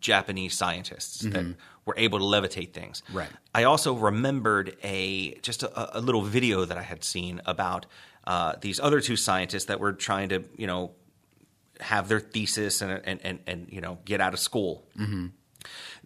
Japanese 0.00 0.54
scientists 0.56 1.20
that 1.22 1.44
were 1.86 1.94
able 1.96 2.18
to 2.18 2.24
levitate 2.24 2.72
things, 2.72 3.02
Right. 3.12 3.28
I 3.54 3.64
also 3.64 3.94
remembered 3.94 4.76
a 4.84 5.34
just 5.40 5.62
a, 5.62 5.98
a 5.98 6.00
little 6.00 6.22
video 6.22 6.64
that 6.66 6.76
I 6.78 6.82
had 6.82 7.02
seen 7.04 7.40
about 7.46 7.86
uh, 8.26 8.54
these 8.60 8.78
other 8.80 9.00
two 9.00 9.16
scientists 9.16 9.64
that 9.66 9.80
were 9.80 9.92
trying 9.94 10.28
to, 10.30 10.44
you 10.56 10.66
know, 10.66 10.92
have 11.80 12.08
their 12.08 12.20
thesis 12.20 12.80
and 12.82 13.00
and 13.04 13.20
and, 13.24 13.38
and 13.46 13.68
you 13.70 13.80
know 13.80 13.98
get 14.04 14.20
out 14.20 14.32
of 14.34 14.40
school 14.40 14.86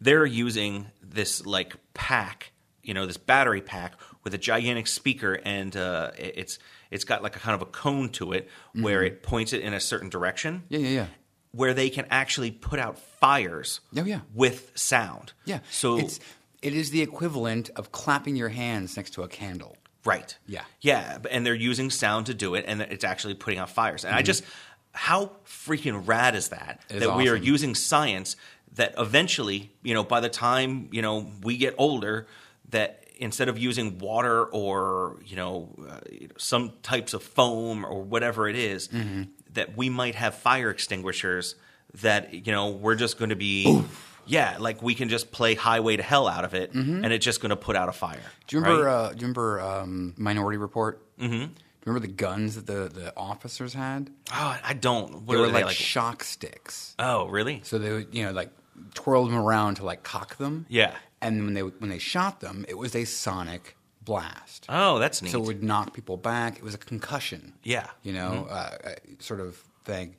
they're 0.01 0.27
using 0.27 0.87
this 1.03 1.45
like 1.45 1.75
pack, 1.95 2.53
you 2.83 2.95
know, 2.95 3.07
this 3.07 3.17
battery 3.19 3.61
pack 3.61 3.95
with 4.25 4.35
a 4.35 4.39
gigantic 4.39 4.87
speaker, 4.87 5.35
and 5.45 5.77
uh, 5.77 6.11
it- 6.19 6.35
it's 6.37 6.59
it's 6.91 7.05
got 7.05 7.23
like 7.23 7.37
a 7.37 7.39
kind 7.39 7.55
of 7.55 7.63
a 7.63 7.71
cone 7.71 8.09
to 8.11 8.33
it 8.33 8.49
where 8.75 9.03
it 9.03 9.23
points 9.23 9.53
it 9.53 9.61
in 9.61 9.73
a 9.75 9.81
certain 9.81 10.09
direction. 10.09 10.65
Yeah, 10.69 10.79
yeah, 10.81 10.89
yeah. 10.89 11.07
Where 11.53 11.75
they 11.75 11.91
can 11.91 12.07
actually 12.11 12.51
put 12.51 12.79
out 12.81 12.99
fires. 12.99 13.81
Oh, 13.97 14.05
yeah. 14.05 14.21
With 14.35 14.73
sound. 14.77 15.33
yeah. 15.45 15.61
So 15.71 15.99
it's 15.99 16.21
it 16.63 16.73
is 16.75 16.91
the 16.91 17.03
equivalent 17.03 17.71
of 17.77 17.93
clapping 17.93 18.37
your 18.37 18.49
hands 18.49 18.97
next 18.97 19.11
to 19.15 19.23
a 19.23 19.29
candle. 19.29 19.77
Right. 20.05 20.37
Yeah. 20.47 20.65
Yeah, 20.81 21.19
and 21.31 21.45
they're 21.45 21.55
using 21.55 21.91
sound 21.91 22.27
to 22.27 22.35
do 22.35 22.55
it, 22.55 22.65
and 22.67 22.81
it's 22.81 23.05
actually 23.05 23.35
putting 23.35 23.59
out 23.59 23.69
fires. 23.69 24.01
Mm-hmm. 24.01 24.09
And 24.09 24.17
I 24.17 24.23
just, 24.23 24.45
how 24.93 25.31
freaking 25.47 26.07
rad 26.07 26.35
is 26.35 26.49
that? 26.49 26.81
That 26.89 27.17
we 27.17 27.29
are 27.29 27.37
using 27.37 27.75
science 27.75 28.37
that 28.75 28.95
eventually, 28.99 29.73
you 29.83 29.95
know, 29.95 30.05
by 30.05 30.21
the 30.21 30.29
time 30.29 30.89
you 30.93 31.03
know 31.03 31.31
we 31.43 31.57
get 31.57 31.75
older, 31.79 32.27
that 32.71 33.05
instead 33.19 33.49
of 33.49 33.59
using 33.59 33.99
water 33.99 34.45
or 34.45 35.19
you 35.27 35.37
know 35.37 35.75
uh, 35.89 35.99
some 36.39 36.73
types 36.83 37.15
of 37.15 37.23
foam 37.23 37.85
or 37.85 38.03
whatever 38.03 38.49
it 38.49 38.57
is, 38.57 38.89
Mm-hmm. 38.89 39.23
that 39.55 39.77
we 39.77 39.91
might 39.91 40.15
have 40.15 40.35
fire 40.35 40.71
extinguishers 40.71 41.55
that 42.03 42.33
you 42.47 42.53
know 42.53 42.71
we're 42.71 42.95
just 42.97 43.19
going 43.19 43.31
to 43.31 43.37
be. 43.37 43.83
Yeah, 44.27 44.59
like 44.61 44.81
we 44.81 44.95
can 44.95 45.09
just 45.09 45.33
play 45.33 45.57
Highway 45.57 45.97
to 45.97 46.05
Hell 46.05 46.29
out 46.29 46.45
of 46.45 46.55
it, 46.55 46.73
and 46.73 47.07
it's 47.07 47.25
just 47.25 47.41
going 47.41 47.51
to 47.51 47.57
put 47.57 47.75
out 47.75 47.89
a 47.89 47.93
fire. 47.93 48.17
Mm-hmm. 48.19 48.47
Do 48.47 48.57
you 48.57 48.63
remember? 48.63 48.85
right? 48.85 48.93
Uh, 48.93 49.09
do 49.09 49.15
you 49.15 49.21
remember 49.23 49.61
um, 49.61 50.15
Minority 50.17 50.57
Report? 50.59 51.03
Mm-hmm. 51.19 51.53
Remember 51.85 52.07
the 52.07 52.13
guns 52.13 52.57
that 52.57 52.67
the, 52.67 52.89
the 52.89 53.13
officers 53.17 53.75
had? 53.75 54.11
Oh, 54.33 54.59
I 54.63 54.75
don't. 54.75 55.23
What 55.23 55.35
They 55.35 55.41
were 55.41 55.49
like, 55.49 55.71
shock 55.71 56.23
sticks. 56.25 56.95
Oh, 56.99 57.27
really? 57.29 57.63
So 57.65 57.79
they 57.79 57.91
would, 57.91 58.15
you 58.15 58.25
know, 58.25 58.33
like 58.33 58.51
twirled 58.95 59.31
them 59.31 59.37
around 59.39 59.77
to 59.77 59.85
like 59.85 60.03
cock 60.03 60.37
them. 60.37 60.67
Yeah. 60.69 60.95
And 61.23 61.45
when 61.45 61.55
they 61.55 61.63
when 61.63 61.91
they 61.91 61.99
shot 61.99 62.41
them, 62.41 62.65
it 62.69 62.77
was 62.77 62.95
a 62.95 63.05
sonic 63.05 63.77
blast. 64.03 64.67
Oh, 64.69 64.99
that's 64.99 65.23
neat. 65.23 65.33
So 65.33 65.43
it 65.43 65.47
would 65.47 65.63
knock 65.63 65.95
people 65.95 66.17
back. 66.17 66.57
It 66.57 66.63
was 66.63 66.75
a 66.75 66.79
concussion. 66.79 67.55
Yeah. 67.63 67.87
You 68.03 68.13
know, 68.13 68.47
uh, 68.51 68.77
uh, 68.85 68.91
sort 69.19 69.41
of 69.41 69.57
thing. 69.85 70.17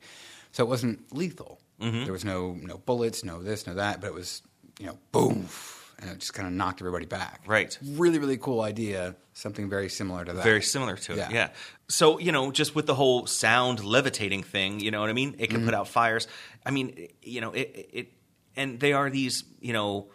So 0.52 0.64
it 0.64 0.68
wasn't 0.68 1.12
lethal. 1.14 1.60
Mm-hmm. 1.80 2.04
There 2.04 2.12
was 2.12 2.24
no 2.24 2.56
no 2.60 2.78
bullets, 2.78 3.24
no 3.24 3.42
this, 3.42 3.66
no 3.66 3.74
that, 3.74 4.00
but 4.00 4.06
it 4.08 4.14
was 4.14 4.42
you 4.78 4.86
know 4.86 4.98
boom, 5.10 5.48
and 6.02 6.10
it 6.10 6.18
just 6.18 6.34
kind 6.34 6.46
of 6.46 6.52
knocked 6.52 6.80
everybody 6.82 7.06
back. 7.06 7.42
Right. 7.46 7.78
Really, 7.82 8.18
really 8.18 8.36
cool 8.36 8.60
idea. 8.60 9.14
Something 9.32 9.70
very 9.70 9.88
similar 9.88 10.24
to 10.26 10.32
that. 10.34 10.44
Very 10.44 10.60
similar 10.62 10.96
to 10.96 11.12
it. 11.12 11.16
Yeah. 11.18 11.30
Yeah. 11.30 11.48
So, 11.88 12.18
you 12.18 12.32
know, 12.32 12.50
just 12.50 12.74
with 12.74 12.86
the 12.86 12.94
whole 12.94 13.26
sound 13.26 13.82
levitating 13.84 14.42
thing, 14.42 14.80
you 14.80 14.90
know 14.90 15.00
what 15.00 15.08
I 15.08 15.14
mean? 15.14 15.36
It 15.38 15.46
can 15.48 15.58
Mm-hmm. 15.60 15.66
put 15.66 15.74
out 15.74 15.88
fires. 15.88 16.28
I 16.66 16.70
mean, 16.72 17.08
you 17.22 17.40
know, 17.40 17.52
it, 17.52 17.88
it 17.92 18.12
and 18.56 18.78
they 18.80 18.92
are 18.92 19.08
these, 19.08 19.44
you 19.60 19.72
know, 19.72 20.08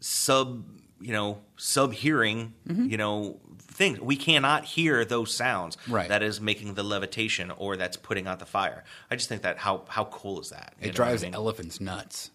sub, 0.00 0.64
you 1.00 1.12
know, 1.12 1.40
sub 1.56 1.92
hearing, 1.92 2.54
Mm-hmm. 2.68 2.88
you 2.90 2.96
know, 2.96 3.40
things. 3.58 4.00
We 4.00 4.16
cannot 4.16 4.64
hear 4.64 5.04
those 5.04 5.34
sounds 5.34 5.76
Right. 5.88 6.08
that 6.08 6.22
is 6.22 6.40
making 6.40 6.74
the 6.74 6.82
levitation 6.84 7.50
or 7.50 7.76
that's 7.76 7.96
putting 7.96 8.26
out 8.26 8.38
the 8.38 8.46
fire. 8.46 8.84
I 9.10 9.16
just 9.16 9.28
think 9.28 9.42
that 9.42 9.58
how 9.58 9.84
how 9.88 10.04
cool 10.06 10.40
is 10.40 10.50
that? 10.50 10.74
It 10.80 10.86
what 10.86 10.88
I 10.90 10.92
drives 10.92 11.22
mean? 11.22 11.34
elephants 11.34 11.80
nuts 11.80 12.30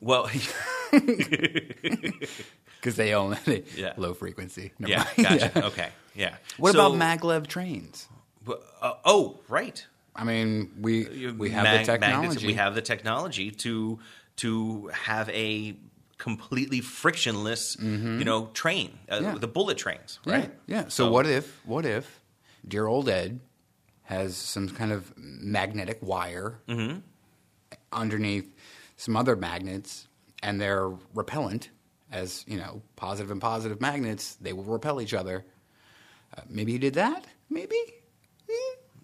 Well, 0.00 0.28
because 2.80 2.96
they 2.96 3.14
own 3.14 3.36
Yeah. 3.76 3.92
low 3.96 4.14
frequency. 4.14 4.72
Never 4.78 4.90
yeah, 4.92 5.04
mind. 5.04 5.16
gotcha. 5.40 5.52
Yeah. 5.56 5.66
Okay. 5.66 5.88
Yeah. 6.14 6.36
What 6.58 6.72
So- 6.74 6.86
about 6.86 6.98
maglev 6.98 7.46
trains? 7.46 8.08
Uh, 8.80 8.94
oh, 9.04 9.40
right. 9.48 9.84
I 10.14 10.24
mean, 10.24 10.70
we 10.80 11.32
we 11.32 11.50
have 11.50 11.64
mag- 11.64 11.84
the 11.86 11.92
magnets- 11.92 12.04
technology. 12.14 12.46
we 12.46 12.54
have 12.54 12.74
the 12.74 12.82
technology 12.82 13.50
to 13.50 13.98
to 14.36 14.86
have 14.92 15.28
a 15.30 15.76
completely 16.18 16.80
frictionless, 16.80 17.76
you 17.80 18.24
know, 18.24 18.46
train. 18.54 18.98
Uh, 19.08 19.16
Mm-hmm. 19.16 19.24
Yeah. 19.24 19.38
The 19.38 19.48
bullet 19.48 19.76
trains, 19.78 20.18
Yeah, 20.24 20.32
right? 20.32 20.50
Yeah. 20.66 20.84
So, 20.88 21.10
what 21.10 21.26
if 21.26 21.60
what 21.66 21.84
if 21.84 22.20
dear 22.66 22.86
old 22.86 23.08
Ed 23.08 23.40
has 24.04 24.36
some 24.36 24.68
kind 24.68 24.92
of 24.92 25.12
magnetic 25.18 25.98
wire 26.00 26.60
Mm-hmm. 26.68 27.00
underneath 27.92 28.46
some 28.96 29.16
other 29.16 29.36
magnets, 29.36 30.08
and 30.42 30.60
they're 30.60 30.90
repellent, 31.14 31.70
as 32.10 32.44
you 32.46 32.56
know, 32.56 32.82
positive 32.96 33.30
and 33.30 33.40
positive 33.40 33.80
magnets, 33.80 34.34
they 34.36 34.52
will 34.52 34.64
repel 34.64 35.00
each 35.00 35.14
other. 35.14 35.44
Uh, 36.36 36.42
maybe 36.48 36.72
he 36.72 36.78
did 36.78 36.94
that. 36.94 37.26
Maybe. 37.50 37.76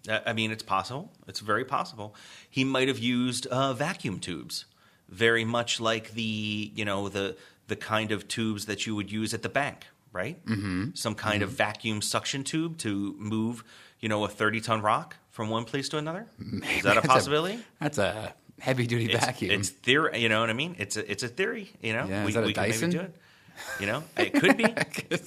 Uh, 0.09 0.19
I 0.25 0.33
mean, 0.33 0.51
it's 0.51 0.63
possible. 0.63 1.13
It's 1.27 1.39
very 1.39 1.63
possible. 1.63 2.15
He 2.49 2.63
might 2.63 2.87
have 2.89 2.99
used 2.99 3.45
uh, 3.47 3.73
vacuum 3.73 4.19
tubes, 4.19 4.65
very 5.07 5.45
much 5.45 5.79
like 5.79 6.11
the 6.11 6.71
you 6.75 6.83
know 6.83 7.07
the 7.07 7.37
the 7.67 7.75
kind 7.75 8.11
of 8.11 8.27
tubes 8.27 8.65
that 8.65 8.85
you 8.85 8.95
would 8.95 9.11
use 9.11 9.33
at 9.33 9.43
the 9.43 9.49
bank, 9.49 9.85
right? 10.11 10.43
Mm-hmm. 10.45 10.89
Some 10.95 11.15
kind 11.15 11.41
of 11.41 11.51
vacuum 11.51 12.01
suction 12.01 12.43
tube 12.43 12.77
to 12.79 13.15
move 13.17 13.63
you 14.01 14.09
know 14.09 14.25
a 14.25 14.27
thirty 14.27 14.59
ton 14.59 14.81
rock 14.81 15.15
from 15.29 15.49
one 15.49 15.63
place 15.63 15.87
to 15.89 15.97
another. 15.97 16.27
Is 16.75 16.83
that 16.83 16.97
a 16.97 17.01
That's 17.01 17.07
possibility? 17.07 17.59
That's 17.79 17.97
a 17.97 18.33
heavy 18.63 18.87
duty 18.87 19.11
it's, 19.11 19.25
vacuum. 19.25 19.51
It's 19.51 19.69
theory. 19.69 20.21
You 20.21 20.29
know 20.29 20.39
what 20.39 20.49
I 20.49 20.53
mean? 20.53 20.77
It's 20.79 20.95
a 20.95 21.11
it's 21.11 21.21
a 21.21 21.27
theory. 21.27 21.69
You 21.81 21.93
know, 21.93 22.05
Yeah, 22.07 22.25
is 22.25 22.35
we, 22.35 22.41
we 22.41 22.53
can 22.53 22.63
Dyson? 22.63 22.89
maybe 22.89 22.99
do 22.99 23.05
it. 23.05 23.15
You 23.79 23.87
know, 23.87 24.03
it 24.17 24.33
could 24.33 24.57
be. 24.57 24.65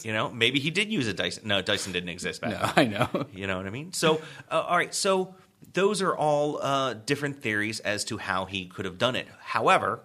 you 0.09 0.13
know, 0.13 0.31
maybe 0.31 0.59
he 0.59 0.71
did 0.71 0.91
use 0.91 1.07
a 1.07 1.13
Dyson. 1.13 1.47
No, 1.47 1.61
Dyson 1.61 1.93
didn't 1.93 2.09
exist 2.09 2.41
back 2.41 2.51
no, 2.51 2.59
then. 2.59 2.73
I 2.77 2.85
know. 2.99 3.27
You 3.33 3.47
know 3.47 3.59
what 3.59 3.67
I 3.67 3.71
mean? 3.71 3.93
So, 3.93 4.21
uh, 4.51 4.63
all 4.63 4.77
right. 4.77 4.95
So 4.95 5.35
those 5.75 6.01
are 6.01 6.17
all 6.17 6.61
uh, 6.63 6.95
different 6.95 7.43
theories 7.43 7.81
as 7.81 8.05
to 8.07 8.17
how 8.17 8.47
he 8.47 8.67
could 8.67 8.87
have 8.87 8.99
done 8.99 9.15
it. 9.15 9.29
However, 9.39 10.01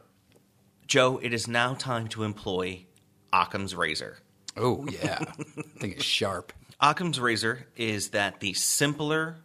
Joe, 0.85 1.17
it 1.23 1.33
is 1.33 1.47
now 1.47 1.73
time 1.73 2.09
to 2.09 2.23
employ 2.23 2.85
Occam's 3.31 3.73
razor. 3.73 4.17
Oh 4.57 4.85
yeah, 4.89 5.19
I 5.21 5.79
think 5.79 5.95
it's 5.95 6.03
sharp. 6.03 6.51
Occam's 6.81 7.19
razor 7.19 7.65
is 7.77 8.09
that 8.09 8.41
the 8.41 8.53
simpler 8.53 9.37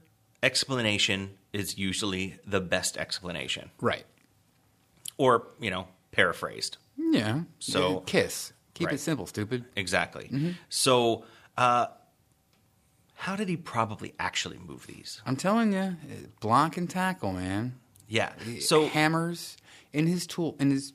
explanation 0.42 1.35
is 1.56 1.78
usually 1.78 2.38
the 2.46 2.60
best 2.60 2.96
explanation, 2.98 3.70
Right. 3.80 4.04
or 5.16 5.48
you 5.60 5.70
know, 5.70 5.88
paraphrased. 6.12 6.76
Yeah. 6.98 7.42
So- 7.58 8.00
kiss. 8.00 8.52
Keep 8.74 8.88
Right. 8.88 8.94
it 8.96 8.98
simple, 8.98 9.26
stupid. 9.26 9.64
Exactly. 9.74 10.24
Mm-hmm. 10.30 10.50
So, 10.68 11.24
uh, 11.56 11.86
how 13.14 13.34
did 13.34 13.48
he 13.48 13.56
probably 13.56 14.12
actually 14.18 14.58
move 14.58 14.86
these? 14.86 15.22
I'm 15.24 15.36
telling 15.36 15.72
you, 15.72 15.96
block 16.40 16.76
and 16.76 16.88
tackle, 16.90 17.32
man. 17.32 17.76
Yeah. 18.06 18.32
So 18.60 18.86
hammers 18.86 19.56
in 19.94 20.06
his 20.06 20.26
tool 20.26 20.56
in 20.60 20.70
his 20.70 20.92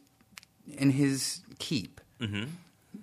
in 0.68 0.92
his 0.92 1.42
keep. 1.58 2.00
Mm-hmm. 2.20 2.52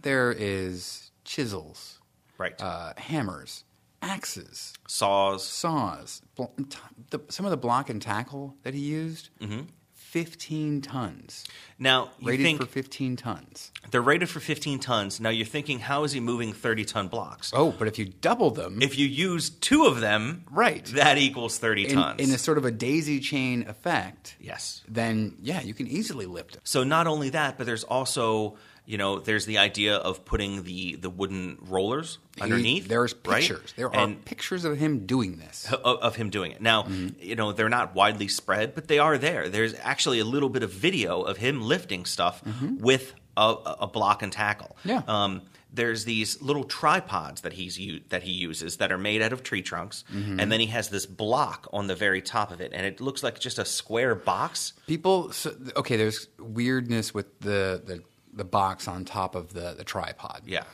there 0.03 0.31
is 0.31 1.11
chisels, 1.25 1.99
right, 2.39 2.55
uh, 2.63 2.93
hammers, 2.97 3.65
axes, 4.03 4.73
saws. 4.87 5.45
saws. 5.47 6.23
Bl- 6.37 6.45
t- 6.69 6.79
the, 7.11 7.21
some 7.29 7.47
of 7.47 7.51
the 7.51 7.57
block 7.57 7.91
and 7.91 8.01
tackle 8.01 8.57
that 8.63 8.75
he 8.75 8.81
used, 8.81 9.31
Mm-hmm. 9.41 9.61
15 9.95 10.81
tons, 10.81 11.45
Now 11.79 12.09
you 12.19 12.29
rated 12.31 12.57
for 12.57 12.65
15 12.65 13.17
tons. 13.17 13.71
they're 13.91 14.01
rated 14.01 14.31
for 14.31 14.41
15 14.41 14.79
tons. 14.79 15.21
Now 15.21 15.29
you're 15.29 15.45
thinking, 15.45 15.81
how 15.81 16.05
is 16.05 16.13
he 16.13 16.21
moving 16.21 16.55
30 16.55 16.87
ton 16.87 17.09
blocks? 17.09 17.53
Oh, 17.55 17.73
but 17.79 17.89
if 17.89 17.99
you 17.99 18.07
double 18.07 18.51
them, 18.51 18.81
If 18.81 18.99
you 18.99 19.07
use 19.07 19.51
two 19.51 19.85
of 19.85 20.01
them, 20.01 20.45
Right. 20.51 20.83
that 20.95 21.19
equals 21.19 21.59
30 21.59 21.89
in, 21.91 21.95
tons. 21.95 22.21
in 22.27 22.35
a 22.35 22.39
sort 22.39 22.57
of 22.57 22.65
a 22.65 22.71
daisy 22.71 23.21
chain 23.21 23.67
effect, 23.69 24.37
yes. 24.41 24.83
then 24.89 25.37
yeah, 25.43 25.61
you 25.61 25.75
can 25.75 25.87
easily 25.87 26.25
lift 26.25 26.53
them. 26.55 26.63
So 26.65 26.85
not 26.85 27.07
only 27.07 27.29
that, 27.31 27.59
but 27.59 27.67
there's 27.67 27.85
also 27.85 28.57
you 28.89 28.97
know 28.99 29.19
there's 29.21 29.45
the 29.47 29.59
idea 29.59 29.97
of 29.97 30.25
putting 30.25 30.63
the 30.65 30.97
the 30.97 31.11
wooden 31.11 31.59
rollers 31.61 32.19
He- 32.37 32.43
underneath. 32.43 32.89
there's 32.89 33.15
right? 33.27 33.39
pictures. 33.41 33.75
There 33.77 33.89
are 33.95 33.97
And- 34.05 34.25
pictures 34.25 34.65
of 34.65 34.79
him 34.79 35.07
doing 35.07 35.37
this. 35.39 35.71
of, 35.73 35.99
of 36.09 36.17
him 36.17 36.31
doing 36.31 36.51
it. 36.53 36.61
Now, 36.61 36.83
Mm-hmm. 36.85 37.21
you 37.21 37.37
know, 37.37 37.53
they're 37.53 37.69
not 37.81 37.95
widely 37.95 38.29
spread, 38.29 38.75
but 38.75 38.89
they 38.89 38.99
are 38.99 39.19
there. 39.19 39.49
There's 39.49 39.75
actually 39.83 40.19
a 40.21 40.25
little 40.25 40.49
bit 40.49 40.63
of 40.63 40.71
video 40.73 41.21
of 41.23 41.37
him 41.37 41.61
lifting 41.63 42.05
stuff 42.07 42.43
with 42.91 43.13
a, 43.37 43.55
a 43.81 43.87
block 43.87 44.23
and 44.23 44.33
tackle. 44.33 44.77
Mm-hmm. 44.81 44.89
Yeah. 44.89 45.03
Um, 45.07 45.43
there's 45.71 46.05
these 46.07 46.41
little 46.41 46.65
tripods 46.65 47.43
that 47.43 47.53
he's 47.53 47.79
u- 47.79 48.01
that 48.09 48.23
he 48.23 48.33
uses 48.33 48.79
that 48.79 48.91
are 48.91 48.97
made 48.99 49.21
out 49.21 49.33
of 49.35 49.43
tree 49.43 49.61
trunks, 49.63 50.03
Mm-hmm. 50.11 50.41
and 50.41 50.51
then 50.51 50.61
he 50.61 50.67
has 50.69 50.89
this 50.89 51.05
block 51.05 51.69
on 51.75 51.89
the 51.89 51.95
very 51.95 52.23
top 52.23 52.51
of 52.53 52.61
it, 52.63 52.73
and 52.73 52.87
it 52.87 53.01
looks 53.03 53.23
like 53.23 53.39
just 53.39 53.59
a 53.59 53.67
square 53.67 54.15
box. 54.15 54.73
People, 54.87 55.31
so, 55.33 55.53
okay, 55.77 55.97
there's 55.99 56.27
weirdness 56.39 57.13
with 57.13 57.27
the, 57.41 57.83
the 57.85 58.03
the 58.33 58.45
box 58.45 58.87
on 58.89 59.05
top 59.05 59.35
of 59.35 59.53
the 59.55 59.75
the 59.77 59.85
tripod. 59.85 60.43
Yeah, 60.47 60.65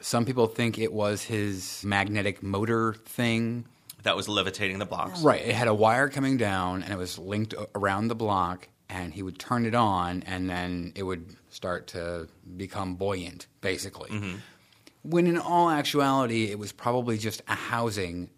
Some 0.00 0.24
people 0.24 0.46
think 0.46 0.78
it 0.78 0.92
was 0.92 1.22
his 1.22 1.82
magnetic 1.84 2.42
motor 2.42 2.94
thing. 3.06 3.66
that 4.02 4.16
was 4.16 4.28
levitating 4.28 4.78
the 4.78 4.84
blocks. 4.86 5.22
Right. 5.22 5.40
It 5.42 5.54
had 5.54 5.66
a 5.68 5.74
wire 5.74 6.08
coming 6.10 6.36
down 6.36 6.82
and 6.82 6.92
it 6.92 6.98
was 6.98 7.18
linked 7.18 7.54
around 7.74 8.08
the 8.08 8.14
block, 8.14 8.68
and 8.90 9.14
he 9.14 9.22
would 9.22 9.38
turn 9.38 9.64
it 9.64 9.74
on, 9.74 10.22
and 10.26 10.48
then 10.50 10.92
it 10.94 11.02
would 11.04 11.36
start 11.48 11.86
to 11.88 12.28
become 12.56 12.96
buoyant, 12.96 13.46
basically. 13.62 14.10
Mm-hmm. 14.10 14.36
When 15.04 15.26
in 15.26 15.38
all 15.38 15.70
actuality, 15.70 16.50
it 16.50 16.58
was 16.58 16.72
probably 16.72 17.16
just 17.18 17.40
a 17.48 17.54
housing 17.54 18.28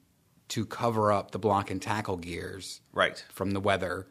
to 0.48 0.64
cover 0.64 1.10
up 1.12 1.32
the 1.32 1.38
block 1.40 1.70
and 1.70 1.82
tackle 1.82 2.16
gears 2.16 2.80
Right. 2.92 3.24
from 3.32 3.50
the 3.52 3.60
weather. 3.60 4.06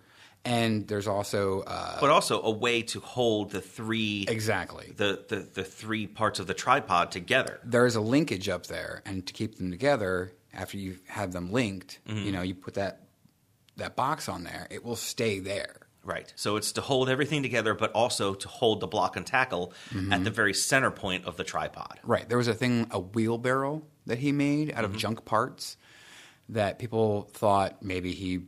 And 0.46 0.88
there's 0.88 1.08
also 1.08 1.62
uh, 1.62 2.00
But 2.00 2.12
also 2.12 2.42
a 2.42 2.52
way 2.52 2.84
to 2.84 3.00
hold 3.00 3.52
the 3.52 3.62
three 3.62 4.26
exactly 4.28 4.94
the, 4.96 5.26
the, 5.28 5.38
the 5.38 5.64
three 5.64 6.06
parts 6.06 6.40
of 6.40 6.46
the 6.48 6.54
tripod 6.54 7.12
together. 7.12 7.60
there's 7.64 7.96
a 7.96 8.02
linkage 8.02 8.48
up 8.48 8.68
there, 8.68 9.02
and 9.06 9.26
to 9.26 9.34
keep 9.34 9.58
them 9.58 9.72
together, 9.72 10.32
after 10.54 10.78
you 10.78 10.98
have 11.08 11.32
them 11.32 11.52
linked, 11.52 12.00
you 12.06 12.14
mm-hmm. 12.14 12.32
know, 12.32 12.42
you 12.42 12.56
put 12.56 12.76
that 12.76 13.02
that 13.78 13.96
box 13.96 14.30
on 14.30 14.44
there, 14.44 14.68
it 14.70 14.86
will 14.86 14.96
stay 14.96 15.40
there. 15.40 15.76
Right. 16.04 16.32
So 16.36 16.56
it's 16.56 16.74
to 16.74 16.82
hold 16.82 17.10
everything 17.10 17.42
together, 17.42 17.74
but 17.74 17.92
also 17.94 18.36
to 18.36 18.48
hold 18.48 18.80
the 18.80 18.88
block 18.88 19.18
and 19.18 19.26
tackle 19.26 19.74
at 19.90 19.94
the 19.94 20.00
mm-hmm. 20.00 20.30
very 20.30 20.54
center 20.54 20.92
point 20.92 21.26
of 21.26 21.36
the 21.36 21.44
tripod. 21.44 22.00
Right. 22.04 22.30
There 22.30 22.38
was 22.38 22.48
a 22.48 22.54
thing, 22.54 22.88
a 22.92 23.00
wheelbarrow 23.00 23.82
that 24.06 24.20
he 24.20 24.32
made 24.32 24.72
out 24.72 24.86
of 24.86 24.92
mm-hmm. 24.92 25.00
junk 25.00 25.26
parts 25.26 25.78
that 26.50 26.78
people 26.78 27.24
thought 27.34 27.82
maybe 27.82 28.14
he 28.14 28.42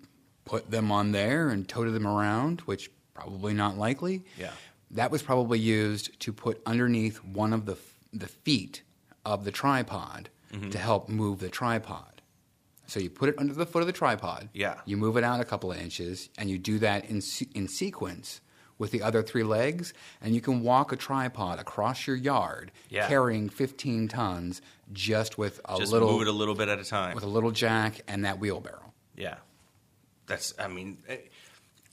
put 0.47 0.71
them 0.71 0.91
on 0.91 1.11
there 1.11 1.49
and 1.49 1.67
toted 1.67 1.93
them 1.93 2.07
around, 2.07 2.61
which 2.61 2.89
probably 3.13 3.53
not 3.53 3.77
likely. 3.77 4.23
Yeah. 4.37 4.51
That 4.91 5.11
was 5.11 5.21
probably 5.21 5.59
used 5.59 6.19
to 6.21 6.31
put 6.33 6.61
underneath 6.65 7.17
one 7.23 7.53
of 7.53 7.65
the 7.65 7.77
the 8.13 8.27
feet 8.27 8.81
of 9.25 9.43
the 9.43 9.51
tripod 9.51 10.29
mm-hmm. 10.53 10.69
to 10.69 10.77
help 10.77 11.09
move 11.09 11.39
the 11.39 11.49
tripod. 11.49 12.21
So 12.87 13.01
you 13.01 13.09
put 13.09 13.27
it 13.27 13.35
under 13.37 13.53
the 13.53 13.65
foot 13.65 13.81
of 13.81 13.87
the 13.87 13.93
tripod. 13.93 14.47
Yeah. 14.53 14.75
You 14.85 14.95
move 14.95 15.17
it 15.17 15.23
out 15.25 15.41
a 15.41 15.45
couple 15.45 15.71
of 15.71 15.77
inches, 15.77 16.29
and 16.37 16.49
you 16.49 16.57
do 16.57 16.79
that 16.79 17.03
in 17.05 17.21
in 17.53 17.67
sequence 17.67 18.39
with 18.77 18.91
the 18.91 19.01
other 19.01 19.23
three 19.23 19.43
legs, 19.43 19.91
and 20.21 20.35
you 20.35 20.39
can 20.39 20.61
walk 20.61 20.91
a 20.91 20.95
tripod 20.95 21.59
across 21.59 22.05
your 22.07 22.15
yard 22.15 22.71
Yeah. 22.89 23.07
carrying 23.07 23.49
15 23.49 24.07
tons 24.07 24.61
just 24.93 25.35
with 25.37 25.59
a 25.65 25.77
Just 25.77 25.91
little 25.91 26.11
move 26.11 26.21
it 26.21 26.27
a 26.27 26.31
little 26.31 26.53
bit 26.55 26.69
at 26.69 26.79
a 26.79 26.83
time. 26.85 27.15
with 27.15 27.23
a 27.23 27.27
little 27.27 27.49
jack 27.51 28.01
and 28.07 28.23
that 28.23 28.39
wheelbarrow. 28.39 28.93
yeah. 29.15 29.37
That's, 30.27 30.53
I 30.59 30.67
mean, 30.67 30.97
eh, 31.07 31.17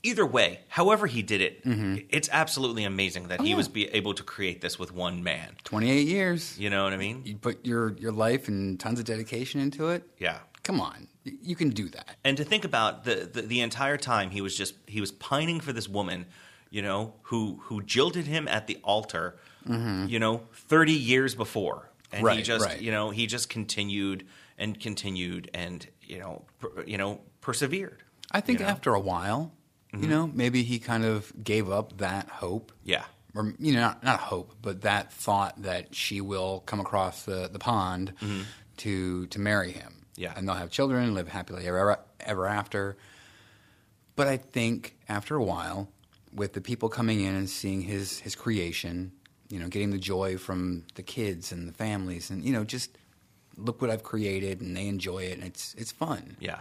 either 0.03 0.25
way, 0.25 0.59
however 0.67 1.07
he 1.07 1.21
did 1.23 1.41
it, 1.41 1.61
it's 2.09 2.29
absolutely 2.31 2.83
amazing 2.83 3.29
that 3.29 3.41
he 3.41 3.49
yeah. 3.51 3.55
was 3.55 3.67
be 3.67 3.87
able 3.87 4.13
to 4.13 4.23
create 4.23 4.61
this 4.61 4.77
with 4.77 4.93
one 4.93 5.23
man. 5.23 5.55
28 5.63 6.07
years. 6.07 6.57
You 6.59 6.69
know 6.69 6.83
what 6.83 6.93
I 6.93 6.97
mean? 6.97 7.21
You 7.25 7.37
put 7.37 7.65
your 7.65 7.93
your 7.97 8.11
life 8.11 8.47
and 8.47 8.79
tons 8.79 8.99
of 8.99 9.05
dedication 9.05 9.59
into 9.61 9.89
it. 9.89 10.03
Yeah. 10.19 10.39
Come 10.63 10.81
on, 10.81 11.07
you 11.23 11.55
can 11.55 11.69
do 11.69 11.89
that. 11.89 12.17
and 12.23 12.37
to 12.37 12.43
think 12.43 12.65
about 12.65 13.03
the, 13.03 13.29
the 13.31 13.41
the 13.43 13.61
entire 13.61 13.97
time 13.97 14.31
he 14.31 14.41
was 14.41 14.55
just 14.57 14.73
he 14.87 14.99
was 14.99 15.11
pining 15.11 15.59
for 15.59 15.71
this 15.73 15.87
woman 15.87 16.25
you 16.71 16.81
know 16.81 17.13
who 17.23 17.59
who 17.65 17.83
jilted 17.83 18.25
him 18.25 18.47
at 18.47 18.65
the 18.67 18.77
altar 18.83 19.35
you 19.67 20.19
know 20.19 20.41
30 20.53 20.91
years 20.91 21.35
before 21.35 21.89
and 22.11 22.21
he 22.27 22.33
Mm-hmm. 22.35 22.43
Just 22.43 22.65
right. 22.65 22.81
you 22.81 22.91
know 22.91 23.11
he 23.11 23.27
just 23.27 23.47
continued 23.49 24.25
and 24.57 24.79
continued 24.79 25.49
and 25.53 25.85
you 26.01 26.17
know 26.19 26.43
per, 26.59 26.83
you 26.85 26.97
know 26.97 27.21
persevered 27.41 28.01
I 28.37 28.41
think 28.41 28.59
you 28.59 28.65
know? 28.65 28.71
after 28.71 28.93
a 28.93 28.99
while, 28.99 29.51
you 29.97 30.07
know, 30.07 30.27
maybe 30.33 30.63
he 30.63 30.77
kind 30.79 31.05
of 31.05 31.31
gave 31.41 31.69
up 31.69 31.97
that 31.99 32.27
hope. 32.27 32.71
yeah 32.83 33.05
Or 33.33 33.53
you 33.59 33.71
know, 33.73 33.79
not, 33.87 34.03
not 34.03 34.19
hope, 34.19 34.49
but 34.61 34.81
that 34.81 35.13
thought 35.13 35.61
that 35.61 35.95
she 35.95 36.19
will 36.19 36.59
come 36.65 36.81
across 36.81 37.23
the, 37.23 37.47
the 37.55 37.59
pond 37.59 38.13
to 38.77 39.25
to 39.27 39.39
marry 39.39 39.71
him. 39.71 39.91
Mm-hmm. 39.91 40.21
Yeah. 40.23 40.33
and 40.35 40.47
they'll 40.47 40.55
have 40.63 40.69
children, 40.69 41.13
live 41.13 41.27
happily 41.29 41.67
ever 41.67 41.97
ever 42.19 42.45
after. 42.47 42.97
But 44.15 44.27
I 44.27 44.37
think 44.37 44.95
after 45.09 45.35
a 45.35 45.43
while, 45.43 45.89
with 46.33 46.51
the 46.53 46.61
people 46.61 46.87
coming 46.89 47.19
in 47.21 47.33
and 47.35 47.49
seeing 47.49 47.81
his 47.81 48.19
his 48.19 48.35
creation, 48.35 49.11
you 49.49 49.59
know, 49.59 49.67
getting 49.67 49.91
the 49.91 49.97
joy 50.13 50.37
from 50.37 50.83
the 50.95 51.03
kids 51.03 51.51
and 51.53 51.67
the 51.69 51.73
families, 51.73 52.29
and 52.31 52.43
you 52.43 52.53
know, 52.53 52.63
just 52.63 52.97
look 53.57 53.81
what 53.81 53.89
I've 53.89 54.03
created, 54.03 54.61
and 54.61 54.75
they 54.75 54.87
enjoy 54.87 55.23
it, 55.31 55.33
and 55.37 55.43
it's 55.43 55.73
it's 55.77 55.91
fun. 55.91 56.37
Yeah. 56.39 56.59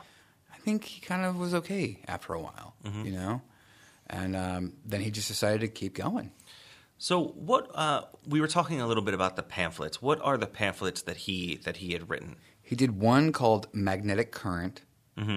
I 0.65 0.71
think 0.71 0.85
he 0.85 1.01
kind 1.03 1.27
of 1.27 1.37
was 1.37 1.53
okay 1.53 1.99
after 2.09 2.33
a 2.33 2.41
while, 2.41 2.75
you 3.05 3.13
know, 3.13 3.43
and 4.09 4.35
um, 4.35 4.73
then 4.87 5.03
he 5.03 5.11
just 5.11 5.29
decided 5.29 5.61
to 5.61 5.69
keep 5.69 5.95
going. 5.95 6.33
So 6.97 7.23
what 7.23 7.71
uh, 7.75 8.05
we 8.27 8.41
were 8.41 8.49
talking 8.49 8.81
a 8.81 8.87
little 8.87 9.03
bit 9.03 9.13
about 9.13 9.37
the 9.37 9.43
pamphlets. 9.43 10.01
What 10.01 10.23
are 10.23 10.39
the 10.39 10.47
pamphlets 10.47 11.03
that 11.03 11.19
he 11.19 11.57
that 11.65 11.77
he 11.77 11.93
had 11.93 12.09
written? 12.09 12.37
He 12.63 12.77
did 12.77 12.99
one 12.99 13.31
called 13.31 13.67
Magnetic 13.75 14.33
Current, 14.33 14.81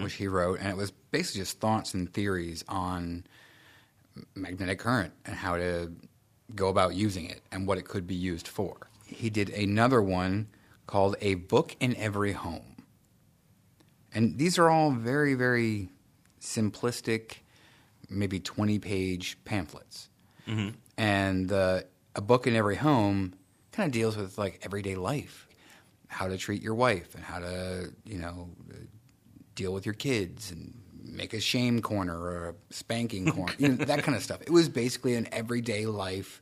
which 0.02 0.14
he 0.14 0.30
wrote, 0.30 0.60
and 0.62 0.70
it 0.70 0.78
was 0.78 0.91
basically 1.12 1.41
just 1.41 1.60
thoughts 1.60 1.94
and 1.94 2.12
theories 2.14 2.64
on 2.70 3.26
magnetic 4.34 4.80
current 4.80 5.12
and 5.26 5.36
how 5.36 5.58
to 5.58 5.91
go 6.56 6.70
about 6.70 6.95
using 6.95 7.26
it 7.26 7.41
and 7.52 7.68
what 7.68 7.78
it 7.78 7.86
could 7.86 8.08
be 8.08 8.16
used 8.16 8.48
for. 8.48 8.88
He 9.06 9.30
did 9.30 9.49
another 9.49 10.02
one 10.02 10.48
called 10.88 11.18
A 11.20 11.36
Book 11.36 11.76
in 11.82 11.95
Every 11.98 12.32
Home. 12.32 12.77
And 14.14 14.38
these 14.38 14.58
are 14.58 14.70
all 14.70 14.92
very, 14.92 15.34
very 15.36 15.90
simplistic, 16.42 17.38
maybe 18.10 18.40
20 18.40 18.80
page 18.80 19.38
pamphlets. 19.46 20.10
And 20.98 21.52
uh, 21.52 21.82
A 22.16 22.22
Book 22.22 22.48
in 22.48 22.56
Every 22.56 22.78
Home 22.78 23.34
kind 23.74 23.88
of 23.88 23.92
deals 23.94 24.16
with 24.16 24.38
like 24.38 24.60
everyday 24.64 24.96
life 24.96 25.48
how 26.08 26.28
to 26.30 26.38
treat 26.38 26.62
your 26.62 26.74
wife 26.74 27.14
and 27.16 27.24
how 27.24 27.40
to, 27.40 27.92
you 28.06 28.18
know, 28.18 28.50
deal 29.56 29.74
with 29.74 29.86
your 29.86 29.94
kids 29.94 30.52
and 30.52 30.74
make 31.04 31.34
a 31.34 31.40
shame 31.42 31.82
corner 31.82 32.18
or 32.18 32.50
a 32.50 32.74
spanking 32.74 33.30
corner, 33.34 33.54
you 33.58 33.68
know, 33.68 33.76
that 33.86 34.04
kind 34.04 34.16
of 34.16 34.24
stuff. 34.24 34.42
It 34.42 34.52
was 34.52 34.70
basically 34.70 35.16
an 35.16 35.28
everyday 35.34 35.86
life 35.86 36.42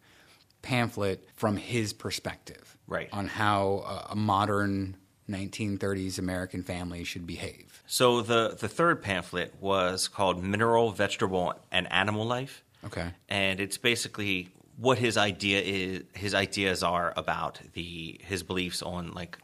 pamphlet 0.61 1.27
from 1.35 1.57
his 1.57 1.93
perspective 1.93 2.77
Right. 2.87 3.09
on 3.11 3.27
how 3.27 3.83
a, 4.09 4.11
a 4.11 4.15
modern 4.15 4.95
1930s 5.29 6.19
American 6.19 6.63
family 6.63 7.03
should 7.03 7.25
behave. 7.25 7.81
So 7.87 8.21
the 8.21 8.55
the 8.59 8.67
third 8.67 9.01
pamphlet 9.01 9.53
was 9.59 10.07
called 10.07 10.43
Mineral, 10.43 10.91
Vegetable, 10.91 11.53
and 11.71 11.91
Animal 11.91 12.25
Life. 12.25 12.63
Okay. 12.85 13.09
and 13.29 13.59
it's 13.59 13.77
basically 13.79 14.49
what 14.77 14.97
his 14.99 15.17
idea 15.17 15.59
is. 15.61 16.03
His 16.13 16.35
ideas 16.35 16.83
are 16.83 17.13
about 17.17 17.59
the 17.73 18.19
his 18.23 18.43
beliefs 18.43 18.81
on 18.83 19.11
like 19.13 19.37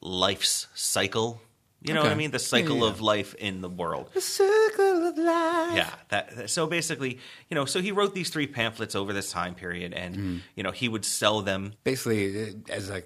life's 0.00 0.66
cycle. 0.74 1.40
You 1.82 1.94
know 1.94 2.02
what 2.02 2.12
I 2.12 2.14
mean? 2.14 2.30
The 2.30 2.38
cycle 2.38 2.76
Yeah, 2.76 2.82
yeah. 2.84 2.90
of 2.90 3.00
life 3.00 3.34
in 3.36 3.62
the 3.62 3.68
world. 3.70 4.10
The 4.12 4.20
circle 4.20 4.84
of 4.89 4.89
life. 5.24 5.76
Yeah. 5.76 5.90
That, 6.08 6.50
so 6.50 6.66
basically, 6.66 7.18
you 7.48 7.54
know, 7.54 7.64
so 7.64 7.80
he 7.80 7.92
wrote 7.92 8.14
these 8.14 8.30
three 8.30 8.46
pamphlets 8.46 8.94
over 8.94 9.12
this 9.12 9.30
time 9.30 9.54
period, 9.54 9.92
and 9.92 10.14
Mm-hmm. 10.16 10.36
you 10.56 10.62
know, 10.62 10.70
he 10.70 10.88
would 10.88 11.04
sell 11.04 11.40
them. 11.42 11.72
Basically, 11.84 12.42
uh, 12.42 12.52
as 12.68 12.90
a 12.90 13.02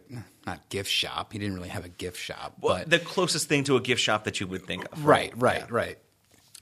not 0.46 0.68
gift 0.68 0.90
shop. 0.90 1.32
He 1.32 1.38
didn't 1.38 1.54
really 1.54 1.70
have 1.70 1.84
a 1.84 1.88
gift 1.88 2.18
shop, 2.18 2.54
Well, 2.60 2.76
but 2.78 2.90
the 2.90 2.98
closest 2.98 3.48
thing 3.48 3.64
to 3.64 3.76
a 3.76 3.80
gift 3.80 4.00
shop 4.02 4.24
that 4.24 4.40
you 4.40 4.46
would 4.46 4.66
think 4.66 4.84
of. 4.92 5.04
right, 5.04 5.32
right, 5.36 5.60
Yeah. 5.60 5.66
right. 5.70 5.98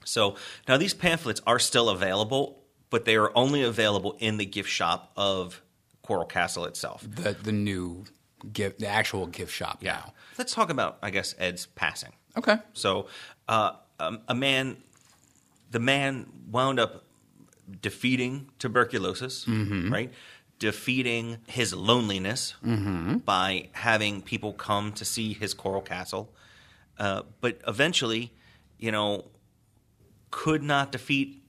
So 0.05 0.35
now 0.67 0.77
these 0.77 0.93
pamphlets 0.93 1.41
are 1.47 1.59
still 1.59 1.89
available, 1.89 2.61
but 2.89 3.05
they 3.05 3.15
are 3.15 3.31
only 3.35 3.61
available 3.63 4.15
in 4.19 4.37
the 4.37 4.45
gift 4.45 4.69
shop 4.69 5.11
of 5.17 5.61
Coral 6.01 6.25
Castle 6.25 6.65
itself. 6.65 7.05
The 7.09 7.33
the 7.41 7.51
new 7.51 8.05
gift, 8.51 8.79
the 8.79 8.87
actual 8.87 9.27
gift 9.27 9.53
shop. 9.53 9.81
now. 9.81 10.13
Let's 10.37 10.53
talk 10.53 10.69
about, 10.69 10.97
I 11.01 11.09
guess, 11.09 11.33
Ed's 11.37 11.65
passing. 11.65 12.11
Okay. 12.37 12.57
So, 12.73 13.07
uh, 13.47 13.73
um, 13.99 14.19
a 14.27 14.33
man, 14.35 14.77
the 15.73 15.79
man 15.79 16.27
wound 16.49 16.79
up 16.79 17.03
defeating 17.81 18.49
tuberculosis, 18.59 19.45
right? 19.47 20.11
Defeating 20.59 21.37
his 21.47 21.73
loneliness 21.73 22.53
by 23.25 23.69
having 23.73 24.21
people 24.21 24.53
come 24.53 24.93
to 24.93 25.03
see 25.03 25.33
his 25.33 25.53
coral 25.53 25.81
castle, 25.81 26.29
uh, 26.99 27.23
but 27.41 27.59
eventually, 27.67 28.31
you 28.77 28.91
know, 28.91 29.25
could 30.31 30.63
not 30.63 30.91
defeat, 30.91 31.41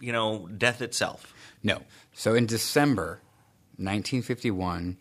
you 0.00 0.12
know, 0.12 0.48
death 0.56 0.80
itself. 0.80 1.34
No. 1.62 1.82
So 2.12 2.34
in 2.34 2.46
December 2.46 3.20
1951, 3.76 4.96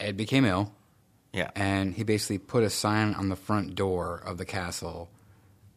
Ed 0.00 0.16
became 0.16 0.44
ill, 0.44 0.72
Yeah, 1.32 1.50
and 1.54 1.94
he 1.94 2.02
basically 2.02 2.38
put 2.38 2.62
a 2.62 2.70
sign 2.70 3.14
on 3.14 3.28
the 3.28 3.36
front 3.36 3.74
door 3.74 4.22
of 4.24 4.38
the 4.38 4.44
castle 4.44 5.10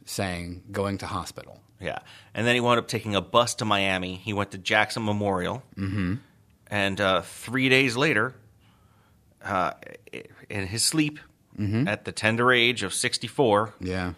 saying 0.06 0.64
"Going 0.72 0.98
to 1.00 1.08
hospital." 1.08 1.60
Yeah, 1.86 2.00
and 2.34 2.46
then 2.48 2.56
he 2.56 2.62
wound 2.62 2.80
up 2.80 2.88
taking 2.88 3.16
a 3.16 3.22
bus 3.22 3.56
to 3.56 3.66
Miami. 3.66 4.16
He 4.16 4.34
went 4.34 4.52
to 4.52 4.58
Jackson 4.58 5.06
Memorial, 5.06 5.62
mm-hmm. 5.78 6.16
and 6.68 7.00
uh, 7.02 7.22
three 7.22 7.70
days 7.70 7.96
later, 7.96 8.34
uh, 9.44 9.72
in 10.50 10.68
his 10.68 10.84
sleep, 10.84 11.20
at 11.88 12.04
the 12.04 12.12
tender 12.12 12.52
age 12.52 12.84
of 12.84 12.94
sixty-four, 12.94 13.74
Yeah. 13.80 14.14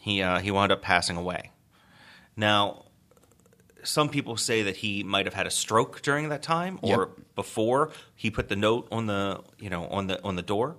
he 0.00 0.20
uh, 0.22 0.40
he 0.40 0.50
wound 0.50 0.72
up 0.72 0.82
passing 0.82 1.16
away. 1.16 1.50
Now, 2.36 2.86
some 3.84 4.08
people 4.08 4.36
say 4.36 4.62
that 4.62 4.76
he 4.78 5.02
might 5.04 5.26
have 5.26 5.34
had 5.34 5.46
a 5.46 5.50
stroke 5.50 6.02
during 6.02 6.28
that 6.30 6.42
time, 6.42 6.78
or 6.82 6.98
Yep. 6.98 7.08
before 7.36 7.90
he 8.16 8.30
put 8.30 8.48
the 8.48 8.56
note 8.56 8.88
on 8.90 9.06
the 9.06 9.42
you 9.60 9.70
know 9.70 9.86
on 9.88 10.06
the 10.08 10.20
on 10.24 10.34
the 10.36 10.42
door. 10.42 10.76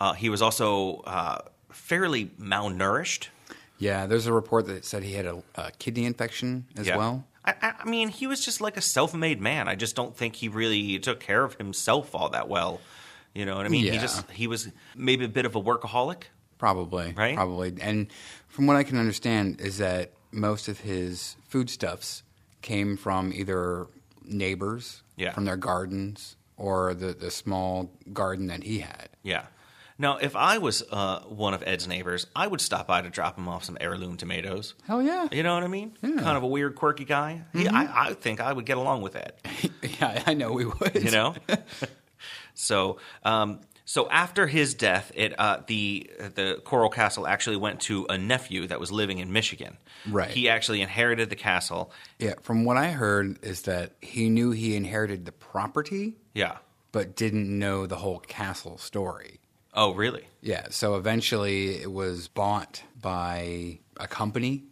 Uh, 0.00 0.12
he 0.12 0.28
was 0.28 0.40
also 0.40 0.98
uh, 1.06 1.38
fairly 1.72 2.26
malnourished. 2.40 3.28
Yeah. 3.78 4.06
There's 4.06 4.26
a 4.26 4.32
report 4.32 4.66
that 4.66 4.84
said 4.84 5.02
he 5.02 5.12
had 5.14 5.26
a, 5.26 5.42
a 5.54 5.70
kidney 5.78 6.04
infection 6.04 6.66
as 6.76 6.86
Yeah. 6.86 6.96
well. 6.96 7.24
I, 7.44 7.74
I 7.80 7.84
mean, 7.88 8.08
he 8.08 8.26
was 8.26 8.44
just 8.44 8.60
like 8.60 8.76
a 8.76 8.80
self-made 8.82 9.40
man. 9.40 9.68
I 9.68 9.74
just 9.74 9.96
don't 9.96 10.14
think 10.16 10.36
he 10.36 10.48
really 10.48 10.98
took 10.98 11.18
care 11.20 11.44
of 11.44 11.54
himself 11.54 12.14
all 12.14 12.28
that 12.30 12.48
well. 12.48 12.80
You 13.34 13.46
know 13.46 13.56
what 13.56 13.64
I 13.66 13.68
mean? 13.68 13.84
He 13.84 13.90
Yeah. 13.92 14.00
just 14.00 14.30
he 14.30 14.46
was 14.46 14.68
maybe 14.94 15.24
a 15.24 15.28
bit 15.28 15.46
of 15.46 15.54
a 15.56 15.60
workaholic. 15.62 16.24
Probably. 16.58 17.14
Right? 17.16 17.36
Probably. 17.36 17.74
And 17.80 18.08
from 18.48 18.66
what 18.66 18.76
I 18.76 18.82
can 18.82 18.98
understand 18.98 19.60
is 19.60 19.78
that 19.78 20.12
most 20.32 20.68
of 20.68 20.80
his 20.80 21.36
foodstuffs 21.48 22.22
came 22.62 22.96
from 22.96 23.32
either 23.32 23.86
neighbors 24.24 25.02
Yeah. 25.16 25.32
from 25.32 25.44
their 25.44 25.56
gardens 25.56 26.36
or 26.56 26.92
the, 26.94 27.12
the 27.14 27.30
small 27.30 27.90
garden 28.12 28.48
that 28.48 28.64
he 28.64 28.80
had. 28.80 29.08
Yeah. 29.22 29.44
Now, 30.00 30.18
if 30.18 30.36
I 30.36 30.58
was 30.58 30.82
uh, 30.92 31.20
one 31.22 31.54
of 31.54 31.62
Ed's 31.66 31.88
neighbors, 31.88 32.26
I 32.36 32.46
would 32.46 32.60
stop 32.60 32.86
by 32.86 33.02
to 33.02 33.10
drop 33.10 33.36
him 33.36 33.48
off 33.48 33.64
some 33.64 33.76
heirloom 33.80 34.16
tomatoes. 34.16 34.74
Hell 34.86 35.02
yeah. 35.02 35.26
You 35.32 35.42
know 35.42 35.54
what 35.54 35.64
I 35.64 35.68
mean? 35.68 35.96
Yeah. 36.02 36.10
Mm-hmm. 36.10 36.18
Kind 36.20 36.36
of 36.36 36.44
a 36.44 36.46
weird, 36.46 36.76
quirky 36.76 37.04
guy. 37.04 37.42
He, 37.52 37.66
I, 37.66 38.10
I 38.10 38.14
think 38.14 38.40
I 38.40 38.52
would 38.52 38.64
get 38.64 38.78
along 38.78 39.02
with 39.02 39.16
Ed. 39.16 39.32
yeah, 40.00 40.22
I 40.26 40.34
know 40.34 40.52
we 40.52 40.66
would. 40.66 40.94
You 40.94 41.10
know. 41.10 41.34
so, 42.54 42.98
um, 43.24 43.60
so 43.84 44.08
after 44.10 44.46
his 44.46 44.74
death, 44.74 45.10
it 45.14 45.38
uh, 45.38 45.62
the 45.66 46.10
the 46.34 46.60
Coral 46.64 46.90
Castle 46.90 47.26
actually 47.26 47.56
went 47.56 47.80
to 47.82 48.06
a 48.08 48.18
nephew 48.18 48.66
that 48.66 48.78
was 48.78 48.92
living 48.92 49.18
in 49.18 49.32
Michigan. 49.32 49.78
Right. 50.08 50.30
He 50.30 50.48
actually 50.48 50.80
inherited 50.82 51.30
the 51.30 51.36
castle. 51.36 51.90
Yeah, 52.18 52.34
from 52.42 52.64
what 52.64 52.76
I 52.76 52.90
heard 52.90 53.42
is 53.44 53.62
that 53.62 53.92
he 54.00 54.28
knew 54.28 54.50
he 54.50 54.76
inherited 54.76 55.24
the 55.24 55.32
property, 55.32 56.18
Yeah. 56.34 56.58
but 56.92 57.16
didn't 57.16 57.48
know 57.58 57.86
the 57.86 57.96
whole 57.96 58.20
castle 58.20 58.78
story. 58.78 59.40
Oh, 59.74 59.94
really? 59.94 60.26
Yeah, 60.40 60.66
so 60.70 60.96
eventually 60.96 61.76
it 61.76 61.92
was 61.92 62.28
bought 62.28 62.82
by 63.00 63.78
a 63.98 64.06
company. 64.06 64.64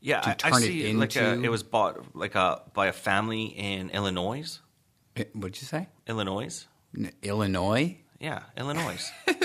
Yeah, 0.00 0.20
To 0.20 0.28
I, 0.30 0.32
I 0.32 0.50
turn 0.50 0.62
it 0.62 0.66
see. 0.66 0.92
like 0.94 1.16
a, 1.16 1.40
it 1.42 1.48
was 1.50 1.62
bought 1.62 2.16
like 2.16 2.34
a 2.34 2.62
by 2.74 2.88
a 2.88 2.92
family 2.92 3.44
in 3.44 3.90
Illinois. 3.90 4.58
Eh, 5.16 5.24
What'd 5.32 5.60
you 5.60 5.66
say? 5.66 5.88
Illinois. 6.06 6.66
N- 6.96 7.12
Illinois? 7.22 7.98
Yeah, 8.18 8.42
Illinois. 8.56 9.10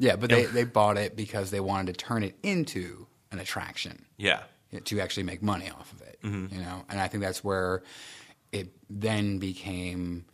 Yeah, 0.00 0.14
but 0.14 0.30
they, 0.30 0.44
they 0.44 0.62
bought 0.62 0.96
it 0.96 1.16
because 1.16 1.50
they 1.50 1.58
wanted 1.58 1.98
to 1.98 2.04
turn 2.04 2.22
it 2.22 2.36
into 2.44 3.08
an 3.32 3.40
attraction 3.40 4.04
yeah. 4.16 4.42
yeah, 4.70 4.78
to 4.84 5.00
actually 5.00 5.24
make 5.24 5.42
money 5.42 5.68
off 5.70 5.92
of 5.92 6.02
it. 6.02 6.18
Mm-hmm. 6.22 6.54
You 6.54 6.60
know, 6.60 6.84
and 6.88 7.00
I 7.00 7.08
think 7.08 7.24
that's 7.24 7.42
where 7.42 7.82
it 8.52 8.68
then 8.88 9.38
became 9.38 10.24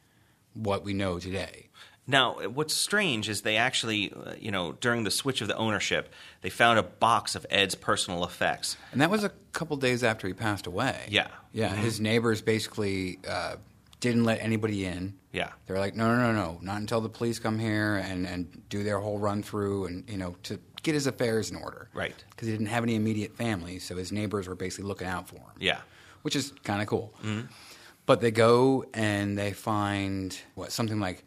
what 0.53 0.85
we 0.85 0.93
know 0.93 1.19
today. 1.19 1.71
Now, 2.07 2.35
what's 2.49 2.75
strange 2.75 3.31
is 3.31 3.41
they 3.43 3.57
actually, 3.57 4.13
uh, 4.13 4.35
you 4.39 4.51
know, 4.51 4.73
during 4.73 5.05
the 5.05 5.11
switch 5.11 5.41
of 5.41 5.49
the 5.49 5.57
ownership, 5.57 6.13
they 6.43 6.51
found 6.51 6.79
a 6.79 6.83
box 6.83 7.35
of 7.35 7.47
Ed's 7.49 7.75
personal 7.75 8.25
effects. 8.25 8.77
And 8.93 9.01
that 9.01 9.11
was 9.11 9.25
a 9.25 9.31
couple 9.53 9.77
days 9.79 10.05
after 10.05 10.27
he 10.27 10.35
passed 10.35 10.67
away. 10.67 11.07
Yeah. 11.09 11.29
Yeah, 11.53 11.75
his 11.75 12.01
neighbors 12.01 12.43
basically 12.43 13.21
uh, 13.27 13.57
didn't 14.01 14.25
let 14.25 14.41
anybody 14.43 14.85
in. 14.85 15.15
Yeah. 15.33 15.51
They're 15.67 15.79
like, 15.79 15.97
no, 15.97 16.15
no, 16.15 16.31
no, 16.31 16.33
no, 16.33 16.59
not 16.61 16.77
until 16.77 17.01
the 17.01 17.09
police 17.09 17.39
come 17.39 17.59
here 17.59 17.97
and, 17.97 18.27
and 18.27 18.69
do 18.69 18.83
their 18.83 18.99
whole 18.99 19.19
run 19.19 19.43
through 19.43 19.87
and, 19.87 20.09
you 20.09 20.19
know, 20.19 20.37
to 20.43 20.61
get 20.83 20.95
his 20.95 21.07
affairs 21.07 21.51
in 21.51 21.57
order. 21.57 21.89
Right. 21.95 22.15
Because 22.31 22.49
he 22.49 22.53
didn't 22.53 22.67
have 22.67 22.83
any 22.83 22.97
immediate 22.97 23.35
family, 23.35 23.79
so 23.79 23.97
his 23.97 24.13
neighbors 24.13 24.47
were 24.47 24.55
basically 24.55 24.89
looking 24.89 25.07
out 25.07 25.27
for 25.29 25.37
him. 25.37 25.57
Yeah. 25.59 25.79
Which 26.21 26.37
is 26.37 26.53
kind 26.65 26.83
of 26.83 26.89
cool. 26.89 27.15
But 28.05 28.21
they 28.21 28.31
go 28.31 28.85
and 28.93 29.39
they 29.39 29.53
find, 29.53 30.39
what, 30.55 30.71
something 30.71 31.01
like 31.01 31.25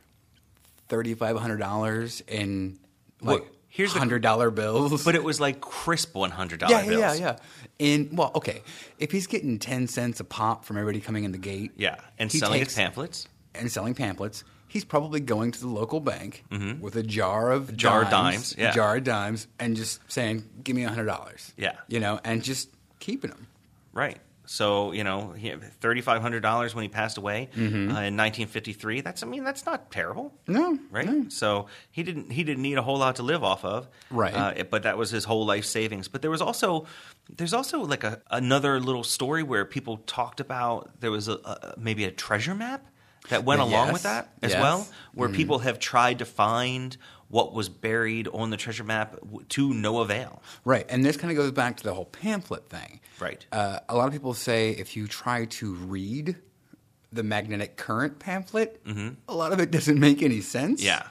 $3,500 0.90 2.22
in 2.28 2.80
like 3.22 3.40
Well, 3.42 3.50
here's 3.68 3.94
the- 3.94 4.00
$100 4.00 4.56
bills. 4.56 5.04
But 5.04 5.16
it 5.16 5.24
was 5.24 5.40
like 5.40 5.62
crisp 5.62 6.16
one 6.16 6.32
hundred 6.32 6.60
dollar 6.60 6.74
yeah, 6.76 6.86
bills. 6.88 7.00
yeah, 7.00 7.14
yeah, 7.14 7.20
yeah. 7.20 7.36
In 7.80 8.10
well, 8.16 8.32
okay, 8.36 8.62
if 9.00 9.12
he's 9.12 9.28
getting 9.28 9.60
ten 9.60 9.88
cents 9.88 10.20
a 10.20 10.24
pop 10.24 10.66
from 10.66 10.78
everybody 10.78 11.00
coming 11.00 11.24
in 11.24 11.32
the 11.32 11.38
gate, 11.38 11.72
Yeah, 11.78 11.96
and 12.18 12.32
selling 12.32 12.60
takes- 12.60 12.74
his 12.74 12.78
pamphlets. 12.78 13.28
and 13.54 13.72
selling 13.72 13.94
pamphlets, 13.94 14.44
he's 14.68 14.84
probably 14.84 15.20
going 15.20 15.52
to 15.52 15.60
the 15.60 15.68
local 15.68 16.00
bank 16.00 16.44
with 16.82 16.96
a 16.96 17.04
jar 17.04 17.52
of 17.52 17.68
Mm-hmm. 17.68 17.76
jar 17.78 18.02
of 18.04 18.10
dimes, 18.10 18.36
dimes, 18.54 18.56
yeah. 18.58 18.72
a 18.72 18.74
jar 18.74 18.98
of 18.98 19.04
dimes, 19.04 19.48
and 19.60 19.76
just 19.76 20.00
saying, 20.12 20.44
"Give 20.64 20.76
me 20.76 20.84
a 20.86 20.90
hundred 20.90 21.06
dollars." 21.06 21.54
Yeah. 21.58 21.74
you 21.88 22.00
know, 22.00 22.20
and 22.24 22.44
just 22.44 22.70
keeping 23.00 23.30
them. 23.32 23.48
Right. 23.94 24.18
So 24.50 24.94
you 24.94 25.04
know, 25.04 25.34
he 25.34 25.52
thirty 25.82 26.02
five 26.02 26.22
hundred 26.22 26.40
dollars 26.42 26.74
when 26.74 26.84
he 26.84 26.88
passed 26.90 27.18
away 27.18 27.50
Mm-hmm. 27.56 27.96
uh, 27.96 28.02
in 28.02 28.16
nineteen 28.16 28.48
fifty 28.48 28.72
three. 28.74 29.02
That's 29.02 29.22
I 29.22 29.26
mean 29.26 29.44
that's 29.44 29.66
not 29.66 29.92
terrible. 29.92 30.34
No, 30.48 30.80
right? 30.90 31.06
no. 31.06 31.26
So 31.30 31.68
he 31.92 32.02
didn't 32.02 32.32
he 32.32 32.44
didn't 32.44 32.62
need 32.64 32.78
a 32.78 32.82
whole 32.82 32.98
lot 32.98 33.18
to 33.18 33.24
live 33.24 33.44
off 33.44 33.64
of, 33.66 33.88
Right. 34.10 34.34
Uh, 34.34 34.64
but 34.72 34.84
that 34.84 34.98
was 34.98 35.10
his 35.12 35.26
whole 35.26 35.46
life 35.46 35.66
savings. 35.66 36.08
But 36.08 36.22
there 36.22 36.32
was 36.32 36.42
also 36.42 36.86
there's 37.30 37.54
also 37.54 37.80
like 37.82 38.06
a 38.06 38.22
another 38.32 38.80
little 38.80 39.04
story 39.04 39.44
where 39.44 39.66
people 39.66 39.98
talked 40.08 40.40
about 40.40 41.00
there 41.02 41.12
was 41.12 41.28
a, 41.28 41.34
a 41.34 41.74
maybe 41.78 42.06
a 42.06 42.12
treasure 42.12 42.56
map 42.56 42.86
that 43.30 43.44
went 43.44 43.60
Uh, 43.60 43.66
along 43.66 43.92
with 43.92 44.04
that 44.04 44.30
as 44.42 44.52
yes. 44.54 44.62
Well, 44.62 44.88
where 45.14 45.28
people 45.28 45.60
have 45.60 45.78
tried 45.80 46.20
to 46.20 46.26
find 46.26 46.96
what 47.30 47.54
was 47.54 47.70
buried 47.70 48.28
on 48.30 48.50
the 48.50 48.58
treasure 48.58 48.84
map 48.84 49.18
to 49.50 49.74
no 49.74 50.00
avail. 50.00 50.42
Right, 50.64 50.86
and 50.90 51.04
this 51.04 51.18
kind 51.18 51.32
of 51.32 51.38
goes 51.38 51.52
back 51.52 51.78
to 51.78 51.84
the 51.84 51.94
whole 51.94 52.06
pamphlet 52.06 52.70
thing. 52.70 53.00
Right. 53.20 53.46
Uh, 53.52 53.80
a 53.90 53.96
lot 53.96 54.08
of 54.08 54.14
people 54.14 54.34
say 54.34 54.72
if 54.72 54.96
you 54.96 55.08
try 55.08 55.46
to 55.46 55.74
read 55.74 56.36
the 57.12 57.24
magnetic 57.24 57.78
current 57.78 58.20
pamphlet, 58.20 58.82
a 59.28 59.34
lot 59.34 59.54
of 59.54 59.60
it 59.60 59.72
doesn't 59.72 60.00
make 60.00 60.22
any 60.22 60.42
sense. 60.42 60.84
Yeah. 60.84 61.04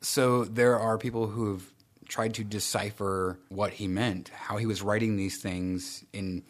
So 0.00 0.44
there 0.44 0.78
are 0.78 0.98
people 0.98 1.26
who 1.28 1.52
have 1.52 1.62
tried 2.08 2.34
to 2.34 2.44
decipher 2.44 3.38
what 3.48 3.72
he 3.72 3.88
meant, 3.88 4.28
how 4.28 4.56
he 4.56 4.66
was 4.66 4.82
writing 4.82 5.16
these 5.16 5.38
things 5.38 6.04
in 6.12 6.42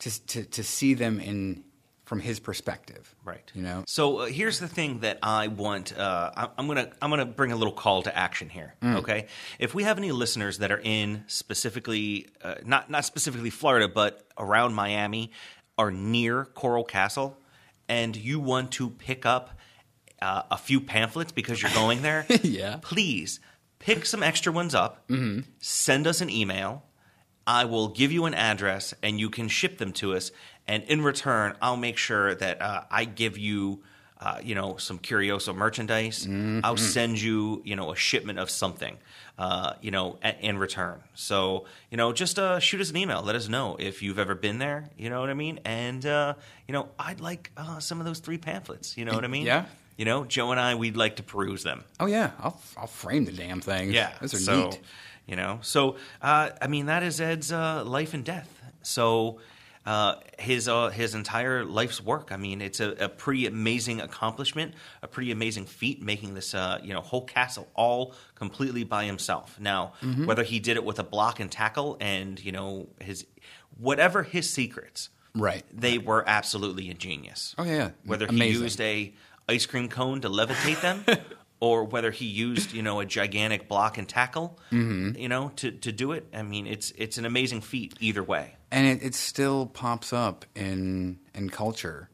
to 0.00 0.26
to, 0.26 0.44
to 0.44 0.62
see 0.62 0.94
them 0.94 1.20
in 1.20 1.64
from 2.06 2.20
his 2.20 2.40
perspective. 2.40 3.14
Right. 3.24 3.50
You 3.54 3.62
know. 3.62 3.84
So 3.86 4.20
uh, 4.20 4.26
here's 4.26 4.58
the 4.58 4.68
thing 4.68 5.00
that 5.00 5.18
I 5.22 5.48
want. 5.48 5.96
Uh, 5.96 6.30
I- 6.34 6.48
I'm 6.56 6.66
gonna 6.66 6.90
I'm 7.02 7.10
gonna 7.10 7.26
bring 7.26 7.52
a 7.52 7.56
little 7.56 7.74
call 7.74 8.02
to 8.04 8.16
action 8.16 8.48
here. 8.48 8.74
Mm. 8.82 8.96
Okay. 9.00 9.26
If 9.58 9.74
we 9.74 9.82
have 9.82 9.98
any 9.98 10.10
listeners 10.12 10.58
that 10.58 10.72
are 10.72 10.80
in 10.82 11.24
specifically 11.26 12.28
uh, 12.42 12.54
not 12.64 12.88
not 12.90 13.04
specifically 13.04 13.50
Florida, 13.50 13.88
but 13.88 14.26
around 14.38 14.74
Miami 14.74 15.32
are 15.76 15.90
near 15.90 16.44
Coral 16.46 16.84
Castle, 16.84 17.36
and 17.88 18.16
you 18.16 18.40
want 18.40 18.72
to 18.72 18.88
pick 18.88 19.26
up 19.26 19.58
uh, 20.22 20.42
a 20.50 20.56
few 20.56 20.80
pamphlets 20.80 21.32
because 21.32 21.60
you're 21.60 21.72
going 21.74 22.00
there, 22.02 22.24
Yeah. 22.42 22.78
please 22.80 23.40
pick 23.78 24.06
some 24.06 24.22
extra 24.22 24.50
ones 24.52 24.74
up. 24.74 25.10
Send 25.60 26.06
us 26.06 26.20
an 26.22 26.30
email. 26.30 26.84
I 27.46 27.64
will 27.66 27.88
give 27.88 28.10
you 28.10 28.24
an 28.24 28.34
address 28.34 28.94
and 29.02 29.20
you 29.20 29.28
can 29.30 29.48
ship 29.48 29.78
them 29.78 29.92
to 29.94 30.14
us. 30.14 30.32
And 30.68 30.82
in 30.84 31.02
return, 31.02 31.56
I'll 31.62 31.76
make 31.76 31.96
sure 31.96 32.34
that 32.34 32.60
uh, 32.60 32.82
I 32.90 33.04
give 33.04 33.38
you, 33.38 33.82
uh, 34.20 34.40
you 34.42 34.54
know, 34.54 34.76
some 34.78 34.98
Curioso 34.98 35.54
merchandise. 35.54 36.26
I'll 36.64 36.76
send 36.76 37.20
you, 37.20 37.62
you 37.64 37.76
know, 37.76 37.92
a 37.92 37.96
shipment 37.96 38.38
of 38.38 38.50
something, 38.50 38.96
uh, 39.38 39.74
you 39.80 39.90
know, 39.92 40.18
a- 40.24 40.38
in 40.44 40.58
return. 40.58 41.00
So, 41.14 41.66
you 41.90 41.96
know, 41.96 42.12
just 42.12 42.38
uh, 42.38 42.58
shoot 42.58 42.80
us 42.80 42.90
an 42.90 42.96
email. 42.96 43.22
Let 43.22 43.36
us 43.36 43.48
know 43.48 43.76
if 43.78 44.02
you've 44.02 44.18
ever 44.18 44.34
been 44.34 44.58
there. 44.58 44.88
You 44.98 45.08
know 45.10 45.20
what 45.20 45.30
I 45.30 45.34
mean? 45.34 45.60
And, 45.64 46.04
uh, 46.04 46.34
you 46.66 46.72
know, 46.72 46.88
I'd 46.98 47.20
like 47.20 47.50
uh, 47.56 47.78
some 47.78 48.00
of 48.00 48.06
those 48.06 48.18
three 48.18 48.38
pamphlets. 48.38 48.96
You 48.96 49.04
know 49.04 49.12
what 49.14 49.24
I 49.24 49.28
mean? 49.28 49.46
Yeah. 49.46 49.66
You 49.98 50.04
know, 50.04 50.24
Joe 50.24 50.50
and 50.50 50.58
I, 50.60 50.74
we'd 50.74 50.96
like 50.96 51.16
to 51.16 51.22
peruse 51.22 51.62
them. 51.62 51.82
Oh 52.00 52.04
yeah, 52.06 52.32
I'll 52.38 52.60
I'll 52.76 52.86
frame 52.86 53.24
the 53.24 53.32
damn 53.32 53.62
thing. 53.62 53.92
Yeah. 53.92 54.12
those 54.20 54.34
are 54.34 54.38
so, 54.38 54.64
neat. 54.68 54.80
You 55.26 55.36
know, 55.36 55.58
so 55.62 55.96
uh, 56.20 56.50
I 56.60 56.66
mean 56.66 56.86
that 56.86 57.02
is 57.02 57.18
Ed's 57.18 57.50
uh, 57.50 57.82
life 57.82 58.12
and 58.12 58.22
death. 58.22 58.50
So 58.82 59.38
uh, 59.86 60.16
his 60.38 60.68
uh, 60.68 60.88
his 60.90 61.14
entire 61.14 61.64
life's 61.64 62.02
work. 62.02 62.30
I 62.32 62.36
mean, 62.36 62.60
it's 62.60 62.80
a, 62.80 62.90
a 63.04 63.08
pretty 63.08 63.46
amazing 63.46 64.00
accomplishment, 64.00 64.74
a 65.02 65.06
pretty 65.08 65.30
amazing 65.30 65.66
feat, 65.66 66.02
making 66.02 66.34
this 66.34 66.54
uh, 66.54 66.80
you 66.82 66.92
know 66.92 67.00
whole 67.00 67.24
castle 67.24 67.68
all 67.74 68.14
completely 68.34 68.84
by 68.84 69.04
himself. 69.04 69.58
Now, 69.60 69.92
Mm-hmm. 70.02 70.26
whether 70.26 70.42
he 70.42 70.58
did 70.58 70.76
it 70.76 70.84
with 70.84 70.98
a 70.98 71.04
block 71.04 71.40
and 71.40 71.50
tackle, 71.50 71.96
and 72.00 72.42
you 72.44 72.52
know 72.52 72.88
his 73.00 73.26
whatever 73.78 74.22
his 74.24 74.50
secrets, 74.50 75.08
Right. 75.34 75.64
They 75.72 75.98
were 75.98 76.24
absolutely 76.26 76.88
ingenious. 76.90 77.54
Oh, 77.58 77.64
yeah. 77.64 77.90
whether 78.06 78.24
Amazing. 78.26 78.54
he 78.56 78.62
used 78.62 78.80
a 78.80 79.14
ice 79.48 79.66
cream 79.66 79.88
cone 79.88 80.20
to 80.22 80.28
levitate 80.28 80.80
them. 80.80 81.04
Or 81.58 81.84
whether 81.84 82.10
he 82.10 82.26
used, 82.26 82.74
you 82.74 82.82
know, 82.82 83.00
a 83.00 83.06
gigantic 83.06 83.66
block 83.66 83.96
and 83.96 84.06
tackle, 84.06 84.58
Mm-hmm. 84.70 85.18
you 85.18 85.30
know, 85.30 85.52
to, 85.56 85.70
to 85.70 85.90
do 85.90 86.12
it. 86.12 86.26
I 86.34 86.42
mean, 86.42 86.66
it's 86.66 86.90
it's 86.98 87.16
an 87.16 87.24
amazing 87.24 87.62
feat 87.62 87.94
either 87.98 88.22
way. 88.22 88.55
And 88.70 88.86
it, 88.86 89.04
it 89.04 89.14
still 89.14 89.66
pops 89.66 90.12
up 90.12 90.44
in 90.54 91.18
in 91.34 91.50
culture 91.50 92.08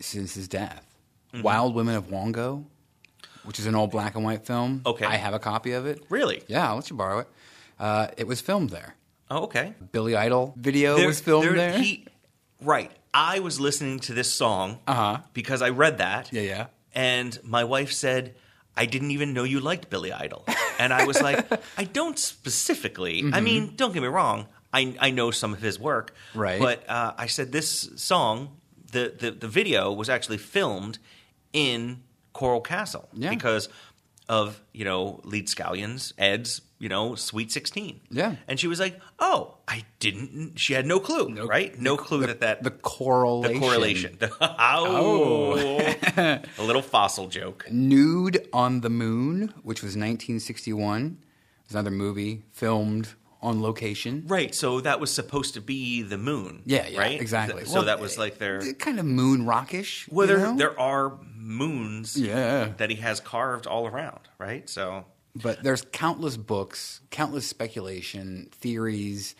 since 0.00 0.34
his 0.34 0.48
death. 0.48 0.84
Mm-hmm. 1.32 1.42
Wild 1.42 1.74
Women 1.74 1.96
of 1.96 2.08
Wongo, 2.08 2.64
which 3.44 3.58
is 3.58 3.66
an 3.66 3.74
old 3.74 3.90
black 3.90 4.14
and 4.14 4.24
white 4.24 4.46
film. 4.46 4.82
Okay. 4.86 5.04
I 5.04 5.16
have 5.16 5.34
a 5.34 5.38
copy 5.38 5.72
of 5.72 5.86
it. 5.86 6.02
Really? 6.08 6.42
Yeah, 6.46 6.68
I'll 6.68 6.76
let 6.76 6.90
you 6.90 6.96
borrow 6.96 7.18
it. 7.20 7.28
Uh, 7.78 8.06
it 8.16 8.26
was 8.26 8.40
filmed 8.40 8.70
there. 8.70 8.94
Oh, 9.30 9.44
okay. 9.44 9.74
Billy 9.90 10.14
Idol 10.14 10.54
video 10.56 10.96
There- 10.96 11.06
was 11.08 11.20
filmed 11.20 11.58
there. 11.58 11.76
he- 11.78 12.06
right. 12.60 12.90
I 13.12 13.40
was 13.40 13.58
listening 13.60 14.00
to 14.00 14.12
this 14.14 14.32
song 14.32 14.78
Uh-huh. 14.86 15.18
because 15.32 15.62
I 15.62 15.70
read 15.70 15.98
that. 15.98 16.32
yeah, 16.32 16.42
yeah. 16.42 16.66
And 16.94 17.36
my 17.42 17.64
wife 17.64 17.92
said, 17.92 18.34
I 18.76 18.86
didn't 18.86 19.10
even 19.12 19.32
know 19.32 19.42
you 19.44 19.60
liked 19.60 19.88
Billy 19.90 20.12
Idol. 20.12 20.44
And 20.78 20.92
I 20.92 21.04
was 21.04 21.20
like, 21.22 21.46
I 21.78 21.84
don't 21.84 22.18
specifically. 22.18 23.18
I 23.18 23.22
Mm-hmm. 23.22 23.44
mean, 23.44 23.72
don't 23.76 23.92
get 23.92 24.02
me 24.02 24.08
wrong. 24.08 24.46
I, 24.74 24.94
I 25.00 25.10
know 25.10 25.30
some 25.30 25.52
of 25.52 25.60
his 25.62 25.78
work. 25.78 26.14
Right. 26.34 26.60
But 26.60 26.88
uh, 26.88 27.14
I 27.16 27.26
said 27.26 27.52
this 27.52 27.90
song, 27.96 28.56
the, 28.92 29.14
the, 29.18 29.30
the 29.30 29.48
video 29.48 29.92
was 29.92 30.08
actually 30.08 30.38
filmed 30.38 30.98
in 31.52 32.02
Coral 32.32 32.60
Castle 32.60 33.08
Yeah. 33.12 33.30
because 33.30 33.68
of, 34.28 34.60
you 34.72 34.84
know, 34.84 35.20
Leedskalnin's, 35.24 36.14
Ed's, 36.18 36.62
you 36.78 36.88
know, 36.88 37.14
Sweet 37.14 37.52
16. 37.52 38.00
Yeah. 38.10 38.36
And 38.48 38.58
she 38.58 38.66
was 38.66 38.80
like, 38.80 38.98
oh, 39.18 39.58
I 39.68 39.84
didn't. 40.00 40.58
She 40.58 40.72
had 40.72 40.86
no 40.86 40.98
clue, 40.98 41.28
No- 41.28 41.46
right? 41.46 41.78
No 41.78 41.96
clue 41.96 42.26
that 42.26 42.40
that. 42.40 42.62
The 42.62 42.70
correlation. 42.70 43.52
the 43.54 43.60
correlation. 43.60 44.18
oh. 44.40 45.78
a 46.58 46.62
little 46.62 46.82
fossil 46.82 47.28
joke. 47.28 47.66
Nude 47.70 48.48
on 48.52 48.80
the 48.80 48.90
Moon, 48.90 49.52
which 49.62 49.82
was 49.82 49.90
1961. 49.96 51.18
It 51.60 51.68
was 51.68 51.74
another 51.74 51.90
movie 51.90 52.42
filmed 52.52 53.08
on 53.44 53.62
location. 53.62 54.24
Right. 54.26 54.54
So 54.54 54.80
that 54.80 54.98
was 55.00 55.12
supposed 55.12 55.54
to 55.54 55.60
be 55.60 56.02
the 56.02 56.18
moon. 56.18 56.62
Yeah, 56.64 56.86
yeah, 56.88 56.98
right. 56.98 57.20
exactly. 57.20 57.64
So 57.64 57.74
Well, 57.74 57.84
that 57.84 58.00
was 58.00 58.18
like 58.18 58.38
their. 58.38 58.72
Kind 58.74 58.98
of 58.98 59.06
moon 59.06 59.46
rockish. 59.46 60.08
Well, 60.10 60.26
you 60.28 60.34
there, 60.36 60.46
know? 60.46 60.56
there 60.56 60.80
are 60.80 61.18
moons. 61.36 62.16
Yeah. 62.18 62.72
That 62.78 62.90
he 62.90 62.96
has 62.96 63.20
carved 63.20 63.66
all 63.66 63.86
around. 63.86 64.20
Right. 64.38 64.68
So 64.68 65.04
But 65.36 65.62
there's 65.62 65.82
countless 65.92 66.36
books, 66.36 67.00
countless 67.10 67.46
speculation, 67.46 68.48
theories. 68.52 69.34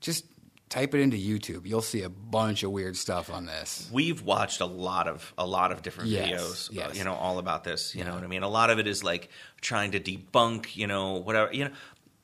Just 0.00 0.24
type 0.68 0.94
it 0.94 1.00
into 1.00 1.16
YouTube. 1.16 1.66
You'll 1.66 1.82
see 1.82 2.02
a 2.02 2.08
bunch 2.08 2.62
of 2.62 2.70
weird 2.70 2.96
stuff 2.96 3.28
on 3.28 3.44
this. 3.44 3.88
we've 3.92 4.22
watched 4.22 4.60
a 4.60 4.66
lot 4.66 5.08
of 5.08 5.34
a 5.36 5.44
lot 5.44 5.72
of 5.72 5.82
different 5.82 6.10
Yes, 6.10 6.30
videos. 6.30 6.70
uh, 6.70 6.72
yes. 6.88 6.96
you 6.98 7.02
know, 7.04 7.14
all 7.14 7.38
about 7.38 7.64
this. 7.64 7.94
You 7.94 8.04
know 8.04 8.14
what 8.14 8.22
I 8.22 8.28
mean? 8.28 8.44
A 8.44 8.48
lot 8.48 8.70
of 8.70 8.78
it 8.78 8.86
is 8.86 9.02
like 9.02 9.30
trying 9.60 9.90
to 9.92 10.00
debunk. 10.00 10.76
You 10.76 10.86
know, 10.86 11.14
whatever. 11.14 11.52
You 11.52 11.64
know. 11.64 11.70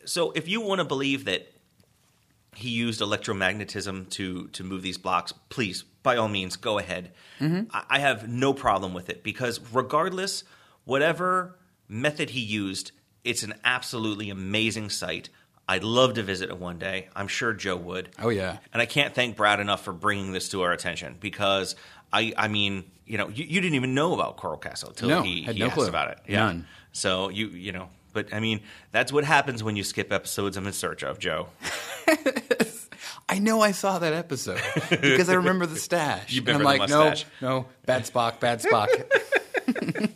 So 0.06 0.30
if 0.32 0.48
you 0.48 0.60
want 0.60 0.78
to 0.78 0.84
believe 0.84 1.24
that 1.26 1.52
he 2.54 2.70
used 2.70 3.00
electromagnetism 3.00 4.08
to 4.10 4.48
to 4.48 4.64
move 4.64 4.82
these 4.82 4.96
blocks, 4.98 5.32
please, 5.50 5.84
by 6.02 6.16
all 6.16 6.28
means, 6.28 6.56
go 6.56 6.78
ahead. 6.78 7.12
Mm-hmm. 7.40 7.64
I, 7.76 7.84
I 7.90 7.98
have 7.98 8.28
no 8.28 8.54
problem 8.54 8.94
with 8.94 9.10
it 9.10 9.22
because 9.22 9.60
regardless, 9.72 10.44
whatever 10.84 11.56
method 11.88 12.30
he 12.30 12.40
used, 12.40 12.92
it's 13.24 13.42
an 13.42 13.54
absolutely 13.64 14.30
amazing 14.30 14.88
site. 14.90 15.28
I'd 15.68 15.82
love 15.82 16.14
to 16.14 16.22
visit 16.22 16.48
it 16.48 16.58
one 16.58 16.78
day. 16.78 17.08
I'm 17.16 17.26
sure 17.26 17.52
Joe 17.52 17.76
would. 17.76 18.10
Oh, 18.20 18.28
yeah. 18.28 18.58
And 18.72 18.80
I 18.80 18.86
can't 18.86 19.12
thank 19.14 19.36
Brad 19.36 19.58
enough 19.58 19.82
for 19.82 19.92
bringing 19.92 20.30
this 20.30 20.48
to 20.50 20.62
our 20.62 20.70
attention 20.70 21.16
because 21.18 21.74
I, 22.12 22.32
I 22.36 22.46
mean, 22.46 22.84
you 23.04 23.18
know, 23.18 23.28
you, 23.28 23.44
you 23.44 23.60
didn't 23.60 23.74
even 23.74 23.92
know 23.92 24.14
about 24.14 24.36
Coral 24.36 24.58
Castle 24.58 24.90
until 24.90 25.08
No, 25.08 25.22
he, 25.22 25.42
had 25.42 25.56
he 25.56 25.60
no 25.60 25.66
asked 25.66 25.74
clue. 25.74 25.88
about 25.88 26.12
it. 26.12 26.18
None. 26.28 26.68
So 26.92 27.30
you, 27.30 27.48
you 27.48 27.72
know, 27.72 27.88
but 28.16 28.34
I 28.34 28.40
mean, 28.40 28.62
that's 28.90 29.12
what 29.12 29.22
happens 29.24 29.62
when 29.62 29.76
you 29.76 29.84
skip 29.84 30.10
episodes 30.12 30.56
I'm 30.56 30.66
in 30.66 30.72
search 30.72 31.04
of, 31.04 31.20
Joe. 31.20 31.48
I 33.28 33.38
know 33.38 33.60
I 33.60 33.72
saw 33.72 33.98
that 33.98 34.12
episode 34.12 34.60
because 34.90 35.28
I 35.28 35.34
remember 35.34 35.66
the 35.66 35.76
stash. 35.76 36.32
You 36.34 36.40
And 36.40 36.48
I'm 36.50 36.58
remember 36.58 36.78
like, 36.78 36.88
the 36.90 36.96
mustache. 36.96 37.26
no, 37.40 37.48
no, 37.48 37.66
bad 37.84 38.02
Spock, 38.04 38.40
bad 38.40 38.60
Spock. 38.62 38.88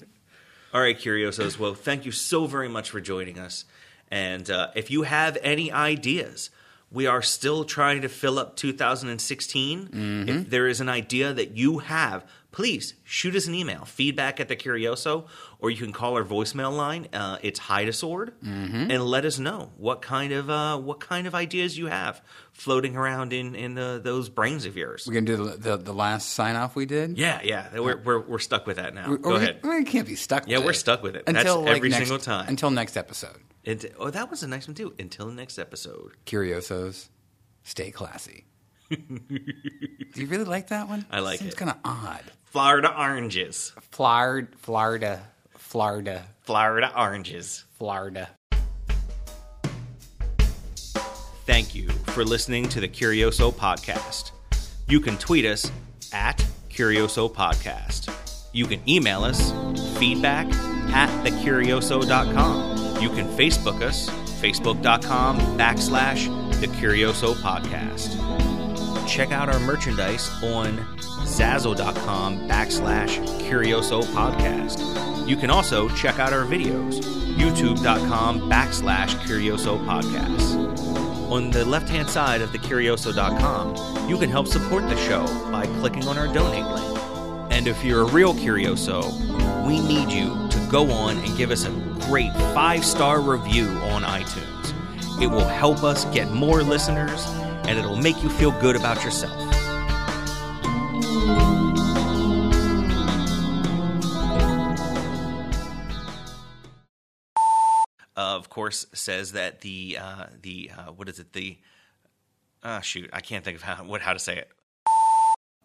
All 0.72 0.80
right, 0.80 0.96
Curiosos. 0.98 1.58
Well, 1.58 1.74
thank 1.74 2.04
you 2.06 2.12
so 2.12 2.46
very 2.46 2.68
much 2.68 2.90
for 2.90 3.00
joining 3.00 3.38
us. 3.38 3.64
And 4.10 4.48
uh, 4.50 4.70
if 4.76 4.90
you 4.90 5.02
have 5.02 5.36
any 5.42 5.72
ideas, 5.72 6.50
we 6.92 7.06
are 7.06 7.22
still 7.22 7.64
trying 7.64 8.02
to 8.02 8.08
fill 8.08 8.38
up 8.38 8.56
2016. 8.56 10.26
If 10.28 10.50
there 10.50 10.68
is 10.68 10.80
an 10.80 10.88
idea 10.88 11.32
that 11.32 11.56
you 11.56 11.78
have, 11.78 12.24
please 12.52 12.94
shoot 13.04 13.34
us 13.34 13.46
an 13.48 13.54
email, 13.54 13.84
feedback 13.84 14.38
at 14.40 14.48
the 14.48 14.56
Curioso, 14.56 15.26
or 15.60 15.70
you 15.70 15.76
can 15.76 15.92
call 15.92 16.16
our 16.16 16.24
voicemail 16.24 16.76
line. 16.76 17.08
Uh, 17.12 17.38
it's 17.42 17.58
Hide 17.58 17.88
a 17.88 17.92
Sword, 17.92 18.32
Mm-hmm. 18.44 18.90
and 18.90 19.04
let 19.04 19.24
us 19.24 19.38
know 19.38 19.72
what 19.76 20.02
kind 20.02 20.32
of 20.32 20.48
uh, 20.50 20.78
what 20.78 21.00
kind 21.00 21.26
of 21.26 21.34
ideas 21.34 21.76
you 21.78 21.86
have 21.86 22.20
floating 22.52 22.96
around 22.96 23.32
in 23.32 23.54
in 23.54 23.74
the, 23.74 24.00
those 24.02 24.28
brains 24.28 24.66
of 24.66 24.76
yours. 24.76 25.04
We're 25.06 25.14
gonna 25.14 25.26
do 25.26 25.36
the 25.36 25.56
the, 25.56 25.76
the 25.76 25.92
last 25.94 26.30
sign 26.30 26.56
off 26.56 26.74
we 26.76 26.86
did. 26.86 27.18
Yeah, 27.18 27.40
yeah, 27.42 27.78
we're 27.78 27.96
we're, 27.98 28.20
we're 28.20 28.38
stuck 28.38 28.66
with 28.66 28.76
that 28.76 28.94
now. 28.94 29.12
Or 29.12 29.16
Go 29.18 29.30
we, 29.30 29.36
ahead. 29.36 29.60
We 29.62 29.84
can't 29.84 30.06
be 30.06 30.16
stuck. 30.16 30.48
Yeah, 30.48 30.58
we're 30.58 30.70
it. 30.70 30.74
stuck 30.74 31.02
with 31.02 31.16
it. 31.16 31.26
That's 31.26 31.38
until 31.38 31.62
like, 31.62 31.76
every 31.76 31.88
next- 31.90 32.08
single 32.08 32.18
time. 32.24 32.48
Until 32.48 32.70
next 32.70 32.96
episode. 32.96 33.36
It- 33.64 33.94
oh, 33.98 34.10
that 34.10 34.30
was 34.30 34.42
a 34.42 34.48
nice 34.48 34.66
one 34.66 34.74
too. 34.74 34.94
Until 34.98 35.26
the 35.26 35.34
next 35.34 35.58
episode. 35.58 36.12
Curiosos, 36.26 37.08
stay 37.62 37.90
classy. 37.90 38.46
Do 38.90 38.98
you 40.16 40.26
really 40.26 40.44
like 40.44 40.68
that 40.68 40.88
one? 40.88 41.06
I 41.10 41.20
like 41.20 41.38
Seems 41.38 41.52
it. 41.54 41.58
Seems 41.58 41.70
kind 41.70 41.70
of 41.70 41.76
odd. 41.84 42.22
Florida 42.46 42.92
oranges. 42.98 43.72
Florida, 43.92 44.48
Florida, 44.58 45.22
Florida, 45.70 46.24
Florida 46.40 46.92
oranges. 46.96 47.64
Florida. 47.78 48.30
Thank 51.46 51.76
you 51.76 51.88
for 52.06 52.24
listening 52.24 52.68
to 52.70 52.80
the 52.80 52.88
Curioso 52.88 53.52
Podcast. 53.52 54.32
You 54.88 54.98
can 54.98 55.16
tweet 55.16 55.44
us 55.44 55.70
at 56.12 56.44
Curioso 56.70 57.32
Podcast. 57.32 58.12
You 58.52 58.66
can 58.66 58.80
email 58.88 59.22
us 59.22 59.52
feedback 59.96 60.52
at 60.92 61.08
thecurioso.com. 61.24 63.00
You 63.00 63.10
can 63.10 63.28
Facebook 63.36 63.80
us, 63.80 64.10
facebook.com 64.42 65.38
backslash 65.56 66.26
the 66.60 66.66
Curioso 66.66 67.34
Podcast. 67.34 68.49
Check 69.10 69.32
out 69.32 69.48
our 69.48 69.58
merchandise 69.58 70.30
on 70.40 70.78
zazzle.com 71.24 72.48
backslash 72.48 73.18
Curioso 73.40 74.02
Podcast. 74.02 75.28
You 75.28 75.34
can 75.34 75.50
also 75.50 75.88
check 75.96 76.20
out 76.20 76.32
our 76.32 76.44
videos, 76.44 77.00
youtube.com 77.34 78.48
backslash 78.48 79.18
Curioso 79.26 79.84
Podcast. 79.84 81.28
On 81.28 81.50
the 81.50 81.64
left 81.64 81.88
hand 81.88 82.08
side 82.08 82.40
of 82.40 82.52
the 82.52 82.58
Curioso.com, 82.58 84.08
you 84.08 84.16
can 84.16 84.30
help 84.30 84.46
support 84.46 84.88
the 84.88 84.96
show 84.96 85.26
by 85.50 85.66
clicking 85.80 86.06
on 86.06 86.16
our 86.16 86.32
donate 86.32 86.64
link. 86.66 86.98
And 87.50 87.66
if 87.66 87.84
you're 87.84 88.02
a 88.02 88.12
real 88.12 88.32
Curioso, 88.32 89.02
we 89.66 89.80
need 89.80 90.12
you 90.12 90.48
to 90.50 90.68
go 90.70 90.88
on 90.88 91.18
and 91.18 91.36
give 91.36 91.50
us 91.50 91.64
a 91.64 91.70
great 92.06 92.32
five 92.54 92.84
star 92.84 93.20
review 93.20 93.66
on 93.66 94.02
iTunes. 94.02 95.20
It 95.20 95.26
will 95.26 95.48
help 95.48 95.82
us 95.82 96.04
get 96.14 96.30
more 96.30 96.62
listeners 96.62 97.26
and 97.70 97.78
it'll 97.78 97.94
make 97.94 98.20
you 98.20 98.28
feel 98.28 98.50
good 98.60 98.74
about 98.74 99.04
yourself. 99.04 99.30
Uh, 108.16 108.36
of 108.36 108.50
course, 108.50 108.86
says 108.92 109.32
that 109.32 109.60
the 109.60 109.96
uh, 110.00 110.26
the 110.42 110.70
uh, 110.76 110.92
what 110.92 111.08
is 111.08 111.18
it 111.20 111.32
the 111.32 111.56
ah 112.62 112.80
shoot 112.80 113.08
I 113.12 113.20
can't 113.20 113.44
think 113.44 113.56
of 113.56 113.62
how 113.62 113.76
what 113.84 114.00
how 114.02 114.12
to 114.12 114.18
say 114.18 114.36
it 114.38 114.48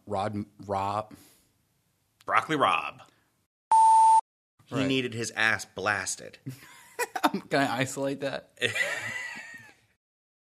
Rod, 0.08 0.46
Rob. 0.66 1.14
broccoli 2.26 2.56
Rob. 2.56 3.02
He 4.68 4.76
Right. 4.76 4.88
needed 4.88 5.14
his 5.14 5.32
ass 5.32 5.66
blasted. 5.66 6.38
Can 7.50 7.62
I 7.62 7.78
isolate 7.80 8.22
that? 8.22 8.50